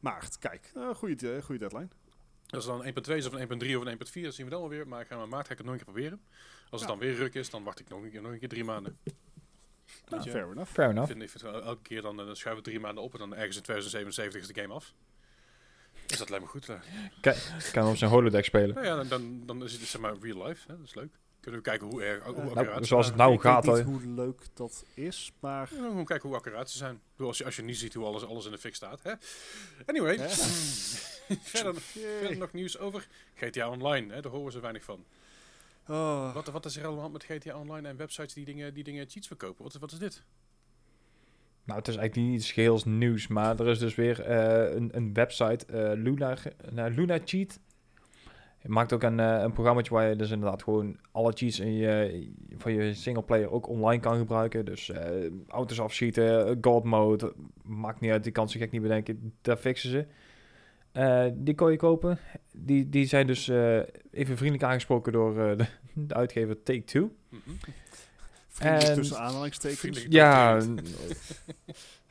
Maart, 0.00 0.38
kijk. 0.38 0.72
Uh, 0.76 0.94
goede, 0.94 1.42
goede 1.42 1.58
deadline. 1.68 1.88
Als 2.48 2.64
het 2.66 2.94
dan 2.94 3.04
1.2 3.14 3.16
is 3.16 3.26
of 3.26 3.32
een 3.32 3.62
1.3 3.62 3.76
of 3.76 3.84
een 3.84 3.98
1.4, 3.98 4.22
dat 4.22 4.34
zien 4.34 4.44
we 4.44 4.50
dan 4.50 4.60
wel 4.60 4.68
weer. 4.68 4.88
Maar 4.88 5.00
ik 5.00 5.06
ga 5.06 5.26
maart 5.26 5.46
ga 5.46 5.52
ik 5.52 5.58
het 5.58 5.66
nog 5.66 5.76
een 5.76 5.84
keer 5.84 5.92
proberen. 5.92 6.20
Als 6.70 6.80
het 6.80 6.90
Ja. 6.90 6.96
dan 6.96 6.98
weer 6.98 7.14
ruk 7.14 7.34
is, 7.34 7.50
dan 7.50 7.62
wacht 7.64 7.80
ik 7.80 7.88
nog 7.88 8.02
een 8.02 8.10
keer, 8.10 8.22
nog 8.22 8.32
een 8.32 8.38
keer 8.38 8.48
drie 8.48 8.64
maanden. 8.64 8.98
Nou, 10.08 10.22
fair 10.30 10.50
enough. 10.50 10.72
fair 10.72 10.88
Ik 10.88 10.94
enough. 10.94 11.10
vind, 11.12 11.22
ik 11.22 11.30
vind 11.30 11.42
elke 11.44 11.82
keer 11.82 12.02
dan, 12.02 12.20
eh, 12.20 12.26
dan 12.26 12.36
schuiven 12.36 12.64
we 12.64 12.70
drie 12.70 12.80
maanden 12.82 13.04
op 13.04 13.12
en 13.12 13.18
dan 13.18 13.34
ergens 13.34 13.56
in 13.56 13.62
2077 13.62 14.40
is 14.40 14.54
de 14.54 14.60
game 14.60 14.74
af. 14.74 14.94
Dus 16.06 16.18
dat 16.18 16.28
lijkt 16.28 16.44
me 16.44 16.50
goed. 16.50 16.68
eh. 16.68 17.72
Kan 17.72 17.86
op 17.88 17.96
zijn 17.96 18.10
holodeck 18.10 18.44
spelen. 18.44 18.74
Nou 18.74 18.86
ja, 18.86 18.96
dan, 18.96 19.08
dan, 19.08 19.42
dan 19.46 19.62
is 19.64 19.72
het 19.72 19.82
zeg 19.82 20.00
maar 20.00 20.14
real 20.20 20.46
life. 20.46 20.70
Hè? 20.70 20.76
Dat 20.76 20.86
is 20.86 20.94
leuk. 20.94 21.12
Kunnen 21.40 21.60
we 21.60 21.66
kijken 21.68 21.86
hoe, 21.86 22.02
erg, 22.02 22.24
hoe 22.24 22.34
Nou, 22.34 22.48
accuraat 22.48 22.78
ze 22.78 22.84
zoals 22.84 23.06
het 23.06 23.16
zijn. 23.16 23.28
nou 23.28 23.38
ik 23.38 23.42
weet 23.42 23.52
gaat, 23.52 23.86
niet 23.86 24.02
hoe 24.02 24.14
leuk 24.14 24.42
dat 24.54 24.84
is, 24.94 25.32
maar... 25.40 25.68
Ja, 25.74 25.76
gewoon 25.76 26.04
kijken 26.04 26.28
hoe 26.28 26.38
accuraat 26.38 26.70
ze 26.70 26.76
zijn. 26.76 27.00
Als, 27.18 27.38
je, 27.38 27.44
als 27.44 27.56
je 27.56 27.62
niet 27.62 27.76
ziet 27.76 27.94
hoe 27.94 28.04
alles, 28.04 28.26
alles 28.26 28.44
in 28.44 28.50
de 28.50 28.58
fik 28.58 28.74
staat. 28.74 29.02
Hè? 29.02 29.12
Anyway, 29.86 30.18
verder, 31.28 31.80
verder 31.80 32.36
nog 32.38 32.52
nieuws 32.52 32.78
over 32.78 33.06
GTA 33.34 33.68
Online. 33.70 34.14
Hè? 34.14 34.20
Daar 34.20 34.30
horen 34.30 34.46
we 34.46 34.52
zo 34.52 34.60
weinig 34.60 34.84
van. 34.84 35.04
Oh, 35.88 36.34
Wat, 36.34 36.46
wat 36.46 36.64
is 36.64 36.76
er 36.76 36.86
allemaal 36.86 37.10
met 37.10 37.24
GTA 37.24 37.58
Online 37.58 37.88
en 37.88 37.96
websites 37.96 38.34
die 38.34 38.44
dingen, 38.44 38.74
die 38.74 38.84
dingen 38.84 39.08
cheats 39.08 39.26
verkopen? 39.26 39.64
Wat, 39.64 39.72
wat 39.72 39.92
is 39.92 39.98
dit? 39.98 40.22
Nou, 41.64 41.78
het 41.78 41.88
is 41.88 41.96
eigenlijk 41.96 42.28
niet 42.28 42.40
iets 42.40 42.52
geheels 42.52 42.84
nieuws, 42.84 43.26
maar 43.26 43.60
er 43.60 43.68
is 43.68 43.78
dus 43.78 43.94
weer 43.94 44.20
eh, 44.20 44.74
een, 44.74 44.96
een 44.96 45.12
website, 45.14 45.66
eh, 45.66 45.92
Luna, 45.94 46.36
nou, 46.70 46.90
Luna 46.90 47.18
Cheat. 47.24 47.58
Je 48.62 48.68
maakt 48.68 48.92
ook 48.92 49.02
een, 49.02 49.20
eh 49.20 49.40
een 49.42 49.52
programmaatje 49.52 49.94
waar 49.94 50.08
je 50.08 50.16
dus 50.16 50.30
inderdaad 50.30 50.62
gewoon 50.62 50.96
alle 51.12 51.32
cheats 51.32 51.60
in 51.60 51.72
je, 51.72 52.28
van 52.56 52.72
je 52.72 52.94
singleplayer 52.94 53.50
ook 53.50 53.68
online 53.68 54.02
kan 54.02 54.18
gebruiken. 54.18 54.64
Dus 54.64 54.90
eh, 54.90 55.26
auto's 55.48 55.80
afschieten, 55.80 56.58
god 56.60 56.84
mode, 56.84 57.34
maakt 57.62 58.00
niet 58.00 58.10
uit, 58.10 58.22
die 58.22 58.32
kan 58.32 58.48
ze 58.48 58.58
gek 58.58 58.70
niet 58.70 58.82
bedenken, 58.82 59.32
daar 59.42 59.56
fixen 59.56 59.90
ze. 59.90 60.06
Eh, 60.92 61.24
die 61.34 61.54
kon 61.54 61.70
je 61.70 61.76
kopen. 61.76 62.18
Die, 62.52 62.88
die 62.88 63.06
zijn 63.06 63.26
dus 63.26 63.48
eh, 63.48 63.76
even 64.10 64.36
vriendelijk 64.36 64.62
aangesproken 64.62 65.12
door 65.12 65.38
eh, 65.50 65.56
de, 65.56 65.64
de 65.92 66.14
uitgever 66.14 66.62
Take-Two. 66.62 67.10
Mhm. 67.28 67.40
vriendelijk 68.48 68.88
en- 68.88 68.94
tussen 68.94 69.18
aanhalingstekens. 69.18 69.80
Vriendelijk. 69.80 70.12
Ja, 70.12 70.60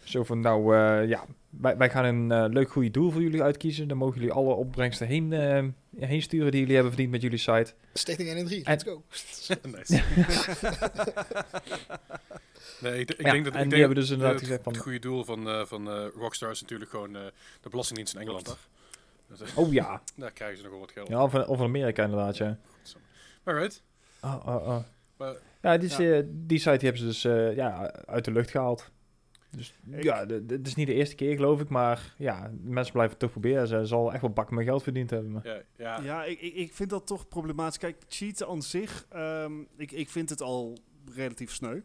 zo 0.04 0.24
van 0.24 0.39
nou, 0.39 0.76
eh, 0.76 1.08
ja, 1.10 1.26
wij, 1.50 1.78
wij 1.78 1.89
gaan 1.89 2.06
een 2.06 2.32
eh, 2.32 2.45
leuk 2.54 2.72
goede 2.72 2.91
doel 2.91 3.12
voor 3.12 3.22
jullie 3.22 3.43
uitkiezen. 3.43 3.88
Dan 3.88 3.97
mogen 3.97 4.16
jullie 4.20 4.34
alle 4.34 4.54
opbrengsten 4.54 5.08
heen, 5.08 5.34
eh, 5.34 5.64
heen 6.08 6.22
sturen 6.22 6.52
die 6.52 6.60
jullie 6.60 6.74
hebben 6.76 6.93
verdiend 6.93 7.12
met 7.14 7.22
jullie 7.22 7.38
site. 7.38 7.74
Stichting 7.93 8.30
1 8.30 8.38
en 8.38 8.45
3, 8.45 8.64
En- 8.64 8.72
let's 8.72 8.84
go. 8.84 9.04
nice. 9.78 9.93
nee, 12.82 13.00
ik, 13.00 13.12
ik 13.12 13.26
Ja, 13.26 13.32
denk 13.32 13.43
dat 13.45 13.54
en 13.54 13.60
ik 13.60 13.70
die 13.70 13.70
denk 13.70 13.72
hebben 13.72 13.95
dus 13.95 14.10
inderdaad 14.10 14.34
het, 14.36 14.43
gezegd 14.43 14.64
van, 14.64 14.74
het 14.74 14.82
goede 14.82 15.00
doel 15.00 15.24
van, 15.24 15.50
eh, 15.50 15.66
van 15.66 15.89
eh, 15.89 16.06
Rockstar 16.16 16.52
is 16.52 16.62
natuurlijk 16.62 16.89
gewoon 16.89 17.16
eh, 17.16 17.22
de 17.62 17.70
Belastingdienst 17.70 18.14
in 18.16 18.20
Engeland. 18.22 18.58
Oh 19.56 19.74
ja, 19.74 20.02
daar 20.16 20.32
krijgen 20.32 20.58
ze 20.58 20.64
nog 20.64 20.72
wel 20.72 20.82
wat 20.82 20.91
geld. 20.91 21.08
ja 21.08 21.24
of, 21.24 21.34
of 21.34 21.58
in 21.60 21.64
Amerika 21.66 22.04
inderdaad, 22.04 22.38
ja. 22.38 22.58
Alright. 23.43 23.82
Oh, 24.22 24.43
oh, 24.45 24.68
oh. 24.68 24.80
Maar 25.18 25.34
Ja, 25.62 25.78
die, 25.78 26.04
Ja. 26.04 26.22
die 26.26 26.60
site 26.60 26.78
die 26.78 26.89
hebben 26.89 26.97
ze 26.97 27.06
dus 27.06 27.26
eh, 27.26 27.56
ja, 27.56 27.91
uit 28.06 28.26
de 28.26 28.32
lucht 28.32 28.52
gehaald. 28.52 28.89
Dus 29.56 29.74
Ik- 29.91 30.04
ja, 30.04 30.26
het 30.26 30.68
is 30.68 30.76
niet 30.76 30.88
de 30.88 30.93
eerste 30.93 31.16
keer 31.16 31.36
geloof 31.36 31.62
ik, 31.62 31.70
maar 31.70 32.14
ja, 32.18 32.52
mensen 32.62 32.91
blijven 32.93 33.12
het 33.12 33.20
toch 33.20 33.32
proberen. 33.32 33.68
Ze 33.68 33.86
zal 33.86 34.12
echt 34.12 34.22
wel 34.22 34.30
bakken 34.32 34.56
met 34.56 34.66
geld 34.66 34.84
verdiend 34.84 35.10
hebben. 35.10 35.32
Maar. 35.32 35.45
Ja, 35.47 35.62
ja. 35.78 36.02
Ja, 36.02 36.24
ik, 36.26 36.41
ik, 36.41 36.54
ik 36.54 36.74
vind 36.74 36.89
dat 36.89 37.08
toch 37.08 37.28
problematisch. 37.28 37.78
Kijk, 37.78 37.95
cheaten 38.08 38.47
aan 38.47 38.62
zich, 38.62 39.06
ehm, 39.10 39.54
ik, 39.78 39.91
ik 39.91 40.10
vind 40.10 40.30
het 40.30 40.41
al 40.41 40.78
relatief 41.14 41.52
sneu. 41.52 41.80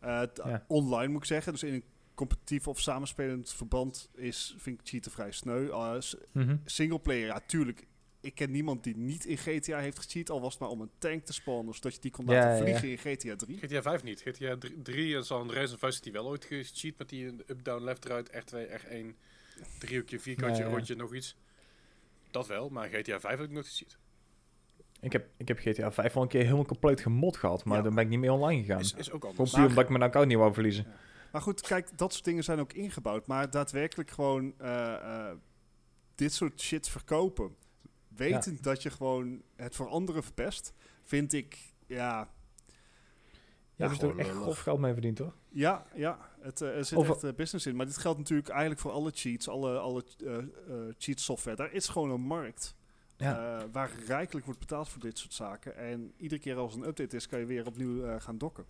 Eh, 0.00 0.22
t- 0.22 0.40
Ja. 0.44 0.64
Online 0.68 1.12
moet 1.12 1.20
ik 1.22 1.26
zeggen, 1.28 1.52
dus 1.52 1.62
in 1.62 1.72
een 1.74 1.84
competitief 2.14 2.68
of 2.68 2.80
samenspelend 2.80 3.52
verband 3.52 4.10
is, 4.14 4.54
vind 4.58 4.80
ik 4.80 4.86
cheaten 4.88 5.10
vrij 5.10 5.30
sneu. 5.30 5.60
Uh, 5.64 5.94
Mhm. 6.32 6.56
singleplayer, 6.64 7.26
ja, 7.26 7.40
tuurlijk. 7.46 7.86
Ik 8.24 8.34
ken 8.34 8.50
niemand 8.50 8.84
die 8.84 8.96
niet 8.96 9.24
in 9.24 9.36
GTA 9.38 9.78
heeft 9.78 9.98
gecheat, 9.98 10.30
al 10.30 10.40
was 10.40 10.52
het 10.52 10.60
maar 10.60 10.70
om 10.70 10.80
een 10.80 10.90
tank 10.98 11.24
te 11.24 11.32
spawnen, 11.32 11.74
zodat 11.74 11.94
je 11.94 12.00
die 12.00 12.10
kon 12.10 12.24
laten 12.24 12.50
ja, 12.50 12.54
ja. 12.54 12.78
vliegen 12.78 12.90
in 12.90 12.98
GTA 13.16 13.36
3. 13.36 13.58
GTA 13.58 13.82
5 13.82 14.02
niet. 14.02 14.20
GTA 14.20 14.56
3 14.82 15.16
en 15.16 15.24
San 15.24 15.40
Andreas 15.40 15.72
en 15.72 15.78
Vice 15.78 15.92
City 15.92 16.10
wel 16.12 16.26
ooit 16.26 16.44
gecheat 16.44 16.98
met 16.98 17.08
die 17.08 17.26
up, 17.26 17.64
down, 17.64 17.84
left, 17.84 18.04
right, 18.04 18.30
R2, 18.30 18.56
R1, 18.80 19.06
driehoekje, 19.78 20.18
vierkantje, 20.20 20.62
Ja, 20.62 20.68
ja. 20.68 20.74
rondje, 20.74 20.94
nog 20.94 21.14
iets. 21.14 21.36
Dat 22.30 22.46
wel, 22.46 22.68
maar 22.68 22.88
GTA 22.88 23.20
5 23.20 23.36
heb 23.38 23.46
ik 23.46 23.50
nooit 23.50 23.66
gecheat. 23.66 23.96
Ik, 25.00 25.12
heb, 25.12 25.28
ik 25.36 25.48
heb 25.48 25.58
GTA 25.58 25.92
5 25.92 26.12
wel 26.12 26.22
een 26.22 26.28
keer 26.28 26.42
helemaal 26.42 26.64
compleet 26.64 27.00
gemod 27.00 27.36
gehad, 27.36 27.64
maar 27.64 27.76
Ja. 27.76 27.82
dan 27.82 27.94
ben 27.94 28.04
ik 28.04 28.10
niet 28.10 28.18
meer 28.18 28.30
online 28.32 28.60
gegaan. 28.60 28.80
Is, 28.80 28.92
is 28.94 29.10
ook 29.10 29.24
anders. 29.24 29.50
puur 29.50 29.66
omdat 29.66 29.84
ik 29.84 29.90
mijn 29.90 30.02
account 30.02 30.28
niet 30.28 30.36
wou 30.38 30.52
verliezen. 30.52 30.86
Maar 31.32 31.42
goed, 31.42 31.60
kijk, 31.60 31.98
dat 31.98 32.12
soort 32.12 32.24
dingen 32.24 32.44
zijn 32.44 32.58
ook 32.60 32.72
ingebouwd. 32.72 33.26
Maar 33.26 33.50
daadwerkelijk 33.50 34.10
gewoon 34.10 34.54
eh, 34.58 34.94
eh, 34.94 35.36
dit 36.14 36.32
soort 36.32 36.60
shit 36.60 36.88
verkopen. 36.88 37.56
Wetend 38.16 38.62
dat 38.62 38.82
je 38.82 38.90
gewoon 38.90 39.42
het 39.56 39.74
voor 39.74 39.88
anderen 39.88 40.22
verpest, 40.22 40.72
vind 41.02 41.32
ik, 41.32 41.58
ja... 41.86 42.28
Ja, 43.76 43.88
dus 43.88 43.96
er 43.98 44.02
gewoon 44.04 44.18
echt 44.18 44.28
lullig. 44.28 44.42
grof 44.42 44.58
geld 44.58 44.80
mee 44.80 44.92
verdiend 44.92 45.18
hoor. 45.18 45.32
Ja, 45.48 45.86
ja 45.94 46.18
het, 46.40 46.60
eh, 46.60 46.76
er 46.76 46.84
zit 46.84 46.98
Over- 46.98 47.14
echt 47.14 47.24
eh, 47.24 47.32
business 47.32 47.66
in. 47.66 47.76
Maar 47.76 47.86
dit 47.86 47.96
geldt 47.96 48.18
natuurlijk 48.18 48.48
eigenlijk 48.48 48.80
voor 48.80 48.90
alle 48.90 49.10
cheats, 49.14 49.48
alle, 49.48 49.78
alle 49.78 50.04
eh, 50.24 50.36
eh, 50.38 50.44
cheat 50.98 51.20
software. 51.20 51.56
Daar 51.56 51.72
is 51.72 51.88
gewoon 51.88 52.10
een 52.10 52.20
markt 52.20 52.74
Ja. 53.16 53.58
eh, 53.58 53.64
waar 53.72 53.90
rijkelijk 54.06 54.44
wordt 54.44 54.60
betaald 54.60 54.88
voor 54.88 55.00
dit 55.00 55.18
soort 55.18 55.32
zaken. 55.32 55.76
En 55.76 56.12
iedere 56.16 56.40
keer 56.40 56.56
als 56.56 56.72
er 56.74 56.80
een 56.82 56.88
update 56.88 57.16
is, 57.16 57.26
kan 57.28 57.38
je 57.38 57.46
weer 57.46 57.66
opnieuw 57.66 58.04
eh, 58.04 58.20
gaan 58.20 58.38
dokken. 58.38 58.64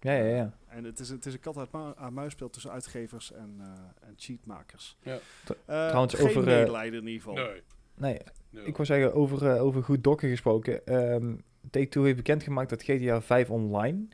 ja, 0.00 0.12
ja, 0.12 0.24
ja. 0.36 0.58
En 0.66 0.84
het 0.84 0.98
is, 0.98 1.08
het 1.08 1.26
is 1.26 1.32
een 1.32 1.40
kat 1.40 1.56
uit 1.56 1.72
mu- 1.72 1.92
aan 1.96 2.12
muisspel 2.14 2.50
tussen 2.50 2.70
uitgevers 2.70 3.32
en, 3.32 3.56
eh 3.60 4.08
en 4.08 4.14
cheatmakers. 4.16 4.96
Ja. 5.02 5.18
Trouwens, 5.66 6.14
geen 6.14 6.26
over, 6.28 6.40
eh, 6.40 6.46
medelijden 6.58 7.00
in 7.00 7.06
ieder 7.06 7.22
geval. 7.22 7.44
Nee. 7.44 7.62
Nee, 7.94 8.18
ik 8.64 8.76
wou 8.76 8.84
zeggen, 8.84 9.14
over, 9.14 9.50
eh, 9.50 9.62
over 9.62 9.82
goed 9.82 10.04
dokken 10.04 10.28
gesproken. 10.28 10.86
ehm 10.86 11.34
Take-Two 11.70 12.04
heeft 12.04 12.16
bekendgemaakt 12.16 12.70
dat 12.70 12.82
GTA 12.82 13.22
5 13.22 13.50
online 13.50 14.08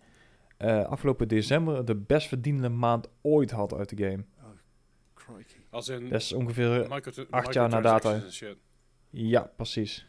eh, 0.57 0.85
afgelopen 0.85 1.29
december 1.29 1.85
de 1.85 1.97
best 1.97 2.29
verdiende 2.29 2.69
maand 2.69 3.09
ooit 3.23 3.51
had 3.51 3.75
uit 3.75 3.97
de 3.97 4.05
game. 4.05 4.25
Crikey. 5.15 5.61
Als 5.71 5.89
in 5.89 6.09
Dat 6.09 6.21
is 6.21 6.33
ongeveer... 6.33 6.87
micro- 6.89 7.27
acht 7.31 7.55
jaar 7.55 7.69
na 7.69 7.81
data. 7.81 8.23
Ja, 9.11 9.53
precies. 9.57 10.07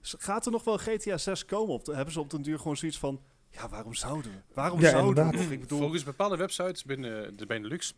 Gaat 0.00 0.46
er 0.46 0.52
nog 0.52 0.64
wel 0.64 0.78
GTA 0.78 1.16
6 1.16 1.44
komen? 1.44 1.74
Op 1.74 1.84
de, 1.84 1.94
hebben 1.94 2.12
ze 2.12 2.20
op 2.20 2.30
den 2.30 2.42
duur 2.42 2.58
gewoon 2.58 2.76
zoiets 2.76 2.98
van... 2.98 3.20
Ja, 3.50 3.68
waarom 3.68 3.94
zouden 3.94 4.32
we? 4.32 4.38
Waarom 4.54 4.80
Ja, 4.80 4.90
zouden 4.90 5.14
we 5.14 5.20
inderdaad. 5.20 5.42
nog? 5.44 5.52
Ik 5.52 5.60
bedoel, 5.60 5.78
Volgens 5.78 6.04
bepaalde 6.04 6.36
websites 6.36 6.84
binnen 6.84 7.36
de 7.36 7.46
Benelux 7.46 7.94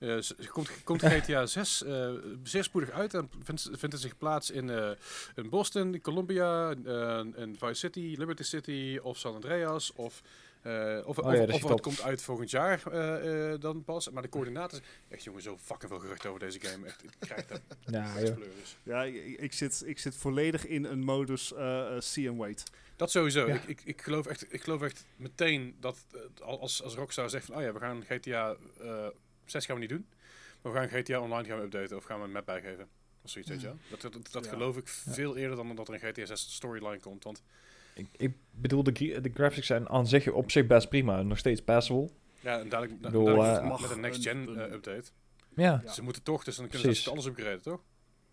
eh, 0.00 0.16
s- 0.18 0.34
komt, 0.52 0.70
komt 0.84 1.02
GTA 1.12 1.46
6 1.46 1.82
eh, 1.84 2.10
zeer 2.42 2.64
spoedig 2.64 2.90
uit 2.90 3.14
en 3.14 3.30
vindt, 3.42 3.62
vindt 3.62 3.92
het 3.92 4.00
zich 4.00 4.18
plaats 4.18 4.50
in, 4.50 4.70
eh, 4.70 4.90
in 5.36 5.48
Boston, 5.48 6.00
Columbia, 6.00 6.70
eh, 6.84 7.20
in 7.36 7.56
Vice 7.58 7.74
City, 7.74 8.14
Liberty 8.18 8.42
City 8.42 8.98
of 9.02 9.18
San 9.18 9.34
Andreas 9.34 9.92
of... 9.92 10.20
eh, 10.62 10.98
of 11.04 11.18
Oh 11.18 11.26
of, 11.26 11.34
ja, 11.34 11.68
het 11.68 11.80
komt 11.80 12.02
uit 12.02 12.22
volgend 12.22 12.50
jaar 12.50 12.82
eh, 12.92 13.52
eh, 13.52 13.60
dan 13.60 13.84
pas. 13.84 14.10
Maar 14.10 14.22
de 14.22 14.28
coördinaten... 14.28 14.80
Echt 15.08 15.24
jongen, 15.24 15.42
zo 15.42 15.58
fucking 15.62 15.90
veel 15.90 16.00
geruchten 16.00 16.28
over 16.28 16.40
deze 16.42 16.60
game. 16.60 16.86
Echt, 16.86 17.02
ik 17.04 17.10
krijg 17.18 17.46
dat 17.46 17.60
Ja, 17.90 18.14
ja, 18.82 19.02
ik, 19.02 19.38
ik 19.40 19.52
zit, 19.52 19.82
ik 19.86 19.98
zit 19.98 20.16
volledig 20.16 20.66
in 20.66 20.84
een 20.84 21.04
modus 21.04 21.52
eh 21.54 21.94
eh, 21.94 22.00
see 22.00 22.28
and 22.28 22.38
wait. 22.38 22.62
Dat 22.98 23.10
sowieso. 23.10 23.46
Ja. 23.46 23.54
Ik, 23.54 23.64
ik, 23.64 23.80
ik, 23.84 24.02
geloof 24.02 24.26
echt, 24.26 24.52
ik 24.54 24.62
geloof 24.62 24.82
echt 24.82 25.04
meteen 25.16 25.76
dat 25.80 26.04
eh, 26.12 26.46
als, 26.46 26.82
als 26.82 26.94
Rockstar 26.94 27.30
zegt 27.30 27.44
van... 27.44 27.54
Oh 27.56 27.62
ja, 27.62 27.72
we 27.72 27.78
gaan 27.78 28.04
GTA 28.08 28.56
eh 28.80 29.06
6 29.44 29.66
gaan 29.66 29.74
we 29.74 29.80
niet 29.80 29.90
doen. 29.90 30.06
Maar 30.62 30.72
we 30.72 30.78
gaan 30.78 30.88
GTA 30.88 31.20
Online 31.20 31.48
gaan 31.48 31.58
we 31.58 31.64
updaten 31.64 31.96
of 31.96 32.04
gaan 32.04 32.18
we 32.18 32.24
een 32.24 32.32
map 32.32 32.46
bijgeven. 32.46 32.88
Of 33.22 33.30
zoiets, 33.30 33.50
weet 33.50 33.60
je 33.60 33.66
wel. 33.66 33.76
Dat, 33.90 34.00
dat, 34.00 34.32
dat 34.32 34.44
Ja. 34.44 34.50
geloof 34.50 34.76
ik 34.76 34.88
veel 34.88 35.36
eerder 35.36 35.56
dan 35.56 35.76
dat 35.76 35.88
er 35.88 35.94
een 35.94 36.00
GTA 36.12 36.24
6 36.26 36.54
storyline 36.54 37.00
komt. 37.00 37.24
Want 37.24 37.42
Ik, 37.94 38.06
ik 38.16 38.32
bedoel, 38.50 38.82
de, 38.82 38.92
de 39.20 39.30
graphics 39.34 39.66
zijn 39.66 39.88
aan 39.88 40.06
zich 40.06 40.28
op 40.28 40.50
zich 40.50 40.66
best 40.66 40.88
prima. 40.88 41.22
Nog 41.22 41.38
steeds 41.38 41.62
passable. 41.62 42.10
ja, 42.40 42.58
en 42.58 42.68
dadelijk, 42.68 43.02
da- 43.02 43.10
bedoel, 43.10 43.24
dadelijk 43.24 43.56
eh, 43.56 43.60
met 43.60 43.80
mag 43.80 43.90
een 43.90 44.00
next 44.00 44.22
gen 44.22 44.36
een- 44.36 44.56
eh, 44.58 44.62
een- 44.66 44.72
update. 44.72 45.10
Ja. 45.54 45.80
Ja. 45.84 45.92
Ze 45.92 46.02
moeten 46.02 46.22
toch, 46.22 46.44
dus 46.44 46.56
dan 46.56 46.68
kunnen 46.68 46.96
ze 46.96 47.10
alles 47.10 47.24
upgraden, 47.26 47.62
toch? 47.62 47.80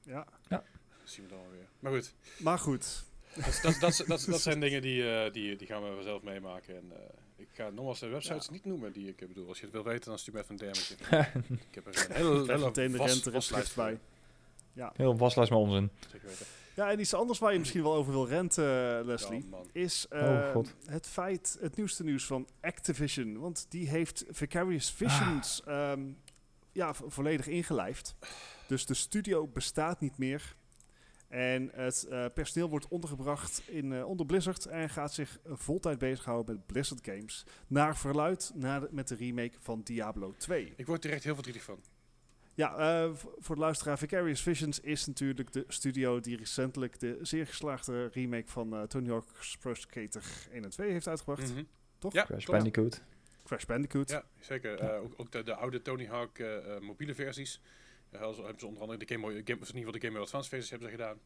Ja. 0.03 0.25
Dat 0.49 0.61
zien 1.03 1.23
we 1.23 1.29
dan 1.29 1.39
weer. 1.51 1.67
Maar 1.79 1.91
goed, 1.91 2.13
Maar 2.37 2.59
goed, 2.59 3.03
dat, 3.35 3.59
dat, 3.63 3.79
dat, 3.79 4.03
dat, 4.07 4.25
dat 4.29 4.41
zijn 4.41 4.59
dingen 4.59 4.81
die, 4.81 5.09
eh, 5.09 5.31
die, 5.33 5.55
die 5.55 5.67
gaan 5.67 5.95
we 5.97 6.03
zelf 6.03 6.21
meemaken. 6.21 6.75
En, 6.75 6.91
eh, 6.91 6.99
ik 7.37 7.47
ga 7.53 7.69
nogmaals 7.69 7.99
de 7.99 8.07
websites 8.07 8.45
Ja. 8.45 8.51
niet 8.51 8.65
noemen 8.65 8.91
die 8.91 9.07
ik 9.07 9.21
eh, 9.21 9.27
bedoel. 9.27 9.47
Als 9.47 9.57
je 9.57 9.63
het 9.63 9.73
wil 9.73 9.83
weten, 9.83 10.09
dan 10.09 10.19
stuur 10.19 10.33
me 10.33 10.39
even 10.41 10.51
een 10.51 10.71
DM'tje. 10.73 10.93
ik 11.69 11.75
heb 11.75 11.87
er 11.87 12.05
een 12.09 12.15
hele, 12.15 12.51
hele 12.53 12.65
meteen 12.65 12.91
de 12.91 13.31
vastlijst 13.31 13.75
bij. 13.75 13.97
voor. 14.75 14.91
Heel 14.95 15.17
waslijst 15.17 15.51
met 15.51 15.59
onzin. 15.59 15.89
Zeker 16.11 16.27
weten. 16.27 16.45
Ja, 16.75 16.91
en 16.91 16.99
iets 16.99 17.13
anders 17.13 17.39
waar 17.39 17.53
je 17.53 17.59
misschien 17.59 17.83
wel 17.83 17.93
over 17.93 18.11
wil 18.11 18.27
renten, 18.27 19.05
Leslie. 19.05 19.39
Ja, 19.41 19.45
man. 19.49 19.67
is 19.71 20.05
Oh, 20.09 20.19
eh, 20.19 20.51
God. 20.51 20.73
het 20.85 21.07
feit, 21.07 21.57
het 21.61 21.75
nieuwste 21.75 22.03
nieuws 22.03 22.25
van 22.25 22.47
Activision. 22.61 23.37
Want 23.39 23.65
die 23.69 23.89
heeft 23.89 24.25
Vicarious 24.29 24.91
Visions 24.91 25.61
ehm, 25.65 26.01
ja, 26.71 26.93
vo- 26.93 27.09
volledig 27.09 27.47
ingelijfd. 27.47 28.15
Dus 28.67 28.85
de 28.85 28.93
studio 28.93 29.47
bestaat 29.47 29.99
niet 29.99 30.17
meer. 30.17 30.55
En 31.27 31.69
het 31.73 32.03
eh, 32.03 32.25
personeel 32.33 32.69
wordt 32.69 32.87
ondergebracht 32.87 33.61
in, 33.67 33.93
eh, 33.93 34.05
onder 34.07 34.25
Blizzard 34.25 34.65
en 34.65 34.89
gaat 34.89 35.13
zich 35.13 35.39
voltijd 35.45 35.97
bezighouden 35.97 36.55
met 36.55 36.65
Blizzard 36.65 36.99
Games. 37.05 37.43
Naar 37.67 37.97
verluid 37.97 38.51
naar 38.55 38.79
de- 38.79 38.87
met 38.91 39.07
de 39.07 39.15
remake 39.15 39.57
van 39.59 39.81
Diablo 39.83 40.33
2. 40.37 40.73
Ik 40.75 40.85
word 40.85 41.03
er 41.05 41.11
echt 41.11 41.23
heel 41.23 41.33
verdrietig 41.33 41.63
van. 41.63 41.79
Ja, 42.53 42.75
eh, 42.77 43.11
voor 43.39 43.55
de 43.55 43.61
luisteraar, 43.61 43.97
Vicarious 43.97 44.41
Visions 44.41 44.79
is 44.79 45.05
natuurlijk 45.05 45.51
de 45.51 45.63
studio 45.67 46.19
die 46.19 46.37
recentelijk 46.37 46.99
de 46.99 47.17
zeer 47.21 47.47
geslaagde 47.47 48.05
remake 48.07 48.47
van 48.47 48.75
eh, 48.75 48.81
Tony 48.81 49.09
Hawk's 49.09 49.57
Pro 49.57 49.73
Skater 49.73 50.23
1 50.51 50.63
en 50.63 50.69
2 50.69 50.91
heeft 50.91 51.07
uitgebracht. 51.07 51.53
Mhm. 51.53 51.63
Toch? 51.97 52.13
Ja, 52.13 52.23
Crash 52.25 52.43
klopt. 52.45 52.59
Bandicoot. 52.63 53.01
Crash 53.43 53.65
Bandicoot. 53.65 54.09
Ja, 54.09 54.23
zeker. 54.39 54.79
Eh, 54.79 55.01
ook 55.01 55.13
ook 55.17 55.31
de, 55.31 55.43
de 55.43 55.55
oude 55.55 55.81
Tony 55.81 56.05
Hawk 56.05 56.43
mobiele 56.81 57.15
versies. 57.15 57.61
Uh, 58.15 58.35
hebben 58.37 58.59
ze 58.59 58.65
onder 58.67 58.81
andere 58.81 58.99
de 59.05 59.13
Game 59.13 59.21
Boy, 59.25 59.31
Game, 59.45 59.61
of 59.61 59.69
in 59.69 59.75
ieder 59.75 59.75
geval 59.75 59.91
de 59.91 59.99
Game 59.99 60.11
Boy 60.13 60.21
Advance 60.21 60.49
versies 60.49 60.69
hebben 60.69 60.89
ze 60.89 60.95
gedaan. 60.95 61.19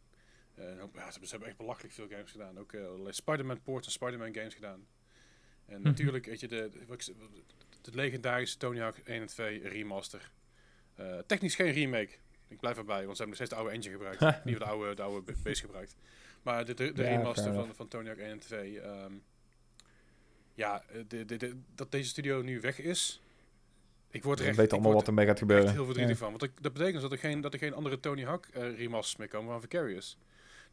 Eh, 0.55 0.71
en 0.71 0.79
ook- 0.81 0.93
ja, 0.95 0.99
ze, 1.05 1.09
hebben, 1.09 1.23
ze 1.25 1.29
hebben 1.29 1.47
echt 1.49 1.57
belachelijk 1.57 1.93
veel 1.93 2.07
games 2.09 2.31
gedaan. 2.31 2.59
Ook 2.59 2.73
eh, 2.73 2.85
allerlei 2.85 3.13
Spider-Man 3.13 3.61
ports 3.61 3.85
en 3.87 3.93
Spider-Man 3.93 4.33
games 4.33 4.53
gedaan. 4.53 4.87
En 5.65 5.75
Mhm. 5.79 5.83
natuurlijk, 5.87 6.25
weet 6.25 6.39
je, 6.39 6.47
de, 6.47 6.69
de, 7.81 7.91
legendarische 7.95 8.57
Tony 8.57 8.79
Hawk 8.79 8.97
1 8.97 9.21
en 9.21 9.27
2 9.27 9.67
remaster. 9.67 10.31
Eh, 10.95 11.17
technisch 11.27 11.55
geen 11.55 11.71
remake. 11.71 12.11
Ik 12.47 12.59
blijf 12.59 12.77
erbij, 12.77 13.05
want 13.05 13.17
ze 13.17 13.23
hebben 13.23 13.27
nog 13.27 13.35
steeds 13.35 13.49
de 13.49 13.55
oude 13.55 13.71
engine 13.71 13.93
gebruikt. 13.93 14.19
Ha. 14.35 14.41
Niet 14.45 14.57
de 14.57 14.65
oude, 14.65 14.95
de 14.95 15.01
oude 15.01 15.33
base 15.43 15.61
gebruikt. 15.61 15.95
Maar 16.41 16.65
de, 16.65 16.73
de, 16.73 16.91
de 16.93 17.03
Ja, 17.03 17.07
remaster 17.09 17.53
van, 17.53 17.75
van 17.75 17.87
Tony 17.87 18.07
Hawk 18.07 18.17
1 18.19 18.29
en 18.29 18.39
2. 18.39 18.79
ehm, 18.81 19.13
ja, 20.53 20.83
eh, 20.87 21.01
de, 21.07 21.25
de, 21.25 21.37
de- 21.37 21.59
dat 21.75 21.91
deze 21.91 22.09
studio 22.09 22.41
nu 22.41 22.59
weg 22.59 22.79
is. 22.79 23.21
Ik 24.11 24.23
word 24.23 24.37
er 24.39 24.43
We 24.43 24.49
echt, 24.49 24.57
weten 24.59 24.63
ik 24.63 24.71
allemaal 24.83 24.91
word 24.91 25.05
wat 25.05 25.07
ermee 25.07 25.25
gaat 25.25 25.33
er 25.35 25.39
gebeuren. 25.41 25.65
echt 25.65 25.75
heel 25.75 25.85
verdrietig 25.85 26.19
Ja. 26.19 26.23
van. 26.25 26.29
Want 26.37 26.51
dat 26.61 26.73
betekent 26.73 26.93
dus 26.93 27.01
dat 27.01 27.11
er 27.11 27.17
geen, 27.17 27.41
dat 27.41 27.53
er 27.53 27.59
geen 27.59 27.73
andere 27.73 27.99
Tony 27.99 28.23
Hawk 28.23 28.45
eh, 28.45 28.77
remasters 28.77 29.15
meer 29.15 29.27
komen 29.27 29.51
van 29.51 29.61
Vicarious. 29.61 30.17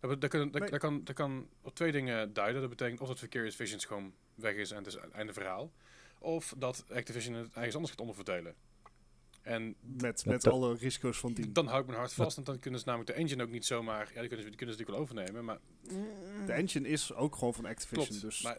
Dat, 0.00 0.20
dat, 0.20 0.30
kan, 0.30 0.50
dat, 0.50 0.60
Nee. 0.60 0.70
dat 0.70 0.80
kan, 0.80 1.00
dat 1.04 1.14
kan 1.14 1.48
op 1.62 1.74
twee 1.74 1.92
dingen 1.92 2.32
duiden. 2.32 2.60
Dat 2.60 2.70
betekent 2.70 3.00
of 3.00 3.08
dat 3.08 3.18
Vicarious 3.18 3.56
Visions 3.56 3.84
gewoon 3.84 4.12
weg 4.34 4.54
is 4.54 4.70
en 4.70 4.76
het 4.76 4.86
is 4.86 4.96
einde 5.12 5.32
verhaal. 5.32 5.70
Of 6.18 6.54
dat 6.56 6.84
Activision 6.92 7.34
het 7.34 7.52
ergens 7.54 7.74
anders 7.74 7.90
gaat 7.90 8.00
onderverdelen. 8.00 8.54
En 9.42 9.74
Met, 9.80 10.24
met 10.26 10.42
dat- 10.42 10.52
alle 10.52 10.76
risico's 10.76 11.18
van 11.18 11.32
dien. 11.32 11.52
dan 11.52 11.66
hou 11.66 11.80
ik 11.80 11.86
mijn 11.86 11.98
hart 11.98 12.12
vast. 12.12 12.34
Want 12.34 12.46
dan 12.46 12.58
kunnen 12.58 12.80
ze 12.80 12.86
namelijk 12.86 13.10
de 13.10 13.16
engine 13.22 13.42
ook 13.42 13.50
niet 13.50 13.64
zomaar... 13.66 14.10
Ja, 14.14 14.20
die 14.20 14.28
kunnen 14.28 14.44
ze, 14.44 14.48
die 14.48 14.56
kunnen 14.58 14.76
ze 14.76 14.82
natuurlijk 14.82 14.88
wel 14.90 14.98
overnemen. 14.98 15.44
Maar 15.44 15.58
De 16.46 16.52
engine 16.52 16.88
is 16.88 17.14
ook 17.14 17.34
gewoon 17.36 17.54
van 17.54 17.64
Activision. 17.66 18.06
klopt. 18.06 18.20
Dus 18.22 18.42
Maar 18.42 18.58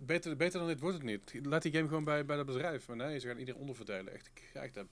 beter, 0.00 0.36
beter 0.36 0.58
dan 0.58 0.68
dit 0.68 0.80
wordt 0.80 0.96
het 0.96 1.04
niet. 1.06 1.46
Laat 1.46 1.62
die 1.62 1.72
game 1.72 1.88
gewoon 1.88 2.04
bij, 2.04 2.24
bij 2.24 2.36
dat 2.36 2.46
bedrijf. 2.46 2.88
Maar 2.88 2.96
nee, 2.96 3.18
ze 3.18 3.26
gaan 3.28 3.38
iedereen 3.38 3.60
onderverdelen. 3.60 4.12
Echt, 4.14 4.26
ik 4.26 4.48
krijg 4.52 4.72
daar 4.72 4.86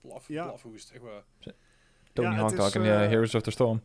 blaf, 0.00 0.28
Ja. 0.28 0.44
blafhoest. 0.46 0.90
Echt 0.90 1.02
waar. 1.02 1.24
Tony 2.12 2.28
Ja, 2.34 2.48
en 2.48 2.82
eh, 2.82 3.02
eh, 3.04 3.08
Heroes 3.10 3.34
of 3.34 3.42
the 3.42 3.50
Storm. 3.50 3.82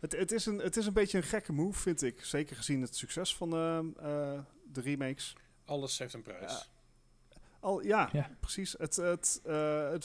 het, 0.00 0.12
het, 0.12 0.32
is 0.32 0.46
een, 0.46 0.58
het 0.58 0.76
is 0.76 0.86
een 0.86 0.92
beetje 0.92 1.16
een 1.18 1.24
gekke 1.24 1.52
move, 1.52 1.80
vind 1.80 2.02
ik. 2.02 2.24
Zeker 2.24 2.56
gezien 2.56 2.80
het 2.80 2.96
succes 2.96 3.36
van 3.36 3.52
ehm, 3.52 3.86
eh, 3.98 4.40
de 4.72 4.80
remakes. 4.80 5.36
Alles 5.64 5.98
heeft 5.98 6.14
een 6.14 6.22
prijs. 6.22 6.52
Ja. 6.52 7.38
Al, 7.60 7.80
ja, 7.82 8.08
Ja. 8.12 8.30
precies. 8.40 8.74
Het, 8.78 8.96
het, 8.96 9.40
eh, 9.44 9.90
het, 9.90 10.04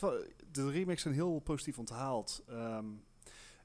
de 0.51 0.69
remakes 0.71 1.01
zijn 1.01 1.13
heel 1.13 1.39
positief 1.39 1.77
onthaald. 1.77 2.43
Ehm, 2.47 2.85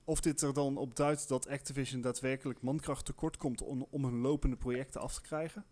of 0.04 0.20
dit 0.20 0.40
er 0.40 0.52
dan 0.54 0.76
op 0.76 0.96
duidt 0.96 1.28
dat 1.28 1.48
Activision 1.48 2.00
daadwerkelijk 2.00 2.62
mankracht 2.62 3.04
tekort 3.04 3.36
komt 3.36 3.62
om, 3.62 3.86
om 3.90 4.04
hun 4.04 4.20
lopende 4.20 4.56
projecten 4.56 5.00
af 5.00 5.14
te 5.14 5.20
krijgen. 5.20 5.64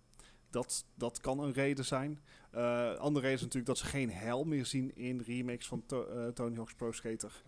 Dat, 0.55 0.85
dat 0.95 1.21
kan 1.21 1.39
een 1.39 1.53
reden 1.53 1.85
zijn. 1.85 2.21
Eh 2.51 2.95
andere 2.95 3.21
reden 3.25 3.37
is 3.39 3.41
natuurlijk 3.41 3.67
dat 3.67 3.79
ze 3.79 3.87
geen 3.87 4.11
hel 4.11 4.45
meer 4.45 4.67
zien 4.67 4.97
in 4.97 5.21
remakes 5.27 5.67
van 5.67 5.83
To- 5.87 6.07
eh, 6.07 6.27
Tony 6.29 6.57
Hawk's 6.57 6.75
Pro 6.75 6.93
Skater. 6.93 7.43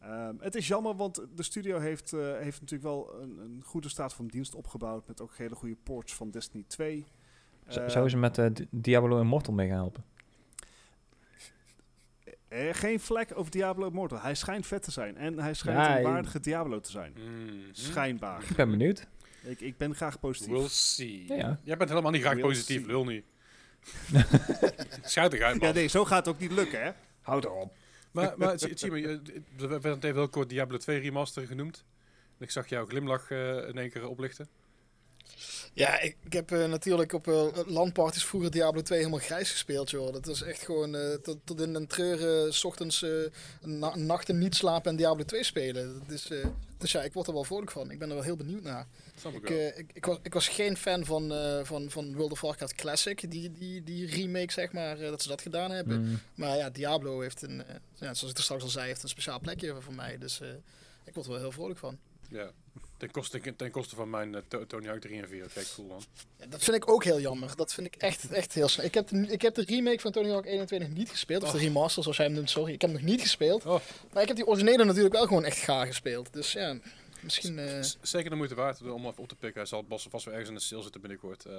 Ehm, 0.00 0.34
het 0.38 0.54
is 0.54 0.68
jammer, 0.68 0.96
want 0.96 1.22
de 1.34 1.42
studio 1.42 1.78
heeft, 1.78 2.12
eh, 2.12 2.20
heeft 2.38 2.60
natuurlijk 2.60 2.82
wel 2.90 3.14
een, 3.20 3.38
een 3.38 3.62
goede 3.64 3.88
staat 3.88 4.14
van 4.14 4.26
dienst 4.26 4.54
opgebouwd. 4.54 5.06
Met 5.06 5.20
ook 5.20 5.36
hele 5.36 5.54
goede 5.54 5.76
ports 5.82 6.14
van 6.14 6.30
Destiny 6.30 6.64
2. 6.66 7.06
Z- 7.68 7.76
Eh, 7.76 7.88
Zouden 7.88 8.10
ze 8.10 8.16
met 8.16 8.38
eh, 8.38 8.46
Di- 8.52 8.66
Diablo 8.70 9.20
Immortal 9.20 9.54
mee 9.54 9.68
gaan 9.68 9.76
helpen? 9.76 10.04
eh, 12.48 12.68
geen 12.74 13.00
vlek 13.00 13.30
over 13.34 13.50
Diablo 13.50 13.86
Immortal. 13.86 14.20
Hij 14.20 14.34
schijnt 14.34 14.66
vet 14.66 14.82
te 14.82 14.90
zijn. 14.90 15.16
En 15.16 15.38
hij 15.38 15.54
schijnt 15.54 15.78
Ja, 15.78 15.96
een 15.98 16.02
waardige 16.04 16.40
Diablo 16.40 16.80
te 16.80 16.90
zijn. 16.90 17.12
Mhm. 17.12 17.52
Schijnbaar. 17.72 18.42
Ik 18.50 18.56
ben 18.56 18.70
benieuwd. 18.70 19.06
Ik, 19.42 19.60
ik 19.60 19.76
ben 19.76 19.94
graag 19.94 20.20
positief. 20.20 20.52
We'll 20.52 20.68
see. 20.68 21.24
Ja, 21.28 21.34
ja. 21.36 21.60
Jij 21.64 21.76
bent 21.76 21.90
helemaal 21.90 22.10
niet 22.10 22.20
graag 22.20 22.34
We'll 22.34 22.42
positief, 22.42 22.76
see. 22.76 22.86
lul 22.86 23.04
niet. 23.04 23.24
Schuit 25.04 25.32
eruit, 25.32 25.60
Ja, 25.60 25.66
man. 25.66 25.74
nee, 25.74 25.86
zo 25.86 26.04
gaat 26.04 26.26
het 26.26 26.34
ook 26.34 26.40
niet 26.40 26.52
lukken, 26.52 26.82
hè? 26.82 26.90
Houd 27.20 27.44
erop. 27.44 27.72
Maar, 28.12 28.34
maar 28.36 28.58
zie, 28.58 28.94
je, 28.94 29.20
we 29.56 29.66
hebben 29.66 29.90
het 29.90 30.04
even 30.04 30.16
heel 30.16 30.28
kort 30.28 30.48
Diablo 30.48 30.76
2 30.76 30.98
remaster 30.98 31.46
genoemd. 31.46 31.84
En 32.38 32.44
ik 32.44 32.50
zag 32.50 32.68
jouw 32.68 32.86
glimlach 32.86 33.30
eh, 33.30 33.68
in 33.68 33.78
één 33.78 33.90
keer 33.90 34.08
oplichten. 34.08 34.48
Ja, 35.72 36.00
ik, 36.00 36.16
ik 36.24 36.32
heb 36.32 36.52
eh, 36.52 36.68
natuurlijk 36.68 37.12
op 37.12 37.28
eh 37.28 37.46
landparties 37.66 38.24
vroeger 38.24 38.50
Diablo 38.50 38.82
2 38.82 38.98
helemaal 38.98 39.20
grijs 39.20 39.50
gespeeld, 39.50 39.90
joh. 39.90 40.12
Dat 40.12 40.26
is 40.28 40.42
echt 40.42 40.62
gewoon 40.62 40.94
eh, 40.94 41.14
tot, 41.14 41.38
tot 41.44 41.60
in 41.60 41.74
een 41.74 41.86
treuren, 41.86 42.54
s 42.54 42.64
ochtends 42.64 43.02
eh, 43.02 43.10
na- 43.62 43.96
nachten 43.96 44.38
niet 44.38 44.54
slapen 44.54 44.90
en 44.90 44.96
Diablo 44.96 45.24
2 45.24 45.44
spelen. 45.44 46.02
Dus, 46.06 46.30
eh, 46.30 46.46
dus 46.78 46.92
ja, 46.92 47.02
ik 47.02 47.12
word 47.12 47.26
er 47.26 47.32
wel 47.32 47.44
vrolijk 47.44 47.70
van. 47.70 47.90
Ik 47.90 47.98
ben 47.98 48.08
er 48.08 48.14
wel 48.14 48.24
heel 48.24 48.36
benieuwd 48.36 48.62
naar. 48.62 48.86
Snap 49.20 49.32
ik 49.34 49.42
Ik, 49.42 49.50
eh, 49.50 49.78
ik, 49.78 49.90
ik, 49.92 50.04
was, 50.06 50.18
ik 50.22 50.34
was 50.34 50.48
geen 50.48 50.76
fan 50.76 51.04
van, 51.04 51.32
eh, 51.32 51.60
van, 51.64 51.90
van 51.90 52.14
World 52.14 52.32
of 52.32 52.40
Warcraft 52.40 52.74
Classic, 52.74 53.30
die, 53.30 53.52
die, 53.52 53.84
die 53.84 54.06
remake, 54.06 54.52
zeg 54.52 54.72
maar, 54.72 54.98
dat 54.98 55.22
ze 55.22 55.28
dat 55.28 55.42
gedaan 55.42 55.70
hebben. 55.70 56.00
Mm. 56.00 56.20
Maar 56.34 56.56
ja, 56.56 56.70
Diablo 56.70 57.20
heeft 57.20 57.42
een, 57.42 57.62
ja, 57.94 58.14
zoals 58.14 58.30
ik 58.30 58.36
er 58.36 58.42
straks 58.42 58.62
al 58.62 58.68
zei, 58.68 58.86
heeft 58.86 59.02
een 59.02 59.08
speciaal 59.08 59.40
plekje 59.40 59.74
voor 59.80 59.94
mij. 59.94 60.18
Dus 60.18 60.40
eh, 60.40 60.48
ik 61.04 61.14
word 61.14 61.26
er 61.26 61.32
wel 61.32 61.40
heel 61.40 61.52
vrolijk 61.52 61.78
van. 61.78 61.98
Ja. 62.28 62.50
Ten 62.96 63.10
koste, 63.10 63.54
ten 63.56 63.70
koste 63.70 63.94
van 63.96 64.10
mijn 64.10 64.34
eh, 64.34 64.40
To- 64.48 64.66
Tony 64.66 64.86
Hawk 64.86 65.00
3 65.00 65.22
en 65.22 65.28
4. 65.28 65.46
Kijk, 65.54 65.66
cool 65.74 65.88
man. 65.88 66.02
Ja, 66.38 66.46
dat 66.46 66.62
vind 66.64 66.76
ik 66.76 66.90
ook 66.90 67.04
heel 67.04 67.20
jammer. 67.20 67.56
Dat 67.56 67.74
vind 67.74 67.86
ik 67.86 67.96
echt, 67.96 68.30
echt 68.30 68.52
heel 68.52 68.68
snel. 68.68 68.86
Ik 68.86 68.94
heb, 68.94 69.08
de, 69.08 69.26
ik 69.26 69.42
heb 69.42 69.54
de 69.54 69.62
remake 69.66 70.00
van 70.00 70.12
Tony 70.12 70.30
Hawk 70.30 70.46
21 70.46 70.88
niet 70.88 71.10
gespeeld. 71.10 71.42
Of 71.42 71.50
de 71.50 71.56
Oh. 71.56 71.62
remaster, 71.62 72.02
zoals 72.02 72.16
jij 72.16 72.26
hem 72.26 72.34
noemt. 72.34 72.50
Sorry, 72.50 72.72
ik 72.72 72.80
heb 72.80 72.90
hem 72.90 73.00
nog 73.00 73.08
niet 73.10 73.20
gespeeld. 73.20 73.66
Oh. 73.66 73.80
Maar 74.12 74.22
ik 74.22 74.28
heb 74.28 74.36
die 74.36 74.46
originele 74.46 74.84
natuurlijk 74.84 75.14
wel 75.14 75.26
gewoon 75.26 75.44
echt 75.44 75.58
graag 75.58 75.86
gespeeld. 75.86 76.32
Dus 76.32 76.52
ja, 76.52 76.78
misschien... 77.20 77.58
eh, 77.58 77.82
Zeker 78.02 78.30
de 78.30 78.36
moeite 78.36 78.54
waard 78.54 78.82
om 78.82 79.06
even 79.06 79.18
op 79.22 79.28
te 79.28 79.34
pikken. 79.36 79.60
Hij 79.60 79.68
zal 79.68 79.84
vast 79.88 80.06
vast 80.10 80.24
wel 80.24 80.34
ergens 80.34 80.50
in 80.52 80.56
de 80.58 80.62
sale 80.64 80.82
zitten 80.82 81.00
binnenkort. 81.00 81.44
eh 81.44 81.54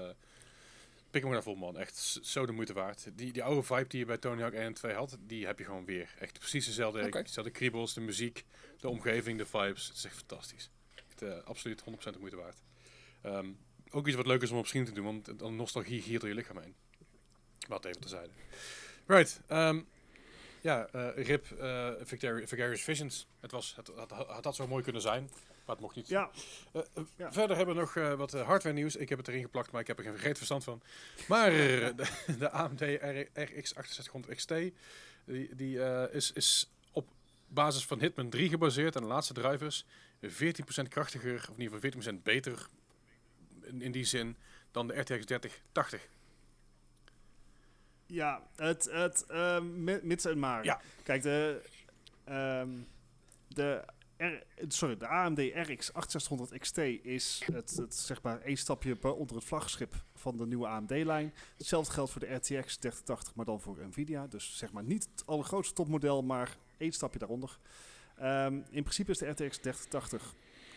pik 1.12 1.22
hem 1.22 1.32
maar 1.32 1.44
vol 1.44 1.56
man. 1.56 1.78
Echt 1.78 2.20
zo 2.22 2.46
de 2.46 2.52
moeite 2.52 2.74
waard. 2.74 3.08
Die, 3.14 3.32
die 3.32 3.44
oude 3.44 3.64
vibe 3.64 3.88
die 3.88 4.00
je 4.00 4.06
bij 4.06 4.18
Tony 4.18 4.42
Hawk 4.42 4.54
1 4.54 4.62
en 4.64 4.74
2 4.74 4.94
had, 4.94 5.18
die 5.20 5.46
heb 5.46 5.60
je 5.60 5.66
gewoon 5.66 5.86
weer. 5.86 6.16
Echt 6.20 6.40
precies 6.40 6.66
dezelfde. 6.66 7.06
Oké. 7.06 7.24
Dezelfde 7.24 7.52
kriebels, 7.52 7.94
de 7.94 8.02
muziek, 8.02 8.46
de 8.80 8.90
omgeving, 8.90 9.38
de 9.38 9.46
vibes. 9.46 9.88
Het 9.88 9.98
is 9.98 10.06
echt 10.06 10.16
fantastisch. 10.16 10.70
Echt, 10.96 11.22
eh, 11.22 11.44
absoluut 11.44 11.82
100% 11.82 12.14
de 12.14 12.20
moeite 12.20 12.38
waard. 12.38 12.58
Ehm, 13.22 13.48
ook 13.92 14.08
iets 14.08 14.16
wat 14.16 14.26
leuk 14.28 14.42
is 14.42 14.52
om 14.52 14.58
op 14.58 14.68
screen 14.68 14.86
te 14.86 14.92
doen, 14.92 15.06
want 15.06 15.40
dan 15.40 15.56
nostalgie 15.56 16.02
hier 16.02 16.20
door 16.20 16.30
je 16.30 16.36
lichaam 16.36 16.58
heen. 16.58 16.76
Wat 17.68 17.86
even 17.86 18.02
terzijde. 18.02 18.30
Right. 19.06 19.42
ehm, 19.48 19.82
ja, 20.62 20.88
eh, 20.88 21.26
RIP 21.26 21.46
Vicari- 22.02 22.48
Vicarious 22.48 22.82
Visions. 22.82 23.28
Het, 23.40 23.52
was, 23.52 23.76
het, 23.76 24.12
had 24.46 24.56
zo 24.56 24.68
mooi 24.68 24.84
kunnen 24.84 25.02
zijn, 25.02 25.30
maar 25.70 25.78
het 25.78 25.86
mocht 25.86 25.96
niet. 25.96 26.08
Ja, 26.08 26.30
Eh, 26.72 26.82
eh, 26.94 27.04
Ja. 27.16 27.32
Verder 27.34 27.58
hebben 27.58 27.76
we 27.76 27.82
nog 27.82 27.96
eh, 27.96 28.14
wat 28.14 28.32
hardware 28.32 28.76
nieuws. 28.76 28.96
Ik 28.96 29.10
heb 29.10 29.18
het 29.18 29.28
erin 29.28 29.42
geplakt, 29.42 29.72
maar 29.72 29.82
ik 29.82 29.88
heb 29.88 29.98
er 29.98 30.04
geen 30.04 30.14
vergeet 30.14 30.38
verstand 30.38 30.64
van. 30.64 30.82
Maar 31.28 31.50
de, 31.50 31.94
de 32.40 32.50
AMD 32.50 32.82
R- 32.82 33.40
RX 33.42 33.70
6800 33.74 34.36
XT 34.36 34.48
die, 35.26 35.56
die 35.56 35.80
is, 36.12 36.32
is 36.32 36.72
op 36.92 37.08
basis 37.48 37.86
van 37.86 38.00
Hitman 38.00 38.30
3 38.30 38.50
gebaseerd 38.50 38.96
en 38.96 39.02
de 39.02 39.08
laatste 39.08 39.34
drivers 39.34 39.86
14% 40.26 40.28
krachtiger, 40.88 41.36
of 41.50 41.58
in 41.58 41.62
ieder 41.62 41.80
geval 41.80 42.14
14% 42.18 42.22
beter 42.24 42.68
in, 43.62 43.82
in 43.82 43.92
die 43.92 44.04
zin 44.06 44.36
dan 44.72 44.88
de 44.88 44.94
RTX 45.00 45.26
3080. 45.26 46.08
ja 48.06 48.42
het, 48.56 48.90
het 48.92 49.26
mi- 49.62 50.00
mits 50.04 50.26
en 50.26 50.40
maar. 50.40 50.64
Ja. 50.64 50.82
Kijk, 51.04 51.22
de, 51.22 51.62
ehm, 52.24 52.70
de, 53.48 53.84
R, 54.20 54.44
sorry, 54.68 54.98
de 54.98 55.08
AMD 55.08 55.40
RX 55.40 55.86
6800 55.86 56.58
XT 56.60 56.78
is 57.06 57.42
het, 57.54 57.78
het 57.78 57.96
zeg 57.96 58.22
maar 58.22 58.42
één 58.42 58.58
stapje 58.58 59.16
onder 59.16 59.36
het 59.36 59.46
vlaggenschip 59.46 59.94
van 60.16 60.38
de 60.38 60.46
nieuwe 60.46 60.68
AMD-lijn. 60.68 61.34
Hetzelfde 61.58 61.94
geldt 61.94 62.12
voor 62.12 62.22
de 62.22 62.34
RTX 62.34 62.78
3080, 62.78 63.36
maar 63.36 63.46
dan 63.46 63.62
voor 63.62 63.78
Nvidia. 63.88 64.28
Dus 64.28 64.58
zeg 64.58 64.72
maar 64.72 64.84
niet 64.84 65.10
het 65.12 65.26
allergrootste 65.26 65.74
topmodel, 65.74 66.24
maar 66.24 66.58
één 66.78 66.92
stapje 66.92 67.20
daaronder. 67.20 67.60
Ehm, 68.18 68.54
in 68.54 68.84
principe 68.84 69.12
is 69.12 69.18
de 69.18 69.30
RTX 69.30 69.58
3080 69.58 70.34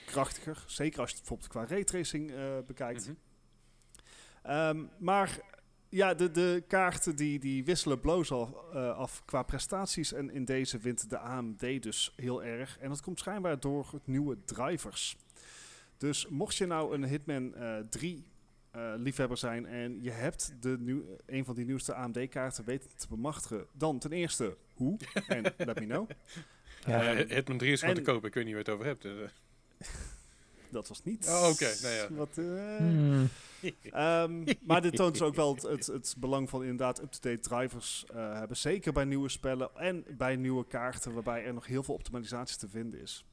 krachtiger. 0.06 0.64
Zeker 0.66 1.00
als 1.00 1.10
je 1.10 1.16
het 1.16 1.28
bijvoorbeeld 1.28 1.50
qua 1.50 1.74
raytracing 1.74 2.30
eh 2.30 2.58
bekijkt. 2.66 3.06
Mhm. 3.06 3.16
Ehm, 4.42 4.84
maar 4.98 5.40
ja, 5.92 6.14
de, 6.14 6.30
de 6.30 6.64
kaarten 6.66 7.16
die, 7.16 7.38
die 7.38 7.64
wisselen 7.64 8.00
bloos 8.00 8.32
af, 8.32 8.50
eh, 8.72 8.96
af 8.96 9.22
qua 9.24 9.42
prestaties. 9.42 10.12
En 10.12 10.30
in 10.30 10.44
deze 10.44 10.78
wint 10.78 11.10
de 11.10 11.18
AMD 11.18 11.82
dus 11.82 12.12
heel 12.16 12.44
erg. 12.44 12.78
En 12.78 12.88
dat 12.88 13.00
komt 13.00 13.18
schijnbaar 13.18 13.60
door 13.60 13.88
het 13.92 14.06
nieuwe 14.06 14.36
drivers. 14.44 15.16
Dus 15.96 16.28
mocht 16.28 16.56
je 16.56 16.66
nou 16.66 16.94
een 16.94 17.04
Hitman 17.04 17.54
eh 17.54 17.76
3 17.90 18.26
eh, 18.70 18.92
liefhebber 18.96 19.36
zijn 19.36 19.66
en 19.66 20.02
je 20.02 20.10
hebt 20.10 20.54
de 20.60 20.76
nieuw, 20.80 21.02
een 21.26 21.44
van 21.44 21.54
die 21.54 21.64
nieuwste 21.64 21.94
AMD-kaarten 21.94 22.64
weten 22.64 22.90
te 22.96 23.08
bemachtigen, 23.08 23.66
dan 23.72 23.98
ten 23.98 24.12
eerste 24.12 24.56
hoe 24.74 24.98
en 25.26 25.42
let 25.56 25.80
me 25.80 25.86
know. 25.86 26.10
Ja. 26.86 27.14
Eh, 27.14 27.28
Hitman 27.28 27.58
3 27.58 27.72
is 27.72 27.80
gewoon 27.80 27.94
te 27.94 28.02
kopen, 28.02 28.28
ik 28.28 28.34
weet 28.34 28.44
niet 28.44 28.54
waar 28.54 28.64
je 28.64 28.70
het 28.70 29.00
over 29.00 29.10
hebt. 29.10 29.30
eh. 30.72 30.78
Dat 30.78 30.88
was 30.88 31.04
niet. 31.04 31.26
Oh, 31.28 31.48
oké. 31.50 31.70
Nee, 31.82 31.96
ja. 31.96 32.06
Wat, 32.10 32.38
eh, 32.38 32.76
Hmm. 32.76 33.28
Ehm, 33.90 34.44
maar 34.66 34.82
dit 34.82 34.96
toont 34.96 35.12
dus 35.12 35.22
ook 35.22 35.34
wel 35.34 35.54
het, 35.54 35.62
het, 35.62 35.86
het 35.96 36.14
belang 36.18 36.50
van 36.50 36.60
inderdaad 36.62 37.02
up-to-date 37.02 37.40
drivers 37.40 38.04
eh, 38.14 38.32
hebben. 38.32 38.56
Zeker 38.56 38.92
bij 38.92 39.04
nieuwe 39.04 39.28
spellen 39.28 39.70
en 39.76 40.04
bij 40.08 40.36
nieuwe 40.36 40.66
kaarten, 40.66 41.12
waarbij 41.14 41.44
er 41.44 41.54
nog 41.54 41.66
heel 41.66 41.82
veel 41.82 41.94
optimalisatie 41.94 42.58
te 42.58 42.68
vinden 42.68 43.00
is. 43.00 43.24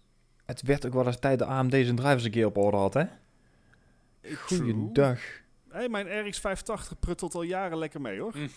Het 0.46 0.62
werd 0.62 0.86
ook 0.86 0.94
wel 0.94 1.06
eens 1.06 1.20
tijd 1.20 1.40
de 1.40 1.46
AMD 1.46 1.72
zijn 1.72 1.96
drivers 1.96 2.24
een 2.24 2.32
keer 2.32 2.46
op 2.46 2.58
orde 2.58 2.78
had, 2.78 2.94
hè? 2.94 3.04
Goeiedag. 4.36 5.20
Hey, 5.70 5.90
mijn 5.90 6.28
RX 6.28 6.40
580 6.40 7.00
pruttelt 7.00 7.36
al 7.36 7.42
jaren 7.42 7.78
lekker 7.78 8.02
mee 8.02 8.20
hoor. 8.20 8.34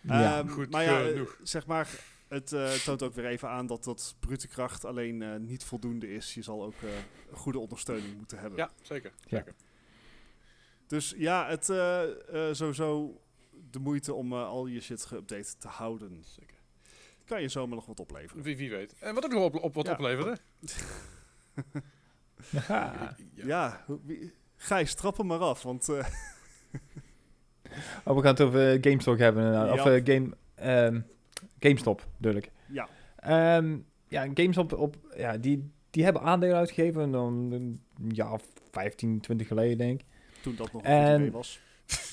Ja. 0.00 0.38
Ehm, 0.38 0.48
Goed 0.48 0.70
maar 0.70 0.84
ja, 0.84 1.00
eh, 1.00 1.06
genoeg. 1.06 1.38
zeg 1.42 1.66
maar, 1.66 1.88
het 2.28 2.52
eh, 2.52 2.70
toont 2.72 3.02
ook 3.02 3.14
weer 3.14 3.26
even 3.26 3.48
aan 3.48 3.66
dat 3.66 3.84
dat 3.84 4.14
brute 4.20 4.48
kracht 4.48 4.84
alleen 4.84 5.22
eh, 5.22 5.36
niet 5.36 5.64
voldoende 5.64 6.12
is. 6.12 6.34
Je 6.34 6.42
zal 6.42 6.64
ook 6.64 6.74
eh, 6.82 6.88
goede 7.32 7.58
ondersteuning 7.58 8.16
moeten 8.16 8.38
hebben. 8.38 8.58
Ja, 8.58 8.70
zeker. 8.82 9.12
Ja. 9.26 9.36
zeker. 9.38 9.54
Dus 10.86 11.14
ja, 11.16 11.48
het 11.48 11.68
eh 11.68 12.02
eh, 12.48 12.54
sowieso 12.54 13.20
de 13.70 13.78
moeite 13.78 14.14
om 14.14 14.32
al 14.32 14.66
je 14.66 14.80
shit 14.80 15.06
geüpdate 15.14 15.58
te 15.58 15.68
houden. 15.68 16.24
zeker. 16.26 16.56
Kan 17.24 17.42
je 17.42 17.48
zomaar 17.48 17.74
nog 17.76 17.86
wat 17.86 18.00
opleveren. 18.00 18.42
Wie, 18.42 18.56
wie 18.56 18.70
weet. 18.70 18.94
En 18.98 19.14
wat 19.14 19.24
ook 19.24 19.32
nog 19.32 19.42
op, 19.42 19.54
op 19.54 19.74
wat 19.74 19.86
Ja. 19.86 19.92
opleverde. 19.92 20.38
Ja. 22.50 23.16
Ja, 23.34 23.84
Gijs, 24.56 24.94
trap 24.94 25.16
hem 25.16 25.26
maar 25.26 25.38
af, 25.38 25.62
want 25.62 25.88
eh, 25.88 26.06
Oh, 28.04 28.16
we 28.16 28.22
gaan 28.22 28.30
het 28.30 28.40
over 28.40 28.78
GameStop 28.80 29.18
hebben. 29.18 29.72
Of 29.72 29.80
game, 29.80 30.28
ehm, 30.54 31.00
GameStop, 31.60 32.06
duidelijk. 32.16 32.52
ja, 32.66 32.88
Ehm, 33.16 33.76
ja, 34.08 34.26
GameStop, 34.34 34.72
op, 34.72 34.96
ja, 35.16 35.36
die, 35.38 35.70
die 35.90 36.04
hebben 36.04 36.22
aandelen 36.22 36.56
uitgegeven 36.56 37.10
dan 37.10 37.34
een 37.52 37.80
jaar 38.12 38.32
of 38.32 38.42
15, 38.70 39.20
20 39.20 39.46
geleden, 39.46 39.78
denk 39.78 40.00
ik. 40.00 40.06
toen 40.42 40.54
dat 40.56 40.72
nog 40.72 40.82
een 40.82 40.88
En- 40.88 41.10
goed 41.10 41.18
idee 41.20 41.30
was. 41.30 41.60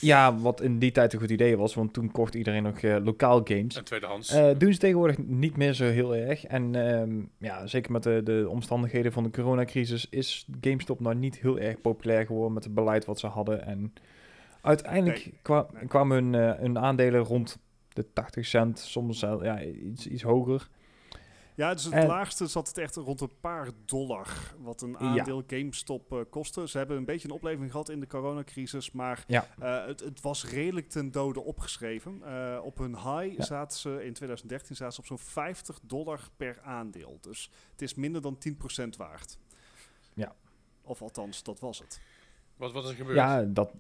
Ja, 0.02 0.36
wat 0.38 0.62
in 0.62 0.80
die 0.80 0.92
tijd 0.92 1.14
een 1.14 1.20
goed 1.20 1.30
idee 1.32 1.58
was, 1.58 1.74
want 1.74 1.94
toen 1.94 2.12
kocht 2.12 2.36
iedereen 2.36 2.64
nog 2.64 2.78
eh, 2.80 2.98
lokaal 3.04 3.42
games. 3.44 3.76
En 3.78 3.84
tweedehands. 3.84 4.32
Eh, 4.32 4.50
doen 4.58 4.74
ze 4.74 4.80
tegenwoordig 4.80 5.18
niet 5.18 5.58
meer 5.58 5.74
zo 5.74 5.84
heel 5.84 6.16
erg. 6.16 6.46
En 6.46 6.76
ehm, 6.76 7.22
ja, 7.38 7.68
zeker 7.68 7.92
met 7.92 8.04
de, 8.04 8.22
de 8.24 8.46
omstandigheden 8.50 9.12
van 9.12 9.24
de 9.24 9.30
coronacrisis 9.30 10.08
is 10.10 10.48
GameStop 10.62 11.00
nou 11.00 11.16
niet 11.16 11.40
heel 11.40 11.60
erg 11.60 11.82
populair 11.82 12.26
geworden 12.26 12.54
met 12.54 12.64
het 12.64 12.74
beleid 12.74 13.06
wat 13.06 13.20
ze 13.20 13.28
hadden. 13.28 13.66
En 13.66 13.94
uiteindelijk 14.62 15.26
Nee, 15.26 15.34
kwa- 15.42 15.68
nee. 15.74 15.86
kwamen 15.88 16.24
hun, 16.24 16.36
eh, 16.36 16.60
hun 16.60 16.80
aandelen 16.80 17.22
rond 17.22 17.58
de 17.96 18.14
80 18.14 18.46
cent, 18.46 18.80
soms 18.80 19.20
ja, 19.20 19.64
iets, 19.64 20.08
iets 20.08 20.24
hoger. 20.24 20.70
Ja, 21.56 21.74
dus 21.74 21.84
het 21.84 21.94
En- 21.94 22.08
laagste 22.08 22.48
zat 22.48 22.68
het 22.68 22.78
echt 22.78 22.96
rond 22.96 23.22
een 23.22 23.40
paar 23.40 23.70
dollar, 23.86 24.54
wat 24.60 24.82
een 24.82 24.92
Ja. 24.92 24.98
aandeel 24.98 25.44
GameStop 25.48 26.12
eh, 26.14 26.20
kostte. 26.30 26.68
Ze 26.68 26.78
hebben 26.78 26.98
een 26.98 27.06
beetje 27.06 27.28
een 27.28 27.34
opleving 27.34 27.72
gehad 27.72 27.90
in 27.90 28.00
de 28.00 28.08
coronacrisis, 28.08 28.92
maar 28.92 29.24
Ja. 29.28 29.48
eh, 29.60 29.86
het, 29.86 30.00
het 30.00 30.22
was 30.22 30.46
redelijk 30.46 30.90
ten 30.90 31.12
dode 31.12 31.42
opgeschreven. 31.42 32.22
Eh, 32.24 32.60
op 32.64 32.78
hun 32.78 32.96
high 32.96 33.38
Ja. 33.38 33.44
zaten 33.44 33.78
ze 33.80 33.90
in 34.06 34.14
2013 34.14 34.76
zaten 34.76 34.94
ze 34.94 35.00
op 35.00 35.06
zo'n 35.06 35.20
50 35.20 35.80
dollar 35.84 36.20
per 36.38 36.60
aandeel. 36.62 37.18
Dus 37.22 37.52
het 37.72 37.82
is 37.82 37.94
minder 37.94 38.22
dan 38.22 38.38
10% 38.38 38.96
waard. 38.98 39.38
Ja. 40.14 40.36
Of 40.82 41.02
althans, 41.02 41.44
dat 41.44 41.60
was 41.60 41.80
het. 41.80 42.02
Wat, 42.58 42.72
wat 42.72 42.84
is 42.84 42.90
er 42.90 42.96
gebeurd? 42.96 43.16
Ja, 43.18 43.42
dat, 43.44 43.72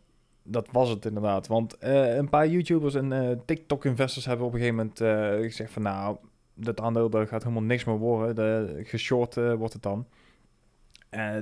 dat 0.47 0.67
was 0.71 0.89
het 0.89 1.05
inderdaad. 1.05 1.47
Want 1.47 1.77
eh, 1.77 2.15
een 2.15 2.29
paar 2.29 2.47
YouTubers 2.47 2.95
en 2.95 3.11
eh, 3.11 3.37
TikTok-investors 3.45 4.25
hebben 4.25 4.45
op 4.45 4.53
een 4.53 4.59
gegeven 4.59 4.77
moment 4.77 5.01
eh, 5.01 5.45
gezegd 5.49 5.71
van... 5.71 5.81
Nou, 5.81 6.17
dat 6.53 6.81
aandeel 6.81 7.09
gaat 7.09 7.43
helemaal 7.43 7.63
niks 7.63 7.83
meer 7.83 7.97
worden. 7.97 8.35
De, 8.35 8.81
geshort 8.83 9.35
wordt 9.35 9.73
het 9.73 9.81
dan. 9.81 10.07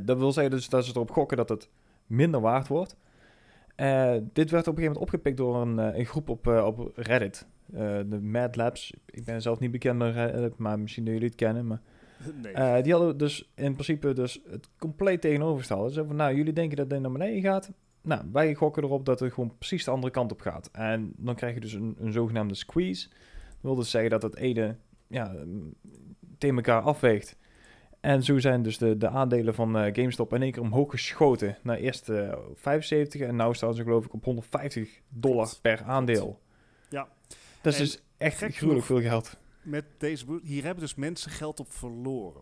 Dat 0.01 0.17
wil 0.17 0.31
zeggen 0.31 0.51
dus 0.51 0.69
dat 0.69 0.85
ze 0.85 0.91
erop 0.91 1.11
gokken 1.11 1.37
dat 1.37 1.49
het 1.49 1.69
minder 2.05 2.41
waard 2.41 2.67
wordt. 2.67 2.95
Dit 4.33 4.49
werd 4.49 4.67
op 4.67 4.77
een 4.77 4.83
gegeven 4.83 4.83
moment 4.83 4.97
opgepikt 4.97 5.37
door 5.37 5.55
een, 5.55 5.77
een 5.77 6.05
groep 6.05 6.29
op, 6.29 6.47
op 6.47 6.91
Reddit. 6.95 7.47
De 8.05 8.19
Mad 8.21 8.55
Labs. 8.55 8.93
Ik 9.05 9.23
ben 9.23 9.41
zelf 9.41 9.59
niet 9.59 9.71
bekend 9.71 9.97
met 9.97 10.15
Reddit, 10.15 10.57
maar 10.57 10.79
misschien 10.79 11.03
dat 11.03 11.13
jullie 11.13 11.29
het 11.29 11.37
kennen. 11.37 11.67
Maar 11.67 11.81
Nee. 12.53 12.81
die 12.81 12.93
hadden 12.93 13.17
dus 13.17 13.51
in 13.55 13.73
principe 13.73 14.13
dus 14.13 14.41
het 14.49 14.69
compleet 14.77 15.21
tegenovergestelde. 15.21 15.87
Ze 15.87 15.93
zeiden 15.93 16.15
van, 16.15 16.25
nou, 16.25 16.37
jullie 16.37 16.53
denken 16.53 16.77
dat 16.77 16.89
dit 16.89 16.99
naar 17.01 17.11
beneden 17.11 17.41
gaat. 17.41 17.71
Nou, 18.03 18.23
wij 18.31 18.53
gokken 18.53 18.83
erop 18.83 19.05
dat 19.05 19.19
het 19.19 19.33
gewoon 19.33 19.57
precies 19.57 19.83
de 19.83 19.91
andere 19.91 20.13
kant 20.13 20.31
op 20.31 20.41
gaat. 20.41 20.69
En 20.71 21.13
dan 21.17 21.35
krijg 21.35 21.53
je 21.53 21.59
dus 21.59 21.73
een, 21.73 21.95
een 21.99 22.11
zogenaamde 22.11 22.55
squeeze. 22.55 23.07
Dat 23.09 23.17
wil 23.61 23.75
dus 23.75 23.89
zeggen 23.89 24.09
dat 24.09 24.21
het 24.21 24.35
ene 24.35 24.75
ja, 25.07 25.35
tegen 26.37 26.55
elkaar 26.55 26.81
afweegt. 26.81 27.37
En 27.99 28.23
zo 28.23 28.39
zijn 28.39 28.61
dus 28.61 28.77
de, 28.77 28.97
de 28.97 29.09
aandelen 29.09 29.53
van 29.53 29.77
eh, 29.77 29.93
GameStop 29.93 30.33
in 30.33 30.41
één 30.41 30.51
keer 30.51 30.61
omhoog 30.61 30.91
geschoten. 30.91 31.57
Naar 31.61 31.77
eerst 31.77 32.09
eh, 32.09 32.37
75 32.53 33.21
en 33.21 33.35
nu 33.35 33.53
staan 33.53 33.73
ze 33.73 33.83
geloof 33.83 34.05
ik 34.05 34.13
op 34.13 34.23
150 34.23 35.01
dollar 35.09 35.53
per 35.61 35.83
aandeel. 35.83 36.41
Ja. 36.89 37.07
Dat 37.61 37.73
is 37.73 37.79
En 37.79 37.85
dus 37.85 38.01
echt 38.17 38.55
gruwelijk 38.55 38.85
veel 38.85 39.01
geld. 39.01 39.37
Met 39.61 39.85
deze 39.97 40.39
hier 40.43 40.63
hebben 40.63 40.83
dus 40.83 40.95
mensen 40.95 41.31
geld 41.31 41.59
op 41.59 41.71
verloren. 41.71 42.41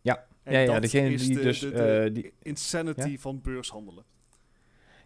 Ja. 0.00 0.26
En 0.42 0.52
ja, 0.52 0.60
ja, 0.60 0.80
degene 0.80 1.16
die 1.16 1.34
de, 1.34 1.42
dus... 1.42 1.60
de, 1.60 1.70
de 1.70 1.82
eh, 1.82 2.14
die, 2.14 2.32
insanity 2.42 3.18
van 3.18 3.40
beurshandelen. 3.40 4.04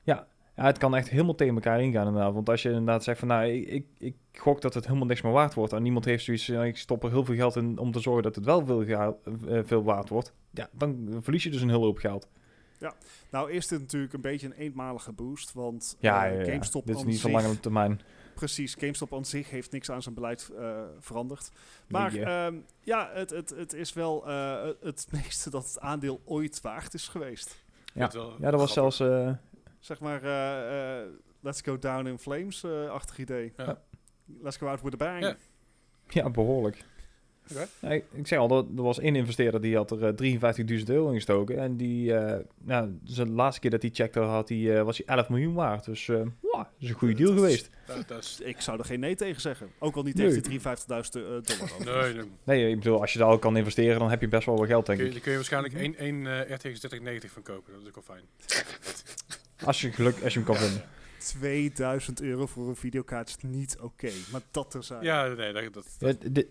Ja, 0.02 0.26
het 0.54 0.78
kan 0.78 0.96
echt 0.96 1.08
helemaal 1.08 1.34
tegen 1.34 1.54
elkaar 1.54 1.80
ingaan 1.82 2.06
inderdaad. 2.06 2.32
Want 2.34 2.48
als 2.48 2.62
je 2.62 2.68
inderdaad 2.68 3.04
zegt 3.04 3.18
van 3.18 3.28
nou, 3.28 3.44
ik, 3.46 3.68
ik, 3.68 3.86
ik 3.98 4.16
gok 4.32 4.60
dat 4.60 4.74
het 4.74 4.86
helemaal 4.86 5.06
niks 5.06 5.22
meer 5.22 5.32
waard 5.32 5.54
wordt. 5.54 5.72
En 5.72 5.82
niemand 5.82 6.04
heeft 6.04 6.24
zoiets 6.24 6.48
ik 6.48 6.76
stop 6.76 7.04
er 7.04 7.10
heel 7.10 7.24
veel 7.24 7.34
geld 7.34 7.56
in 7.56 7.78
om 7.78 7.92
te 7.92 8.00
zorgen 8.00 8.22
dat 8.22 8.34
het 8.34 8.44
wel 8.44 8.66
veel, 8.66 8.82
eh, 8.84 9.60
veel 9.64 9.82
waard 9.84 10.08
wordt. 10.08 10.32
Ja, 10.50 10.68
dan 10.72 11.18
verlies 11.20 11.42
je 11.42 11.50
dus 11.50 11.62
een 11.62 11.68
hele 11.70 11.84
hoop 11.84 11.98
geld. 11.98 12.28
Nou 13.30 13.50
is 13.52 13.66
dit 13.66 13.80
natuurlijk 13.80 14.12
een 14.12 14.20
beetje 14.20 14.46
een 14.46 14.52
eenmalige 14.52 15.12
boost, 15.12 15.52
want 15.52 15.96
Ja, 15.98 16.26
eh, 16.26 16.32
ja, 16.34 16.38
ja. 16.40 16.44
GameStop 16.50 16.86
dit 16.86 16.96
is 16.96 17.04
niet 17.04 17.20
van 17.20 17.30
zich- 17.30 17.42
lange 17.42 17.60
termijn. 17.60 18.00
Precies, 18.34 18.74
GameStop 18.74 19.14
aan 19.14 19.24
zich 19.24 19.50
heeft 19.50 19.72
niks 19.72 19.90
aan 19.90 20.02
zijn 20.02 20.14
beleid 20.14 20.50
eh, 20.58 20.82
veranderd. 20.98 21.50
Maar 21.88 22.12
Nee, 22.12 22.24
ehm, 22.24 22.54
ja, 22.80 23.10
het, 23.12 23.30
het, 23.30 23.50
het 23.50 23.72
is 23.72 23.92
wel 23.92 24.28
eh, 24.28 24.68
het 24.80 25.06
meeste 25.10 25.50
dat 25.50 25.64
het 25.66 25.80
aandeel 25.80 26.20
ooit 26.24 26.60
waard 26.60 26.94
is 26.94 27.08
geweest. 27.08 27.64
Ja. 27.94 28.10
Ja, 28.40 28.50
dat 28.50 28.60
was 28.60 28.72
zelfs... 28.72 29.00
eh, 29.00 29.30
Zeg 29.80 30.00
maar, 30.00 30.22
eh, 30.22 31.00
eh, 31.00 31.06
let's 31.40 31.60
go 31.60 31.78
down 31.78 32.06
in 32.06 32.18
flames, 32.18 32.62
eh 32.64 32.88
achtig 32.90 33.18
idee. 33.18 33.52
Ja. 33.56 33.82
Let's 34.42 34.56
go 34.56 34.66
out 34.66 34.82
with 34.82 34.94
a 34.94 34.96
bang. 34.96 35.20
Ja. 35.22 35.36
ja, 36.08 36.30
behoorlijk. 36.30 36.84
Ja, 37.80 37.90
ik, 37.90 38.04
zeg 38.26 38.38
al, 38.38 38.50
er, 38.50 38.64
er 38.76 38.82
was 38.82 38.98
één 38.98 39.16
investeerder 39.16 39.60
die 39.60 39.76
had 39.76 39.90
er 39.90 40.04
eh, 40.04 40.38
53.000 40.78 40.84
euro 40.84 41.08
in 41.08 41.14
gestoken. 41.14 41.58
En 41.58 41.76
die, 41.76 42.14
eh 42.14 42.38
nou, 42.58 42.98
dus 43.02 43.14
de 43.14 43.26
laatste 43.30 43.60
keer 43.60 43.70
dat 43.70 43.82
hij 43.82 43.90
checkte 43.94 44.20
had, 44.20 44.48
hij, 44.48 44.76
eh, 44.78 44.82
was 44.82 44.96
hij 44.96 45.06
11 45.16 45.28
miljoen 45.28 45.54
waard. 45.54 45.84
Dus 45.84 46.08
eh 46.08 46.16
wow, 46.40 46.54
dat 46.54 46.66
is 46.78 46.88
een 46.88 46.94
goede 46.94 47.14
deal 47.14 47.34
Dat 47.34 47.36
is- 47.38 47.42
geweest. 47.44 47.70
Dat, 47.86 48.08
dat 48.08 48.22
is, 48.22 48.40
Ik 48.40 48.60
zou 48.60 48.78
er 48.78 48.84
geen 48.84 49.00
nee 49.00 49.14
tegen 49.14 49.40
zeggen. 49.40 49.68
Ook 49.78 49.96
al 49.96 50.02
niet 50.02 50.14
Nee. 50.14 50.26
tegen 50.28 50.42
die 50.42 50.60
53.000 50.60 51.16
eh, 51.16 51.22
dollar. 51.22 52.02
nee, 52.04 52.14
nee. 52.14 52.30
Nee, 52.44 52.70
ik 52.70 52.76
bedoel, 52.78 53.00
als 53.00 53.12
je 53.12 53.18
daar 53.18 53.28
al 53.28 53.38
kan 53.38 53.56
investeren, 53.56 53.98
dan 53.98 54.10
heb 54.10 54.20
je 54.20 54.28
best 54.28 54.46
wel 54.46 54.56
wat 54.56 54.66
geld, 54.66 54.86
denk 54.86 54.98
Kun 54.98 55.08
je, 55.08 55.14
ik. 55.14 55.16
daar 55.16 55.22
kun 55.22 55.30
je 55.30 55.36
waarschijnlijk 55.36 55.74
één, 55.74 55.96
één 55.96 56.26
eh, 56.26 56.40
RTX 56.54 56.78
3090 56.78 57.30
van 57.30 57.42
kopen. 57.42 57.72
Dat 57.72 57.82
is 57.82 57.88
ook 57.88 57.94
wel 58.06 58.16
fijn. 58.16 58.24
Als 59.64 59.80
je, 59.80 59.92
geluk, 59.92 60.22
als 60.22 60.32
je 60.32 60.38
hem 60.38 60.48
kan 60.48 60.56
vinden. 60.56 60.82
2000 61.18 62.20
euro 62.22 62.46
voor 62.46 62.68
een 62.68 62.76
videokaart 62.76 63.28
is 63.28 63.36
niet 63.40 63.76
oké. 63.80 64.10
Maar 64.32 64.40
dat 64.50 64.74
er 64.74 64.84
zijn. 64.84 65.02
Ja, 65.04 65.26
nee, 65.26 65.52
dat, 65.52 65.72
dat, 65.72 65.86
Ja, 65.98 66.12
di- 66.30 66.46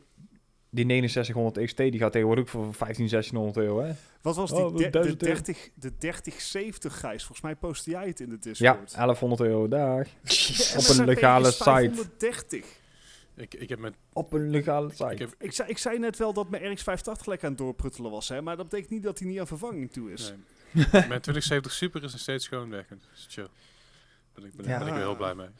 die 0.69 0.85
6900 0.85 1.65
XT 1.65 1.77
die 1.77 1.97
gaat 1.97 2.11
tegenwoordig 2.11 2.43
ook 2.43 2.49
voor 2.49 2.73
15, 2.73 3.07
1600 3.07 3.57
euro, 3.57 3.81
hè? 3.81 3.91
Wat 4.21 4.35
was 4.35 4.51
Oh, 4.51 4.75
die? 4.75 4.77
de, 4.77 4.83
de, 4.83 4.89
1000 4.89 5.23
euro. 5.23 5.33
30, 5.35 5.69
de 5.75 5.97
3070 5.97 6.99
Gijs. 6.99 7.19
Volgens 7.23 7.41
mij 7.41 7.55
postte 7.55 7.89
jij 7.89 8.07
het 8.07 8.19
in 8.19 8.29
de 8.29 8.37
Ja, 8.41 8.49
Discord. 8.51 8.93
1100 8.95 9.41
euro. 9.41 9.67
De 9.67 10.05
op 10.79 10.97
een 10.97 11.05
legale 11.05 11.51
site. 11.51 11.63
530. 11.63 12.65
Ik, 13.39 13.53
ik 13.53 13.69
heb 13.69 13.79
mijn... 13.79 13.95
Op 14.13 14.33
een 14.33 14.49
legale 14.49 14.89
site. 14.89 15.05
Ik 15.11 15.19
heb, 15.19 15.35
Ik 15.39 15.51
zei, 15.51 15.69
ik 15.69 15.77
zei 15.77 15.99
net 15.99 16.17
wel 16.17 16.33
dat 16.33 16.49
mijn 16.49 16.63
RX 16.71 16.83
580 16.83 17.25
lekker 17.27 17.45
aan 17.47 17.53
het 17.53 17.61
doorpruttelen 17.61 18.11
was, 18.11 18.29
hè, 18.29 18.41
maar 18.41 18.55
dat 18.57 18.69
betekent 18.69 18.91
niet 18.91 19.03
dat 19.03 19.19
hij 19.19 19.27
niet 19.27 19.39
aan 19.39 19.47
vervanging 19.47 19.91
toe 19.91 20.11
is. 20.11 20.33
nee. 20.71 20.85
mijn 20.91 21.21
2070 21.21 21.71
Super 21.71 22.03
is 22.03 22.11
nog 22.11 22.21
steeds 22.21 22.47
gewoon 22.47 22.69
werkend. 22.69 23.03
Dus 23.11 23.27
chill. 23.29 23.43
Daar 23.43 23.51
ben 24.33 24.45
ik, 24.45 24.53
ben, 24.55 24.67
Ja. 24.67 24.77
ben 24.77 24.87
ik 24.87 24.93
wel 24.93 25.01
heel 25.03 25.15
blij 25.15 25.35
mee. 25.35 25.47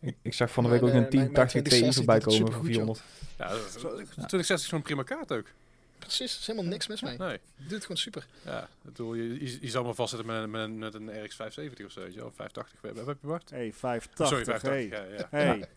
Ik, 0.00 0.16
ik 0.22 0.34
zag 0.34 0.50
van 0.50 0.64
de 0.64 0.70
week 0.70 0.82
ook 0.82 0.88
een 0.88 0.94
mijn- 0.94 1.08
mijn 1.08 1.32
1080 1.32 1.62
Ti 1.62 1.68
2060 1.68 2.04
voorbij 2.04 2.18
komen 2.20 2.38
voor 2.38 2.64
supergoed, 2.64 2.66
400. 2.66 3.02
Ja, 3.38 3.48
dat, 3.48 3.62
dat, 3.82 4.28
2060 4.28 4.56
is 4.56 4.64
gewoon 4.64 4.80
een 4.80 4.86
prima 4.86 5.02
kaart 5.02 5.32
ook. 5.32 5.46
Precies, 6.06 6.32
er 6.34 6.40
is 6.40 6.46
helemaal 6.46 6.68
niks 6.70 6.86
mis 6.86 7.02
mee. 7.02 7.16
Nee. 7.18 7.38
Doet 7.56 7.70
het 7.70 7.80
gewoon 7.82 7.96
super. 7.96 8.26
Ja, 8.44 8.62
ik 8.62 8.68
bedoel, 8.82 9.14
je, 9.14 9.44
je, 9.44 9.58
je 9.60 9.70
zal 9.70 9.84
maar 9.84 9.94
vastzitten 9.94 10.28
met, 10.28 10.42
een- 10.42 10.50
met, 10.50 10.62
een, 10.62 10.78
met 10.78 10.94
een 10.94 11.24
RX 11.24 11.34
570 11.34 11.86
of 11.86 11.92
zo, 11.92 12.00
weet 12.00 12.12
je 12.12 12.18
wel, 12.18 12.28
of 12.28 12.34
580. 12.34 12.80
Wat 12.96 13.06
heb 13.06 13.16
je 13.20 13.26
Bart? 13.26 13.50
hey, 13.50 13.66
Oh, 13.66 13.74
580. 13.74 14.26
sorry, 14.28 14.44
580. 14.44 14.98
hey. 14.98 15.16
Ja, 15.16 15.16
ja. 15.16 15.28
Hey. 15.58 15.68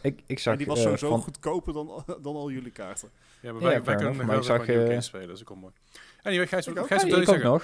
Ik, 0.00 0.20
ik 0.26 0.38
zag 0.38 0.52
En 0.52 0.58
die 0.58 0.66
was 0.66 0.76
eh, 0.78 0.84
sowieso 0.84 1.08
van, 1.08 1.20
goedkoper 1.20 1.72
dan, 1.72 2.04
dan 2.22 2.34
al 2.36 2.50
jullie 2.50 2.70
kaarten. 2.72 3.10
ja, 3.40 3.52
maar 3.52 3.62
Ja, 3.62 3.68
wij, 3.68 3.82
wij 3.82 3.94
kunnen 3.94 4.16
nog 4.16 4.46
wel 4.46 4.54
ik 4.60 4.66
nieuwe 4.66 4.84
eh, 4.94 5.00
spelen, 5.00 5.26
dat 5.26 5.36
is 5.36 5.42
ook 5.42 5.48
wel 5.48 5.58
mooi. 5.58 5.72
Anyway, 6.22 6.46
Gijs, 6.46 6.66
Ik 6.66 6.78
ook. 6.78 6.86
Gijs, 6.86 7.02
Hey, 7.02 7.10
wat 7.10 7.36
wil 7.36 7.60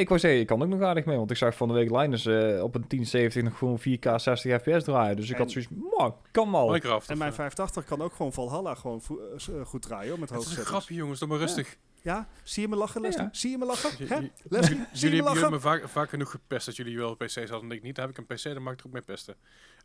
ik 0.00 0.08
wou 0.08 0.20
zeggen, 0.20 0.40
ik 0.40 0.46
kan 0.46 0.62
ook 0.62 0.68
nog 0.68 0.80
aardig 0.80 1.04
mee, 1.04 1.16
want 1.16 1.30
ik 1.30 1.36
zag 1.36 1.56
van 1.56 1.68
de 1.68 1.74
week 1.74 1.90
Linus 1.90 2.26
eh, 2.26 2.62
op 2.62 2.74
een 2.74 2.84
1070 2.88 3.42
nog 3.42 3.58
gewoon 3.58 3.78
4K 3.78 4.14
60 4.20 4.60
fps 4.62 4.84
draaien. 4.84 5.16
Dus 5.16 5.26
ik 5.28 5.34
En- 5.34 5.40
had 5.42 5.50
zoiets, 5.50 5.70
"Mwah, 5.70 6.12
kan 6.30 6.50
wel. 6.52 6.66
Minecraft. 6.66 7.08
En 7.10 7.18
mijn 7.18 7.30
eh, 7.30 7.36
580 7.36 7.84
kan 7.84 8.02
ook 8.06 8.14
gewoon 8.14 8.32
Valhalla 8.32 8.74
gewoon 8.74 9.02
vo- 9.02 9.18
eh, 9.36 9.60
eh, 9.60 9.66
goed 9.66 9.82
draaien 9.82 10.20
met 10.20 10.30
Het 10.30 10.40
is 10.42 10.56
een 10.56 10.64
grapje, 10.64 10.94
jongens, 10.94 11.18
doe 11.18 11.28
maar 11.28 11.38
rustig. 11.38 11.76
Ja, 12.02 12.28
zie 12.42 12.62
je 12.62 12.68
me 12.68 12.76
lachen, 12.76 13.00
Leslie? 13.00 13.22
ja. 13.22 13.28
Zie 13.32 13.50
je 13.50 13.58
me 13.58 13.64
lachen? 13.64 13.90
Hè? 14.08 14.16
Leslie, 14.18 14.30
zie 14.48 14.58
Jullie, 14.58 14.76
je 14.78 14.78
me 14.92 14.98
jullie 15.00 15.22
hebben 15.22 15.32
lachen? 15.32 15.50
me 15.50 15.60
vaak, 15.60 15.88
vaak 15.88 16.08
genoeg 16.08 16.30
gepest 16.30 16.66
dat 16.66 16.76
jullie 16.76 16.96
wel 16.96 17.14
PC's 17.14 17.34
hadden 17.50 17.70
en 17.70 17.76
ik 17.76 17.82
niet. 17.82 17.94
Dan 17.94 18.06
heb 18.06 18.18
ik 18.18 18.28
een 18.28 18.36
PC, 18.36 18.42
dan 18.42 18.62
mag 18.62 18.72
ik 18.72 18.80
er 18.80 18.86
ook 18.86 18.92
mee 18.92 19.02
pesten. 19.02 19.34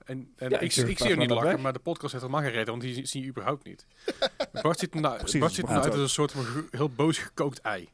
En, 0.06 0.34
en 0.36 0.50
Ja, 0.50 0.56
ik, 0.56 0.62
ik 0.62 0.72
zie 0.72 0.88
je 0.88 0.96
maar 1.16 1.18
niet 1.18 1.30
lachen, 1.30 1.48
weg. 1.52 1.60
maar 1.60 1.74
de 1.74 1.80
podcast 1.80 2.12
heeft 2.12 2.24
helemaal 2.24 2.44
geen 2.46 2.52
reden, 2.58 2.70
want 2.70 2.82
die 2.82 3.06
zie 3.06 3.22
je 3.22 3.28
überhaupt 3.28 3.64
niet. 3.64 3.86
Bart 4.62 4.80
ziet 4.80 4.94
er 4.94 5.02
nou, 5.02 5.18
Precies, 5.18 5.40
Bart 5.40 5.54
ziet 5.54 5.66
er 5.68 5.74
nou 5.74 5.86
als 5.90 5.96
een 6.00 6.10
soort 6.10 6.32
van 6.32 6.46
heel 6.72 6.90
boos 6.90 7.18
gekookt 7.18 7.62
ei. 7.62 7.90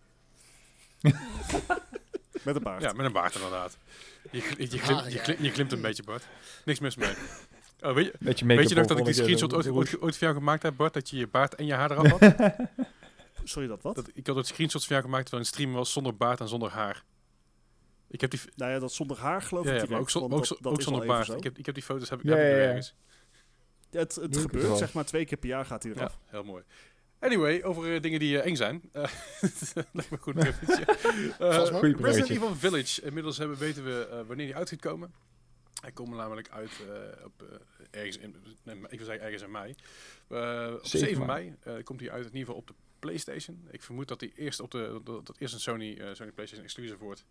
Met 2.44 2.56
een 2.56 2.64
baard. 2.64 2.82
Ja, 2.82 2.94
met 2.94 3.06
een 3.06 3.12
baard 3.12 3.36
inderdaad. 3.36 3.78
Je, 4.32 4.38
je, 4.58 4.68
glimt, 4.68 4.82
Harig, 4.82 5.06
je, 5.12 5.18
ja. 5.18 5.24
glim- 5.24 5.38
je 5.44 5.50
glimt 5.52 5.72
een 5.72 5.82
beetje, 5.82 6.04
Bart. 6.04 6.28
Niks 6.66 6.80
mis 6.80 6.96
mee. 6.96 7.14
Oh, 7.82 7.94
weet, 7.94 8.40
je, 8.40 8.46
weet 8.46 8.70
je 8.70 8.76
nog 8.76 8.86
dat 8.86 8.98
ik 9.00 9.06
die 9.06 9.14
screenshot 9.14 9.54
ooit, 9.54 9.68
ooit, 9.68 10.02
ooit 10.02 10.18
voor 10.18 10.24
jou 10.28 10.34
gemaakt 10.34 10.64
heb, 10.64 10.76
Bart? 10.78 10.94
Dat 10.94 11.10
je 11.10 11.18
je 11.18 11.28
baard 11.28 11.56
en 11.56 11.66
je 11.66 11.74
haar 11.74 11.92
eraf 11.92 12.20
had? 12.20 12.36
Sorry, 13.44 13.68
dat 13.68 13.82
wat? 13.82 13.96
dat, 13.96 14.10
ik 14.14 14.28
had 14.28 14.36
het 14.36 14.48
screenshots 14.48 14.86
van 14.86 14.96
jou 14.96 15.08
gemaakt 15.08 15.26
terwijl 15.26 15.46
een 15.48 15.54
stream 15.54 15.74
was 15.74 15.92
zonder 15.92 16.16
baard 16.18 16.40
en 16.40 16.48
zonder 16.48 16.70
haar. 16.72 17.04
Ik 18.10 18.22
heb 18.22 18.30
die, 18.32 18.40
Nou 18.56 18.72
ja, 18.72 18.80
dat 18.80 18.92
zonder 18.94 19.18
haar 19.18 19.42
geloof 19.42 19.66
ja, 19.66 19.70
ik 19.72 19.80
ja, 19.80 19.86
direct, 19.86 19.90
maar 19.92 20.00
ook, 20.02 20.10
zo- 20.10 20.20
ook, 20.20 20.30
dat- 20.30 20.48
zo- 20.48 20.58
dat 20.62 20.72
ook 20.74 20.82
zonder 20.82 21.06
baard. 21.06 21.26
zo. 21.26 21.34
Ik 21.36 21.44
heb, 21.44 21.58
ik 21.58 21.66
heb 21.66 21.76
die 21.76 21.84
foto's 21.84 22.10
heb 22.10 22.20
ik, 22.20 22.26
Ja, 22.26 22.32
heb 22.36 22.40
ik 22.46 22.52
ja, 22.52 22.58
ja. 22.58 22.64
ergens. 22.68 22.96
Het, 23.92 24.16
het 24.16 24.38
gebeurt, 24.38 24.78
zeg 24.78 24.94
maar 24.94 25.06
twee 25.06 25.26
keer 25.26 25.38
per 25.38 25.50
jaar 25.50 25.66
gaat 25.66 25.84
hij 25.84 25.92
Ja, 25.92 25.98
eraf. 26.00 26.18
heel 26.26 26.44
mooi. 26.44 26.64
Anyway, 27.20 27.64
over 27.64 27.94
eh, 27.94 28.02
dingen 28.02 28.20
die 28.20 28.40
eh, 28.40 28.46
eng 28.46 28.56
zijn. 28.56 28.82
Eh, 28.92 29.04
lijkt 29.92 30.12
me 30.12 30.18
goed 30.18 30.36
Resident. 32.00 32.30
Evil 32.30 32.56
Village. 32.56 33.02
Inmiddels 33.02 33.38
hebben, 33.38 33.58
weten 33.58 33.84
we 33.84 34.24
wanneer 34.28 34.46
die 34.46 34.56
uit 34.56 34.70
gaat 34.70 34.80
komen. 34.80 35.14
Hij 35.82 35.92
komt 35.92 36.16
namelijk 36.16 36.50
uit 36.50 36.72
op, 37.24 37.60
ergens 37.92 38.18
in, 38.18 38.36
nee, 38.64 38.76
ik 38.76 38.98
wil 38.98 39.06
zeggen 39.06 39.26
ergens 39.26 39.44
in 39.44 39.52
mei. 39.52 39.76
Op 40.28 40.80
7 40.86 41.08
7 41.08 41.26
mei. 41.26 41.56
komt 41.84 42.00
hij 42.00 42.12
uit 42.12 42.26
in 42.26 42.32
ieder 42.32 42.40
geval 42.40 42.56
op 42.56 42.68
de 42.68 42.74
PlayStation. 43.00 43.68
Ik 43.72 43.82
vermoed 43.82 44.08
dat 44.08 44.20
hij 44.20 44.32
eerst 44.36 44.60
op 44.60 44.72
de 44.72 45.02
dat, 45.04 45.26
dat 45.26 45.38
eerst 45.38 45.54
een 45.54 45.60
Sony, 45.60 45.96
Sony 46.14 46.32
PlayStation 46.32 46.64
exclusive 46.64 46.98
wordt. 46.98 47.26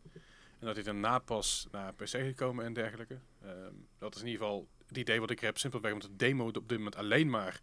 En 0.58 0.66
dat 0.66 0.74
hij 0.74 0.84
daarna 0.84 1.18
pas 1.18 1.66
naar 1.70 1.94
PC 1.94 2.08
gaat 2.08 2.34
komen 2.34 2.64
en 2.64 2.72
dergelijke. 2.72 3.18
Ehm, 3.42 3.72
dat 3.98 4.14
is 4.14 4.20
in 4.20 4.26
ieder 4.26 4.42
geval 4.42 4.68
het 4.86 4.96
idee 4.96 5.20
wat 5.20 5.30
ik 5.30 5.40
heb. 5.40 5.58
Simpelweg 5.58 5.92
omdat 5.92 6.10
de 6.10 6.16
demo 6.16 6.46
op 6.46 6.68
dit 6.68 6.78
moment 6.78 6.96
alleen 6.96 7.30
maar 7.30 7.60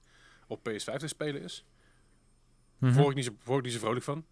op 0.48 0.70
PS5 0.70 0.96
te 0.96 1.08
spelen 1.08 1.42
is. 1.42 1.66
Mhm. 2.84 2.94
Word 2.98 3.10
ik 3.10 3.16
niet 3.16 3.26
zo, 3.26 3.32
word 3.44 3.58
ik 3.60 3.64
niet 3.66 3.74
zo 3.74 3.80
vrolijk 3.80 4.06
van. 4.06 4.26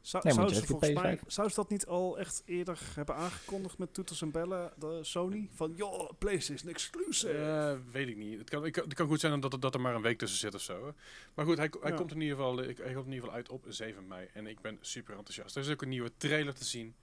Zou, 0.00 0.24
Nee, 0.24 0.32
zou, 0.32 0.48
ze 0.48 0.54
even 0.54 0.66
volgens 0.66 0.92
mij, 0.92 1.16
PS5. 1.16 1.20
zou 1.26 1.48
ze 1.48 1.54
dat 1.54 1.70
niet 1.70 1.86
al 1.86 2.18
echt 2.18 2.42
eerder 2.44 2.78
hebben 2.94 3.14
aangekondigd 3.14 3.78
met 3.78 3.94
toeters 3.94 4.22
en 4.22 4.30
bellen, 4.30 4.72
de 4.78 4.98
Sony? 5.04 5.48
Van, 5.54 5.72
joh, 5.76 6.10
PlayStation 6.18 6.70
exclusive. 6.70 7.32
Eh, 7.32 7.92
weet 7.92 8.08
ik 8.08 8.16
niet. 8.16 8.38
Het 8.38 8.50
kan, 8.50 8.64
ik, 8.64 8.74
het 8.74 8.94
kan 8.94 9.06
goed 9.06 9.20
zijn 9.20 9.40
dat, 9.40 9.52
er- 9.52 9.60
dat 9.60 9.74
er 9.74 9.80
maar 9.80 9.94
een 9.94 10.02
week 10.02 10.18
tussen 10.18 10.38
zit 10.38 10.54
of 10.54 10.60
zo. 10.60 10.86
hè. 10.86 10.92
Maar 11.34 11.44
goed, 11.44 11.56
hij, 11.56 11.70
hij, 11.80 11.90
Ja. 11.90 11.96
komt 11.96 12.10
in 12.12 12.20
ieder 12.20 12.36
geval, 12.36 12.62
ik, 12.62 12.76
hij 12.78 12.92
komt 12.92 13.06
in 13.06 13.12
ieder 13.12 13.24
geval 13.28 13.34
uit 13.34 13.48
op 13.48 13.64
7 13.68 14.06
mei. 14.06 14.28
En 14.32 14.46
ik 14.46 14.60
ben 14.60 14.78
super 14.80 15.16
enthousiast. 15.16 15.56
Er 15.56 15.62
is 15.62 15.70
ook 15.70 15.82
een 15.82 15.88
nieuwe 15.88 16.12
trailer 16.16 16.54
te 16.54 16.64
zien. 16.64 16.94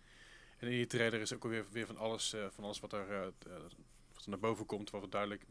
En 0.58 0.68
in 0.68 0.74
die 0.78 0.88
trailer 0.88 1.22
is 1.22 1.34
ook 1.34 1.44
weer, 1.44 1.66
weer 1.72 1.86
van, 1.86 1.98
alles, 1.98 2.34
eh, 2.34 2.46
van 2.52 2.64
alles 2.64 2.80
wat 2.80 2.94
er, 2.94 3.12
eh, 3.12 3.28
wat 4.26 4.40
naar 4.40 4.50
boven 4.50 4.66
komt. 4.66 4.90
Wat, 4.90 5.12
duidelijk, 5.12 5.46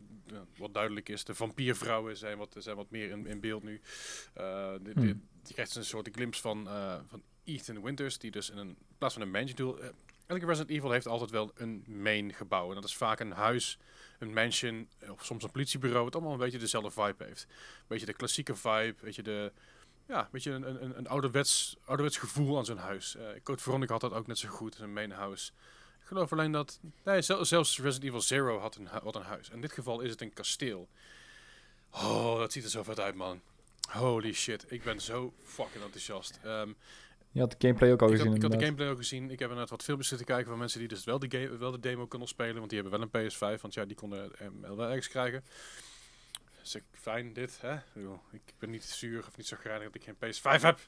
wat 0.57 0.74
duidelijk 0.74 1.09
is. 1.09 1.24
De 1.24 1.35
vampiervrouwen 1.35 2.16
zijn 2.16 2.39
wat, 2.39 2.55
zijn 2.59 2.77
wat 2.77 2.90
meer 2.90 3.11
in, 3.11 3.27
in 3.27 3.40
beeld 3.40 3.62
nu. 3.62 3.81
Eh, 4.35 4.73
dit- 4.82 4.94
Hmm. 4.94 5.28
je 5.47 5.53
krijgt 5.55 5.74
een 5.77 5.85
soort 5.85 6.09
glimpse 6.12 6.40
van, 6.40 6.69
eh, 6.69 6.99
van 7.07 7.23
Ethan 7.44 7.82
Winters. 7.82 8.19
Die 8.19 8.31
dus 8.31 8.51
in, 8.51 8.57
een, 8.59 8.69
in 8.69 8.97
plaats 8.99 9.15
van 9.15 9.23
een 9.23 9.31
manager 9.31 9.57
doel... 9.57 9.81
eh, 9.81 9.89
elke 10.27 10.47
Resident 10.47 10.70
Evil 10.70 10.90
heeft 10.90 11.07
altijd 11.07 11.31
wel 11.31 11.51
een 11.55 11.85
main 11.86 12.32
gebouw. 12.35 12.69
En 12.69 12.74
dat 12.74 12.85
is 12.85 12.97
vaak 12.97 13.20
een 13.20 13.32
huis, 13.32 13.78
een 14.19 14.32
mansion, 14.32 14.89
of 15.11 15.24
soms 15.24 15.44
een 15.44 15.51
politiebureau. 15.51 16.05
Het 16.05 16.15
allemaal 16.15 16.32
een 16.32 16.39
beetje 16.39 16.59
dezelfde 16.59 16.90
vibe 16.90 17.24
heeft. 17.24 17.47
Een 17.51 17.85
beetje 17.89 18.07
de 18.07 18.12
klassieke 18.15 18.55
vibe, 18.55 18.94
weet 19.01 19.15
je, 19.15 19.23
de... 19.23 19.53
Ja, 20.09 20.20
een 20.20 20.28
beetje 20.32 20.51
een, 20.51 20.82
een, 20.85 20.99
een 20.99 21.07
ouderwets, 21.07 21.77
ouderwets 21.85 22.16
gevoel 22.19 22.59
aan 22.59 22.65
zo'n 22.65 22.77
huis. 22.77 23.16
Eh 23.16 23.27
Code 23.43 23.62
Veronica 23.62 23.93
had 23.93 24.01
dat 24.01 24.12
ook 24.12 24.27
net 24.27 24.39
zo 24.39 24.49
goed, 24.49 24.78
een 24.78 24.93
main 24.93 25.11
house. 25.11 25.53
Ik 26.13 26.19
geloof 26.19 26.33
alleen 26.33 26.53
dat... 26.53 26.81
Nee, 27.05 27.23
zel- 27.23 27.45
zelfs 27.45 27.79
Resident 27.79 28.05
Evil 28.05 28.21
Zero 28.21 28.59
had 28.59 28.77
een, 28.77 28.87
had 28.87 29.17
een 29.17 29.23
huis. 29.23 29.49
In 29.51 29.61
dit 29.61 29.73
geval 29.73 30.01
is 30.01 30.11
het 30.11 30.21
een 30.21 30.33
kasteel. 30.33 30.89
Oh, 31.91 32.39
dat 32.39 32.53
ziet 32.53 32.65
er 32.65 32.71
zo 32.71 32.83
vet 32.83 33.01
uit, 33.01 33.15
man. 33.15 33.41
Holy 33.91 34.33
shit, 34.33 34.65
ik 34.69 34.83
ben 34.83 35.01
zo 35.01 35.33
fucking 35.45 35.85
enthousiast. 35.85 36.39
Ehm, 36.45 36.73
Je 37.31 37.41
had 37.41 37.51
de 37.51 37.57
gameplay 37.67 37.93
ook 37.93 38.01
al 38.03 38.07
ik, 38.09 38.13
gezien. 38.15 38.27
had, 38.29 38.37
ik 38.37 38.43
had 38.43 38.51
de 38.51 38.57
inderdaad. 38.57 38.63
gameplay 38.65 38.89
ook 38.91 38.97
gezien. 38.97 39.31
Ik 39.31 39.39
heb 39.39 39.55
net 39.55 39.71
wat 39.71 39.83
filmpjes 39.83 40.09
zitten 40.09 40.27
kijken 40.27 40.47
van 40.49 40.59
mensen 40.59 40.79
die 40.79 40.89
dus 40.89 41.05
wel 41.05 41.19
de, 41.19 41.27
game, 41.39 41.57
wel 41.59 41.71
de 41.71 41.81
demo 41.81 42.07
konden 42.07 42.29
spelen. 42.29 42.57
Want 42.57 42.71
die 42.71 42.81
hebben 42.81 42.99
wel 43.01 43.09
een 43.13 43.31
PS5. 43.31 43.61
Want 43.61 43.75
ja, 43.75 43.85
die 43.85 43.97
konden 43.97 44.31
hem 44.37 44.61
wel 44.61 44.83
ergens 44.89 45.09
krijgen. 45.09 45.45
Dus 46.61 46.75
ik, 46.75 46.83
fijn 46.93 47.33
dit, 47.33 47.59
hè. 47.61 47.75
Ik 48.33 48.55
ben 48.59 48.71
niet 48.71 48.85
zuur 48.85 49.27
of 49.27 49.37
niet 49.37 49.47
zo 49.47 49.57
grijnig 49.61 49.85
dat 49.91 49.95
ik 49.95 50.05
geen 50.05 50.17
PS5 50.59 50.63
heb. 50.63 50.79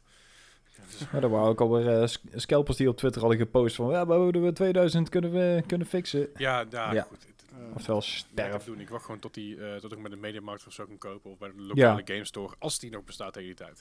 Dus, 0.91 0.99
Ja, 1.13 1.21
er 1.21 1.29
waren 1.29 1.49
ook 1.49 1.61
alweer 1.61 2.01
eh, 2.01 2.07
sk- 2.07 2.23
scalpers 2.35 2.77
die 2.77 2.89
op 2.89 2.97
Twitter 2.97 3.21
hadden 3.21 3.39
gepost 3.39 3.77
van... 3.77 3.91
Ja, 3.91 4.07
we 4.07 4.41
we 4.41 4.53
2000 4.53 5.09
kunnen 5.09 5.33
we 5.33 5.63
kunnen 5.67 5.87
fixen. 5.87 6.29
ja, 6.37 6.65
daar, 6.65 6.95
Ja. 6.95 7.03
goed. 7.03 7.27
Eh, 7.59 7.75
Oftewel 7.75 7.99
ik 7.99 8.05
sterf. 8.05 8.65
doen. 8.65 8.81
Ik 8.81 8.89
wacht 8.89 9.05
gewoon 9.05 9.21
tot, 9.21 9.35
die, 9.35 9.57
eh, 9.67 9.77
tot 9.77 9.93
ik 9.93 9.99
met 9.99 10.11
de 10.11 10.17
Mediamarkt 10.17 10.67
of 10.67 10.73
zo 10.73 10.85
kan 10.87 10.99
kopen. 10.99 11.31
Of 11.31 11.39
bij 11.39 11.49
de 11.57 11.61
lokale 11.63 12.03
game 12.05 12.25
store. 12.25 12.55
Als 12.59 12.79
die 12.79 12.91
nog 12.91 13.05
bestaat 13.05 13.35
de 13.35 13.41
hele 13.41 13.55
tijd. 13.55 13.81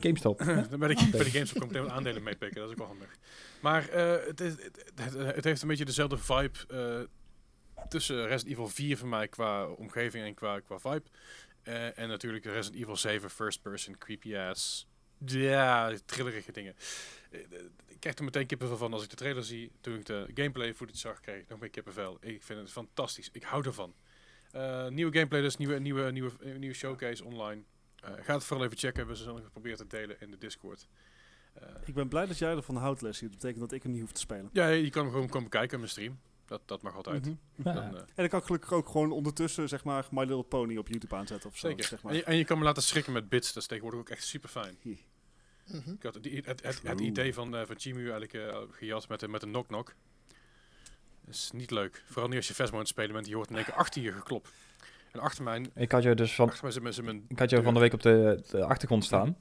GameStop. 0.00 0.38
Dan 0.70 0.78
ben 0.78 0.90
ik 0.90 0.98
bij 1.10 1.24
de 1.24 1.30
games 1.30 1.56
ook 1.56 1.66
meteen 1.66 1.82
wat 1.82 1.90
aandelen 1.90 2.22
meepikken. 2.22 2.60
Dat 2.60 2.64
is 2.66 2.70
ook 2.72 2.78
wel 2.78 2.86
handig. 2.86 3.16
Maar 3.60 3.88
eh, 3.88 4.26
het, 4.26 4.40
is- 4.40 4.52
het, 4.62 4.92
het, 4.94 5.34
het 5.34 5.44
heeft 5.44 5.62
een 5.62 5.68
beetje 5.68 5.84
dezelfde 5.84 6.18
vibe 6.18 6.58
eh, 6.68 7.84
tussen 7.88 8.16
Resident 8.26 8.46
Evil 8.52 8.68
4 8.68 8.96
voor 8.98 9.08
mij 9.08 9.28
qua 9.28 9.66
omgeving 9.66 10.24
en 10.24 10.34
qua, 10.34 10.60
qua 10.60 10.78
vibe. 10.78 11.02
Eh, 11.62 11.98
en 11.98 12.08
natuurlijk 12.08 12.44
Resident 12.44 12.82
Evil 12.82 12.96
7 12.96 13.30
first 13.30 13.62
person 13.62 13.98
creepy 13.98 14.36
ass. 14.36 14.88
Ja, 15.18 15.92
trillerige 16.06 16.52
dingen. 16.52 16.74
Eh, 17.30 17.40
Ik 17.86 18.00
krijg 18.00 18.18
er 18.18 18.24
meteen 18.24 18.46
kippenvel 18.46 18.76
van 18.76 18.92
als 18.92 19.02
ik 19.02 19.10
de 19.10 19.16
trailer 19.16 19.44
zie. 19.44 19.70
Toen 19.80 19.94
ik 19.94 20.06
de 20.06 20.26
gameplay 20.34 20.74
footage 20.74 20.98
zag, 20.98 21.20
kreeg 21.20 21.40
ik 21.40 21.48
nog 21.48 21.60
meer 21.60 21.70
kippenvel. 21.70 22.16
Ik 22.20 22.42
vind 22.42 22.58
het 22.60 22.70
fantastisch. 22.70 23.28
Ik 23.32 23.42
hou 23.42 23.64
ervan. 23.66 23.94
Eh, 24.52 24.88
nieuwe 24.88 25.12
gameplay 25.12 25.40
dus, 25.40 25.56
nieuwe, 25.56 25.78
nieuwe, 25.78 26.10
nieuwe, 26.10 26.30
nieuwe 26.58 26.74
showcase 26.74 27.24
online. 27.24 27.62
Eh, 28.02 28.10
ga 28.22 28.34
het 28.34 28.44
vooral 28.44 28.66
even 28.66 28.78
checken. 28.78 29.06
We 29.06 29.14
zullen 29.14 29.34
het 29.42 29.52
proberen 29.52 29.76
te 29.78 29.86
delen 29.86 30.16
in 30.20 30.30
de 30.30 30.38
Discord. 30.38 30.86
Ik 31.84 31.94
ben 31.94 32.08
blij 32.08 32.26
dat 32.26 32.38
jij 32.38 32.56
ervan 32.56 32.76
houdt, 32.76 33.02
Leslie. 33.02 33.28
Dat 33.30 33.38
betekent 33.38 33.60
dat 33.60 33.72
ik 33.72 33.82
hem 33.82 33.92
niet 33.92 34.00
hoef 34.00 34.12
te 34.12 34.20
spelen. 34.20 34.50
ja, 34.52 34.68
je 34.68 34.90
kan 34.90 35.02
hem 35.02 35.12
gewoon 35.12 35.28
komen 35.28 35.50
kijken 35.50 35.72
in 35.72 35.78
mijn 35.78 35.90
stream. 35.90 36.20
Dat, 36.46 36.60
dat 36.64 36.82
mag 36.82 36.94
altijd. 36.96 37.24
Mhm. 37.24 37.34
Ja. 37.54 37.72
Dan, 37.72 37.82
eh, 37.82 38.00
En 38.00 38.06
dan 38.14 38.28
kan 38.28 38.38
ik 38.38 38.44
gelukkig 38.44 38.72
ook 38.72 38.88
gewoon 38.88 39.12
ondertussen, 39.12 39.68
zeg 39.68 39.84
maar, 39.84 40.06
My 40.10 40.20
Little 40.20 40.42
Pony 40.42 40.76
op 40.76 40.88
YouTube 40.88 41.14
aanzetten 41.16 41.50
of 41.50 41.56
zo. 41.56 41.68
zeker. 41.68 41.84
Zeg 41.84 41.98
en, 41.98 42.06
maar. 42.06 42.14
je, 42.14 42.24
en 42.24 42.36
je 42.36 42.44
kan 42.44 42.58
me 42.58 42.64
laten 42.64 42.82
schrikken 42.82 43.12
met 43.12 43.28
bits. 43.28 43.52
Dat 43.52 43.62
is 43.62 43.68
tegenwoordig 43.68 44.00
ook 44.00 44.08
echt 44.08 44.24
super 44.24 44.48
fijn. 44.48 44.76
Mhm. 44.82 45.90
Ik 45.90 46.02
had 46.02 46.22
die, 46.22 46.36
het, 46.36 46.46
het, 46.46 46.62
het, 46.62 46.80
True. 46.80 47.00
idee 47.00 47.34
van, 47.34 47.56
eh 47.56 47.66
van 47.66 47.78
Chimu 47.78 48.10
eigenlijk 48.10 48.32
eh, 48.32 48.58
gejat 48.70 49.08
met, 49.08 49.28
met 49.28 49.42
een 49.42 49.50
knock-knock. 49.50 49.94
Dat 51.24 51.34
is 51.34 51.50
niet 51.54 51.70
leuk. 51.70 52.04
Vooral 52.06 52.28
niet 52.28 52.36
als 52.36 52.48
je 52.48 52.54
Vesmo 52.54 52.74
aan 52.74 52.78
het 52.80 52.88
spelen 52.88 53.12
bent. 53.12 53.26
Je 53.26 53.34
hoort 53.34 53.50
in 53.50 53.56
één 53.56 53.64
keer 53.64 53.74
achter 53.74 54.02
je 54.02 54.12
geklop. 54.12 54.48
En 55.12 55.20
achter 55.20 55.44
mij, 55.44 55.66
Ik 55.74 55.92
had 55.92 56.02
je 56.02 56.14
dus 56.14 56.34
van, 56.34 56.48
achter 56.48 56.82
mij 56.82 56.92
ik 57.28 57.38
had 57.38 57.50
je 57.50 57.62
van 57.62 57.74
de 57.74 57.80
week 57.80 57.92
op 57.92 58.02
de, 58.02 58.42
de 58.50 58.64
achtergrond 58.64 59.04
staan. 59.04 59.36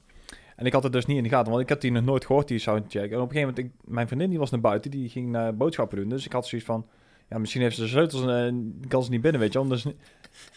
En 0.56 0.66
ik 0.66 0.74
had 0.74 0.84
het 0.84 0.92
dus 0.94 1.06
niet 1.06 1.18
in 1.18 1.24
de 1.24 1.30
gaten, 1.30 1.52
want 1.52 1.64
ik 1.64 1.70
had 1.70 1.82
die 1.82 1.92
nog 1.92 2.04
nooit 2.04 2.26
gehoord, 2.26 2.48
die 2.48 2.60
soundcheck. 2.60 3.12
En 3.12 3.20
op 3.20 3.30
een 3.30 3.36
gegeven 3.36 3.54
moment, 3.56 3.58
ik, 3.58 3.92
mijn 3.94 4.08
vriendin 4.08 4.30
die 4.30 4.40
was 4.40 4.52
naar 4.52 4.60
buiten, 4.60 4.92
die 4.92 5.10
ging 5.10 5.30
naar 5.30 5.56
boodschappen 5.58 5.98
doen. 5.98 6.10
Dus 6.10 6.26
ik 6.26 6.32
had 6.32 6.48
zoiets 6.48 6.68
van, 6.68 6.88
ja, 7.30 7.38
misschien 7.38 7.62
heeft 7.62 7.76
ze 7.76 7.82
de 7.82 7.88
sleutels 7.88 8.26
en 8.26 8.78
eh, 8.82 8.90
kan 8.90 9.04
ze 9.04 9.10
niet 9.10 9.22
binnen, 9.22 9.42
weet 9.42 9.54
je 9.54 9.60
wel. 9.60 9.68
Dus, 9.68 9.84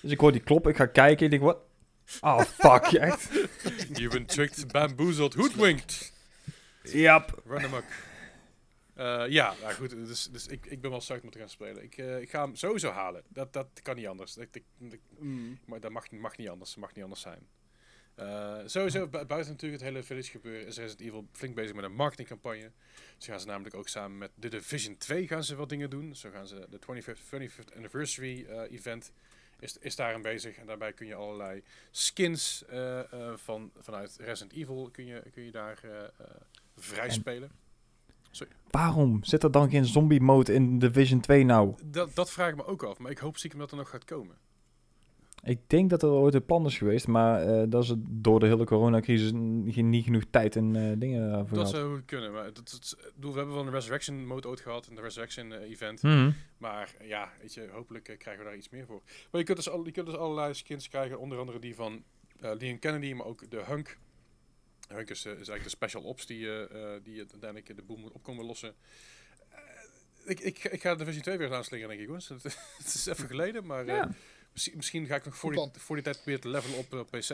dus 0.03 0.11
ik 0.11 0.21
hoor 0.21 0.33
die 0.33 0.41
klop, 0.41 0.67
ik 0.69 0.77
ga 0.77 0.87
kijken, 0.87 1.25
ik 1.25 1.31
denk, 1.31 1.43
wat? 1.43 1.59
Oh, 2.21 2.41
fuck, 2.41 2.93
echt? 2.93 3.31
You've 3.99 4.09
been 4.09 4.27
tricked, 4.27 4.73
bamboozled, 4.73 5.35
hoodwinked. 5.35 6.13
Yep. 6.83 7.43
Run 7.47 7.65
amok. 7.65 7.85
Eh 8.95 9.25
ja, 9.29 9.55
nou 9.63 9.73
goed, 9.75 9.91
dus, 9.91 10.29
dus 10.33 10.47
ik, 10.47 10.67
ik 10.67 10.81
ben 10.81 10.91
wel 10.91 11.03
om 11.23 11.31
te 11.31 11.39
gaan 11.39 11.49
spelen. 11.49 11.83
Ik, 11.83 11.97
eh, 11.99 12.21
ik 12.21 12.31
ga 12.31 12.45
hem 12.45 12.55
sowieso 12.55 12.91
halen. 12.91 13.23
Dat, 13.29 13.53
dat 13.53 13.67
kan 13.83 13.97
niet 13.97 14.07
anders. 14.07 14.37
Ik- 14.37 14.63
Mm. 15.19 15.59
maar 15.67 15.81
dat 15.81 15.91
mag, 15.91 16.11
mag 16.11 16.37
niet 16.37 16.49
anders. 16.49 16.77
mag 16.77 16.95
niet 16.95 17.03
anders 17.05 17.23
zijn. 17.23 17.39
Eh, 18.17 18.57
sowieso, 18.65 19.07
bu- 19.09 19.25
buiten 19.25 19.53
natuurlijk 19.53 19.83
het 19.83 19.91
hele 19.91 20.03
Village 20.03 20.31
gebeuren, 20.31 20.67
is 20.67 20.77
Resident 20.79 21.09
Evil 21.09 21.27
flink 21.33 21.55
bezig 21.55 21.75
met 21.75 21.85
een 21.85 21.95
marketingcampagne. 21.95 22.71
Ze 23.19 23.31
gaan 23.31 23.41
ze 23.41 23.47
namelijk 23.47 23.75
ook 23.75 23.89
samen 23.89 24.19
met 24.19 24.31
The 24.39 24.49
Division 24.49 24.97
2 24.97 25.27
gaan 25.27 25.45
ze 25.45 25.57
wat 25.57 25.69
dingen 25.69 25.91
doen. 25.91 26.15
Zo 26.15 26.31
gaan 26.31 26.47
ze 26.47 26.67
de 26.71 26.79
25th, 26.79 27.21
25th 27.21 27.75
anniversary 27.77 28.45
eh, 28.49 28.73
event 28.73 29.13
is, 29.59 29.77
is 29.79 29.97
daarin 29.97 30.23
bezig. 30.23 30.57
En 30.57 30.67
daarbij 30.67 30.93
kun 30.93 31.07
je 31.07 31.15
allerlei 31.15 31.63
skins 31.91 32.65
eh, 32.69 33.01
van, 33.35 33.71
vanuit 33.79 34.17
Resident 34.21 34.53
Evil 34.53 34.89
kun 34.93 35.07
je, 35.07 35.23
kun 35.33 35.43
je 35.45 35.51
daar 35.51 35.81
vrij 36.77 37.07
En- 37.07 37.13
spelen. 37.13 37.51
Waarom 38.71 39.25
zit 39.25 39.43
er 39.43 39.51
dan 39.51 39.71
geen 39.71 39.85
zombie 39.85 40.21
mode 40.21 40.53
in 40.55 40.79
Division 40.79 41.21
2 41.21 41.45
nou? 41.45 41.75
Dat, 41.85 42.15
dat 42.15 42.31
vraag 42.31 42.49
ik 42.51 42.57
me 42.57 42.65
ook 42.65 42.83
af, 42.83 42.99
maar 42.99 43.11
ik 43.11 43.19
hoop 43.19 43.37
stiekem 43.37 43.59
dat 43.61 43.71
er 43.71 43.77
nog 43.77 43.89
gaat 43.91 44.05
komen. 44.05 44.37
Ik 45.47 45.61
denk 45.67 45.91
dat 45.91 46.03
er 46.03 46.09
ooit 46.09 46.35
een 46.35 46.45
plan 46.45 46.67
is 46.67 46.79
geweest, 46.79 47.07
maar 47.07 47.43
eh, 47.43 47.65
dat 47.69 47.83
is 47.83 47.89
het 47.89 47.99
door 48.09 48.41
de 48.41 48.47
hele 48.47 48.65
coronacrisis 48.65 49.31
niet 49.33 50.05
genoeg 50.05 50.25
tijd 50.31 50.57
en 50.57 50.77
eh, 50.77 50.93
dingen 50.99 51.49
voor 51.49 51.59
Dat 51.59 51.69
zou 51.69 51.95
goed 51.95 52.05
kunnen, 52.05 52.33
maar 52.33 52.45
dat, 52.45 52.55
dat, 52.71 52.97
we 53.21 53.27
hebben 53.27 53.55
wel 53.55 53.67
een 53.67 53.71
Resurrection 53.71 54.27
mode 54.27 54.49
ooit 54.49 54.61
gehad, 54.61 54.87
een 54.87 55.01
Resurrection 55.01 55.53
eh, 55.53 55.71
event. 55.71 56.03
Mhm. 56.03 56.31
Maar 56.59 56.95
eh, 56.99 57.09
ja, 57.09 57.33
weet 57.41 57.55
je, 57.55 57.69
hopelijk 57.73 58.09
eh, 58.09 58.19
krijgen 58.19 58.43
we 58.43 58.49
daar 58.49 58.59
iets 58.59 58.69
meer 58.69 58.87
voor. 58.87 59.03
Maar 59.31 59.41
je 59.41 59.47
kunt 59.47 59.57
dus, 59.57 59.69
al, 59.69 59.85
je 59.85 59.91
kunt 59.93 60.07
dus 60.07 60.17
allerlei 60.17 60.55
skins 60.55 60.89
krijgen, 60.89 61.19
onder 61.19 61.39
andere 61.39 61.59
die 61.59 61.75
van 61.75 62.05
eh 62.41 62.51
Leon 62.59 62.79
Kennedy, 62.79 63.13
maar 63.13 63.27
ook 63.27 63.51
de 63.51 63.63
Hunk. 63.67 63.99
Hunk 64.89 65.11
is, 65.11 65.25
eh, 65.25 65.31
is 65.31 65.37
eigenlijk 65.37 65.63
de 65.65 65.69
special 65.69 66.03
ops 66.03 66.27
die, 66.27 66.47
eh, 66.47 66.95
eh, 66.95 67.03
die 67.03 67.19
het 67.19 67.33
uiteindelijk 67.33 67.77
de 67.77 67.83
boel 67.83 67.97
moet 67.97 68.13
opkomen 68.13 68.45
lossen. 68.45 68.75
Eh, 69.49 69.59
ik, 70.25 70.41
ik, 70.41 70.65
ik 70.65 70.81
ga 70.81 70.91
de 70.91 70.99
Division 70.99 71.23
2 71.23 71.39
weer 71.39 71.55
aanslingeren, 71.55 71.89
denk 71.89 72.01
ik, 72.01 72.07
jongens. 72.07 72.29
Het, 72.43 72.43
het 72.79 72.95
is 72.95 73.07
even 73.07 73.27
geleden, 73.27 73.67
maar 73.67 73.87
eh, 73.87 73.95
Ja. 73.95 74.11
Misschien, 74.57 74.77
misschien 74.77 75.07
ga 75.07 75.15
ik 75.15 75.25
nog 75.25 75.37
voor 75.37 75.53
die, 75.53 75.71
voor 75.73 75.95
die 75.97 76.05
tijd 76.05 76.17
proberen 76.17 76.41
te 76.41 76.49
levelen 76.49 76.79
op, 76.79 76.93
eh, 76.93 76.99
op 76.99 77.07
PC. 77.07 77.29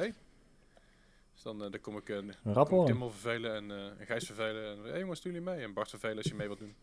Dus 1.35 1.43
dan, 1.43 1.65
eh, 1.65 1.71
dan 1.71 1.81
kom 1.81 1.97
ik, 1.97 2.09
eh 2.09 2.17
Rap 2.17 2.29
kom 2.45 2.63
ik 2.63 2.69
hoor. 2.69 2.87
Tim 2.87 3.03
al 3.03 3.11
vervelen 3.11 3.55
en, 3.55 3.71
eh, 3.71 4.01
en 4.01 4.07
Gijs 4.07 4.25
vervelen. 4.27 4.77
En 4.85 4.91
hey, 4.91 4.99
jongens, 5.01 5.21
doen 5.23 5.33
jullie 5.33 5.47
mee? 5.51 5.63
En 5.65 5.73
Bart 5.73 5.91
vervelen 5.91 6.17
als 6.17 6.27
je 6.27 6.35
mee 6.35 6.47
wilt 6.47 6.59
doen. 6.59 6.75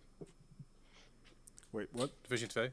Wait, 1.69 1.87
what? 1.91 2.11
Division 2.21 2.49
2. 2.49 2.71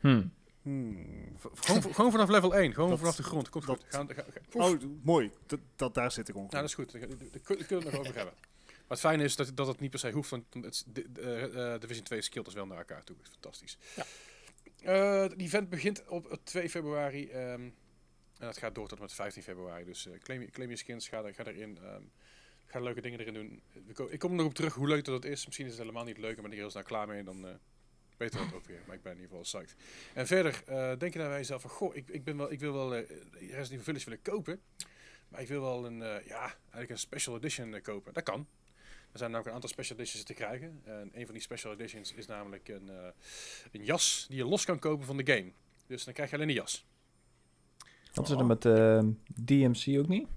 Hm. 0.00 0.22
Hmm. 0.62 1.36
V- 1.38 1.46
gewoon, 1.54 1.94
gewoon 1.94 2.10
vanaf 2.10 2.28
level 2.28 2.54
1, 2.56 2.72
gewoon 2.74 2.90
Dat- 2.90 2.98
vanaf 2.98 3.16
de 3.16 3.22
grond. 3.22 3.48
Komt 3.48 3.64
goed. 3.64 3.76
dat- 3.80 3.86
Gaan, 3.88 4.08
ga, 4.14 4.22
ga- 4.50 4.58
Oh, 4.70 4.80
mooi. 5.02 5.30
Dat, 5.46 5.60
dat, 5.76 5.94
daar 5.94 6.12
zit 6.12 6.28
ik 6.28 6.34
ongeveer. 6.36 6.58
Nou, 6.60 6.68
dat 6.68 6.78
is 6.78 6.84
goed. 6.84 6.92
Daar 6.92 7.00
kunnen 7.64 7.68
we 7.68 7.74
het 7.74 7.84
nog 7.84 8.00
over 8.00 8.14
hebben. 8.16 8.34
Maar 8.64 8.96
het 8.96 9.06
fijne 9.06 9.24
is 9.24 9.36
dat, 9.36 9.50
dat 9.56 9.66
het 9.66 9.80
niet 9.80 9.90
per 9.90 9.98
se 9.98 10.10
hoeft, 10.10 10.30
want 10.30 10.44
het, 10.54 10.84
de, 10.86 11.12
de, 11.12 11.22
eh, 11.54 11.80
Division 11.80 12.04
2 12.04 12.22
skillt 12.22 12.44
dus 12.44 12.54
wel 12.54 12.66
naar 12.66 12.78
elkaar 12.78 13.04
toe. 13.04 13.16
Fantastisch. 13.30 13.78
Ja. 13.96 14.04
Eh, 14.82 15.20
het 15.20 15.40
event 15.40 15.68
begint 15.68 16.06
op 16.06 16.26
eh, 16.30 16.36
2 16.44 16.70
februari 16.70 17.28
ehm, 17.30 17.62
en 18.38 18.46
dat 18.46 18.58
gaat 18.58 18.74
door 18.74 18.88
tot 18.88 18.98
met 19.00 19.12
15 19.12 19.42
februari. 19.42 19.84
Dus 19.84 20.06
eh, 20.06 20.18
claim, 20.18 20.70
je- 20.70 20.76
skins, 20.76 21.08
ga, 21.08 21.32
ga 21.32 21.44
erin. 21.44 21.78
ehm, 21.82 22.02
ga 22.64 22.80
leuke 22.80 23.00
dingen 23.00 23.20
erin 23.20 23.34
doen. 23.34 23.62
Ik 23.88 23.94
ko- 23.94 24.08
Ik 24.10 24.18
kom 24.18 24.34
nog 24.34 24.46
op 24.46 24.54
terug 24.54 24.74
hoe 24.74 24.88
leuk 24.88 25.04
dat 25.04 25.24
is. 25.24 25.44
Misschien 25.46 25.66
is 25.66 25.72
het 25.72 25.80
helemaal 25.80 26.04
niet 26.04 26.18
leuk, 26.18 26.34
maar 26.40 26.48
ben 26.50 26.58
ik 26.58 26.64
er 26.64 26.70
snel 26.70 26.82
klaar 26.82 27.06
mee. 27.08 27.22
Dan 27.24 27.46
eh 27.46 27.54
weten 28.16 28.38
we 28.40 28.46
het 28.46 28.54
ook 28.54 28.66
weer. 28.66 28.80
Maar 28.86 28.96
ik 28.96 29.02
ben 29.02 29.12
in 29.12 29.20
ieder 29.20 29.36
geval 29.36 29.60
psyched. 29.60 29.76
En 30.14 30.26
verder, 30.26 30.62
eh, 30.66 30.98
denk 30.98 31.12
je 31.12 31.18
nou 31.18 31.30
bij 31.30 31.38
jezelf 31.38 31.60
van... 31.60 31.70
Goh, 31.70 31.96
ik, 31.96 32.08
ik, 32.08 32.24
ben 32.24 32.36
wel, 32.36 32.52
ik 32.52 32.60
wil 32.60 32.72
wel 32.72 32.94
eh 32.94 33.08
Resident 33.32 33.70
Evil 33.70 33.82
Village 33.82 34.04
willen 34.04 34.22
kopen. 34.22 34.60
Maar 35.28 35.40
ik 35.40 35.48
wil 35.48 35.60
wel 35.60 35.86
een, 35.86 35.98
ja, 36.24 36.54
eigenlijk 36.60 36.90
een 36.90 36.98
special 36.98 37.36
edition 37.36 37.80
kopen. 37.82 38.12
Dat 38.12 38.22
kan. 38.22 38.46
Er 39.12 39.18
zijn 39.18 39.30
namelijk 39.30 39.46
een 39.46 39.54
aantal 39.54 39.68
special 39.70 39.98
editions 39.98 40.24
te 40.24 40.34
krijgen. 40.34 40.80
En 40.84 41.10
een 41.14 41.24
van 41.24 41.34
die 41.34 41.42
special 41.42 41.72
editions 41.72 42.12
is 42.12 42.26
namelijk 42.26 42.68
een, 42.68 42.88
eh, 42.90 43.08
een 43.72 43.84
jas 43.84 44.26
die 44.28 44.36
je 44.36 44.44
los 44.44 44.64
kan 44.64 44.78
kopen 44.78 45.06
van 45.06 45.16
de 45.16 45.32
game. 45.32 45.52
Dus 45.86 46.04
dan 46.04 46.14
krijg 46.14 46.30
je 46.30 46.36
alleen 46.36 46.48
de 46.48 46.54
jas. 46.54 46.86
Wat 48.14 48.28
is 48.28 48.34
er 48.34 48.46
met 48.46 48.64
eh, 48.64 48.98
DMC 49.44 49.98
ook 49.98 50.08
niet? 50.08 50.28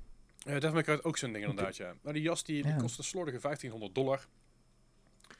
Uh, 0.47 0.53
Devil 0.53 0.71
May 0.73 0.83
Cry 0.83 0.93
had 0.93 1.03
ook 1.03 1.17
zo'n 1.17 1.33
ding 1.33 1.45
inderdaad, 1.45 1.77
ja. 1.77 1.95
Maar 2.01 2.13
die 2.13 2.21
jas 2.21 2.43
die, 2.43 2.61
die 2.63 2.71
Ja. 2.71 2.77
kost 2.77 2.97
een 2.97 3.03
slordige 3.03 3.39
1500 3.39 3.95
dollar. 3.95 4.27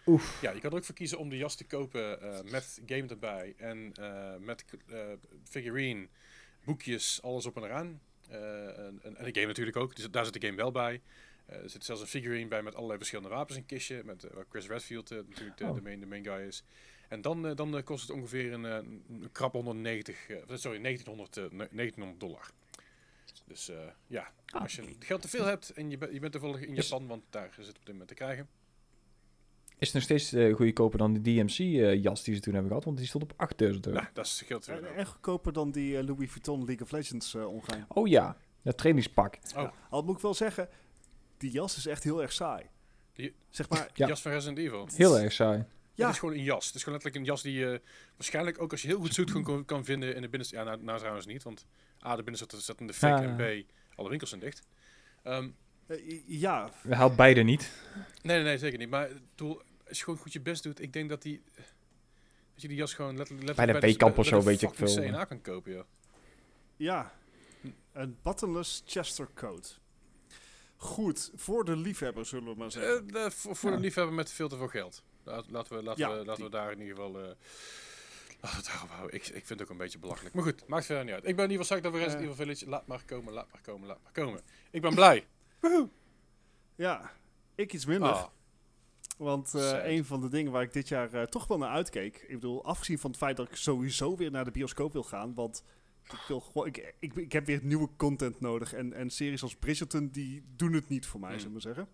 Oef. 0.06 0.42
Ja, 0.42 0.52
je 0.52 0.60
kan 0.60 0.72
er 0.72 0.78
ook 0.78 0.84
voor 0.84 0.96
kiezen 0.96 1.18
om 1.18 1.30
de 1.30 1.38
jas 1.38 1.56
te 1.56 1.66
kopen 1.66 2.22
eh, 2.22 2.52
met 2.52 2.82
game 2.86 3.08
erbij. 3.08 3.54
En 3.58 3.92
eh, 3.96 4.36
met 4.40 4.66
eh, 4.88 4.98
figurine, 5.44 6.08
boekjes, 6.66 7.22
alles 7.22 7.46
op 7.46 7.56
en 7.58 7.64
eraan. 7.64 8.02
Eh, 8.30 8.86
en 8.86 9.02
de 9.04 9.30
game 9.34 9.46
natuurlijk 9.46 9.78
ook. 9.78 9.96
Dus 9.96 10.12
daar 10.12 10.26
zit 10.26 10.34
de 10.42 10.46
game 10.48 10.58
wel 10.58 10.72
bij. 10.72 11.02
Eh, 11.52 11.58
er 11.64 11.70
zit 11.70 11.86
zelfs 11.86 12.02
een 12.02 12.08
figurine 12.08 12.48
bij 12.48 12.62
met 12.62 12.76
allerlei 12.76 12.98
verschillende 12.98 13.30
wapens 13.30 13.56
in 13.58 13.62
een 13.62 13.68
kistje. 13.68 14.02
Met 14.06 14.24
eh, 14.24 14.34
waar 14.34 14.46
Chris 14.50 14.68
Redfield 14.68 15.12
eh, 15.12 15.18
natuurlijk 15.30 15.58
de, 15.58 15.66
Oh. 15.66 15.76
de, 15.76 15.82
main, 15.82 16.00
de 16.00 16.06
main 16.06 16.24
guy 16.24 16.48
is. 16.48 16.64
En 17.08 17.22
dan, 17.22 17.56
dan 17.56 17.84
kost 17.84 18.08
het 18.08 18.18
ongeveer 18.18 18.54
een, 18.54 18.64
een 18.64 19.30
krap 19.32 19.52
190, 19.54 20.30
eh, 20.30 20.38
sorry, 20.54 20.82
1900, 20.82 21.38
eh, 21.38 21.44
1900 21.72 22.20
dollar. 22.20 22.52
Dus 23.46 23.70
eh, 23.70 23.78
ja, 24.08 24.32
als 24.52 24.76
je 24.76 24.96
geld 25.00 25.22
te 25.22 25.28
veel 25.28 25.46
hebt 25.46 25.70
en 25.70 25.90
je, 25.90 25.98
bent 25.98 26.14
je 26.14 26.20
bent 26.20 26.32
toevallig 26.32 26.62
in 26.62 26.76
Is- 26.76 26.90
Japan, 26.90 27.08
want 27.08 27.24
daar 27.30 27.56
is 27.60 27.68
het 27.68 27.76
op 27.78 27.82
dit 27.86 27.92
moment 27.92 28.08
te 28.08 28.14
krijgen. 28.16 28.48
Is 29.78 29.92
nog 29.92 30.04
steeds 30.04 30.34
eh 30.34 30.54
goedkoper 30.56 30.98
dan 30.98 31.14
de 31.14 31.22
DMC-jas 31.22 32.24
die 32.24 32.36
ze 32.36 32.42
toen 32.42 32.52
hebben 32.54 32.70
gehad, 32.72 32.86
want 32.86 32.98
die 32.98 33.08
stond 33.08 33.24
op 33.24 33.34
8000 33.36 33.86
euro. 33.86 34.00
Nou, 34.00 34.12
dat 34.14 34.26
is 34.26 34.38
scheelt 34.38 34.66
weer. 34.66 34.84
En, 34.84 34.96
en 34.96 35.06
goedkoper 35.06 35.54
dan 35.54 35.72
die 35.72 36.04
Louis 36.04 36.30
Vuitton 36.32 36.66
League 36.66 36.82
of 36.86 36.92
Legends 36.92 37.34
eh 37.36 37.48
omgaan. 37.54 37.86
Oh 37.88 38.08
ja, 38.08 38.38
dat 38.62 38.78
trainingspak. 38.78 39.38
Oh. 39.56 39.72
Al 39.90 40.04
moet 40.04 40.16
ik 40.16 40.22
wel 40.22 40.34
zeggen, 40.34 40.70
die 41.42 41.52
jas 41.52 41.78
is 41.78 41.86
echt 41.86 42.04
heel 42.04 42.22
erg 42.22 42.32
saai. 42.32 42.66
Die- 43.14 43.34
Zeg 43.50 43.70
maar, 43.70 43.90
Ja. 43.94 44.08
Jas 44.08 44.22
van 44.22 44.32
Resident 44.32 44.58
Evil. 44.58 44.88
Heel 44.96 45.20
erg 45.20 45.32
saai. 45.34 45.66
Ja. 45.94 46.06
Het 46.06 46.14
is 46.14 46.20
gewoon 46.20 46.36
een 46.36 46.44
jas. 46.44 46.66
Het 46.66 46.76
is 46.76 46.84
gewoon 46.84 47.00
letterlijk 47.00 47.16
een 47.16 47.32
jas 47.34 47.42
die 47.42 47.54
je 47.60 47.82
waarschijnlijk 48.16 48.62
ook 48.62 48.72
als 48.72 48.82
je 48.82 48.88
heel 48.88 49.00
goed 49.00 49.14
zoekt 49.14 49.30
gewoon 49.30 49.44
kan, 49.46 49.66
kan 49.66 49.86
vinden 49.86 50.16
in 50.16 50.22
de 50.22 50.28
binnenste. 50.30 50.56
Ja, 50.56 50.64
nou, 50.64 50.84
nou 50.84 50.98
trouwens 51.00 51.26
niet, 51.26 51.44
want 51.44 51.66
A, 52.06 52.16
de 52.16 52.24
binnenste 52.24 52.62
zat 52.62 52.80
in 52.80 52.88
de 52.88 52.94
fik 52.94 53.10
en 53.10 53.36
B, 53.36 53.72
alle 53.96 54.10
winkels 54.10 54.30
zijn 54.30 54.42
dicht. 54.42 54.62
Ehm, 55.24 55.50
eh, 55.88 56.22
ja, 56.28 56.72
We 56.84 56.96
haalt 56.96 57.16
beide 57.16 57.42
niet. 57.42 57.72
nee, 58.22 58.36
nee, 58.36 58.46
nee, 58.46 58.58
zeker 58.58 58.78
niet. 58.78 58.90
Maar 58.90 59.10
ik 59.10 59.18
bedoel, 59.36 59.62
als 59.88 59.98
je 59.98 60.04
gewoon 60.04 60.20
goed 60.20 60.34
je 60.34 60.42
best 60.42 60.64
doet, 60.64 60.82
ik 60.82 60.94
denk 60.94 61.10
dat 61.10 61.22
die... 61.22 61.42
Dat 62.54 62.62
je 62.62 62.68
die 62.68 62.78
jas 62.78 62.94
gewoon 62.94 63.18
letterlijk, 63.18 63.48
letterlijk 63.48 63.80
Bij 63.80 63.90
de 63.90 63.94
Weekamp 63.98 64.18
of 64.18 64.26
zo, 64.26 64.42
weet 64.42 64.62
ik 64.62 64.74
veel. 64.74 64.96
CNA 64.96 65.26
kan 65.26 65.42
kopen, 65.42 65.72
joh. 65.72 65.84
ja. 66.76 67.14
Een 67.92 68.18
buttonless 68.22 68.84
Chester 68.86 69.28
coat. 69.36 69.80
Goed, 70.82 71.32
voor 71.36 71.66
de 71.66 71.76
liefhebber 71.76 72.26
zullen 72.26 72.52
we 72.54 72.58
maar 72.60 72.72
zeggen. 72.72 73.08
Eh, 73.08 73.14
de- 73.24 73.32
voor 73.32 73.56
voor 73.56 73.70
Ja. 73.70 73.76
de 73.76 73.82
liefhebber 73.82 74.14
met 74.16 74.32
veel 74.32 74.50
te 74.50 74.58
veel 74.58 74.68
geld. 74.68 75.04
Laten 75.24 75.76
we, 75.76 75.84
laten 75.84 76.08
Ja, 76.08 76.18
we, 76.18 76.26
laten 76.26 76.44
we 76.44 76.50
daar 76.50 76.72
in 76.72 76.80
ieder 76.82 76.96
geval... 76.96 77.20
eh 77.20 77.26
laten 78.42 78.58
we 78.60 78.64
het 78.64 78.66
daarop 78.66 78.90
houden. 78.90 79.16
Ik, 79.16 79.28
ik 79.28 79.46
vind 79.46 79.50
het 79.50 79.62
ook 79.62 79.70
een 79.70 79.78
beetje 79.78 80.00
belachelijk. 80.00 80.36
Maar 80.36 80.44
goed, 80.44 80.68
maakt 80.68 80.86
verder 80.86 81.04
niet 81.06 81.14
uit. 81.14 81.28
Ik 81.28 81.36
ben 81.36 81.46
in 81.46 81.52
ieder 81.52 81.66
geval 81.66 81.82
dat 81.82 81.92
we 81.92 81.98
Resident 81.98 82.24
Eh. 82.26 82.30
Evil 82.32 82.46
Village... 82.46 82.70
Laat 82.70 82.88
maar 82.88 83.04
komen, 83.06 83.34
laat 83.34 83.48
maar 83.52 83.62
komen, 83.62 83.88
laat 83.88 84.00
maar 84.04 84.12
komen. 84.12 84.42
Ik 84.72 84.82
ben 84.82 84.96
blij. 84.96 85.28
Ja, 86.76 87.12
ik 87.56 87.74
iets 87.74 87.86
minder. 87.86 88.10
Ah, 88.12 88.26
Want 89.18 89.54
eh, 89.56 89.86
een 89.96 90.06
van 90.06 90.22
de 90.22 90.30
dingen 90.30 90.52
waar 90.52 90.62
ik 90.64 90.74
dit 90.74 90.88
jaar 90.88 91.14
eh, 91.14 91.24
toch 91.24 91.48
wel 91.48 91.58
naar 91.58 91.70
uitkeek. 91.70 92.18
Ik 92.28 92.34
bedoel, 92.40 92.64
afgezien 92.66 93.00
van 93.00 93.10
het 93.10 93.20
feit 93.20 93.38
dat 93.38 93.50
ik 93.50 93.56
sowieso 93.56 94.16
weer 94.18 94.32
naar 94.32 94.46
de 94.46 94.52
bioscoop 94.52 94.94
wil 94.94 95.04
gaan. 95.04 95.34
Want 95.34 95.64
ik, 96.14 96.20
wil 96.28 96.40
gewoon, 96.40 96.68
ik, 96.68 96.96
ik, 97.00 97.16
ik 97.16 97.32
heb 97.32 97.46
weer 97.46 97.60
nieuwe 97.64 97.90
content 97.98 98.40
nodig. 98.40 98.74
En, 98.74 98.94
en 98.94 99.10
series 99.10 99.44
als 99.44 99.56
Bridgerton, 99.56 100.10
die 100.10 100.44
doen 100.56 100.74
het 100.74 100.90
niet 100.90 101.06
voor 101.06 101.20
mij, 101.20 101.30
Hmm. 101.30 101.40
zullen 101.40 101.56
we 101.56 101.62
zeggen. 101.62 101.88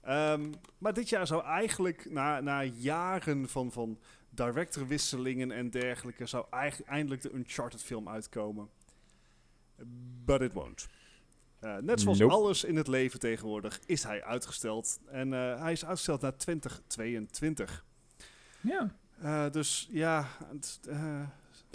Ehm, 0.00 0.52
maar 0.78 0.92
dit 0.94 1.08
jaar 1.08 1.26
zou 1.26 1.44
eigenlijk, 1.44 2.10
na, 2.10 2.40
na 2.40 2.62
jaren 2.62 3.48
van, 3.48 3.72
van 3.72 3.98
directorwisselingen 4.30 5.50
en 5.50 5.70
dergelijke, 5.70 6.26
zou 6.26 6.46
eigenlijk 6.50 6.90
eindelijk 6.90 7.22
de 7.22 7.32
Uncharted 7.34 7.82
film 7.82 8.08
uitkomen. 8.08 8.68
But 10.24 10.40
it 10.40 10.52
won't. 10.52 10.88
Eh, 11.58 11.76
net 11.76 12.00
zoals 12.00 12.18
Nope. 12.18 12.32
alles 12.32 12.64
in 12.64 12.76
het 12.76 12.86
leven 12.88 13.20
tegenwoordig 13.20 13.80
is 13.86 14.02
hij 14.02 14.24
uitgesteld. 14.24 15.00
En 15.06 15.32
eh, 15.32 15.60
hij 15.60 15.72
is 15.72 15.84
uitgesteld 15.84 16.20
naar 16.20 16.36
2022. 16.36 17.84
Ja. 18.60 18.96
Eh, 19.20 19.50
dus 19.50 19.88
ja, 19.90 20.28
het, 20.46 20.80
eh, 20.88 21.22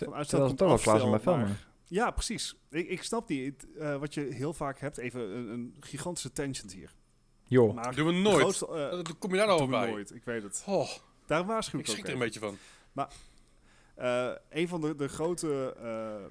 van 0.06 0.14
uitstel 0.14 0.40
ze 0.40 0.46
komt 0.46 0.58
toch 0.58 0.68
wel 0.68 0.76
afstel, 0.78 1.20
filmen. 1.20 1.48
maar- 1.48 1.66
Ja, 1.88 2.12
precies. 2.12 2.56
Ik, 2.70 2.88
ik 2.90 3.04
snap 3.04 3.30
niet 3.30 3.68
eh, 3.80 3.98
wat 3.98 4.14
je 4.14 4.22
heel 4.22 4.54
vaak 4.54 4.80
hebt. 4.80 4.98
Even 4.98 5.22
een, 5.22 5.48
een 5.50 5.76
gigantische 5.80 6.32
tangent 6.32 6.74
hier. 6.74 6.94
Joh. 7.46 7.74
Maar 7.76 7.96
doen 7.96 8.06
we 8.08 8.12
nooit. 8.14 8.40
grootste, 8.40 8.68
eh, 8.68 8.90
Dat 8.90 9.18
kom 9.18 9.32
je 9.32 9.38
daar 9.38 9.48
nou 9.48 9.60
doen 9.60 9.74
al 9.74 9.80
we 9.80 9.86
bij. 9.86 9.92
nooit, 9.92 10.16
ik 10.16 10.24
weet 10.24 10.44
het. 10.44 10.64
Oh, 10.66 10.90
Daar 11.26 11.46
waarschuw 11.46 11.80
ik 11.80 11.86
ik 11.86 11.92
schrik 11.92 12.08
er 12.08 12.14
een 12.14 12.20
beetje 12.20 12.40
van. 12.40 12.58
Eh, 13.96 14.32
een 14.50 14.68
van 14.68 14.82
de, 14.82 14.96
de 14.96 15.08
grote 15.08 15.76
eh, 15.82 16.26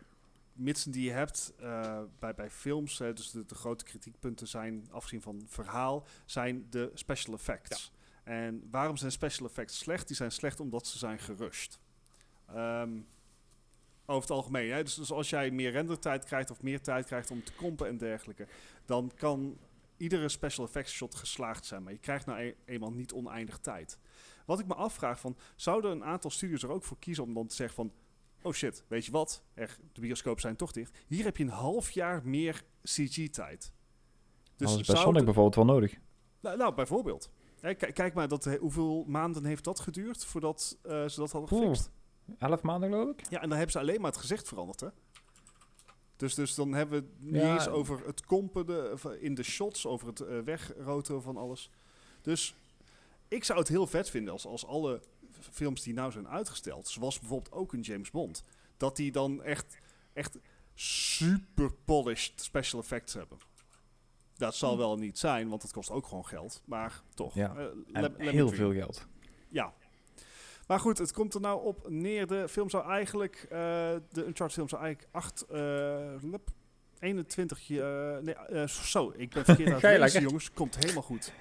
mitsen 0.53 0.91
die 0.91 1.05
je 1.05 1.11
hebt 1.11 1.53
eh, 1.59 2.01
bij, 2.19 2.35
bij 2.35 2.51
films, 2.51 2.99
hè, 2.99 3.13
dus 3.13 3.31
de, 3.31 3.45
de 3.47 3.55
grote 3.55 3.85
kritiekpunten 3.85 4.49
zijn, 4.49 4.89
afgezien 4.91 5.23
van 5.23 5.45
verhaal, 5.49 6.07
zijn 6.25 6.67
de 6.71 6.91
special 6.95 7.35
effects. 7.35 7.93
En 8.25 8.69
waarom 8.71 8.97
zijn 8.97 9.13
special 9.13 9.47
effects 9.49 9.79
slecht? 9.79 10.07
Die 10.07 10.17
zijn 10.17 10.33
slecht 10.33 10.61
omdat 10.61 10.87
ze 10.87 10.99
zijn 10.99 11.19
gerushed. 11.19 11.79
Ehm, 12.55 12.91
over 14.07 14.29
het 14.29 14.31
algemeen. 14.31 14.71
Hè? 14.71 14.83
Dus, 14.83 14.95
dus 14.95 15.13
als 15.13 15.31
jij 15.31 15.51
meer 15.51 15.71
rendertijd 15.71 16.25
krijgt 16.25 16.51
of 16.51 16.63
meer 16.63 16.81
tijd 16.81 17.07
krijgt 17.07 17.31
om 17.31 17.45
te 17.45 17.53
kompen 17.53 17.89
en 17.89 17.99
dergelijke, 17.99 18.47
dan 18.85 19.13
kan 19.15 19.59
iedere 19.97 20.29
special 20.29 20.67
effects 20.67 20.93
shot 20.93 21.15
geslaagd 21.15 21.67
zijn. 21.67 21.83
Maar 21.83 21.93
je 21.93 21.99
krijgt 21.99 22.27
nou 22.27 22.41
e- 22.41 22.55
eenmaal 22.65 22.93
niet 22.93 23.13
oneindig 23.13 23.59
tijd. 23.59 23.99
Wat 24.47 24.59
ik 24.59 24.67
me 24.67 24.75
afvraag 24.75 25.21
van, 25.21 25.37
zouden 25.57 25.91
een 25.91 26.05
aantal 26.05 26.31
studios 26.31 26.63
er 26.63 26.71
ook 26.71 26.85
voor 26.85 26.99
kiezen 26.99 27.25
om 27.25 27.35
dan 27.35 27.47
te 27.47 27.55
zeggen 27.55 27.77
van... 27.77 27.93
Oh 28.43 28.53
shit, 28.53 28.85
weet 28.89 29.05
je 29.05 29.11
wat? 29.11 29.43
Er, 29.55 29.79
de 29.93 30.01
bioscopen 30.01 30.41
zijn 30.41 30.57
toch 30.57 30.73
dicht. 30.73 30.99
Hier 31.07 31.25
heb 31.25 31.37
je 31.37 31.45
een 31.45 31.51
half 31.51 31.91
jaar 31.91 32.21
meer 32.25 32.63
CG-tijd. 32.83 33.73
Dus 34.57 34.71
dat 34.71 34.81
is 34.81 34.87
bij 34.87 34.97
Sonic 34.97 35.25
bijvoorbeeld 35.25 35.55
wel 35.55 35.65
nodig. 35.65 35.95
nou, 36.41 36.57
nou, 36.57 36.75
bijvoorbeeld. 36.75 37.31
Hè, 37.61 37.75
kijk, 37.75 38.15
maar, 38.15 38.29
dat, 38.29 38.45
hoeveel 38.45 39.05
maanden 39.07 39.45
heeft 39.45 39.65
dat 39.65 39.81
geduurd 39.81 40.25
voordat 40.25 40.79
eh, 40.83 41.09
ze 41.09 41.21
dat 41.21 41.33
hadden 41.33 41.49
gefixt? 41.59 41.91
Elf 42.39 42.63
maanden 42.63 42.91
geloof 42.91 43.11
ik. 43.11 43.31
Ja, 43.31 43.41
en 43.43 43.49
dan 43.49 43.57
hebben 43.59 43.71
ze 43.73 43.79
alleen 43.79 44.01
maar 44.01 44.11
het 44.11 44.21
gezicht 44.21 44.49
veranderd, 44.49 44.81
hè? 44.81 44.89
Dus, 46.17 46.35
dus 46.35 46.55
dan 46.55 46.73
hebben 46.73 47.01
we 47.01 47.07
het 47.07 47.21
niet 47.33 47.43
Ja. 47.43 47.55
eens 47.55 47.69
over 47.69 48.07
het 48.07 48.25
kompen 48.25 48.67
de, 48.67 48.97
eh, 49.05 49.23
in 49.23 49.35
de 49.35 49.43
shots, 49.43 49.87
over 49.87 50.07
het 50.09 50.21
eh, 50.21 50.39
wegroteren 50.41 51.23
van 51.23 51.37
alles. 51.37 51.71
Dus 52.23 52.55
ik 53.29 53.45
zou 53.45 53.59
het 53.59 53.69
heel 53.69 53.87
vet 53.87 54.11
vinden 54.11 54.33
als, 54.33 54.47
als 54.47 54.67
alle 54.67 55.03
films 55.41 55.83
die 55.83 55.95
nou 55.95 56.13
zijn 56.13 56.29
uitgesteld, 56.29 56.89
zoals 56.89 57.19
bijvoorbeeld 57.19 57.55
ook 57.55 57.73
een 57.73 57.81
James 57.81 58.11
Bond, 58.11 58.43
dat 58.77 58.97
die 58.97 59.13
dan 59.13 59.43
echt, 59.43 59.79
echt 60.13 60.39
super 60.75 61.73
polished 61.85 62.41
special 62.43 62.81
effects 62.81 63.15
hebben. 63.15 63.39
Dat 64.37 64.55
zal 64.55 64.79
wel 64.79 64.97
niet 64.97 65.19
zijn, 65.19 65.49
want 65.49 65.63
het 65.63 65.73
kost 65.73 65.91
ook 65.91 66.07
gewoon 66.07 66.27
geld. 66.27 66.63
Maar 66.65 67.03
toch. 67.15 67.35
Ja, 67.35 67.57
eh, 67.57 67.67
En 68.05 68.15
heel 68.21 68.49
veel 68.49 68.73
geld. 68.73 69.07
Ja. 69.49 69.75
Maar 70.67 70.81
goed, 70.81 70.99
het 70.99 71.13
komt 71.13 71.35
er 71.35 71.41
nou 71.41 71.65
op 71.65 71.89
neer. 71.91 72.27
De 72.27 72.49
film 72.49 72.71
zou 72.71 72.91
eigenlijk, 72.91 73.37
eh, 73.43 73.49
de 74.13 74.27
Uncharted 74.27 74.53
film 74.53 74.69
zou 74.69 74.83
eigenlijk 74.83 75.15
8, 75.15 75.43
eh, 75.43 75.59
lep, 76.23 76.49
21, 76.99 77.71
eh, 77.71 77.77
nee, 78.19 78.35
eh, 78.35 78.67
zo, 78.67 79.13
ik 79.17 79.31
ben 79.31 79.45
verkeerd 79.45 79.69
aan 79.85 79.91
het 79.91 79.99
lezen, 80.01 80.23
jongens. 80.23 80.53
Komt 80.53 80.75
helemaal 80.77 81.03
goed. 81.03 81.33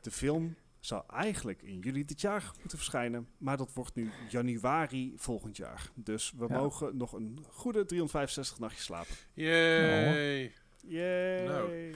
De 0.00 0.10
film 0.10 0.54
zou 0.80 1.02
eigenlijk 1.10 1.62
in 1.62 1.78
juli 1.78 2.04
dit 2.04 2.20
jaar 2.20 2.50
moeten 2.58 2.78
verschijnen, 2.78 3.28
maar 3.38 3.56
dat 3.56 3.72
wordt 3.72 3.94
nu 3.94 4.10
januari 4.28 5.12
volgend 5.16 5.56
jaar. 5.56 5.90
Dus 5.94 6.32
we 6.36 6.46
Ja. 6.48 6.58
mogen 6.58 6.96
nog 6.96 7.12
een 7.12 7.44
goede 7.50 7.84
365 7.84 8.58
nachtjes 8.58 8.84
slapen. 8.84 9.14
Yay. 9.34 10.52
Yay! 10.80 11.44
Nou. 11.46 11.94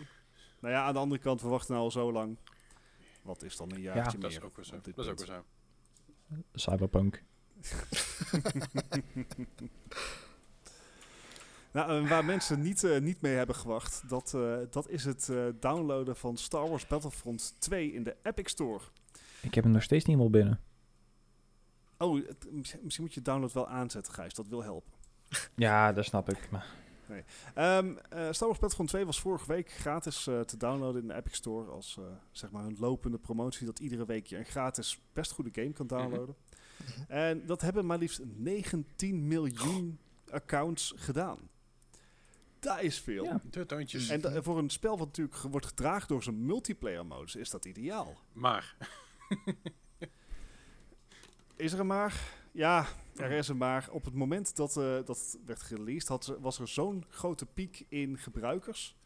Nou 0.60 0.74
ja, 0.74 0.84
aan 0.84 0.92
de 0.92 0.98
andere 0.98 1.20
kant, 1.20 1.42
we 1.42 1.48
wachten 1.48 1.72
nou 1.72 1.84
al 1.84 1.90
zo 1.90 2.12
lang. 2.12 2.36
Wat 3.22 3.42
is 3.42 3.56
dan 3.56 3.72
een 3.72 3.80
jaartje 3.80 4.18
Dat 4.18 4.30
meer? 4.30 4.38
is 4.38 4.44
ook 4.44 4.56
weer 4.56 4.64
zo. 4.64 4.74
Dat 4.82 4.86
is 4.98 5.06
ook 5.10 5.18
weer 5.18 5.26
zo. 5.26 5.44
Cyberpunk. 6.54 7.22
Nou, 11.72 12.08
waar 12.08 12.24
mensen 12.24 12.60
niet, 12.60 12.84
eh, 12.84 13.00
niet 13.00 13.20
mee 13.20 13.34
hebben 13.34 13.54
gewacht, 13.56 14.08
dat, 14.08 14.34
eh, 14.34 14.56
dat 14.70 14.88
is 14.88 15.04
het 15.04 15.28
eh, 15.28 15.44
downloaden 15.60 16.16
van 16.16 16.36
Star 16.36 16.68
Wars 16.68 16.86
Battlefront 16.86 17.54
2 17.58 17.92
in 17.92 18.02
de 18.02 18.16
Epic 18.22 18.50
Store. 18.50 18.80
Ik 19.40 19.54
heb 19.54 19.64
hem 19.64 19.72
nog 19.72 19.82
steeds 19.82 20.04
niet 20.04 20.16
meer 20.16 20.30
binnen. 20.30 20.60
Oh, 21.98 22.26
het- 22.26 22.46
misschien 22.52 22.80
misschien 22.82 23.04
moet 23.04 23.14
je 23.14 23.22
download 23.22 23.52
wel 23.52 23.68
aanzetten, 23.68 24.12
Gijs. 24.12 24.34
Dat 24.34 24.48
wil 24.48 24.62
helpen. 24.62 24.92
Ja, 25.54 25.92
dat 25.92 26.04
snap 26.04 26.28
ik. 26.30 26.50
Maar 26.50 26.66
Ehm, 27.54 27.96
eh, 27.96 28.32
Star 28.32 28.48
Wars 28.48 28.58
Battlefront 28.58 28.88
2 28.88 29.04
was 29.06 29.20
vorige 29.20 29.46
week 29.46 29.70
gratis 29.70 30.26
eh, 30.26 30.40
te 30.40 30.56
downloaden 30.56 31.02
in 31.02 31.08
de 31.08 31.14
Epic 31.14 31.34
Store. 31.34 31.70
Als 31.70 31.96
eh, 31.98 32.04
zeg 32.30 32.50
maar 32.50 32.64
een 32.64 32.76
lopende 32.78 33.18
promotie 33.18 33.66
dat 33.66 33.78
iedere 33.78 34.06
week 34.06 34.26
je 34.26 34.36
een 34.36 34.44
gratis 34.44 35.00
best 35.12 35.32
goede 35.32 35.50
game 35.52 35.72
kan 35.72 35.86
downloaden. 35.86 36.34
En 37.08 37.46
dat 37.46 37.60
hebben 37.60 37.86
maar 37.86 37.98
liefst 37.98 38.20
19 38.36 39.26
miljoen 39.26 39.98
accounts 40.30 40.92
gedaan. 40.96 41.38
Dat 42.58 42.80
is 42.80 43.00
veel. 43.00 43.24
Ja. 43.24 43.40
De. 43.50 44.06
En 44.10 44.20
da- 44.20 44.42
voor 44.42 44.58
een 44.58 44.70
spel 44.70 44.98
wat 44.98 45.06
natuurlijk 45.06 45.36
wordt 45.38 45.66
gedragen 45.66 46.08
door 46.08 46.22
zijn 46.22 46.46
multiplayer 46.46 47.06
modus 47.06 47.36
is 47.36 47.50
dat 47.50 47.64
ideaal. 47.64 48.16
Maar, 48.32 48.76
Is 51.56 51.72
er 51.72 51.80
een 51.80 51.86
maar? 51.86 52.20
Ja, 52.52 52.86
er 53.16 53.30
is 53.30 53.48
een 53.48 53.56
maar. 53.56 53.88
Op 53.90 54.04
het 54.04 54.14
moment 54.14 54.56
dat 54.56 54.76
eh, 54.76 54.98
dat 55.04 55.38
werd 55.46 55.62
released 55.62 56.08
had, 56.08 56.24
ze- 56.24 56.40
was 56.40 56.58
er 56.58 56.68
zo'n 56.68 57.04
grote 57.08 57.46
piek 57.46 57.84
in 57.88 58.18
gebruikers... 58.18 58.96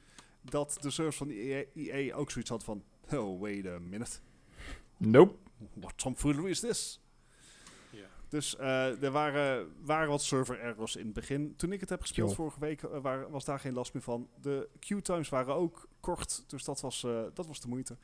dat 0.43 0.77
de 0.81 0.91
servers 0.91 1.16
van 1.16 1.28
EA, 1.31 1.65
EA 1.74 2.15
ook 2.15 2.31
zoiets 2.31 2.51
had 2.51 2.65
van... 2.65 2.82
Oh, 3.12 3.41
wait 3.41 3.66
a 3.66 3.78
minute. 3.78 4.19
nope. 4.97 5.35
What 5.74 5.99
tomfoolery 5.99 6.51
is 6.51 6.61
this? 6.61 7.01
ja. 7.91 8.07
Dus 8.28 8.57
eh, 8.57 9.03
er 9.03 9.11
waren, 9.11 9.73
waren 9.85 10.09
wat 10.09 10.23
server 10.23 10.61
errors 10.61 10.97
in 10.97 11.05
het 11.05 11.15
begin. 11.15 11.57
Toen 11.57 11.73
ik 11.73 11.81
het 11.81 11.89
heb 11.89 12.01
gespeeld 12.01 12.28
vorige 12.35 12.61
week, 12.61 12.82
eh, 12.82 13.01
waar- 13.01 13.31
was 13.31 13.45
daar 13.45 13.61
geen 13.61 13.73
last 13.74 13.93
meer 13.93 14.03
van. 14.03 14.28
De 14.41 14.69
queue 14.78 15.03
times 15.03 15.28
waren 15.28 15.55
ook 15.55 15.89
kort, 16.01 16.45
dus 16.47 16.65
dat 16.65 16.81
was, 16.81 17.05
eh, 17.05 17.23
dat 17.35 17.47
was 17.47 17.61
de 17.61 17.69
moeite. 17.69 17.97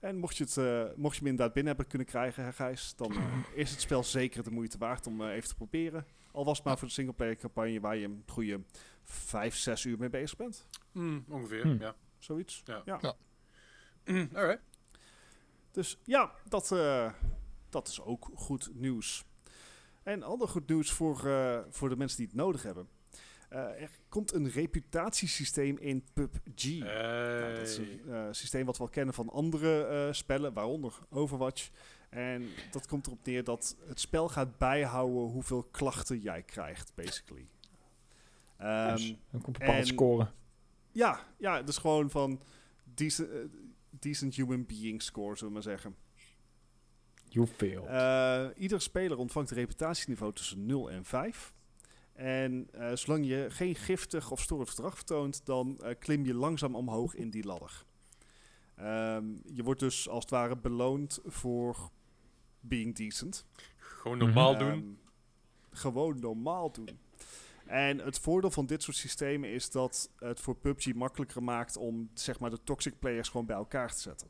En 0.00 0.16
mocht 0.16 0.36
je, 0.36 0.44
het, 0.44 0.56
eh, 0.56 0.96
mocht 0.96 1.14
je 1.14 1.20
hem 1.20 1.30
inderdaad 1.30 1.52
binnen 1.54 1.66
hebben 1.74 1.90
kunnen 1.90 2.06
krijgen, 2.08 2.44
hè, 2.44 2.52
Gijs, 2.52 2.94
dan 2.96 3.12
eh, 3.12 3.36
is 3.62 3.70
het 3.70 3.80
spel 3.80 4.04
zeker 4.04 4.42
de 4.42 4.50
moeite 4.50 4.78
waard 4.78 5.06
om 5.06 5.22
eh, 5.22 5.34
even 5.34 5.48
te 5.48 5.54
proberen. 5.54 6.06
Al 6.32 6.44
was 6.44 6.56
het 6.56 6.66
maar 6.66 6.78
voor 6.78 6.88
de 6.88 6.94
singleplayer 6.94 7.36
campagne 7.36 7.80
waar 7.80 7.96
je 7.96 8.04
een 8.04 8.22
goede 8.26 8.60
vijf, 9.04 9.54
zes 9.56 9.84
uur 9.84 9.98
mee 9.98 10.10
bezig 10.10 10.36
bent. 10.36 10.66
Hmm, 10.92 11.24
ongeveer, 11.28 11.62
Hmm. 11.62 11.80
ja. 11.80 11.94
Zoiets. 12.18 12.62
Ja. 12.64 12.82
Ja. 12.84 12.98
Ja. 13.00 13.16
Alright. 14.34 14.62
Dus 15.70 15.98
ja, 16.04 16.32
dat, 16.48 16.72
eh, 16.72 17.12
dat 17.68 17.88
is 17.88 18.00
ook 18.00 18.30
goed 18.34 18.70
nieuws. 18.74 19.24
En 20.02 20.22
ander 20.22 20.48
goed 20.48 20.68
nieuws 20.68 20.92
voor, 20.92 21.26
eh, 21.26 21.58
voor 21.68 21.88
de 21.88 21.96
mensen 21.96 22.16
die 22.18 22.26
het 22.26 22.36
nodig 22.36 22.62
hebben. 22.62 22.88
Eh, 23.48 23.82
er 23.82 23.90
komt 24.08 24.32
een 24.32 24.50
reputatiesysteem 24.50 25.78
in 25.78 26.04
PUBG. 26.12 26.78
Nou, 26.78 27.54
dat 27.54 27.68
is 27.68 27.76
een 27.78 28.00
eh, 28.08 28.26
systeem 28.30 28.66
wat 28.66 28.76
we 28.76 28.82
al 28.82 28.88
kennen 28.88 29.14
van 29.14 29.28
andere 29.30 29.84
eh, 29.84 30.12
spellen, 30.12 30.52
waaronder 30.52 30.92
Overwatch. 31.10 31.70
En 32.08 32.48
dat 32.70 32.86
komt 32.86 33.06
erop 33.06 33.24
neer 33.24 33.44
dat 33.44 33.76
het 33.88 34.00
spel 34.00 34.28
gaat 34.28 34.58
bijhouden 34.58 35.22
hoeveel 35.30 35.62
klachten 35.62 36.18
jij 36.20 36.42
krijgt, 36.42 36.92
basically. 36.94 37.46
Ehm, 38.56 38.94
dus 38.96 39.08
een 39.08 39.40
bepaalde 39.44 39.72
en- 39.72 39.86
score. 39.86 40.30
ja, 40.92 41.20
ja, 41.38 41.62
dus 41.62 41.78
gewoon 41.78 42.10
van 42.10 42.42
decent, 42.84 43.28
decent 43.90 44.34
human 44.34 44.66
being 44.66 45.02
score, 45.02 45.36
zullen 45.36 45.46
we 45.48 45.52
maar 45.52 45.62
zeggen. 45.62 45.96
You 47.28 47.46
failed. 47.46 47.86
Eh, 47.86 48.62
ieder 48.62 48.80
speler 48.80 49.16
ontvangt 49.16 49.50
een 49.50 49.56
reputatieniveau 49.56 50.32
tussen 50.32 50.66
0 50.66 50.90
en 50.90 51.04
5. 51.04 51.54
En 52.16 52.68
eh, 52.72 52.90
zolang 52.94 53.26
je 53.26 53.46
geen 53.48 53.74
giftig 53.74 54.30
of 54.30 54.40
storend 54.40 54.68
gedrag 54.68 54.94
vertoont, 54.94 55.46
dan 55.46 55.78
eh, 55.80 55.94
klim 55.98 56.24
je 56.24 56.34
langzaam 56.34 56.74
omhoog 56.74 57.14
in 57.14 57.30
die 57.30 57.44
ladder. 57.44 57.84
Ehm, 58.74 59.24
je 59.52 59.62
wordt 59.62 59.80
dus 59.80 60.08
als 60.08 60.20
het 60.22 60.30
ware 60.30 60.56
beloond 60.56 61.20
voor 61.24 61.90
being 62.60 62.94
decent. 62.94 63.44
Gewoon 63.76 64.18
normaal 64.18 64.52
Mhm. 64.54 64.64
doen. 64.64 64.72
Ehm, 64.82 65.76
gewoon 65.78 66.18
normaal 66.20 66.72
doen. 66.72 66.88
En 67.66 67.98
het 67.98 68.18
voordeel 68.18 68.50
van 68.50 68.66
dit 68.66 68.82
soort 68.82 68.96
systemen 68.96 69.50
is 69.50 69.70
dat 69.70 70.10
het 70.18 70.40
voor 70.40 70.56
PUBG 70.56 70.94
makkelijker 70.94 71.42
maakt 71.42 71.76
om 71.76 72.10
zeg 72.14 72.38
maar, 72.40 72.50
de 72.50 72.62
toxic 72.64 72.98
players 72.98 73.28
gewoon 73.28 73.46
bij 73.46 73.56
elkaar 73.56 73.92
te 73.94 74.00
zetten. 74.00 74.28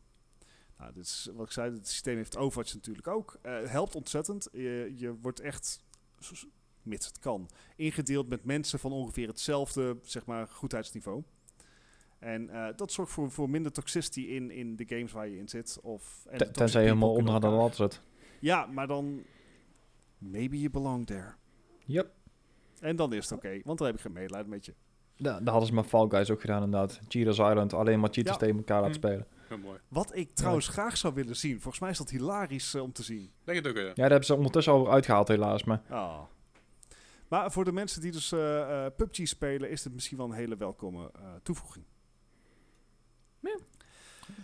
Nou, 0.78 0.92
dit 0.92 1.04
is 1.04 1.28
wat 1.34 1.46
ik 1.46 1.52
zei, 1.52 1.74
het 1.74 1.88
systeem 1.88 2.16
heeft 2.16 2.36
Overwatch 2.36 2.74
natuurlijk 2.74 3.06
ook. 3.06 3.38
Het 3.42 3.68
helpt 3.70 3.94
ontzettend. 3.94 4.48
Je, 4.52 4.92
je 4.96 5.14
wordt 5.20 5.40
echt, 5.40 5.84
mits 6.86 7.06
het 7.06 7.18
kan, 7.18 7.48
ingedeeld 7.76 8.28
met 8.28 8.44
mensen 8.44 8.78
van 8.78 8.92
ongeveer 8.92 9.28
hetzelfde 9.28 9.96
zeg 10.02 10.26
maar, 10.26 10.48
goedheidsniveau. 10.48 11.22
En 12.18 12.50
eh, 12.50 12.66
dat 12.76 12.92
zorgt 12.92 13.12
voor, 13.12 13.30
voor 13.30 13.50
minder 13.50 13.72
toxicity 13.72 14.20
in, 14.20 14.50
in 14.50 14.76
de 14.76 14.84
games 14.88 15.12
waar 15.12 15.28
je 15.28 15.38
in 15.38 15.48
zit. 15.48 15.78
Of, 15.82 16.26
en 16.28 16.52
Tenzij 16.52 16.80
je 16.82 16.86
helemaal 16.88 17.12
onderaan 17.14 17.40
de 17.40 17.46
lat 17.56 17.76
zit. 17.76 18.02
Ja, 18.40 18.66
maar 18.66 18.86
dan... 18.86 19.22
Maybe 20.18 20.58
you 20.58 20.70
belong 20.70 21.06
there. 21.06 21.34
Yep. 21.84 22.10
En 22.80 22.96
dan 22.96 23.12
is 23.12 23.28
het 23.30 23.38
oké, 23.38 23.60
want 23.64 23.78
dan 23.78 23.86
heb 23.86 23.96
ik 23.96 24.02
geen 24.02 24.12
medelijden 24.12 24.50
met 24.50 24.64
je. 24.64 24.74
Da 25.16 25.40
daar 25.40 25.48
hadden 25.50 25.66
ze 25.68 25.74
met 25.74 25.86
Fall 25.86 26.08
Guys 26.08 26.30
ook 26.30 26.40
gedaan 26.40 26.62
inderdaad. 26.62 27.00
Cheaters 27.08 27.38
Island, 27.38 27.72
alleen 27.72 28.00
maar 28.00 28.10
cheaters 28.12 28.36
Ja. 28.36 28.42
tegen 28.42 28.56
elkaar 28.56 28.80
laten 28.80 29.00
Hm. 29.00 29.06
spelen. 29.06 29.26
Heel 29.48 29.58
mooi. 29.58 29.78
Wat 29.88 30.16
ik 30.16 30.34
trouwens 30.34 30.68
graag 30.68 30.96
zou 30.96 31.14
willen 31.14 31.36
zien. 31.36 31.60
Volgens 31.60 31.78
mij 31.78 31.90
is 31.90 31.98
dat 31.98 32.10
hilarisch 32.10 32.74
eh, 32.74 32.82
om 32.82 32.92
te 32.92 33.02
zien. 33.02 33.30
Denk 33.44 33.58
het 33.58 33.68
ook, 33.68 33.76
ja. 33.76 33.82
Ja, 33.82 33.92
daar 33.94 34.08
hebben 34.10 34.26
ze 34.26 34.34
ondertussen 34.34 34.72
al 34.72 34.90
uitgehaald 34.90 35.28
helaas. 35.28 35.64
Maar 35.64 35.82
Ah. 35.88 36.20
Maar 37.28 37.52
voor 37.52 37.64
de 37.64 37.72
mensen 37.72 38.00
die 38.00 38.12
dus 38.12 38.32
eh, 38.32 38.84
eh, 38.86 38.92
PUBG 38.96 39.26
spelen, 39.28 39.70
is 39.70 39.82
dit 39.82 39.92
misschien 39.94 40.16
wel 40.16 40.26
een 40.26 40.32
hele 40.32 40.56
welkome 40.56 41.10
eh, 41.14 41.34
toevoeging. 41.42 41.84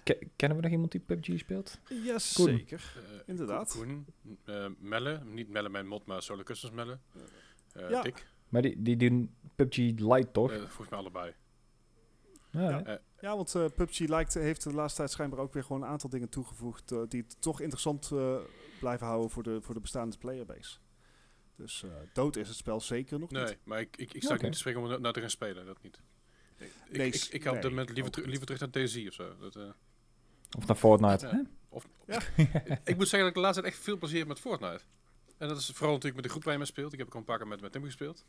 ke- 0.05 0.29
kennen 0.37 0.57
we 0.57 0.63
nog 0.63 0.73
iemand 0.73 0.93
die 0.93 1.01
PUBG 1.01 1.39
speelt? 1.39 1.79
Jazeker. 2.05 2.93
Eh, 2.97 3.19
Inderdaad. 3.27 3.73
Koen, 3.73 4.07
eh, 4.45 4.67
Melle, 4.79 5.25
niet 5.25 5.49
Melle 5.49 5.69
mijn 5.69 5.87
mod, 5.87 6.07
maar 6.07 6.23
Solo 6.23 6.43
Customs 6.43 6.75
Melle. 6.75 6.99
Eh 7.73 7.91
Ja. 7.91 8.03
Dick, 8.03 8.27
Maar 8.49 8.63
die, 8.63 8.83
die 8.83 8.97
doen 8.97 9.35
PUBG 9.55 9.77
Lite 9.99 10.31
toch? 10.33 10.53
volgens 10.59 10.89
mij 10.89 10.99
allebei. 10.99 11.35
Ja, 12.51 12.71
ja. 12.71 12.83
hè? 12.85 12.97
Ja, 13.21 13.37
want 13.37 13.55
eh, 13.55 13.65
PUBG 13.77 13.99
lijkt, 13.99 14.35
heeft 14.35 14.63
de 14.63 14.73
laatste 14.73 14.99
tijd 14.99 15.11
schijnbaar 15.11 15.39
ook 15.41 15.53
weer 15.53 15.65
gewoon 15.65 15.83
een 15.83 15.89
aantal 15.89 16.11
dingen 16.11 16.29
toegevoegd... 16.29 16.89
die 17.09 17.23
het 17.23 17.37
toch 17.41 17.61
interessant 17.61 18.11
eh, 18.13 18.37
blijven 18.81 19.07
houden 19.07 19.31
voor 19.31 19.43
de, 19.43 19.63
voor 19.63 19.75
de 19.75 19.81
bestaande 19.81 20.19
playerbase. 20.19 20.79
Dus 21.63 21.83
eh, 21.83 21.91
dood 22.13 22.37
is 22.37 22.49
het 22.49 22.57
spel 22.57 22.81
zeker 22.81 23.19
nog 23.19 23.31
Nee, 23.31 23.45
niet. 23.45 23.57
maar 23.65 23.81
ik, 23.81 23.97
ik, 23.97 24.15
ik 24.15 24.23
sta 24.23 24.33
niet 24.33 24.53
te 24.53 24.59
spreken 24.59 24.81
om 24.81 24.91
er 24.91 25.01
nou 25.01 25.15
te 25.15 25.21
gaan 25.21 25.31
spelen, 25.31 25.67
dat 25.67 25.83
niet. 25.83 26.01
Ik, 26.59 26.67
ik, 26.89 26.97
Nee, 26.97 27.07
ik, 27.07 27.15
ik 27.31 27.43
ga 27.43 27.49
op 27.49 27.55
dit 27.55 27.63
nee, 27.65 27.71
moment 27.71 27.91
liever, 27.97 28.13
niet. 28.17 28.27
liever 28.27 28.45
terug 28.47 28.61
naar 28.61 28.71
DayZ 28.71 29.07
of 29.09 29.15
zo. 29.15 29.37
Dat, 29.41 29.57
eh, 29.57 29.63
Of 30.59 30.67
naar 30.67 30.77
Fortnite. 30.77 31.27
Ja. 31.27 31.33
hè? 31.33 31.41
of, 31.69 31.87
Ja. 32.07 32.21
ik 32.85 32.97
moet 32.97 33.09
zeggen 33.09 33.19
dat 33.19 33.29
ik 33.29 33.35
de 33.35 33.41
laatste 33.41 33.63
tijd 33.63 33.75
echt 33.75 33.83
veel 33.83 33.97
plezier 33.97 34.19
heb 34.19 34.29
met 34.29 34.41
Fortnite. 34.41 34.81
En 35.39 35.49
dat 35.49 35.59
is 35.59 35.67
vooral 35.67 35.89
natuurlijk 35.95 36.15
met 36.15 36.25
de 36.25 36.31
groep 36.31 36.43
waar 36.45 36.53
je 36.53 36.59
mee 36.59 36.69
speelt. 36.69 36.93
Ik 36.93 36.99
heb 36.99 37.07
ook 37.07 37.13
al 37.15 37.19
een 37.21 37.27
paar 37.27 37.39
keer 37.39 37.47
met, 37.49 37.61
met 37.61 37.73
Tim 37.73 37.85
gespeeld. 37.85 38.25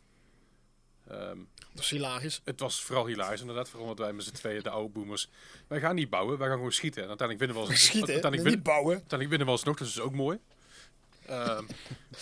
Ehm, 1.07 1.37
Dat 1.73 1.83
is 1.83 1.89
hilarisch. 1.89 2.41
het 2.43 2.59
was 2.59 2.83
vooral 2.83 3.05
hilarisch 3.05 3.39
inderdaad. 3.41 3.69
Vooral 3.69 3.89
omdat 3.89 4.05
wij 4.05 4.13
met 4.15 4.25
z'n 4.25 4.31
tweeën, 4.33 4.63
de 4.63 4.69
oude 4.69 4.89
boomers... 4.93 5.29
Wij 5.67 5.79
gaan 5.79 5.95
niet 5.95 6.09
bouwen, 6.09 6.37
wij 6.37 6.47
gaan 6.47 6.57
gewoon 6.57 6.71
schieten. 6.71 7.03
En 7.03 7.07
uiteindelijk 7.09 7.39
winnen 7.47 7.57
we 7.57 7.63
wel 7.63 7.71
eens- 7.81 7.87
Schieten, 7.89 8.13
Uiteindelijk, 8.13 8.49
niet 8.49 8.63
win, 8.63 8.73
bouwen. 8.73 8.91
uiteindelijk 8.91 9.29
winnen 9.29 9.47
we 9.47 9.53
alsnog, 9.53 9.77
dus 9.77 9.93
dat 9.93 10.03
is 10.03 10.09
ook 10.09 10.15
mooi. 10.15 10.39
Ehm, 11.25 11.63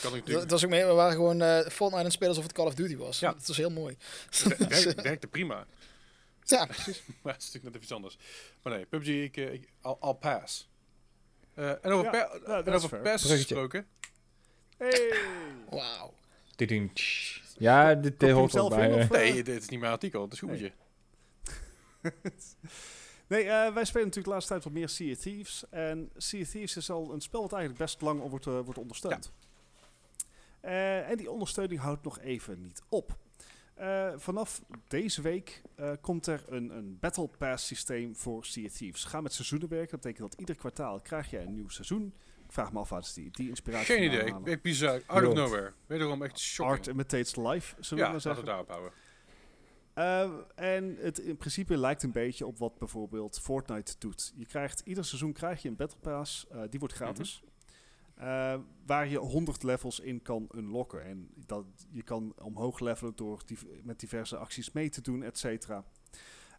kan 0.02 0.16
ik 0.16 0.26
Dat, 0.26 0.52
is 0.52 0.64
ook 0.64 0.70
mee, 0.70 0.86
we 0.86 0.92
waren 0.92 1.14
gewoon 1.16 1.42
eh 1.42 1.60
Fortnite 1.60 1.96
aan 1.96 2.04
het 2.04 2.12
spelen 2.14 2.30
alsof 2.30 2.44
het 2.44 2.54
Call 2.54 2.66
of 2.66 2.74
Duty 2.76 2.98
was. 2.98 3.20
Ja. 3.20 3.32
Dat 3.32 3.48
was 3.48 3.58
heel 3.58 3.70
mooi. 3.70 3.98
Het 4.30 4.58
werkt- 4.58 5.02
werkte 5.02 5.28
prima. 5.28 5.66
Ja, 6.44 6.66
precies. 6.66 7.02
Maar 7.22 7.34
het 7.34 7.42
is 7.42 7.52
natuurlijk 7.52 7.64
net 7.64 7.68
even 7.74 7.82
iets 7.82 7.92
anders. 7.92 8.18
Maar 8.64 8.74
nee, 8.74 8.86
PUBG, 8.86 9.08
ik, 9.08 9.38
eh, 9.38 9.54
ik, 9.54 9.70
I'll, 9.84 9.96
I'll 10.02 10.14
pass. 10.14 10.70
Eh, 11.54 11.70
en 11.70 11.92
over, 11.92 12.14
Ja, 12.14 12.26
pa- 12.26 12.62
en 12.62 12.74
over 12.74 13.00
pass 13.00 13.24
Bruggetje. 13.24 13.28
gesproken. 13.28 13.88
Hey! 14.78 15.14
Wauw. 15.70 16.14
Ja, 17.58 17.94
dit 17.96 18.22
hoort 18.22 18.52
zelf 18.52 18.74
ook 18.74 18.80
bij. 18.80 19.08
Nee, 19.32 19.44
dit 19.44 19.62
is 19.62 19.70
niet 19.70 19.80
mijn 19.80 19.92
artikel, 19.92 20.22
het 20.22 20.34
is 20.34 20.40
goedje. 20.40 20.72
Nee, 22.02 22.14
eh, 23.40 23.74
wij 23.74 23.86
spelen 23.86 24.08
natuurlijk 24.08 24.26
de 24.26 24.30
laatste 24.30 24.52
tijd 24.52 24.64
wat 24.64 24.74
meer 24.74 24.90
Sea 24.90 25.16
Thieves. 25.16 25.64
En 25.70 26.10
Sea 26.18 26.46
Thieves 26.46 26.78
is 26.78 26.90
al 26.90 27.14
een 27.14 27.22
spel 27.22 27.42
dat 27.42 27.52
eigenlijk 27.52 27.84
best 27.84 28.02
lang 28.02 28.30
wordt, 28.30 28.48
eh, 28.48 28.60
wordt 28.60 28.80
ondersteund. 28.80 29.32
Eh, 30.60 31.10
en 31.10 31.18
die 31.18 31.32
ondersteuning 31.32 31.80
houdt 31.80 32.04
nog 32.04 32.20
even 32.20 32.62
niet 32.62 32.82
op. 32.90 33.18
Vanaf 34.16 34.62
deze 34.88 35.22
week 35.22 35.62
komt 36.02 36.28
er 36.28 36.44
een, 36.48 36.70
een 36.70 36.98
Battle 37.00 37.30
Pass 37.38 37.68
systeem 37.68 38.16
voor 38.16 38.46
Sea 38.46 38.70
Thieves. 38.70 39.04
Ga 39.04 39.22
met 39.22 39.34
seizoenen 39.34 39.70
werken. 39.70 39.92
Dat 39.92 40.02
betekent 40.02 40.30
dat 40.32 40.40
ieder 40.40 40.56
kwartaal 40.56 41.00
krijg 41.00 41.30
je 41.30 41.40
een 41.40 41.54
nieuw 41.54 41.70
seizoen. 41.70 42.14
Ik 42.46 42.52
vraag 42.52 42.72
me 42.74 42.80
af 42.80 42.90
waar 42.90 43.12
die, 43.14 43.32
die 43.32 43.50
inspiratie 43.50 43.96
Geen 43.96 44.04
idee, 44.04 44.32
halen. 44.32 44.46
echt 44.48 44.62
bizar, 44.62 45.02
out 45.06 45.26
of 45.26 45.34
nowhere. 45.34 45.74
Wederom 45.86 46.24
echt 46.24 46.40
shocking. 46.40 46.78
Art 46.78 46.88
imitates 46.88 47.36
life, 47.36 47.76
zullen 47.80 47.90
we 47.90 47.96
ja, 47.96 47.96
maar 47.96 48.06
laten 48.06 48.22
zeggen. 48.22 48.42
we 48.42 48.50
daarop 48.50 48.68
houden. 48.70 48.92
Eh, 49.94 50.30
en 50.56 50.96
het 51.00 51.20
in 51.20 51.38
principe 51.38 51.78
lijkt 51.78 52.04
een 52.04 52.12
beetje 52.12 52.46
op 52.46 52.58
wat 52.58 52.78
bijvoorbeeld 52.78 53.40
Fortnite 53.40 53.96
doet. 54.00 54.34
Je 54.36 54.46
krijgt, 54.46 54.82
ieder 54.86 55.06
seizoen 55.06 55.34
krijg 55.34 55.62
je 55.62 55.70
een 55.70 55.76
Battle 55.76 56.00
Pass, 56.00 56.48
eh, 56.48 56.62
die 56.70 56.80
wordt 56.80 56.96
gratis. 56.96 57.44
Eh, 58.16 58.60
waar 58.86 59.08
je 59.08 59.18
100 59.18 59.64
levels 59.64 60.00
in 60.00 60.22
kan 60.22 60.50
unlocken. 60.56 61.04
En 61.04 61.30
dat, 61.46 61.66
je 61.90 62.04
kan 62.04 62.34
omhoog 62.42 62.80
levelen 62.80 63.16
door 63.16 63.42
met 63.84 64.00
diverse 64.00 64.38
acties 64.38 64.72
mee 64.72 64.90
te 64.90 65.02
doen, 65.02 65.24
et 65.24 65.38
cetera. 65.38 65.86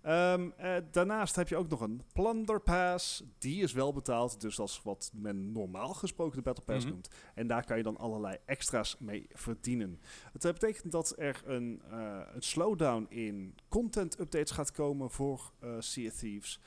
Ehm, 0.02 0.50
eh, 0.56 0.76
daarnaast 0.90 1.36
heb 1.36 1.48
je 1.48 1.56
ook 1.56 1.68
nog 1.68 1.80
een 1.80 2.02
Plunder 2.12 2.60
Pass. 2.60 3.22
Die 3.38 3.62
is 3.62 3.72
wel 3.72 3.92
betaald, 3.92 4.40
dus 4.40 4.56
dat 4.56 4.68
is 4.68 4.80
wat 4.84 5.10
men 5.14 5.52
normaal 5.52 5.94
gesproken 5.94 6.36
de 6.36 6.42
Battle 6.42 6.64
Pass 6.64 6.84
Mhm. 6.84 6.92
noemt. 6.94 7.10
En 7.34 7.46
daar 7.46 7.64
kan 7.64 7.76
je 7.76 7.82
dan 7.82 7.96
allerlei 7.96 8.36
extra's 8.46 8.96
mee 8.98 9.26
verdienen. 9.32 10.00
Het 10.32 10.44
eh, 10.44 10.52
betekent 10.52 10.92
dat 10.92 11.14
er 11.18 11.42
een, 11.44 11.82
eh, 11.90 12.20
een 12.34 12.42
slowdown 12.42 13.06
in 13.08 13.54
content 13.68 14.20
updates 14.20 14.50
gaat 14.50 14.70
komen 14.72 15.10
voor 15.10 15.52
eh 15.60 15.74
Sea 15.78 16.08
of 16.08 16.14
Thieves. 16.14 16.60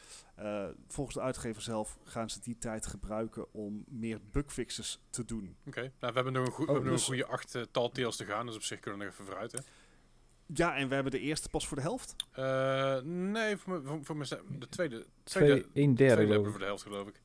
Volgens 0.88 1.16
de 1.16 1.22
uitgever 1.22 1.62
zelf 1.62 1.98
gaan 2.04 2.30
ze 2.30 2.40
die 2.40 2.58
tijd 2.58 2.86
gebruiken 2.86 3.54
om 3.54 3.84
meer 3.88 4.20
bugfixes 4.32 5.02
te 5.10 5.26
doen. 5.26 5.56
Oké, 5.68 5.80
nou, 5.82 5.92
we 6.00 6.12
hebben 6.14 6.34
nog 6.34 6.46
een, 6.46 6.52
goe- 6.52 6.66
we 6.66 6.72
Oh, 6.72 6.78
nog 6.78 6.88
dus- 6.92 7.00
een 7.02 7.06
goede 7.08 7.26
acht 7.26 7.56
uh, 7.56 7.62
te 8.10 8.26
gaan, 8.26 8.46
dus 8.46 8.56
op 8.56 8.64
zich 8.64 8.80
kunnen 8.80 9.00
we 9.00 9.06
nog 9.06 9.14
even 9.14 9.26
vooruit. 9.26 9.52
Hè. 9.52 9.60
Ja, 10.54 10.76
en 10.76 10.88
we 10.88 10.94
hebben 10.94 11.12
de 11.12 11.20
eerste 11.20 11.50
pas 11.50 11.68
voor 11.68 11.78
de 11.78 11.84
helft. 11.84 12.16
Eh, 12.32 13.00
nee, 13.02 13.58
voor, 13.58 13.74
me, 13.74 13.82
voor, 13.88 14.06
voor 14.06 14.20
de 14.60 14.70
tweede, 14.70 15.06
Twee, 15.24 15.44
tweede, 15.44 15.68
een 15.74 15.96
derde 15.96 16.14
tweede 16.16 16.34
we 16.34 16.40
ik. 16.46 16.50
voor 16.50 16.60
de 16.60 16.66
helft 16.66 16.84
geloof 16.84 17.08
ik. 17.08 17.22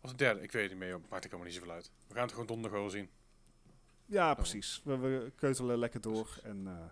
Of 0.00 0.10
de 0.10 0.16
derde, 0.16 0.40
ik 0.42 0.52
weet 0.52 0.62
het 0.62 0.70
niet 0.70 0.80
meer, 0.80 1.00
maakt 1.10 1.24
er 1.24 1.30
allemaal 1.30 1.48
niet 1.48 1.56
zoveel 1.58 1.72
uit. 1.72 1.90
We 2.06 2.14
gaan 2.14 2.22
het 2.22 2.30
gewoon 2.32 2.46
donderdag 2.46 2.80
wel 2.80 2.90
zien. 2.90 3.08
Ja, 4.06 4.34
precies. 4.34 4.80
We, 4.84 4.96
we 4.96 5.32
keutelen 5.36 5.78
lekker 5.78 6.00
door. 6.00 6.38
En 6.42 6.66
eh, 6.66 6.84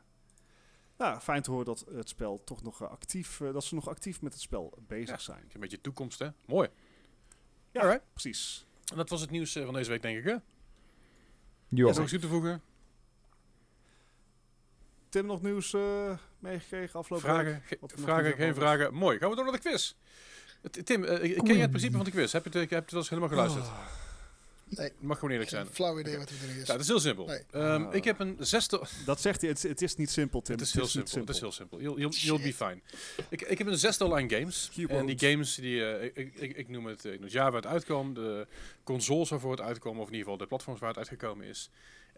nou, 0.98 1.20
fijn 1.20 1.42
te 1.42 1.50
horen 1.50 1.66
dat 1.66 1.84
het 1.94 2.08
spel 2.08 2.44
toch 2.44 2.62
nog 2.62 2.82
eh, 2.82 2.90
actief, 2.90 3.40
eh, 3.40 3.52
dat 3.52 3.64
ze 3.64 3.74
nog 3.74 3.88
actief 3.88 4.22
met 4.22 4.32
het 4.32 4.42
spel 4.42 4.78
bezig 4.86 5.08
Ja. 5.08 5.18
zijn. 5.18 5.50
Een 5.52 5.60
beetje 5.60 5.80
toekomst, 5.80 6.18
hè? 6.18 6.28
Mooi. 6.46 6.68
Ja, 7.70 7.80
Alright. 7.80 8.04
precies. 8.12 8.66
En 8.90 8.96
dat 8.96 9.08
was 9.08 9.20
het 9.20 9.30
nieuws 9.30 9.52
van 9.52 9.74
deze 9.74 9.90
week, 9.90 10.02
denk 10.02 10.18
ik, 10.18 10.24
hè? 10.24 10.36
Ja. 11.68 11.88
Is 11.88 11.96
er 11.96 12.02
nog 12.02 12.02
iets 12.02 12.10
toe 12.10 12.18
te 12.20 12.28
voegen? 12.28 12.62
Tim, 15.10 15.26
nog 15.26 15.42
nieuws 15.42 15.72
eh, 15.74 16.10
meegekregen 16.38 16.98
afgelopen 16.98 17.28
Vragen, 17.28 17.62
week? 17.70 17.80
Wat 17.80 17.92
vragen 17.96 18.32
geen 18.32 18.54
vragen. 18.54 18.94
Mooi. 18.94 19.18
Gaan 19.18 19.30
we 19.30 19.36
door 19.36 19.44
naar 19.44 19.54
de 19.54 19.58
quiz. 19.68 19.94
Het- 20.62 20.86
Tim, 20.86 21.04
eh, 21.04 21.18
ken 21.42 21.54
je 21.54 21.60
het 21.60 21.70
principe 21.70 21.96
van 21.96 22.04
de 22.04 22.10
quiz? 22.10 22.32
Heb 22.32 22.44
je 22.44 22.50
het, 22.50 22.58
heb 22.60 22.68
je 22.70 22.74
het 22.76 22.90
wel 22.90 23.00
eens 23.00 23.08
helemaal 23.08 23.30
geluisterd? 23.30 23.64
Oh. 23.64 23.86
Nee. 24.76 24.92
Mag 24.98 25.14
gewoon 25.18 25.30
eerlijk 25.30 25.50
zijn. 25.50 25.64
Geen 25.66 25.74
flauw 25.74 25.98
idee 25.98 26.16
wat 26.18 26.30
bedoeling 26.30 26.60
is. 26.60 26.66
Ja, 26.66 26.72
het 26.72 26.82
is 26.82 26.88
heel 26.88 27.00
simpel. 27.00 27.26
Nee. 27.26 27.42
Ehm, 27.50 27.82
Ah. 27.82 27.94
Ik 27.94 28.04
heb 28.04 28.18
een 28.20 28.36
zesde... 28.38 28.86
Dat 29.04 29.20
zegt 29.20 29.40
hij, 29.40 29.50
het, 29.50 29.62
het 29.62 29.82
is 29.82 29.96
niet 29.96 30.10
simpel, 30.10 30.40
Tim. 30.42 30.54
Het 30.54 30.64
is 30.64 30.72
heel 30.72 30.86
simpel. 30.86 31.20
Het 31.20 31.28
is 31.28 31.40
heel 31.40 31.52
simpel. 31.52 31.80
You'll, 31.80 31.98
you'll, 31.98 32.12
you'll 32.16 32.42
be 32.42 32.54
fine. 32.54 32.80
Ik, 33.28 33.42
ik 33.42 33.58
heb 33.58 33.66
een 33.66 33.78
zestal 33.78 34.16
aan 34.16 34.30
games. 34.30 34.70
En 34.88 35.06
die 35.06 35.18
games, 35.18 35.54
die, 35.54 35.84
eh, 35.84 36.04
ik, 36.04 36.16
ik, 36.16 36.34
ik, 36.34 36.56
ik 36.56 36.68
noem 36.68 36.86
het, 36.86 37.04
ik 37.04 37.12
noem 37.20 37.22
het 37.22 37.32
waar 37.32 37.52
het 37.52 37.66
uitkwam, 37.66 38.14
de 38.14 38.46
consoles 38.84 39.28
waarvoor 39.30 39.50
het 39.50 39.60
uitkwam, 39.60 39.92
of 39.98 40.06
in 40.06 40.12
ieder 40.12 40.18
geval 40.22 40.36
de 40.36 40.46
platforms 40.46 40.80
waar 40.80 40.88
het 40.88 40.98
uitgekomen 40.98 41.46
is. 41.46 41.70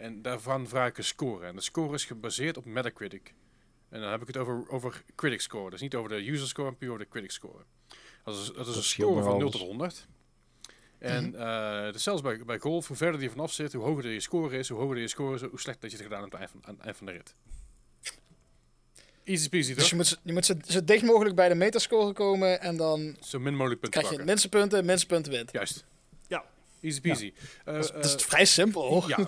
En 0.03 0.23
daarvan 0.23 0.69
vraag 0.69 0.89
ik 0.89 0.99
een 0.99 1.05
score. 1.05 1.47
En 1.47 1.55
de 1.55 1.61
score 1.61 1.95
is 1.95 2.05
gebaseerd 2.05 2.57
op 2.57 2.65
Metacritic. 2.65 3.35
En 3.89 4.01
dan 4.01 4.11
heb 4.11 4.21
ik 4.21 4.27
het 4.27 4.37
over, 4.37 4.69
over 4.69 5.03
critic 5.15 5.41
score. 5.41 5.71
Dus 5.71 5.81
niet 5.81 5.95
over 5.95 6.11
de 6.11 6.31
user 6.31 6.49
score, 6.49 6.69
maar 6.69 6.79
puur 6.79 6.89
over 6.89 7.03
de 7.03 7.09
critic 7.11 7.31
score. 7.31 7.65
Dat 8.25 8.37
is, 8.37 8.53
dat 8.57 8.69
is 8.69 8.77
een 8.77 8.83
score 8.83 9.23
van 9.23 9.33
0 9.33 9.41
alles. 9.41 9.53
tot 9.53 9.61
100. 9.61 10.07
En 10.99 11.35
eh, 11.35 11.93
dus 11.93 12.03
zelfs 12.03 12.23
bij, 12.23 12.45
bij 12.45 12.59
golf, 12.59 12.87
hoe 12.89 12.97
verder 12.97 13.21
die 13.21 13.31
vanaf 13.31 13.53
zit, 13.53 13.73
hoe 13.73 13.85
hoger 13.85 14.11
je 14.11 14.21
score 14.21 14.59
is, 14.59 14.69
hoe 14.69 14.81
hoger 14.81 14.99
je 14.99 15.09
score 15.09 15.35
is, 15.35 15.41
hoe 15.41 15.61
slecht 15.61 15.81
dat 15.81 15.91
je 15.91 15.97
het 15.97 16.07
gedaan 16.07 16.23
hebt 16.23 16.35
aan 16.35 16.41
het 16.41 16.51
eind 16.51 16.65
van, 16.65 16.71
aan 16.71 16.77
het 16.77 16.85
eind 16.85 16.97
van 16.97 17.07
de 17.07 17.13
rit. 17.13 17.35
Easy 19.25 19.49
peasy, 19.49 19.75
Dus 19.75 19.83
toch? 19.83 19.91
je 19.91 19.97
moet, 19.97 20.21
je 20.23 20.33
moet 20.33 20.45
zo, 20.45 20.55
zo 20.67 20.85
dicht 20.85 21.03
mogelijk 21.03 21.35
bij 21.35 21.49
de 21.49 21.55
metascore 21.55 22.13
komen 22.13 22.61
en 22.61 22.77
dan 22.77 23.17
Zo 23.21 23.39
min 23.39 23.57
mogelijk 23.57 23.81
punten 23.81 24.01
krijg 24.01 24.17
je 24.17 24.25
minste 24.25 24.49
punten, 24.49 24.85
minste 24.85 25.07
punten 25.07 25.33
wint. 25.33 25.53
Juist. 25.53 25.85
Ja. 26.83 26.89
Easy 26.89 27.01
peasy. 27.01 27.33
Eh, 27.65 27.75
Dat 27.75 27.85
is, 27.85 27.91
dat 27.91 28.05
is 28.05 28.15
eh, 28.15 28.21
vrij 28.21 28.45
simpel 28.45 29.05
ja, 29.09 29.19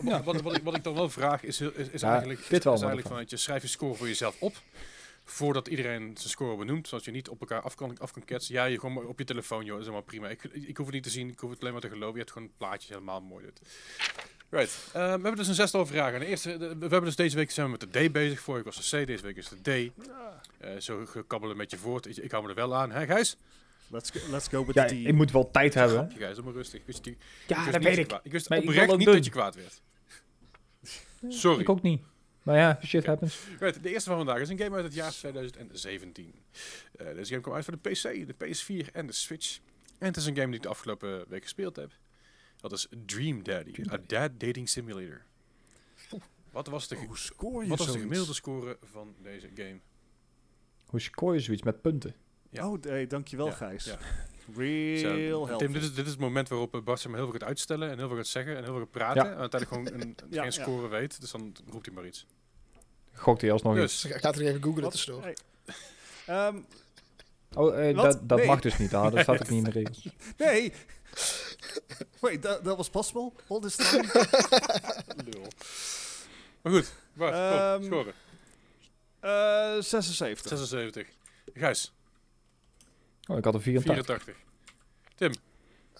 wa- 0.00 0.22
wat, 0.22 0.40
wat, 0.40 0.56
ik, 0.56 0.62
wat 0.62 0.76
ik 0.76 0.84
dan 0.84 0.94
wel 0.94 1.08
vraag 1.10 1.42
is, 1.42 1.60
is, 1.60 1.88
is 1.92 2.00
Ja, 2.00 2.08
eigenlijk, 2.10 2.46
dit 2.48 2.64
wel, 2.64 2.74
is 2.74 2.80
eigenlijk 2.80 3.08
van 3.10 3.18
dat 3.18 3.30
je 3.30 3.36
schrijf 3.36 3.62
je 3.62 3.68
score 3.68 3.94
voor 3.94 4.06
jezelf 4.06 4.36
op. 4.40 4.56
Voordat 5.24 5.68
iedereen 5.68 6.10
zijn 6.16 6.30
score 6.30 6.56
benoemt, 6.56 6.88
zodat 6.88 7.04
je 7.04 7.10
niet 7.10 7.28
op 7.28 7.40
elkaar 7.40 7.60
af 7.62 7.74
kan, 7.74 7.98
af 7.98 8.12
kan 8.12 8.24
ketsen. 8.24 8.54
Ja, 8.54 8.64
je 8.64 8.78
gewoon 8.80 9.06
op 9.06 9.18
je 9.18 9.24
telefoon, 9.24 9.64
joh, 9.64 9.74
is 9.78 9.82
helemaal 9.84 10.02
prima. 10.04 10.28
Ik, 10.28 10.42
ik 10.44 10.76
hoef 10.76 10.86
het 10.86 10.94
niet 10.94 11.04
te 11.04 11.10
zien, 11.10 11.28
ik 11.28 11.38
hoef 11.38 11.50
het 11.50 11.60
alleen 11.60 11.72
maar 11.72 11.82
te 11.82 11.88
geloven. 11.88 12.12
Je 12.12 12.18
hebt 12.18 12.30
gewoon 12.30 12.48
een 12.48 12.54
plaatje, 12.58 12.92
helemaal 12.92 13.20
mooi 13.20 13.44
dit. 13.44 13.60
Right. 14.48 14.72
Eh, 14.86 14.92
we 14.92 14.98
hebben 15.08 15.36
dus 15.36 15.48
een 15.48 15.54
zestal 15.54 15.86
vragen. 15.86 16.20
De 16.20 16.26
eerste, 16.26 16.56
de- 16.58 16.68
we 16.68 16.80
hebben 16.80 17.04
dus 17.04 17.16
deze 17.16 17.36
week 17.36 17.50
zijn 17.50 17.66
we 17.70 17.76
met 17.80 17.92
de 17.92 18.06
D 18.08 18.12
bezig. 18.12 18.40
Vorige 18.40 18.64
was 18.64 18.90
de 18.90 19.02
C, 19.02 19.06
deze 19.06 19.22
week 19.22 19.36
is 19.36 19.48
de 19.62 19.90
D. 20.78 20.82
Zo 20.82 21.06
gekabbelen 21.06 21.56
met 21.56 21.70
je 21.70 21.76
voort. 21.76 22.06
Ik, 22.06 22.16
ik 22.16 22.30
hou 22.30 22.42
me 22.42 22.48
er 22.48 22.54
wel 22.54 22.74
aan. 22.74 22.90
Hè, 22.92 23.06
Gijs? 23.06 23.36
Let's 23.90 24.10
go, 24.10 24.30
let's 24.30 24.48
go 24.48 24.64
with 24.64 24.74
Ja, 24.74 24.84
the 24.86 25.02
ik 25.02 25.14
moet 25.14 25.30
wel 25.30 25.50
tijd 25.50 25.74
hebben. 25.74 25.96
Grapje, 26.10 26.34
doe 26.34 26.44
maar 26.44 26.52
rustig. 26.52 26.80
Ik 26.80 26.86
wist, 26.86 27.04
die- 27.04 27.12
ik 27.12 27.18
Ja, 27.46 27.56
wist 27.56 27.72
dat 27.72 27.80
niet 27.80 27.88
weet 27.88 27.98
ik. 27.98 28.08
kwaad- 28.08 28.24
Ik 28.24 28.32
wist 28.32 28.48
Maar 28.48 28.58
oprecht 28.58 28.90
ook 28.90 28.96
niet 28.96 29.06
doen. 29.06 29.14
dat 29.16 29.24
je 29.24 29.30
kwaad 29.30 29.54
werd. 29.54 29.82
Sorry. 31.28 31.60
Ik 31.60 31.68
ook 31.68 31.82
niet. 31.82 32.02
Maar 32.42 32.56
ja, 32.56 32.78
shit 32.84 33.06
happens. 33.06 33.38
Right, 33.60 33.82
de 33.82 33.88
eerste 33.90 34.08
van 34.08 34.18
vandaag 34.18 34.38
is 34.40 34.48
een 34.48 34.58
game 34.58 34.74
uit 34.76 34.84
het 34.84 34.94
jaar 34.94 35.10
2017. 35.12 36.34
Eh, 36.96 37.06
deze 37.14 37.28
game 37.30 37.40
kwam 37.40 37.54
uit 37.54 37.64
voor 37.64 37.78
de 37.82 37.90
PC, 37.90 38.02
de 38.26 38.34
PS4 38.34 38.88
en 38.92 39.06
de 39.06 39.12
Switch. 39.12 39.58
En 39.98 40.06
het 40.06 40.16
is 40.16 40.26
een 40.26 40.34
game 40.34 40.46
die 40.46 40.56
ik 40.56 40.62
de 40.62 40.68
afgelopen 40.68 41.24
week 41.28 41.42
gespeeld 41.42 41.76
heb. 41.76 41.92
Dat 42.56 42.72
is 42.72 42.86
Dream 43.06 43.42
Daddy, 43.42 43.72
Dream 43.72 43.92
a 43.92 43.98
dad 44.06 44.30
dating 44.40 44.68
simulator. 44.68 45.22
Wat 46.50 46.66
was 46.66 46.88
de, 46.88 46.96
ge- 46.96 47.06
Hoe 47.06 47.18
score 47.18 47.62
je 47.62 47.68
wat 47.68 47.78
was 47.78 47.92
de 47.92 47.98
gemiddelde 47.98 48.34
score 48.34 48.78
van 48.82 49.14
deze 49.22 49.48
game? 49.54 49.78
Hoe 50.86 51.00
score 51.00 51.34
je 51.34 51.40
zoiets 51.40 51.62
met 51.62 51.80
punten? 51.80 52.14
Ja. 52.50 52.68
Oh, 52.70 52.82
nee, 52.82 53.06
dankjewel 53.06 53.46
Ja, 53.46 53.52
Gijs. 53.52 53.84
ja. 53.84 53.98
Real 54.56 55.30
helpful. 55.46 55.58
Tim, 55.58 55.72
dit 55.72 55.82
is, 55.82 55.94
dit 55.94 56.04
is 56.04 56.10
het 56.10 56.20
moment 56.20 56.48
waarop 56.48 56.74
eh, 56.74 56.80
maar 56.84 56.96
heel 56.98 57.14
veel 57.14 57.30
gaat 57.30 57.44
uitstellen 57.44 57.90
en 57.90 57.98
heel 57.98 58.08
veel 58.08 58.16
gaat 58.16 58.26
zeggen 58.26 58.56
en 58.56 58.62
heel 58.62 58.72
veel 58.72 58.80
gaat 58.82 58.90
praten. 58.90 59.24
Ja. 59.24 59.30
En 59.32 59.38
uiteindelijk 59.38 59.88
gewoon 59.90 60.00
een, 60.00 60.16
Ja, 60.30 60.42
geen 60.42 60.52
ja. 60.52 60.62
score 60.62 60.88
weet. 60.88 61.20
Dus 61.20 61.30
dan 61.30 61.56
roept 61.70 61.86
hij 61.86 61.94
maar 61.94 62.06
iets. 62.06 62.26
Gokt 63.12 63.40
hij 63.40 63.52
alsnog 63.52 63.76
eens. 63.76 64.00
Dus, 64.02 64.12
Ik 64.12 64.20
ga 64.20 64.28
het 64.30 64.38
er 64.38 64.46
even 64.46 64.62
googlen 64.62 64.82
Wat? 64.82 64.92
tussendoor. 64.92 65.22
Hey. 65.22 65.36
Ehm, 66.26 66.56
Oh, 67.54 67.88
eh, 67.88 67.96
dat, 67.96 68.28
dat 68.28 68.38
Nee. 68.38 68.46
mag 68.46 68.60
dus 68.60 68.78
niet. 68.78 68.94
Ah, 68.94 69.12
dat 69.12 69.20
staat 69.22 69.40
ook 69.42 69.48
niet 69.48 69.58
in 69.66 69.72
de 69.72 69.78
regels. 69.78 70.06
nee. 70.36 70.72
Wait, 72.20 72.42
that 72.42 72.62
was 72.76 72.90
possible? 72.90 73.32
All 73.48 73.60
this 73.60 73.76
time? 73.76 74.02
lul. 75.30 75.46
Maar 76.62 76.72
goed, 76.72 76.92
Bart, 77.12 77.34
Ehm, 77.34 77.74
kom, 77.74 77.84
scoren. 77.84 78.12
Eh 79.20 79.80
76. 79.80 80.48
76. 80.48 81.06
Gijs, 81.54 81.92
Oh, 83.26 83.38
ik 83.38 83.44
had 83.44 83.54
een 83.54 83.60
84. 83.60 84.34
84. 85.16 85.42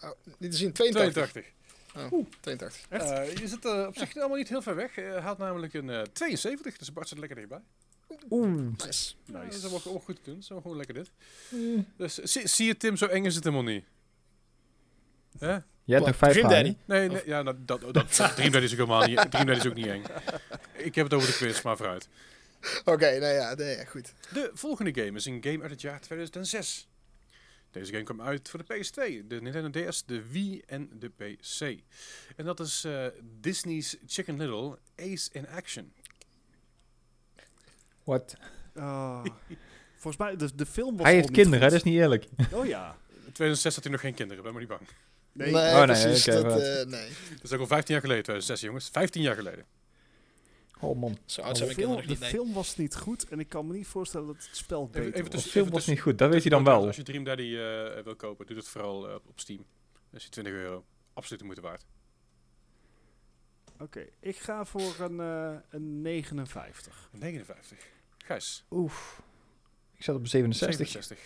Oh, 0.02 0.10
niet 0.38 0.50
te 0.50 0.56
zien, 0.56 0.72
82. 0.72 1.30
82. 1.30 2.12
Oh, 2.12 2.26
82. 2.40 2.86
Echt? 2.88 3.10
Eh, 3.10 3.36
je 3.36 3.48
zit 3.48 3.64
eh, 3.64 3.86
op 3.86 3.96
zich 3.96 4.16
allemaal 4.16 4.36
niet 4.36 4.48
heel 4.48 4.62
ver 4.62 4.74
weg. 4.74 4.94
Hij 4.94 5.20
haalt 5.20 5.38
namelijk 5.38 5.74
een 5.74 5.90
eh 5.90 6.02
72, 6.12 6.76
dus 6.76 6.92
Bart 6.92 7.08
zit 7.08 7.18
lekker 7.18 7.36
dichtbij. 7.36 7.60
Oeh. 8.30 8.72
Nice. 8.86 9.14
Ja, 9.24 9.32
dat 9.32 9.42
Nice. 9.44 9.56
is 9.56 9.82
wel 9.84 9.94
ook 9.94 10.02
goed 10.04 10.18
is 10.38 10.48
wel 10.48 10.60
gewoon 10.60 10.76
lekker 10.76 10.94
dit. 10.94 11.10
Eh, 11.50 11.58
Dus 11.96 12.14
zie, 12.14 12.48
zie 12.48 12.66
je 12.66 12.76
Tim, 12.76 12.96
zo 12.96 13.06
eng 13.06 13.24
is 13.24 13.34
het 13.34 13.44
helemaal 13.44 13.72
niet. 13.72 13.84
Hè? 15.38 15.52
Je 15.84 15.96
hebt 15.96 15.98
Wat? 15.98 16.06
nog 16.06 16.16
vijf 16.16 16.32
Dream. 16.32 16.48
Daddy? 16.50 16.76
Nee, 16.84 17.08
nee 17.08 17.22
ja, 17.26 17.42
nou, 17.42 17.56
dat, 17.64 17.80
dat, 17.80 17.94
dat, 17.94 18.34
Dream 18.36 18.50
Daddy 18.50 18.66
is 18.66 18.72
ook 18.72 18.78
helemaal 18.78 19.06
niet, 19.06 19.30
Dream 19.30 19.46
Daddy 19.46 19.60
is 19.60 19.66
ook 19.66 19.74
niet 19.74 19.86
eng. 19.86 20.02
Ik 20.72 20.94
heb 20.94 21.04
het 21.04 21.14
over 21.14 21.28
de 21.28 21.34
quiz, 21.36 21.62
maar 21.62 21.76
vooruit. 21.76 22.08
Oké, 22.84 23.18
nou 23.18 23.32
ja, 23.34 23.54
nee, 23.54 23.76
ja, 23.76 23.84
goed. 23.84 24.12
De 24.32 24.50
volgende 24.54 24.94
game 24.94 25.16
is 25.16 25.24
een 25.24 25.38
game 25.44 25.62
uit 25.62 25.70
het 25.70 25.80
jaar 25.80 26.00
2006. 26.00 26.88
Deze 27.70 27.92
game 27.92 28.04
kwam 28.04 28.20
uit 28.22 28.48
voor 28.48 28.64
de 28.66 28.74
PS2, 28.74 29.26
de 29.26 29.40
Nintendo 29.42 29.88
DS, 29.88 30.04
de 30.04 30.28
Wii 30.30 30.62
en 30.66 30.90
de 30.98 31.08
PC. 31.08 31.80
En 32.36 32.44
dat 32.44 32.60
is 32.60 32.84
eh, 32.84 33.06
Disney's 33.40 33.96
Chicken 34.06 34.36
Little 34.36 34.78
Ace 34.96 35.28
in 35.32 35.48
Action. 35.48 35.92
What? 38.04 38.36
Ah. 38.74 39.24
volgens 40.02 40.16
mij, 40.16 40.36
de, 40.36 40.54
de 40.54 40.66
film 40.66 40.96
was 40.96 41.06
Hij 41.06 41.14
heeft 41.14 41.28
niet 41.28 41.36
kinderen, 41.36 41.60
hè? 41.64 41.70
dat 41.70 41.78
is 41.78 41.82
niet 41.92 42.00
eerlijk. 42.00 42.26
Oh 42.52 42.66
ja. 42.66 42.96
In 43.08 43.32
2006 43.32 43.74
had 43.74 43.82
hij 43.84 43.92
nog 43.92 44.00
geen 44.00 44.14
kinderen, 44.14 44.42
ben 44.42 44.52
maar 44.52 44.60
niet 44.60 44.70
bang. 44.70 44.80
Nee. 45.32 45.52
Nee, 45.52 45.64
Oh, 45.72 45.76
nee, 45.76 45.84
precies. 45.86 46.24
dat, 46.24 46.42
wat. 46.42 46.60
eh, 46.60 46.84
nee. 46.86 47.08
Dat 47.30 47.42
is 47.42 47.52
ook 47.52 47.60
al 47.60 47.66
15 47.66 47.94
jaar 47.94 48.02
geleden, 48.02 48.22
2006 48.24 48.60
jongens. 48.60 48.88
15 48.92 49.22
jaar 49.22 49.34
geleden. 49.34 49.64
Oh 50.80 51.00
man. 51.00 51.18
Zo 51.24 51.40
oud 51.40 51.50
de 51.58 51.64
zijn 51.64 51.74
film, 51.74 52.06
de 52.06 52.16
nee. 52.18 52.52
was 52.54 52.76
niet 52.76 52.96
goed 52.96 53.28
en 53.28 53.40
ik 53.40 53.48
kan 53.48 53.66
me 53.66 53.72
niet 53.72 53.86
voorstellen 53.86 54.26
dat 54.26 54.36
het 54.36 54.56
spel 54.56 54.86
beter 54.86 55.14
even 55.14 55.32
was. 55.32 55.42
De 55.44 55.50
film 55.50 55.64
even 55.64 55.64
was 55.64 55.72
tussen- 55.72 55.92
niet 55.92 56.02
goed, 56.02 56.18
dat 56.18 56.30
weet 56.30 56.40
hij 56.40 56.50
dan 56.50 56.64
wel. 56.64 56.86
Als 56.86 56.96
je 56.96 57.02
Dream 57.02 57.24
Daddy 57.24 57.42
eh, 57.56 58.02
wil 58.04 58.16
kopen, 58.16 58.46
doe 58.46 58.56
dat 58.56 58.68
vooral 58.68 59.08
eh, 59.08 59.14
op 59.14 59.40
Steam. 59.40 59.64
Dat 60.10 60.20
is 60.20 60.28
20 60.28 60.52
euro. 60.52 60.84
Absoluut 61.12 61.38
de 61.38 61.44
moeite 61.44 61.62
waard. 61.62 61.84
Oké, 63.78 64.06
ik 64.20 64.36
ga 64.36 64.64
voor 64.64 64.94
een, 65.00 65.20
eh, 65.20 65.56
een 65.70 66.02
59. 66.02 67.08
59. 67.12 67.78
Gijs. 68.18 68.64
Oef. 68.70 69.22
Ik 69.96 70.02
zat 70.04 70.16
op 70.16 70.26
67. 70.26 70.88
67. 70.88 71.18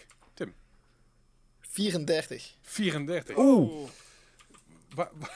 34. 1.61 2.57
34. 2.63 3.37
Oeh. 3.37 3.89
Wa- 4.95 5.11
wa- 5.15 5.31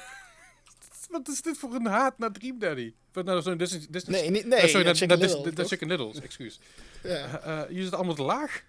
Wat 1.09 1.29
is 1.29 1.43
dit 1.43 1.59
voor 1.59 1.75
een 1.75 1.87
haat 1.87 2.19
naar 2.19 2.33
Dream 2.33 2.59
Daddy? 2.59 2.95
Wat 3.13 3.25
nou, 3.25 3.43
sorry, 3.43 3.59
Disney, 3.59 3.87
Disney, 3.91 4.21
Nee, 4.21 4.31
niet, 4.31 4.47
nee. 4.47 4.59
sorry, 4.59 4.79
ja, 4.79 4.85
naar, 4.85 4.95
Chicken 4.95 5.19
naar 5.19 5.29
Little? 5.45 5.65
Chicken 5.65 5.89
Littles, 5.89 6.21
excuus. 6.21 6.61
Ja. 7.03 7.41
Eh 7.41 7.61
eh, 7.63 7.71
je 7.71 7.83
zit 7.83 7.95
allemaal 7.95 8.15
te 8.15 8.23
laag. 8.23 8.63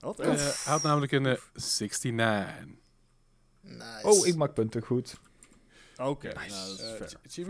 Wat? 0.00 0.20
Eh, 0.20 0.26
Hij 0.36 0.52
had 0.64 0.82
namelijk 0.82 1.12
een 1.12 1.26
eh, 1.26 1.36
69. 1.54 2.66
Nice. 3.60 4.00
Oh, 4.02 4.26
ik 4.26 4.36
maak 4.36 4.54
punten 4.54 4.82
goed. 4.82 5.14
Oké, 5.96 6.26
Nice. 6.28 6.48
nou, 6.48 6.98
dat 6.98 7.16
is? 7.26 7.44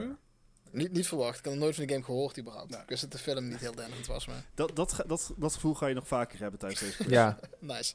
Niet, 0.70 0.92
niet 0.92 1.06
verwacht. 1.08 1.38
Ik 1.38 1.44
had 1.44 1.54
nog 1.54 1.62
nooit 1.62 1.74
van 1.74 1.86
de 1.86 1.92
game 1.92 2.04
gehoord 2.04 2.38
überhaupt. 2.38 2.70
Nou. 2.70 2.82
Ik 2.82 2.88
wist 2.88 3.00
dat 3.02 3.12
de 3.12 3.18
film 3.18 3.48
niet 3.48 3.58
heel 3.58 3.74
denderend 3.74 4.06
was, 4.06 4.26
maar 4.26 4.44
Dat, 4.54 4.76
dat, 4.76 5.02
dat, 5.06 5.32
dat 5.36 5.54
gevoel 5.54 5.74
ga 5.74 5.86
je 5.86 5.94
nog 5.94 6.06
vaker 6.08 6.38
hebben 6.40 6.58
tijdens 6.60 6.80
deze 6.80 6.96
quiz. 7.02 7.08
Ja. 7.08 7.38
nice. 7.60 7.94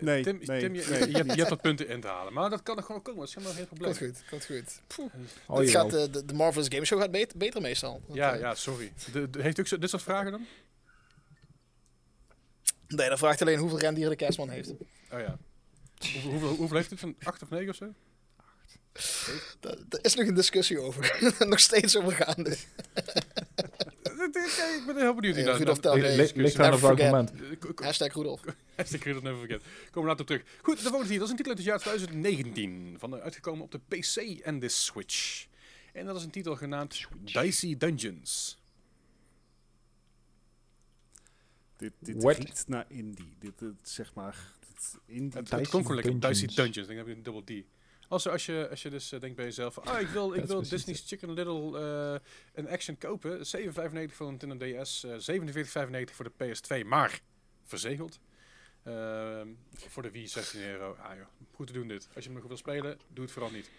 Nee, 0.00 0.22
Tim, 0.22 0.38
nee, 0.44 0.60
Tim, 0.60 0.74
je, 0.74 0.80
nee, 0.88 0.98
je, 1.10 1.16
hebt, 1.16 1.24
niet. 1.26 1.32
je 1.34 1.38
hebt 1.38 1.48
wat 1.48 1.60
punten 1.60 1.88
in 1.88 2.00
te 2.00 2.06
halen. 2.06 2.32
Maar 2.32 2.50
dat 2.50 2.62
kan 2.62 2.76
er 2.76 2.82
gewoon 2.82 3.02
komen. 3.02 3.20
Dat 3.20 3.28
is 3.28 3.34
helemaal 3.34 3.56
geen 3.56 3.66
probleem. 3.66 3.96
Komt 3.96 4.04
goed, 4.06 4.22
komt 4.30 4.44
goed. 4.46 4.80
Oh, 5.46 5.58
Het 5.58 5.70
gaat, 5.70 5.94
eh, 5.94 6.12
de, 6.12 6.24
de 6.24 6.34
Marvelous 6.34 6.68
Game 6.68 6.84
Show 6.84 7.00
gaat 7.00 7.10
beter, 7.10 7.38
beter 7.38 7.60
meestal. 7.60 8.02
Want, 8.06 8.18
Ja, 8.18 8.34
eh, 8.34 8.40
ja, 8.40 8.54
sorry. 8.54 8.92
De, 9.12 9.30
de- 9.30 9.42
heeft 9.42 9.58
u 9.58 9.60
ook 9.60 9.66
zo, 9.68 9.78
dit 9.78 9.90
soort 9.90 10.02
vragen 10.02 10.30
dan? 10.30 10.46
Nee, 12.88 13.08
dan 13.08 13.18
vraagt 13.18 13.40
alleen 13.42 13.58
hoeveel 13.58 13.78
rendieren 13.78 14.10
de 14.10 14.16
kerstman 14.18 14.48
heeft. 14.48 14.70
Oh 14.70 15.20
ja. 15.20 15.38
Hoeveel, 15.98 16.30
hoeveel, 16.30 16.54
hoeveel 16.54 16.76
heeft 16.76 16.90
het? 16.90 17.00
Van 17.00 17.14
8 17.22 17.42
of 17.42 17.50
9 17.50 17.68
of 17.68 17.76
zo? 17.76 17.92
Daar 19.60 20.00
is 20.02 20.14
nog 20.14 20.26
een 20.26 20.34
discussie 20.34 20.80
over. 20.80 21.18
nog 21.48 21.60
steeds 21.60 21.96
over 21.96 22.12
gaande. 22.12 22.56
ik 24.24 24.82
ben 24.86 24.96
heel 24.96 25.14
benieuwd. 25.14 25.36
Ja, 25.36 25.56
Rudolf 25.56 25.78
Taal- 25.78 25.96
Ligt- 25.96 26.36
aan 26.36 26.44
op 26.44 26.54
Never 26.54 26.70
welk 26.70 26.80
forget. 26.80 27.10
moment. 27.10 27.80
Hashtag 27.80 28.14
Rudolf. 28.14 28.40
Hashtag 28.76 29.02
Read 29.04 29.22
Never 29.22 29.38
Forget. 29.38 29.62
Komen 29.90 30.02
we 30.02 30.16
later 30.16 30.20
op 30.20 30.26
terug. 30.26 30.42
Goed, 30.62 30.76
de 30.76 30.82
volgende 30.82 31.06
titel. 31.08 31.18
Dat 31.18 31.24
is 31.26 31.30
een 31.30 31.36
titel 31.36 31.50
uit 31.50 31.58
het 31.58 31.66
jaar 31.66 31.78
2019. 31.78 32.96
Van, 32.98 33.16
eh, 33.16 33.22
uitgekomen 33.22 33.64
op 33.64 33.70
de 33.70 33.80
PC 33.88 34.16
en 34.40 34.58
de 34.58 34.68
Switch. 34.68 35.46
En 35.92 36.06
dat 36.06 36.16
is 36.16 36.22
een 36.24 36.30
titel 36.30 36.56
genaamd 36.56 37.06
Dicey 37.20 37.76
Dungeons. 37.76 38.58
Dit, 41.76 41.92
dit 41.98 42.24
riekt 42.24 42.68
naar 42.68 42.84
indie. 42.88 43.36
Dit, 43.38 43.58
dit 43.58 43.72
zeg 43.82 44.14
maar... 44.14 44.52
Dit 44.68 44.98
indie. 45.06 45.38
Het, 45.38 45.50
het 45.50 45.68
komt 45.68 45.86
gewoon 45.86 46.02
lekker. 46.02 46.30
Dicey 46.30 46.46
Dungeons. 46.46 46.76
Ik 46.76 46.86
denk 46.86 46.98
dat 46.98 47.06
je 47.06 47.14
een 47.14 47.22
dubbel 47.22 47.44
D. 47.44 47.50
Als, 48.08 48.28
als, 48.28 48.46
je, 48.46 48.66
als 48.70 48.82
je 48.82 48.90
dus 48.90 49.12
eh, 49.12 49.20
denkt 49.20 49.36
bij 49.36 49.44
jezelf, 49.44 49.74
van, 49.74 49.84
ah, 49.84 50.00
ik 50.00 50.08
wil, 50.08 50.34
ik 50.38 50.44
wil 50.44 50.60
is 50.60 50.68
Disney's 50.68 51.04
Chicken 51.06 51.32
Little 51.32 51.78
eh, 51.78 52.20
een 52.54 52.68
action 52.68 52.98
kopen. 52.98 53.38
7,95 53.38 53.42
voor 54.14 54.28
een 54.28 54.36
Nintendo 54.40 54.82
DS, 54.82 55.04
eh 55.04 55.38
47,95 55.38 56.14
voor 56.14 56.30
de 56.36 56.54
PS2, 56.54 56.86
maar 56.86 57.20
verzegeld. 57.64 58.18
Ehm, 58.82 59.48
voor 59.74 60.02
de 60.02 60.10
Wii 60.10 60.28
16 60.28 60.62
euro. 60.62 60.96
Ah 61.00 61.16
joh, 61.16 61.26
goed 61.54 61.66
te 61.66 61.72
doen 61.72 61.88
dit. 61.88 62.08
Als 62.14 62.24
je 62.24 62.30
hem 62.30 62.38
nog 62.38 62.48
wil 62.48 62.56
spelen, 62.56 62.98
doe 63.12 63.24
het 63.24 63.32
vooral 63.32 63.50
niet. 63.50 63.70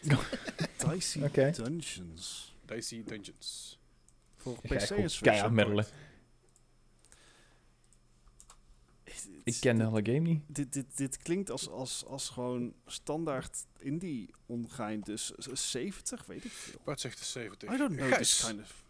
Dicey. 0.90 1.30
Dungeons. 1.52 2.54
Dicey 2.64 3.02
Dungeons. 3.04 3.78
Voor 4.36 4.58
PC 4.60 5.20
keihard 5.20 5.92
Ik 9.44 9.56
ken 9.60 9.76
de 9.78 9.84
hele 9.84 10.00
game 10.04 10.18
niet. 10.18 10.42
Dit, 10.46 10.72
dit, 10.72 10.96
dit 10.96 11.16
klinkt 11.16 11.50
als, 11.50 11.68
als, 11.68 12.04
als 12.06 12.28
gewoon 12.28 12.74
standaard 12.86 13.66
indie 13.78 14.30
ongein. 14.46 15.00
Dus 15.00 15.30
z- 15.36 15.70
70, 15.70 16.26
weet 16.26 16.44
ik 16.44 16.50
veel. 16.52 16.80
Bart 16.84 17.00
zegt 17.00 17.18
de 17.18 17.24
70. 17.24 17.72
I 17.72 17.76
don't 17.76 17.96
know 17.96 18.08
Gijs, 18.12 18.18
this 18.38 18.46
kind 18.48 18.60
of... 18.60 18.82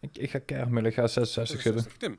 Ik, 0.00 0.18
ik 0.18 0.30
ga 0.30 0.38
keihard. 0.38 0.84
Ik 0.86 0.94
ga 0.94 1.06
66 1.06 1.60
zitten. 1.62 1.82
66. 1.82 1.96
Tim. 1.96 2.18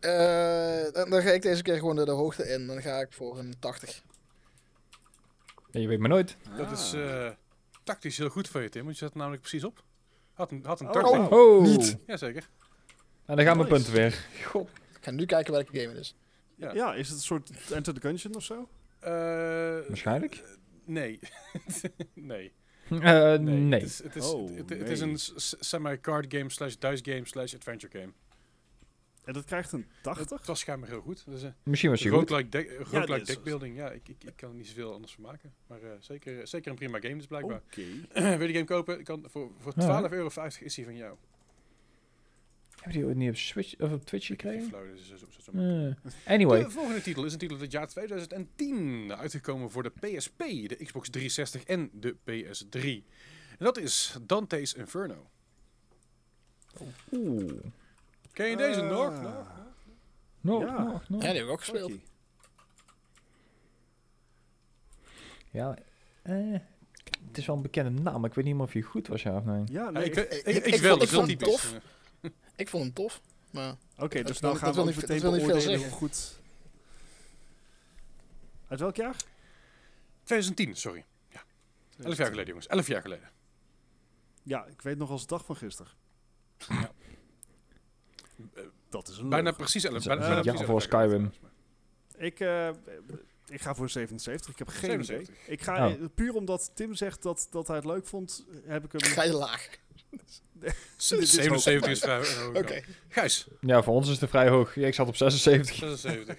Eh, 0.00 0.92
dan, 0.92 1.10
dan 1.10 1.22
ga 1.22 1.30
ik 1.30 1.42
deze 1.42 1.62
keer 1.62 1.76
gewoon 1.78 1.96
de, 1.96 2.04
de 2.04 2.10
hoogte 2.10 2.48
in. 2.48 2.66
Dan 2.66 2.82
ga 2.82 3.00
ik 3.00 3.12
voor 3.12 3.38
een 3.38 3.54
80. 3.58 4.02
Ja, 5.70 5.80
je 5.80 5.88
weet 5.88 5.98
maar 5.98 6.08
nooit. 6.08 6.36
Dat 6.56 6.70
is 6.70 6.94
Ah. 6.94 7.26
eh, 7.26 7.32
tactisch 7.84 8.18
heel 8.18 8.28
goed 8.28 8.48
van 8.48 8.62
je, 8.62 8.68
Tim. 8.68 8.82
Want 8.84 8.94
je 8.94 9.00
zet 9.02 9.08
hem 9.12 9.18
namelijk 9.18 9.42
precies 9.48 9.64
op. 9.64 9.84
Had 10.32 10.50
een, 10.50 10.64
had 10.64 10.80
een 10.80 10.86
Oh, 10.86 10.92
30. 10.92 11.10
wow. 11.10 11.32
Oh! 11.32 11.62
Niet. 11.62 11.96
Jazeker. 12.06 12.48
En 13.26 13.36
dan 13.36 13.44
gaan 13.44 13.56
mijn 13.56 13.68
Nice. 13.68 13.82
punten 13.82 13.92
weer. 13.92 14.26
God. 14.44 14.70
Ik 15.02 15.08
ga 15.08 15.14
nu 15.14 15.26
kijken 15.26 15.52
welke 15.52 15.78
game 15.80 15.88
het 15.88 15.98
is. 15.98 16.16
Ja. 16.56 16.74
Ja. 16.74 16.94
is 16.94 17.08
het 17.08 17.16
een 17.16 17.22
soort 17.22 17.50
Enter 17.72 17.94
the 17.94 18.00
Gungeon 18.00 18.34
of 18.34 18.42
zo? 18.42 18.68
Eh, 19.00 19.10
Waarschijnlijk? 19.88 20.42
Nee. 20.84 21.18
nee. 22.14 22.52
Eh, 22.88 23.34
nee. 23.38 23.80
Het 23.80 23.82
is, 23.82 24.02
het 24.02 24.16
is, 24.16 24.32
Oh, 24.32 24.56
het, 24.56 24.68
het 24.70 24.88
is 24.88 25.00
nee. 25.00 25.10
een 25.10 25.18
semi-card 25.60 26.34
game 26.34 26.50
slash 26.50 26.74
dice 26.78 27.04
game 27.12 27.26
slash 27.26 27.54
adventure 27.54 27.98
game. 27.98 28.12
En 29.24 29.32
dat 29.32 29.44
krijgt 29.44 29.72
een 29.72 29.86
80? 30.02 30.38
Het 30.38 30.46
was 30.46 30.60
schijnbaar 30.60 30.88
heel 30.88 31.00
goed. 31.00 31.24
Het 31.24 31.34
is 31.34 31.42
een 31.42 31.54
Misschien 31.62 31.90
was 31.90 32.02
je 32.02 32.08
goed. 32.08 32.18
roguelike, 32.30 32.48
deck, 32.48 32.70
is- 33.20 33.26
deckbuilding. 33.26 33.76
Ja, 33.76 33.90
ik, 33.90 34.08
ik, 34.08 34.24
ik 34.24 34.36
kan 34.36 34.48
er 34.50 34.54
niet 34.56 34.66
zoveel 34.66 34.92
anders 34.92 35.12
van 35.14 35.22
maken. 35.22 35.54
Maar 35.66 35.82
eh, 35.82 35.90
zeker, 36.00 36.46
zeker 36.48 36.70
een 36.70 36.76
prima 36.76 37.00
game 37.00 37.16
dus 37.16 37.26
blijkbaar. 37.26 37.62
Oké. 37.66 37.82
Wil 38.38 38.40
je 38.40 38.46
die 38.46 38.52
game 38.52 38.64
kopen? 38.64 38.98
Ik 38.98 39.04
Kan, 39.04 39.24
voor 39.28 39.50
voor 39.58 39.72
Ja. 39.76 40.02
12,50 40.02 40.10
euro 40.12 40.30
is 40.60 40.74
die 40.74 40.84
van 40.84 40.96
jou. 40.96 41.16
Heb 42.82 42.92
je 42.92 42.98
die 42.98 43.06
ooit 43.06 43.16
niet 43.16 43.28
op, 43.30 43.36
Switch, 43.36 43.78
of 43.80 43.92
op 43.92 44.04
Twitch 44.04 44.26
gekregen? 44.26 44.70
dus 44.94 45.08
zo- 45.44 45.52
Eh, 45.52 45.94
anyway. 46.26 46.62
De 46.64 46.70
volgende 46.70 47.02
titel 47.02 47.24
is 47.24 47.32
een 47.32 47.38
titel 47.38 47.54
uit 47.56 47.64
het 47.64 47.72
jaar 47.72 47.88
2010. 47.88 49.12
Uitgekomen 49.16 49.70
voor 49.70 49.82
de 49.82 49.90
PSP, 49.90 50.38
de 50.38 50.76
Xbox 50.84 51.10
360 51.10 51.64
en 51.64 51.90
de 51.92 52.16
PS3. 52.24 53.04
En 53.58 53.64
dat 53.64 53.78
is 53.78 54.16
Dante's 54.22 54.72
Inferno. 54.74 55.26
Oeh. 57.12 57.52
Ken 58.32 58.46
je 58.50 58.56
deze 58.56 58.80
Ah. 58.82 58.90
nog? 58.90 59.22
nog? 59.22 59.50
Nog, 60.40 60.62
Ja. 60.62 60.82
nog, 60.82 61.08
nog. 61.08 61.22
Ja, 61.22 61.28
die 61.28 61.36
heb 61.36 61.46
ik 61.46 61.52
ook 61.52 61.58
gespeeld. 61.60 61.92
Ja, 65.50 65.76
eh, 66.22 66.52
het 67.26 67.38
is 67.38 67.46
wel 67.46 67.56
een 67.56 67.62
bekende 67.62 68.02
naam, 68.02 68.20
maar 68.20 68.30
ik 68.30 68.36
weet 68.36 68.44
niet 68.44 68.54
meer 68.54 68.64
of 68.64 68.72
hij 68.72 68.82
goed 68.82 69.06
was, 69.06 69.22
ja 69.22 69.36
of 69.36 69.44
nee. 69.44 69.62
Ja, 69.66 69.82
Ja, 69.82 69.90
nee. 69.90 70.04
ik, 70.04 70.16
ik, 70.16 70.46
ik- 70.46 70.64
ik, 70.66 70.80
wel, 70.80 70.98
dat 70.98 71.12
is 71.12 71.24
typisch. 71.26 71.48
tof. 71.48 71.74
Ik 72.56 72.68
vond 72.68 72.82
hem 72.84 72.92
tof. 72.92 73.20
Maar 73.50 73.74
dus 73.96 74.08
dat 74.08 74.40
nou 74.40 74.52
wil- 74.52 74.54
gaan 74.54 74.72
we 74.74 74.84
meteen 74.84 75.10
niet- 75.10 75.20
veel 75.20 75.30
beoordelen 75.30 75.80
hoe 75.80 75.90
goed... 75.90 76.40
Uit 78.68 78.80
welk 78.80 78.96
jaar? 78.96 79.16
2010, 80.22 80.76
sorry. 80.76 81.04
11 82.02 82.16
jaar 82.16 82.26
geleden, 82.26 82.46
jongens. 82.46 82.66
11 82.66 82.86
jaar 82.86 83.02
geleden. 83.02 83.30
Ja, 84.42 84.64
ik 84.66 84.82
weet 84.82 84.98
nog 84.98 85.10
als 85.10 85.20
de 85.20 85.26
dag 85.26 85.44
van 85.44 85.56
gisteren. 85.56 85.92
Ja. 86.68 86.90
Dat 88.88 89.08
is 89.08 89.18
een 89.18 89.28
Bijna 89.28 89.50
precies 89.52 89.84
11 89.84 89.92
Dat 89.92 90.00
is 90.02 90.06
bijna, 90.06 90.22
een 90.22 90.28
bijna 90.28 90.42
jaar 90.44 90.54
precies 90.54 90.88
voor 90.90 90.98
11 91.00 91.10
jaar 91.10 91.30
Skyrim. 91.30 91.32
Ik, 92.26 92.40
eh, 92.40 92.68
ik 93.46 93.60
ga 93.60 93.74
voor 93.74 93.88
77. 93.90 94.50
Ik 94.52 94.58
heb 94.58 94.68
geen 94.68 94.80
77. 94.80 95.34
idee. 95.44 95.52
Ik 95.54 95.62
ga, 95.62 95.86
Oh. 95.86 95.92
eh, 95.92 96.00
puur 96.14 96.34
omdat 96.34 96.70
Tim 96.74 96.94
zegt 96.94 97.22
dat, 97.22 97.46
dat 97.50 97.66
hij 97.66 97.76
het 97.76 97.84
leuk 97.84 98.06
vond, 98.06 98.44
heb 98.64 98.84
ik 98.84 98.92
hem... 98.92 99.00
ga 99.00 99.22
je 99.22 99.32
laag. 99.32 99.68
Dit 100.52 100.74
is 100.98 101.30
77 101.32 101.90
is 101.90 101.98
vrij 102.00 102.16
hoog. 102.16 102.48
Oké. 102.56 102.82
Gijs, 103.08 103.46
Ja, 103.60 103.82
voor 103.82 103.94
ons 103.94 104.08
is 104.10 104.20
het 104.20 104.30
vrij 104.30 104.48
hoog. 104.48 104.74
Ja, 104.74 104.86
ik 104.86 104.94
zat 104.94 105.08
op 105.08 105.16
76. 105.16 105.74
76. 105.76 106.36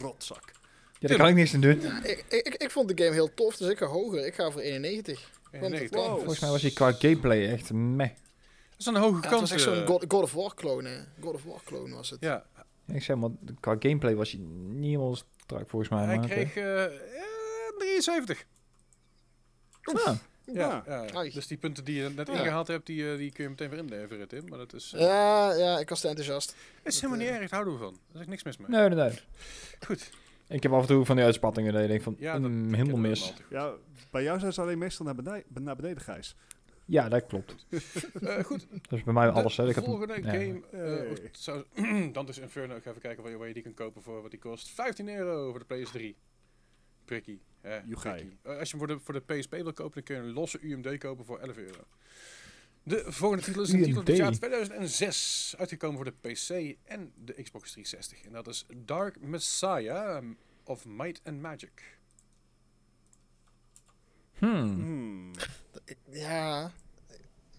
Rotzak. 0.00 0.52
Ja, 0.98 1.08
daar 1.08 1.16
kan 1.16 1.28
ik 1.28 1.34
niks 1.34 1.54
aan 1.54 1.60
doen. 1.60 1.80
Ja, 1.80 2.02
ik, 2.04 2.24
ik, 2.28 2.54
ik 2.54 2.70
vond 2.70 2.88
de 2.96 3.02
game 3.04 3.14
heel 3.14 3.34
tof, 3.34 3.56
dus 3.56 3.68
ik 3.68 3.78
ga 3.78 3.86
hoger. 3.86 4.26
Ik 4.26 4.34
ga 4.34 4.50
voor 4.50 4.60
91. 4.60 5.30
91. 5.52 5.90
Wow. 5.98 6.16
Volgens 6.18 6.40
mij 6.40 6.50
was 6.50 6.62
hij 6.62 6.70
qua 6.70 6.92
gameplay 6.92 7.50
echt 7.52 7.72
meh. 7.72 8.08
Dat 8.08 8.78
is 8.78 8.86
een 8.86 8.96
hoge 8.96 9.14
Ja, 9.14 9.20
het 9.20 9.28
kans. 9.28 9.40
was 9.40 9.50
echt 9.50 9.60
zo'n 9.60 9.74
eh, 9.80 9.86
God, 9.86 10.04
God 10.08 10.22
of 10.22 10.32
War 10.32 10.54
clone. 10.54 10.88
hè. 10.88 11.00
God 11.20 11.34
of 11.34 11.44
War 11.44 11.60
clone 11.64 11.94
was 11.94 12.10
het. 12.10 12.20
Ja, 12.20 12.44
Ja, 12.86 12.94
ik 12.94 13.02
zeg 13.02 13.16
maar, 13.16 13.30
qua 13.60 13.76
gameplay 13.78 14.14
was 14.14 14.30
hij 14.30 14.40
niet 14.40 14.84
helemaal 14.90 15.16
strak 15.44 15.68
volgens 15.70 15.90
mij. 15.90 16.04
hij 16.04 16.16
maar, 16.18 16.28
kreeg 16.28 16.56
eh, 16.56 16.84
eh, 16.84 16.90
73. 17.78 18.44
oké. 19.84 20.00
Ah, 20.02 20.16
Ja, 20.54 20.82
Ja. 20.86 21.04
ja. 21.04 21.12
Ai. 21.12 21.30
dus 21.30 21.46
die 21.46 21.56
punten 21.56 21.84
die 21.84 22.02
je 22.02 22.08
net 22.08 22.26
Ja. 22.26 22.32
ingehaald 22.32 22.66
hebt, 22.66 22.86
die, 22.86 23.10
eh, 23.12 23.16
die 23.18 23.32
kun 23.32 23.42
je 23.44 23.50
meteen 23.50 23.70
weer 23.70 23.78
inleveren, 23.78 24.28
Tim. 24.28 24.48
Maar 24.48 24.58
dat 24.58 24.72
is, 24.74 24.92
eh, 24.92 25.00
Ja, 25.00 25.52
ja, 25.52 25.78
ik 25.78 25.88
was 25.88 26.00
te 26.00 26.08
enthousiast. 26.08 26.56
is 26.82 27.00
helemaal 27.00 27.18
niet 27.24 27.28
erg, 27.32 27.38
daar 27.40 27.48
houden 27.50 27.72
we 27.72 27.78
van. 27.78 27.92
Daar 27.92 28.14
is 28.14 28.20
echt 28.20 28.28
niks 28.28 28.42
mis 28.42 28.56
mee. 28.56 28.68
nee, 28.68 28.88
nee, 28.88 28.98
nee. 29.08 29.18
Goed. 29.86 30.10
Ik 30.48 30.62
heb 30.62 30.72
af 30.72 30.80
en 30.80 30.86
toe 30.86 31.04
van 31.04 31.16
die 31.16 31.24
uitspattingen 31.24 31.72
dat 31.72 31.82
je 31.82 31.88
denkt 31.88 32.02
van, 32.02 32.16
Ja, 32.18 32.38
dat, 32.38 32.50
mm, 32.50 32.72
helemaal 32.74 32.96
mis. 33.00 33.32
Ja, 33.50 33.72
bij 34.10 34.22
jou 34.22 34.38
zijn 34.38 34.52
ze 34.52 34.60
alleen 34.60 34.78
meestal 34.78 35.06
naar 35.06 35.14
beneden, 35.14 35.44
naar 35.62 35.76
beneden 35.76 36.02
Gijs. 36.02 36.36
Ja, 36.84 37.08
dat 37.08 37.26
klopt. 37.26 37.54
Eh, 38.20 38.44
goed, 38.44 38.66
Dat 38.88 38.98
is 38.98 39.02
bij 39.04 39.14
mij 39.14 39.28
alles. 39.28 39.56
Hè. 39.56 39.62
de 39.64 39.68
Ik 39.68 39.74
heb, 39.74 39.84
volgende 39.84 40.14
game. 40.22 40.60
eh, 40.70 40.80
Hey. 40.80 41.28
zou, 41.32 41.64
dan 42.12 42.28
is 42.28 42.38
Inferno. 42.38 42.76
Ik 42.76 42.82
ga 42.82 42.90
even 42.90 43.02
kijken 43.02 43.22
waar 43.22 43.32
je, 43.32 43.38
waar 43.38 43.48
je 43.48 43.54
die 43.54 43.62
kan 43.62 43.74
kopen 43.74 44.02
voor 44.02 44.22
wat 44.22 44.30
die 44.30 44.40
kost. 44.40 44.68
15 44.70 45.08
euro 45.08 45.50
voor 45.50 45.64
de 45.66 45.74
PS3. 45.74 46.16
Prikkie. 47.04 47.40
Eh, 47.60 48.58
als 48.58 48.70
je 48.70 48.76
hem 48.76 48.78
voor 48.78 48.86
de, 48.86 48.98
voor 49.00 49.14
de 49.14 49.34
PSP 49.34 49.50
wil 49.50 49.72
kopen, 49.72 49.94
dan 49.94 50.02
kun 50.02 50.16
je 50.16 50.22
een 50.22 50.32
losse 50.32 50.58
UMD 50.60 50.98
kopen 50.98 51.24
voor 51.24 51.38
11 51.38 51.56
euro. 51.56 51.84
De 52.82 53.12
volgende 53.12 53.44
titel 53.44 53.62
is 53.62 53.72
een 53.72 53.82
titel 53.82 53.98
uit 53.98 54.08
het 54.08 54.16
jaar 54.16 54.26
UMD. 54.26 54.38
2006. 54.38 55.54
Uitgekomen 55.58 55.96
voor 55.96 56.04
de 56.04 56.30
PC 56.30 56.76
en 56.84 57.12
de 57.24 57.42
Xbox 57.42 57.70
360. 57.72 58.22
En 58.22 58.32
dat 58.32 58.46
is 58.46 58.66
Dark 58.76 59.20
Messiah 59.20 60.16
um, 60.16 60.38
of 60.64 60.84
Might 60.84 61.20
and 61.24 61.40
Magic. 61.40 61.98
Hmm. 64.38 64.62
Hmm. 64.62 65.32
Ja. 66.10 66.72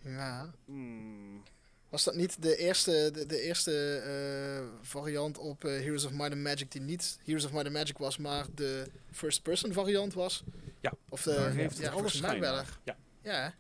Ja. 0.04 0.54
Hmm. 0.66 1.44
Was 1.92 2.04
dat 2.04 2.16
niet 2.16 2.42
de 2.42 2.56
eerste, 2.58 3.10
de, 3.14 3.26
de 3.26 3.42
eerste 3.42 3.98
eh, 3.98 4.88
variant 4.88 5.38
op 5.38 5.64
eh, 5.66 5.72
Heroes 5.72 6.06
of 6.06 6.12
Might 6.12 6.32
and 6.32 6.42
Magic 6.42 6.72
die 6.72 6.82
niet 6.82 7.20
Heroes 7.24 7.46
of 7.46 7.52
Might 7.52 7.66
and 7.66 7.74
Magic 7.76 7.98
was, 7.98 8.18
maar 8.18 8.46
de 8.56 8.88
first-person 9.12 9.74
variant 9.74 10.14
was? 10.14 10.44
Ja. 10.80 10.94
Of 11.10 11.22
de, 11.22 11.34
Daar 11.34 11.52
heeft 11.52 11.70
het 11.74 11.80
ja, 11.80 11.84
alle 11.92 11.94
volgens 12.02 12.22
mij 12.22 12.30
schijn 12.30 12.42
wel. 12.42 12.54
naar. 12.56 12.78
Ja. 12.84 12.98
Ja. 13.22 13.54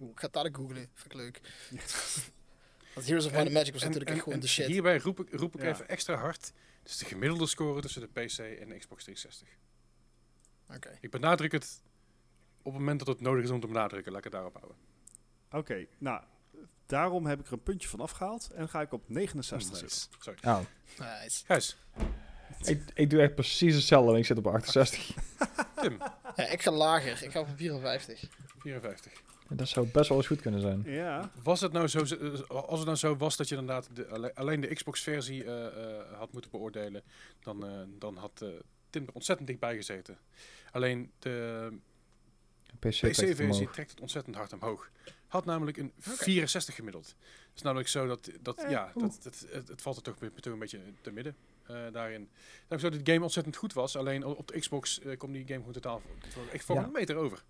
Oeh, 0.00 0.10
Ik 0.10 0.18
ga 0.18 0.24
het 0.24 0.32
dadelijk 0.32 0.56
googlen, 0.56 0.88
vind 0.94 1.04
ik 1.12 1.14
leuk. 1.14 1.40
Want 2.94 3.06
Heroes 3.06 3.24
of 3.26 3.30
Might 3.32 3.44
and 3.46 3.54
Magic 3.54 3.72
was 3.72 3.82
En- 3.82 3.86
natuurlijk 3.88 4.06
en- 4.10 4.12
echt 4.16 4.22
gewoon 4.22 4.38
en 4.38 4.44
de 4.44 4.50
shit. 4.50 4.66
Hierbij 4.66 4.98
roep 4.98 5.20
ik, 5.20 5.32
roep 5.40 5.54
ik 5.54 5.62
Ja. 5.62 5.68
even 5.68 5.88
extra 5.88 6.14
hard. 6.14 6.52
Het 6.82 6.90
is 6.90 6.96
de 6.96 7.04
gemiddelde 7.04 7.46
score 7.46 7.80
tussen 7.80 8.00
de 8.00 8.06
PC 8.08 8.38
en 8.38 8.68
de 8.68 8.78
Xbox 8.78 9.02
360. 9.04 9.48
Oké. 10.74 10.98
Ik 11.00 11.10
benadruk 11.10 11.52
het 11.52 11.80
op 12.58 12.64
het 12.72 12.80
moment 12.80 12.98
dat 12.98 13.08
het 13.08 13.20
nodig 13.20 13.44
is 13.44 13.50
om 13.50 13.60
te 13.60 13.66
benadrukken. 13.66 14.08
Laat 14.12 14.18
ik 14.18 14.24
het 14.24 14.32
daarop 14.32 14.54
houden. 14.56 14.76
Oké, 15.50 15.86
nou, 15.98 16.22
daarom 16.86 17.26
heb 17.26 17.40
ik 17.40 17.46
er 17.46 17.52
een 17.52 17.62
puntje 17.62 17.88
van 17.88 18.00
afgehaald 18.00 18.50
en 18.54 18.68
ga 18.68 18.80
ik 18.80 18.92
op 18.92 19.02
69 19.08 19.76
zitten. 19.76 19.98
Nice. 19.98 20.08
Sorry. 20.18 20.38
Oh. 20.42 20.58
Nice. 21.22 21.44
Gijs, 21.44 21.76
Ik, 22.62 22.82
ik 22.94 23.10
doe 23.10 23.20
echt 23.20 23.34
precies 23.34 23.74
hetzelfde 23.74 24.12
en 24.12 24.18
ik 24.18 24.26
zit 24.26 24.38
op 24.38 24.46
68. 24.46 25.14
Tim, 25.80 25.98
Ja, 26.36 26.48
ik 26.48 26.62
ga 26.62 26.70
lager. 26.70 27.22
Ik 27.22 27.30
ga 27.30 27.44
voor 27.44 27.56
54. 27.56 28.20
54. 28.58 29.12
Dat 29.48 29.68
zou 29.68 29.86
best 29.86 30.08
wel 30.08 30.18
eens 30.18 30.26
goed 30.26 30.40
kunnen 30.40 30.60
zijn. 30.60 30.82
Ja, 30.84 31.30
Was 31.42 31.60
het 31.60 31.72
nou 31.72 31.88
zo, 31.88 31.98
eh, 31.98 32.40
als 32.48 32.76
het 32.78 32.84
nou 32.86 32.96
zo 32.96 33.16
was 33.16 33.36
dat 33.36 33.48
je 33.48 33.56
inderdaad 33.56 33.88
de, 33.96 34.08
alle- 34.08 34.34
alleen 34.34 34.60
de 34.60 34.74
Xbox-versie 34.74 35.44
eh, 35.44 35.66
eh, 35.66 36.18
had 36.18 36.32
moeten 36.32 36.50
beoordelen, 36.50 37.02
dan, 37.42 37.66
eh, 37.66 37.80
dan 37.98 38.16
had 38.16 38.44
Tim 38.90 39.06
er 39.06 39.12
ontzettend 39.12 39.48
dichtbij 39.48 39.76
gezeten. 39.76 40.18
Alleen 40.70 41.12
de 41.18 41.68
PC-versie 42.78 43.70
trekt 43.70 43.90
het 43.90 44.00
ontzettend 44.00 44.36
hard 44.36 44.52
omhoog. 44.52 44.90
Had 45.26 45.44
namelijk 45.44 45.76
een 45.76 45.92
64 45.98 46.74
gemiddeld. 46.74 47.06
Het 47.06 47.54
is 47.56 47.62
namelijk 47.62 47.88
zo 47.88 48.06
dat, 48.06 48.30
dat 48.40 48.62
Eh, 48.62 48.70
ja, 48.70 48.92
dat, 48.96 49.18
het, 49.22 49.46
het, 49.50 49.68
het 49.68 49.82
valt 49.82 49.96
er 49.96 50.02
toch, 50.02 50.14
toch 50.40 50.52
een 50.52 50.58
beetje 50.58 50.80
te 51.00 51.10
midden 51.10 51.36
eh, 51.66 51.76
daarin. 51.92 52.28
Is 52.68 52.80
zo 52.80 52.88
dat 52.90 53.04
de 53.04 53.12
game 53.12 53.24
ontzettend 53.24 53.56
goed 53.56 53.72
was, 53.72 53.96
alleen 53.96 54.24
op 54.24 54.48
de 54.48 54.58
Xbox 54.58 55.00
eh 55.00 55.16
komt 55.16 55.32
die 55.32 55.44
game 55.46 55.58
gewoon 55.58 55.72
totaal 55.72 56.02
voor, 56.28 56.42
echt 56.52 56.64
voor 56.64 56.74
Ja. 56.76 56.84
een 56.84 56.92
meter 56.92 57.16
over. 57.16 57.44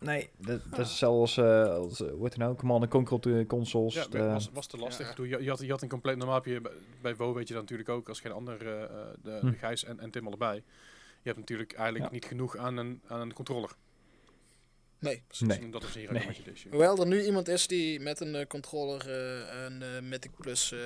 Nee, 0.00 0.30
dat, 0.36 0.60
dat 0.70 0.78
is 0.86 0.98
zelfs, 0.98 1.36
eh 1.36 1.64
als, 1.68 1.98
hoe 1.98 2.08
heet 2.10 2.22
het 2.22 2.36
nou, 2.36 2.54
Command 2.56 2.82
and 2.82 2.90
Conquer 2.90 3.12
op 3.14 3.22
de 3.22 3.44
consoles. 3.48 3.94
Ja, 3.94 4.06
de- 4.06 4.18
was, 4.24 4.50
was 4.52 4.66
te 4.66 4.76
lastig. 4.76 5.16
Ja. 5.16 5.24
Je, 5.24 5.42
je, 5.42 5.48
had, 5.50 5.60
je 5.60 5.70
had 5.70 5.82
een 5.82 5.88
compleet 5.88 6.16
normaal 6.16 6.34
heb 6.34 6.44
je 6.44 6.60
bij, 6.60 6.72
bij 7.02 7.16
WoW 7.16 7.36
weet 7.36 7.48
je 7.48 7.54
dat 7.54 7.62
natuurlijk 7.62 7.88
ook 7.88 8.08
als 8.08 8.20
geen 8.20 8.32
ander 8.32 8.58
de, 8.58 8.88
Hm. 9.40 9.46
de 9.50 9.56
Gijs 9.58 9.84
en, 9.84 10.00
en 10.00 10.10
Tim 10.10 10.26
allebei. 10.26 10.62
Je 11.28 11.34
hebt 11.34 11.48
natuurlijk 11.48 11.72
eigenlijk 11.72 12.04
Ja. 12.04 12.12
niet 12.12 12.24
genoeg 12.24 12.56
aan 12.56 12.76
een, 12.76 13.00
aan 13.06 13.20
een 13.20 13.32
controller. 13.32 13.70
Nee. 15.00 15.22
Dus 15.28 15.40
Nee. 15.40 15.70
Dat 15.70 15.82
is 15.82 15.94
hier 15.94 16.12
Nee. 16.12 16.20
een 16.20 16.26
Magic 16.26 16.46
Edition. 16.46 16.70
Hoewel 16.72 16.98
er 17.00 17.06
nu 17.06 17.24
iemand 17.24 17.48
is 17.48 17.66
die 17.66 18.00
met 18.00 18.20
een 18.20 18.34
eh, 18.34 18.46
controller 18.46 19.00
eh, 19.10 19.64
een 19.64 19.82
eh, 19.82 20.00
Mythic 20.02 20.30
Plus 20.36 20.72
eh, 20.72 20.78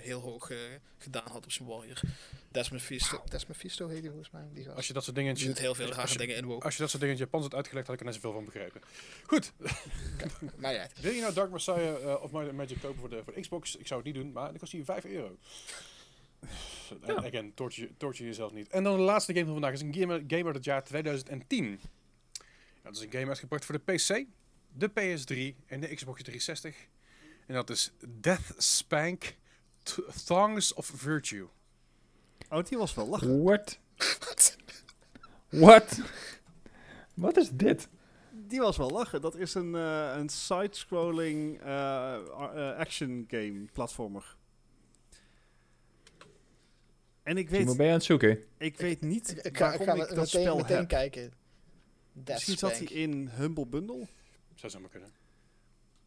heel 0.00 0.20
hoog 0.20 0.50
eh, 0.50 0.58
gedaan 0.98 1.28
had 1.30 1.44
op 1.44 1.52
zijn 1.52 1.68
Warrior. 1.68 2.00
Desmond 2.50 2.82
Fisto, 2.82 3.22
Desmond 3.28 3.56
Fisto 3.58 3.88
heet 3.88 3.98
hij 4.00 4.08
volgens 4.08 4.30
mij. 4.30 4.42
Die. 4.52 4.70
Als 4.70 4.86
je 4.86 4.92
dat 4.92 5.04
soort 5.04 5.16
dingen 5.16 5.34
Die 5.34 5.46
doet 5.46 5.58
heel 5.58 5.74
veel 5.74 5.88
rare 5.92 6.12
je- 6.12 6.18
dingen 6.18 6.36
in 6.36 6.44
WoW. 6.44 6.62
Als 6.62 6.74
je 6.74 6.80
dat 6.80 6.90
soort 6.90 7.02
dingen 7.02 7.16
in 7.16 7.20
het 7.22 7.30
Japans 7.30 7.44
had 7.50 7.54
uitgelegd, 7.54 7.86
had 7.86 7.94
ik 7.94 8.00
er 8.00 8.06
net 8.06 8.14
zoveel 8.14 8.32
van 8.32 8.44
begrepen. 8.44 8.80
Goed, 9.26 9.52
Maar 10.62 10.72
ja, 10.72 10.88
wil 11.00 11.12
je 11.12 11.20
nou 11.20 11.34
Dark 11.34 11.50
Messiah 11.50 12.02
eh, 12.12 12.22
of 12.22 12.30
Magic 12.52 12.80
kopen 12.80 13.00
voor 13.00 13.08
de, 13.10 13.20
voor 13.24 13.32
de 13.34 13.40
Xbox? 13.40 13.76
Ik 13.76 13.86
zou 13.86 14.02
het 14.04 14.12
niet 14.14 14.22
doen, 14.22 14.32
maar 14.32 14.48
dan 14.48 14.58
kost 14.58 14.72
hij 14.72 14.84
5 14.84 15.04
euro. 15.04 15.36
En 17.00 17.16
again, 17.16 17.54
torture, 17.54 17.90
torture 17.96 18.28
jezelf 18.28 18.52
niet. 18.52 18.68
En 18.68 18.82
dan 18.82 18.96
de 18.96 19.02
laatste 19.02 19.32
game 19.32 19.44
van 19.44 19.52
vandaag 19.52 19.72
is 19.72 19.80
een 19.80 19.94
game, 19.94 20.24
game 20.26 20.44
uit 20.44 20.54
het 20.54 20.64
jaar 20.64 20.84
2010. 20.84 21.80
Ja, 22.32 22.38
dat 22.82 22.96
is 22.96 23.00
een 23.00 23.10
game 23.12 23.26
uitgebracht 23.28 23.64
voor 23.64 23.80
de 23.84 23.92
PC, 23.92 24.24
de 24.72 24.88
PS3 24.90 25.66
en 25.66 25.80
de 25.80 25.94
Xbox 25.94 26.22
360. 26.22 26.76
En 27.46 27.54
dat 27.54 27.70
is 27.70 27.92
Death 28.20 28.54
Spank 28.56 29.34
Th- 29.82 30.24
Thongs 30.26 30.74
of 30.74 30.86
Virtue. 30.94 31.46
Oh, 32.48 32.64
die 32.64 32.78
was 32.78 32.94
wel 32.94 33.08
lachen. 33.08 33.42
What? 33.42 33.78
What? 35.48 36.00
Wat 37.14 37.36
is 37.36 37.50
dit? 37.52 37.88
Die 38.30 38.60
was 38.60 38.76
wel 38.76 38.90
lachen. 38.90 39.20
Dat 39.20 39.36
is 39.36 39.54
een, 39.54 39.74
eh, 39.74 40.12
een 40.16 40.28
side-scrolling 40.28 41.60
eh, 41.60 42.14
eh, 42.14 42.76
action 42.76 43.24
game, 43.28 43.64
platformer. 43.72 44.36
En 47.22 47.36
ik 47.36 47.48
Timo, 47.48 47.64
weet, 47.66 47.76
ben 47.76 47.86
je 47.86 47.92
aan 47.92 47.98
het 47.98 48.06
zoeken? 48.06 48.44
ik 48.58 48.76
weet 48.78 49.00
niet 49.00 49.30
ik, 49.30 49.36
ik 49.36 49.56
ga, 49.56 49.72
ik 49.72 49.78
waarom 49.78 49.86
ga 49.86 49.92
ik 49.92 49.98
met- 49.98 50.08
dat 50.08 50.16
meteen, 50.16 50.40
spel 50.42 50.56
meteen 50.56 50.76
heb. 50.76 50.88
kijken. 50.88 51.32
Death 52.12 52.28
Misschien 52.28 52.56
zat 52.58 52.78
hij 52.78 52.86
in 52.86 53.28
Humble 53.28 53.66
Bundle. 53.66 54.06
Zou 54.54 54.72
zomaar 54.72 54.88
kunnen. 54.90 55.12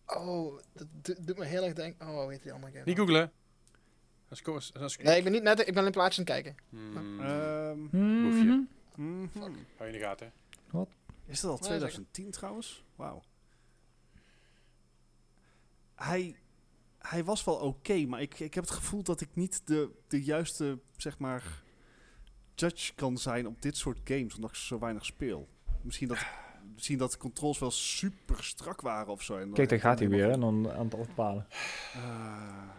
Oh, 0.06 0.60
dat 0.74 0.88
do- 1.02 1.16
doet 1.22 1.38
me 1.38 1.46
heel 1.46 1.64
erg 1.64 1.74
denken. 1.74 2.08
Oh, 2.08 2.28
heet 2.30 2.44
die 2.44 2.52
andere 2.54 2.72
game? 2.72 2.84
Niet 2.86 2.96
nou? 2.98 3.08
googlen. 3.08 3.32
Dat 4.30 4.38
is 4.38 4.42
koers. 4.42 4.72
Dat 4.72 4.90
is 4.90 4.98
Nee, 4.98 5.18
ik 5.18 5.24
ben 5.24 5.32
niet 5.32 5.44
net. 5.44 5.68
Ik 5.68 5.74
ben 5.74 5.86
in 5.86 5.92
plaatjes 5.92 6.28
aan 6.28 6.34
het 6.36 6.44
kijken. 6.44 6.64
Hmm, 6.70 7.20
Ehm, 7.20 7.80
Boefje. 8.24 8.68
mhm. 8.96 9.28
hou 9.34 9.52
je 9.80 9.86
in 9.86 9.92
de 9.92 10.00
gaten. 10.00 10.32
Is 11.26 11.40
dat 11.40 11.52
al 11.52 11.58
Ja, 11.58 11.64
2010 11.64 12.32
trouwens? 12.32 12.84
Wauw. 12.96 13.24
Hij, 15.96 16.36
hij 17.10 17.24
was 17.24 17.44
wel 17.44 17.56
oké, 17.56 18.06
maar 18.06 18.22
ik, 18.22 18.40
ik 18.40 18.54
heb 18.54 18.64
het 18.64 18.74
gevoel 18.74 19.04
dat 19.04 19.22
ik 19.22 19.30
niet 19.34 19.68
de, 19.68 19.90
de 20.08 20.24
juiste, 20.24 20.80
zeg 20.98 21.18
maar, 21.18 21.64
judge 22.56 22.94
kan 22.94 23.18
zijn 23.18 23.48
op 23.48 23.62
dit 23.62 23.78
soort 23.78 24.00
games, 24.04 24.36
omdat 24.36 24.50
ik 24.50 24.56
ze 24.56 24.66
zo 24.66 24.80
weinig 24.80 25.06
speel. 25.06 25.48
Misschien 25.82 26.08
dat, 26.08 26.26
misschien 26.74 26.98
dat 26.98 27.12
de 27.12 27.18
controls 27.18 27.60
wel 27.60 27.72
super 27.72 28.44
strak 28.44 28.82
waren 28.82 29.12
of 29.12 29.22
zo. 29.24 29.34
en 29.38 29.54
Kijk, 29.54 29.56
daar 29.58 29.68
dan- 29.68 29.80
gaat 29.90 30.00
hij 30.00 30.10
weer, 30.10 30.30
hè, 30.30 30.38
dan 30.38 30.72
aan 30.72 30.86
het 30.86 30.96
afdwalen. 30.96 31.48
Ah. 31.96 32.70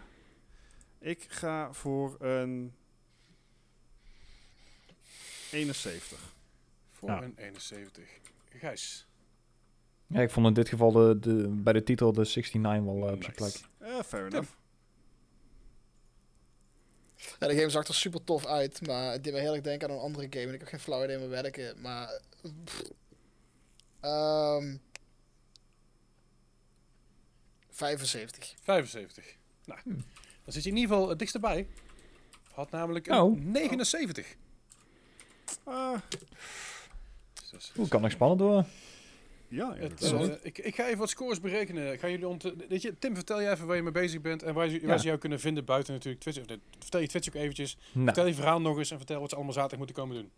ik 0.99 1.25
ga 1.29 1.73
voor 1.73 2.17
een 2.21 2.75
71. 5.51 6.35
Voor 6.93 7.09
Ja. 7.11 7.23
een 7.23 7.35
71. 7.37 8.09
Gijs. 8.49 9.06
Ja, 10.07 10.21
ik 10.21 10.31
vond 10.31 10.47
in 10.47 10.53
dit 10.55 10.69
geval 10.69 10.93
de, 10.93 11.19
de, 11.21 11.49
bij 11.49 11.73
de 11.73 11.83
titel 11.83 12.13
de 12.13 12.21
69 12.21 12.63
wel 12.85 13.07
eh, 13.09 13.13
op 13.15 13.23
zijn 13.23 13.35
Nice. 13.39 13.59
plek. 13.79 13.89
Eh, 13.91 14.03
fair 14.03 14.27
enough. 14.27 14.51
Ja, 17.39 17.47
de 17.47 17.55
game 17.57 17.71
zag 17.71 17.87
er 17.87 17.95
super 17.95 18.25
tof 18.25 18.47
uit, 18.47 18.87
maar 18.87 19.13
het 19.13 19.25
deed 19.25 19.33
me 19.33 19.39
heel 19.41 19.53
erg 19.55 19.63
denken 19.63 19.89
aan 19.89 19.95
een 19.95 20.01
andere 20.01 20.27
game. 20.31 20.47
En 20.47 20.53
ik 20.55 20.61
heb 20.61 20.69
geen 20.69 20.81
flauw 20.81 21.05
idee 21.05 21.19
meer 21.19 21.29
welke, 21.29 21.75
maar... 21.79 22.21
Ehm 24.01 24.77
75. 27.71 28.55
75. 28.63 29.37
Nou, 29.65 29.81
Hmm. 29.83 30.05
dan 30.45 30.53
zit 30.53 30.63
je 30.63 30.71
in 30.71 30.77
ieder 30.77 30.91
geval 30.95 31.09
het 31.09 31.19
dichtst 31.19 31.35
erbij. 31.35 31.69
Had 32.53 32.71
namelijk 32.71 33.07
een 33.07 33.21
Oh. 33.21 33.39
79. 33.41 34.37
Ah, 35.65 35.99
Dus, 37.51 37.73
Oeh, 37.79 37.89
kan 37.89 38.01
nog 38.01 38.11
spannend 38.11 38.41
worden. 38.41 38.67
Ja, 39.49 39.75
het, 39.77 40.03
eh, 40.03 40.29
ik, 40.43 40.59
ik 40.59 40.75
ga 40.75 40.87
even 40.87 40.99
wat 40.99 41.09
scores 41.11 41.41
berekenen. 41.41 41.93
Ik 41.93 42.01
Ga 42.01 42.09
jullie 42.09 42.29
ont 42.29 42.53
weet 42.69 42.83
je, 42.83 42.99
Tim, 42.99 43.15
vertel 43.15 43.43
jij 43.43 43.53
even 43.53 43.67
waar 43.67 43.77
je 43.77 43.83
mee 43.83 43.93
bezig 43.93 44.21
bent 44.21 44.43
en 44.43 44.55
waar, 44.55 44.69
ze- 44.69 44.81
waar 44.81 44.91
Ja. 44.91 44.99
ze 44.99 45.07
jou 45.07 45.19
kunnen 45.19 45.41
vinden 45.41 45.65
buiten 45.65 45.93
natuurlijk 45.93 46.23
Twitch. 46.23 46.39
Of, 46.39 46.45
Vertel 46.79 47.01
je 47.01 47.07
Twitch 47.09 47.29
ook 47.29 47.35
eventjes. 47.35 47.77
Nou, 47.93 48.05
Vertel 48.05 48.27
je 48.27 48.35
verhaal 48.35 48.61
nog 48.61 48.79
eens 48.79 48.91
en 48.91 48.97
vertel 48.97 49.21
wat 49.21 49.29
ze 49.29 49.35
allemaal 49.35 49.53
zaterdag 49.55 49.79
moeten 49.79 49.97
komen 49.97 50.17
doen. 50.17 50.31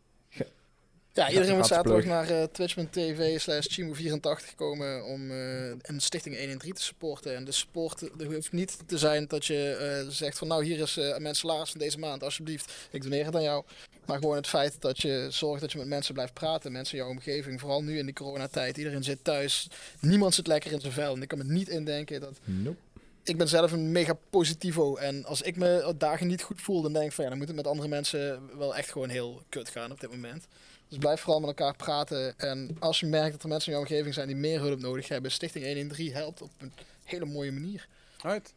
Ja, 1.12 1.28
iedereen 1.30 1.56
moet 1.56 1.66
zaterdag 1.66 2.05
naar 2.05 2.30
eh, 2.30 2.43
twitch.tv 2.43 3.40
slash 3.40 3.66
chimo84 3.80 4.55
komen 4.56 5.05
om 5.05 5.30
eh, 5.30 5.68
een 5.82 6.01
stichting 6.01 6.36
113 6.39 6.72
te 6.74 6.82
supporten. 6.82 7.36
En 7.36 7.44
de 7.44 7.52
support 7.52 8.02
er 8.20 8.35
hoeft 8.35 8.52
niet 8.52 8.78
te 8.89 8.98
zijn 8.98 9.26
dat 9.26 9.47
je 9.47 9.70
eh, 10.05 10.10
zegt 10.12 10.39
van 10.39 10.48
nou 10.48 10.64
hier 10.64 10.78
is 10.80 10.97
mijn 11.18 11.35
salaris 11.35 11.70
van 11.70 11.80
deze 11.80 11.98
maand, 11.98 12.22
alsjeblieft, 12.22 12.89
ik 12.90 13.02
doneer 13.02 13.24
het 13.24 13.35
aan 13.36 13.43
jou. 13.43 13.64
Maar 14.09 14.18
gewoon 14.18 14.36
het 14.36 14.47
feit 14.47 14.80
dat 14.80 15.02
je 15.02 15.26
zorgt 15.30 15.60
dat 15.60 15.72
je 15.72 15.78
met 15.78 15.86
mensen 15.86 16.14
blijft 16.14 16.32
praten, 16.32 16.72
mensen 16.72 16.98
in 16.98 17.05
jouw 17.05 17.12
omgeving, 17.12 17.60
vooral 17.60 17.82
nu 17.82 17.98
in 17.98 18.05
die 18.05 18.14
coronatijd. 18.14 18.76
Iedereen 18.76 19.05
zit 19.05 19.24
thuis, 19.24 19.68
niemand 20.01 20.35
zit 20.35 20.47
lekker 20.47 20.72
in 20.72 20.80
zijn 20.80 20.93
vel. 20.93 21.14
En 21.14 21.22
ik 21.22 21.28
kan 21.28 21.39
me 21.39 21.44
niet 21.44 21.68
indenken 21.68 22.20
dat 22.20 22.39
nope. 22.44 22.76
ik 23.24 23.36
ben 23.36 23.48
zelf 23.48 23.72
een 23.72 23.93
mega 23.93 24.18
positivo. 24.30 24.97
En 24.97 25.24
als 25.24 25.43
ik 25.43 25.56
me 25.56 25.94
dagen 25.98 26.26
niet 26.26 26.43
goed 26.43 26.60
voel, 26.60 26.82
dan 26.82 26.93
denk 26.93 27.05
ik 27.05 27.12
van 27.12 27.24
ja, 27.24 27.30
dan 27.30 27.39
moet 27.39 27.48
het 27.48 27.56
met 27.56 27.66
andere 27.66 27.89
mensen 27.89 28.43
wel 28.59 28.76
echt 28.76 28.90
gewoon 28.90 29.09
heel 29.09 29.43
kut 29.48 29.68
gaan 29.68 29.93
op 29.93 30.01
dit 30.01 30.10
moment. 30.10 30.47
Dus 30.89 30.98
blijf 30.98 31.20
vooral 31.20 31.40
met 31.40 31.48
elkaar 31.48 31.76
praten. 31.76 32.39
En 32.39 32.76
als 32.78 33.01
je 33.01 33.06
merkt 33.06 33.32
dat 33.32 33.43
er 33.43 33.48
mensen 33.48 33.72
in 33.72 33.78
jouw 33.78 33.86
omgeving 33.86 34.14
zijn 34.14 34.26
die 34.26 34.36
meer 34.36 34.60
hulp 34.60 34.80
nodig 34.80 35.09
hebben, 35.09 35.30
Stichting 35.30 35.64
113 35.64 36.12
helpt 36.12 36.43
op 36.43 36.51
een 36.59 36.72
hele 37.05 37.24
mooie 37.24 37.52
manier. 37.52 37.89
Right. 38.22 38.52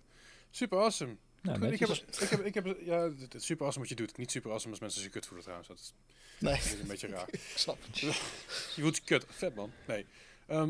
Super 0.52 0.78
awesome. 0.78 1.16
Nou, 1.42 1.60
Goed, 1.60 1.72
ik, 1.72 1.80
heb, 1.80 1.90
ik, 2.22 2.30
heb, 2.30 2.46
ik 2.46 2.54
heb, 2.54 2.78
ja, 2.82 3.00
het 3.20 3.34
is 3.36 3.46
super 3.46 3.64
awesome 3.66 3.88
wat 3.88 3.98
je 3.98 4.06
doet. 4.06 4.18
Niet 4.18 4.32
super 4.32 4.50
awesome 4.52 4.72
als 4.72 4.80
mensen 4.80 5.02
zich 5.02 5.12
kut 5.12 5.26
voelen 5.26 5.44
trouwens. 5.44 5.70
Dat 5.70 5.78
is, 5.80 5.94
Nee, 6.38 6.54
dat 6.56 6.64
is 6.66 6.72
een 6.74 6.88
beetje 6.88 7.08
raar. 7.08 7.28
ik 7.32 7.40
snap 7.56 7.78
het. 7.86 8.00
Je 8.76 8.82
voelt 8.82 8.96
je 8.96 9.02
kut. 9.06 9.26
Vet 9.30 9.56
man. 9.56 9.72
Nee. 9.88 10.06
Ehm, 10.48 10.70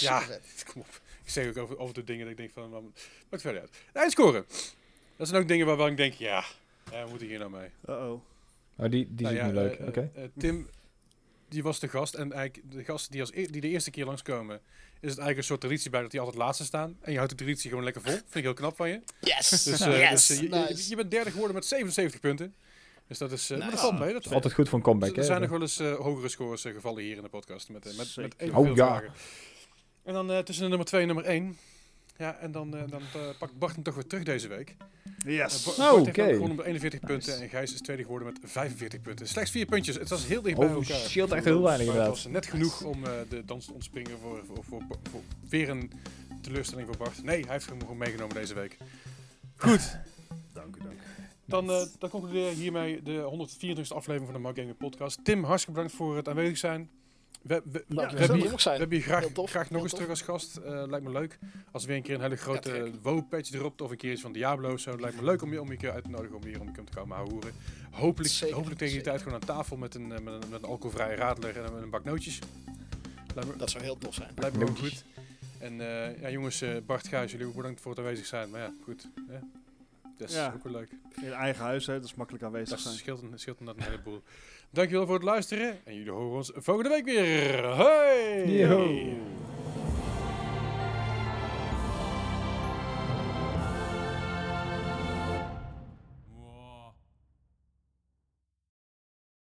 Ja. 0.00 0.22
Kom 0.72 0.80
op. 0.80 1.00
Ik 1.24 1.30
zeg 1.30 1.48
ook 1.48 1.56
over, 1.56 1.78
over 1.78 1.94
de 1.94 2.04
dingen 2.04 2.22
dat 2.22 2.30
ik 2.30 2.36
denk 2.36 2.50
van, 2.52 2.92
maakt 3.30 3.42
verder 3.42 3.60
uit. 3.60 3.70
Eindscoren. 3.92 4.46
Dat 5.16 5.28
zijn 5.28 5.42
ook 5.42 5.48
dingen 5.48 5.66
waarvan 5.66 5.90
ik 5.90 5.96
denk, 5.96 6.14
ja, 6.14 6.44
ja 6.90 7.04
we 7.04 7.08
moeten 7.10 7.26
hier 7.26 7.38
nou 7.38 7.50
mee. 7.50 7.68
Uh-oh. 7.88 8.22
Oh, 8.76 8.90
die, 8.90 9.14
die 9.14 9.26
Nou 9.26 9.34
ja, 9.36 9.44
niet 9.44 9.54
leuk. 9.54 9.74
eh, 9.78 9.86
Oké. 9.86 10.10
eh, 10.14 10.24
eh, 10.24 10.30
Tim, 10.38 10.68
die 11.48 11.62
was 11.62 11.80
de 11.80 11.88
gast. 11.88 12.14
En 12.14 12.32
eigenlijk 12.32 12.72
de 12.72 12.84
gasten 12.84 13.10
die, 13.12 13.20
als 13.20 13.30
e- 13.32 13.46
die 13.46 13.60
de 13.60 13.68
eerste 13.68 13.90
keer 13.90 14.04
langskomen, 14.04 14.60
is 15.02 15.08
het 15.10 15.18
eigenlijk 15.18 15.38
een 15.38 15.44
soort 15.44 15.60
traditie 15.60 15.90
bij 15.90 16.00
dat 16.00 16.10
die 16.10 16.20
altijd 16.20 16.38
laatste 16.38 16.64
staan. 16.64 16.96
En 17.00 17.10
je 17.10 17.16
houdt 17.16 17.30
de 17.32 17.36
traditie 17.38 17.68
gewoon 17.68 17.84
lekker 17.84 18.02
vol. 18.02 18.12
Vind 18.12 18.34
ik 18.34 18.42
heel 18.42 18.54
knap 18.54 18.76
van 18.76 18.88
je. 18.88 19.00
Yes! 19.20 19.48
Dus, 19.64 19.80
eh, 19.80 19.98
yes! 20.10 20.26
dus, 20.26 20.30
eh, 20.36 20.42
je, 20.42 20.48
je- 20.50 20.66
nice. 20.68 20.88
je 20.88 20.96
bent 20.96 21.10
derde 21.10 21.30
geworden 21.30 21.54
met 21.54 21.66
77 21.66 22.20
punten. 22.20 22.54
Dus 23.08 23.18
dat 23.18 23.32
is, 23.32 23.50
eh, 23.50 23.58
maar 23.58 23.70
dat 23.70 23.80
valt 23.80 23.98
mee. 23.98 24.12
Dat 24.12 24.24
is 24.24 24.32
altijd 24.32 24.54
goed 24.54 24.68
voor 24.68 24.78
een 24.78 24.84
comeback, 24.84 25.10
er 25.10 25.16
hè? 25.16 25.22
zijn 25.24 25.40
nog 25.40 25.50
wel 25.50 25.60
eens 25.60 25.78
eh, 25.78 25.94
hogere 25.94 26.28
scores 26.28 26.62
gevallen 26.62 27.02
hier 27.02 27.16
in 27.16 27.22
de 27.22 27.28
podcast. 27.28 27.68
Met, 27.68 27.84
met, 27.84 28.16
met 28.16 28.34
evenveel 28.36 28.70
Oh, 28.70 28.76
ja. 28.76 28.86
vragen. 28.86 29.12
En 30.04 30.12
dan 30.12 30.30
eh, 30.32 30.38
tussen 30.38 30.62
de 30.64 30.68
nummer 30.68 30.86
2 30.86 31.00
en 31.00 31.06
nummer 31.06 31.24
1. 31.24 31.58
Ja, 32.16 32.36
en 32.38 32.52
dan, 32.52 32.76
eh, 32.76 32.82
dan 32.90 33.00
eh, 33.14 33.20
pakt 33.38 33.58
Bart 33.58 33.74
hem 33.74 33.82
toch 33.82 33.94
weer 33.94 34.06
terug 34.06 34.24
deze 34.24 34.48
week. 34.48 34.76
Yes. 35.26 35.58
Eh, 35.58 35.64
Bart 35.64 35.78
Oh, 35.78 35.84
Bart 35.94 36.04
heeft 36.06 36.18
oké. 36.18 36.22
ook 36.26 36.32
gewonnen 36.32 36.56
met 36.56 36.66
41 36.66 37.00
punten 37.00 37.40
en 37.40 37.48
Gijs 37.48 37.72
is 37.74 37.80
tweede 37.80 38.02
geworden 38.02 38.28
met 38.32 38.50
45 38.50 39.00
punten. 39.00 39.28
Slechts 39.28 39.50
vier 39.50 39.66
puntjes. 39.66 39.96
Het 39.96 40.08
was 40.08 40.26
heel 40.26 40.42
dicht 40.42 40.56
bij 40.58 40.66
Oh, 40.68 40.72
elkaar. 40.74 40.96
scheelt 40.96 41.32
echt 41.32 41.44
heel 41.44 41.62
weinig 41.62 41.86
Maar 41.86 41.96
het 41.96 42.04
inderdaad. 42.06 42.08
was 42.08 42.26
net 42.32 42.46
genoeg 42.46 42.82
om 42.82 43.04
eh, 43.04 43.12
de 43.28 43.44
dans 43.44 43.66
te 43.66 43.72
ontspringen 43.72 44.18
voor, 44.22 44.42
voor, 44.46 44.64
voor, 44.64 44.82
voor 45.10 45.20
weer 45.48 45.68
een 45.68 45.90
teleurstelling 46.40 46.86
voor 46.86 46.96
Bart. 46.96 47.22
Nee, 47.24 47.42
hij 47.42 47.52
heeft 47.52 47.68
hem 47.68 47.80
gewoon 47.80 47.96
meegenomen 47.96 48.34
deze 48.34 48.54
week. 48.54 48.76
Goed, 49.56 49.98
Dank 50.52 50.76
u, 50.76 50.78
dank 50.82 50.92
u. 50.92 51.22
dan, 51.44 51.66
dan 51.98 52.10
concludeer 52.10 52.52
hiermee 52.52 53.02
de 53.02 53.46
124e 53.48 53.88
aflevering 53.88 54.24
van 54.24 54.32
de 54.34 54.38
Mark 54.40 54.56
Gaming 54.56 54.76
Podcast. 54.76 55.24
Tim, 55.24 55.44
hartstikke 55.44 55.72
bedankt 55.80 55.96
voor 55.96 56.16
het 56.16 56.28
aanwezig 56.28 56.58
zijn. 56.58 56.90
We, 57.42 57.62
we, 57.64 57.84
we, 57.88 57.94
we 57.94 58.00
hebben 58.02 58.36
hier 58.36 58.50
je, 58.50 58.56
we 58.64 58.70
hebben 58.70 58.98
je 58.98 59.02
graag, 59.46 59.70
nog 59.70 59.82
eens 59.82 59.92
terug 59.92 60.08
als 60.08 60.22
gast. 60.22 60.56
Eh, 60.56 60.82
lijkt 60.86 61.04
me 61.06 61.12
leuk. 61.12 61.38
Als 61.70 61.84
weer 61.84 61.96
een 61.96 62.02
keer 62.02 62.14
een 62.14 62.20
hele 62.20 62.36
grote 62.36 62.72
Ja. 62.74 62.90
WoW-patch 63.02 63.50
dropt 63.50 63.80
of 63.80 63.90
een 63.90 63.96
keer 63.96 64.12
iets 64.12 64.20
van 64.22 64.32
Diablo 64.32 64.72
of 64.72 64.80
zo. 64.80 64.96
Lijkt 65.00 65.16
me 65.16 65.24
leuk 65.24 65.42
om 65.42 65.52
je, 65.52 65.60
om 65.60 65.66
je 65.66 65.72
een 65.72 65.78
keer 65.78 65.92
uit 65.92 66.04
te 66.04 66.10
nodigen 66.10 66.36
om 66.36 66.44
hier 66.44 66.60
om 66.60 66.74
te 66.74 66.82
komen 66.94 67.16
houden. 67.16 67.52
Hopelijk, 67.90 68.30
Zeker, 68.32 68.54
hopelijk 68.54 68.78
tegen 68.78 68.94
die 68.94 69.04
zeker. 69.04 69.18
tijd 69.18 69.22
gewoon 69.22 69.40
aan 69.40 69.56
tafel 69.56 69.76
met 69.76 69.94
een, 69.94 70.12
eh, 70.12 70.20
met 70.20 70.32
een, 70.42 70.48
met 70.50 70.62
een 70.62 70.68
alcoholvrije 70.68 71.14
radler 71.16 71.56
en 71.56 71.64
een, 71.66 71.72
met 71.74 71.82
een 71.82 71.90
bak 71.90 72.04
nootjes. 72.04 72.38
Lijkt 73.34 73.50
me, 73.50 73.56
Dat 73.56 73.70
zou 73.70 73.84
heel 73.84 73.98
tof 73.98 74.14
zijn. 74.14 74.30
lijkt 74.36 74.56
me 74.56 74.68
ook 74.68 74.78
goed. 74.78 75.04
En 75.58 75.80
eh, 75.80 76.20
ja, 76.20 76.30
jongens, 76.30 76.60
eh, 76.60 76.76
Bart, 76.86 77.08
Gijs, 77.08 77.30
jullie 77.32 77.46
ook 77.46 77.54
bedankt 77.54 77.80
voor 77.80 77.90
het 77.90 78.00
aanwezig 78.00 78.26
zijn. 78.26 78.50
Maar 78.50 78.60
ja, 78.60 78.72
goed. 78.84 79.08
Hè? 79.28 79.38
Dat 80.18 80.28
is 80.28 80.34
Ja. 80.34 80.52
ook 80.56 80.62
wel 80.64 80.72
leuk. 80.72 80.90
In 81.22 81.32
eigen 81.32 81.64
huis, 81.64 81.86
hè, 81.86 82.00
dus 82.00 82.14
makkelijk 82.14 82.44
aanwezig 82.44 82.68
Dat 82.68 82.80
zijn. 82.80 82.94
scheelt, 82.94 83.22
scheelt 83.34 83.58
inderdaad 83.60 83.84
een 83.84 83.90
heleboel. 83.90 84.22
Dankjewel 84.72 85.06
voor 85.06 85.14
het 85.14 85.24
luisteren. 85.24 85.78
En 85.84 85.94
jullie 85.94 86.10
horen 86.10 86.36
ons 86.36 86.52
volgende 86.54 86.88
week 86.88 87.04
weer. 87.04 87.64
Hoi! 87.66 89.16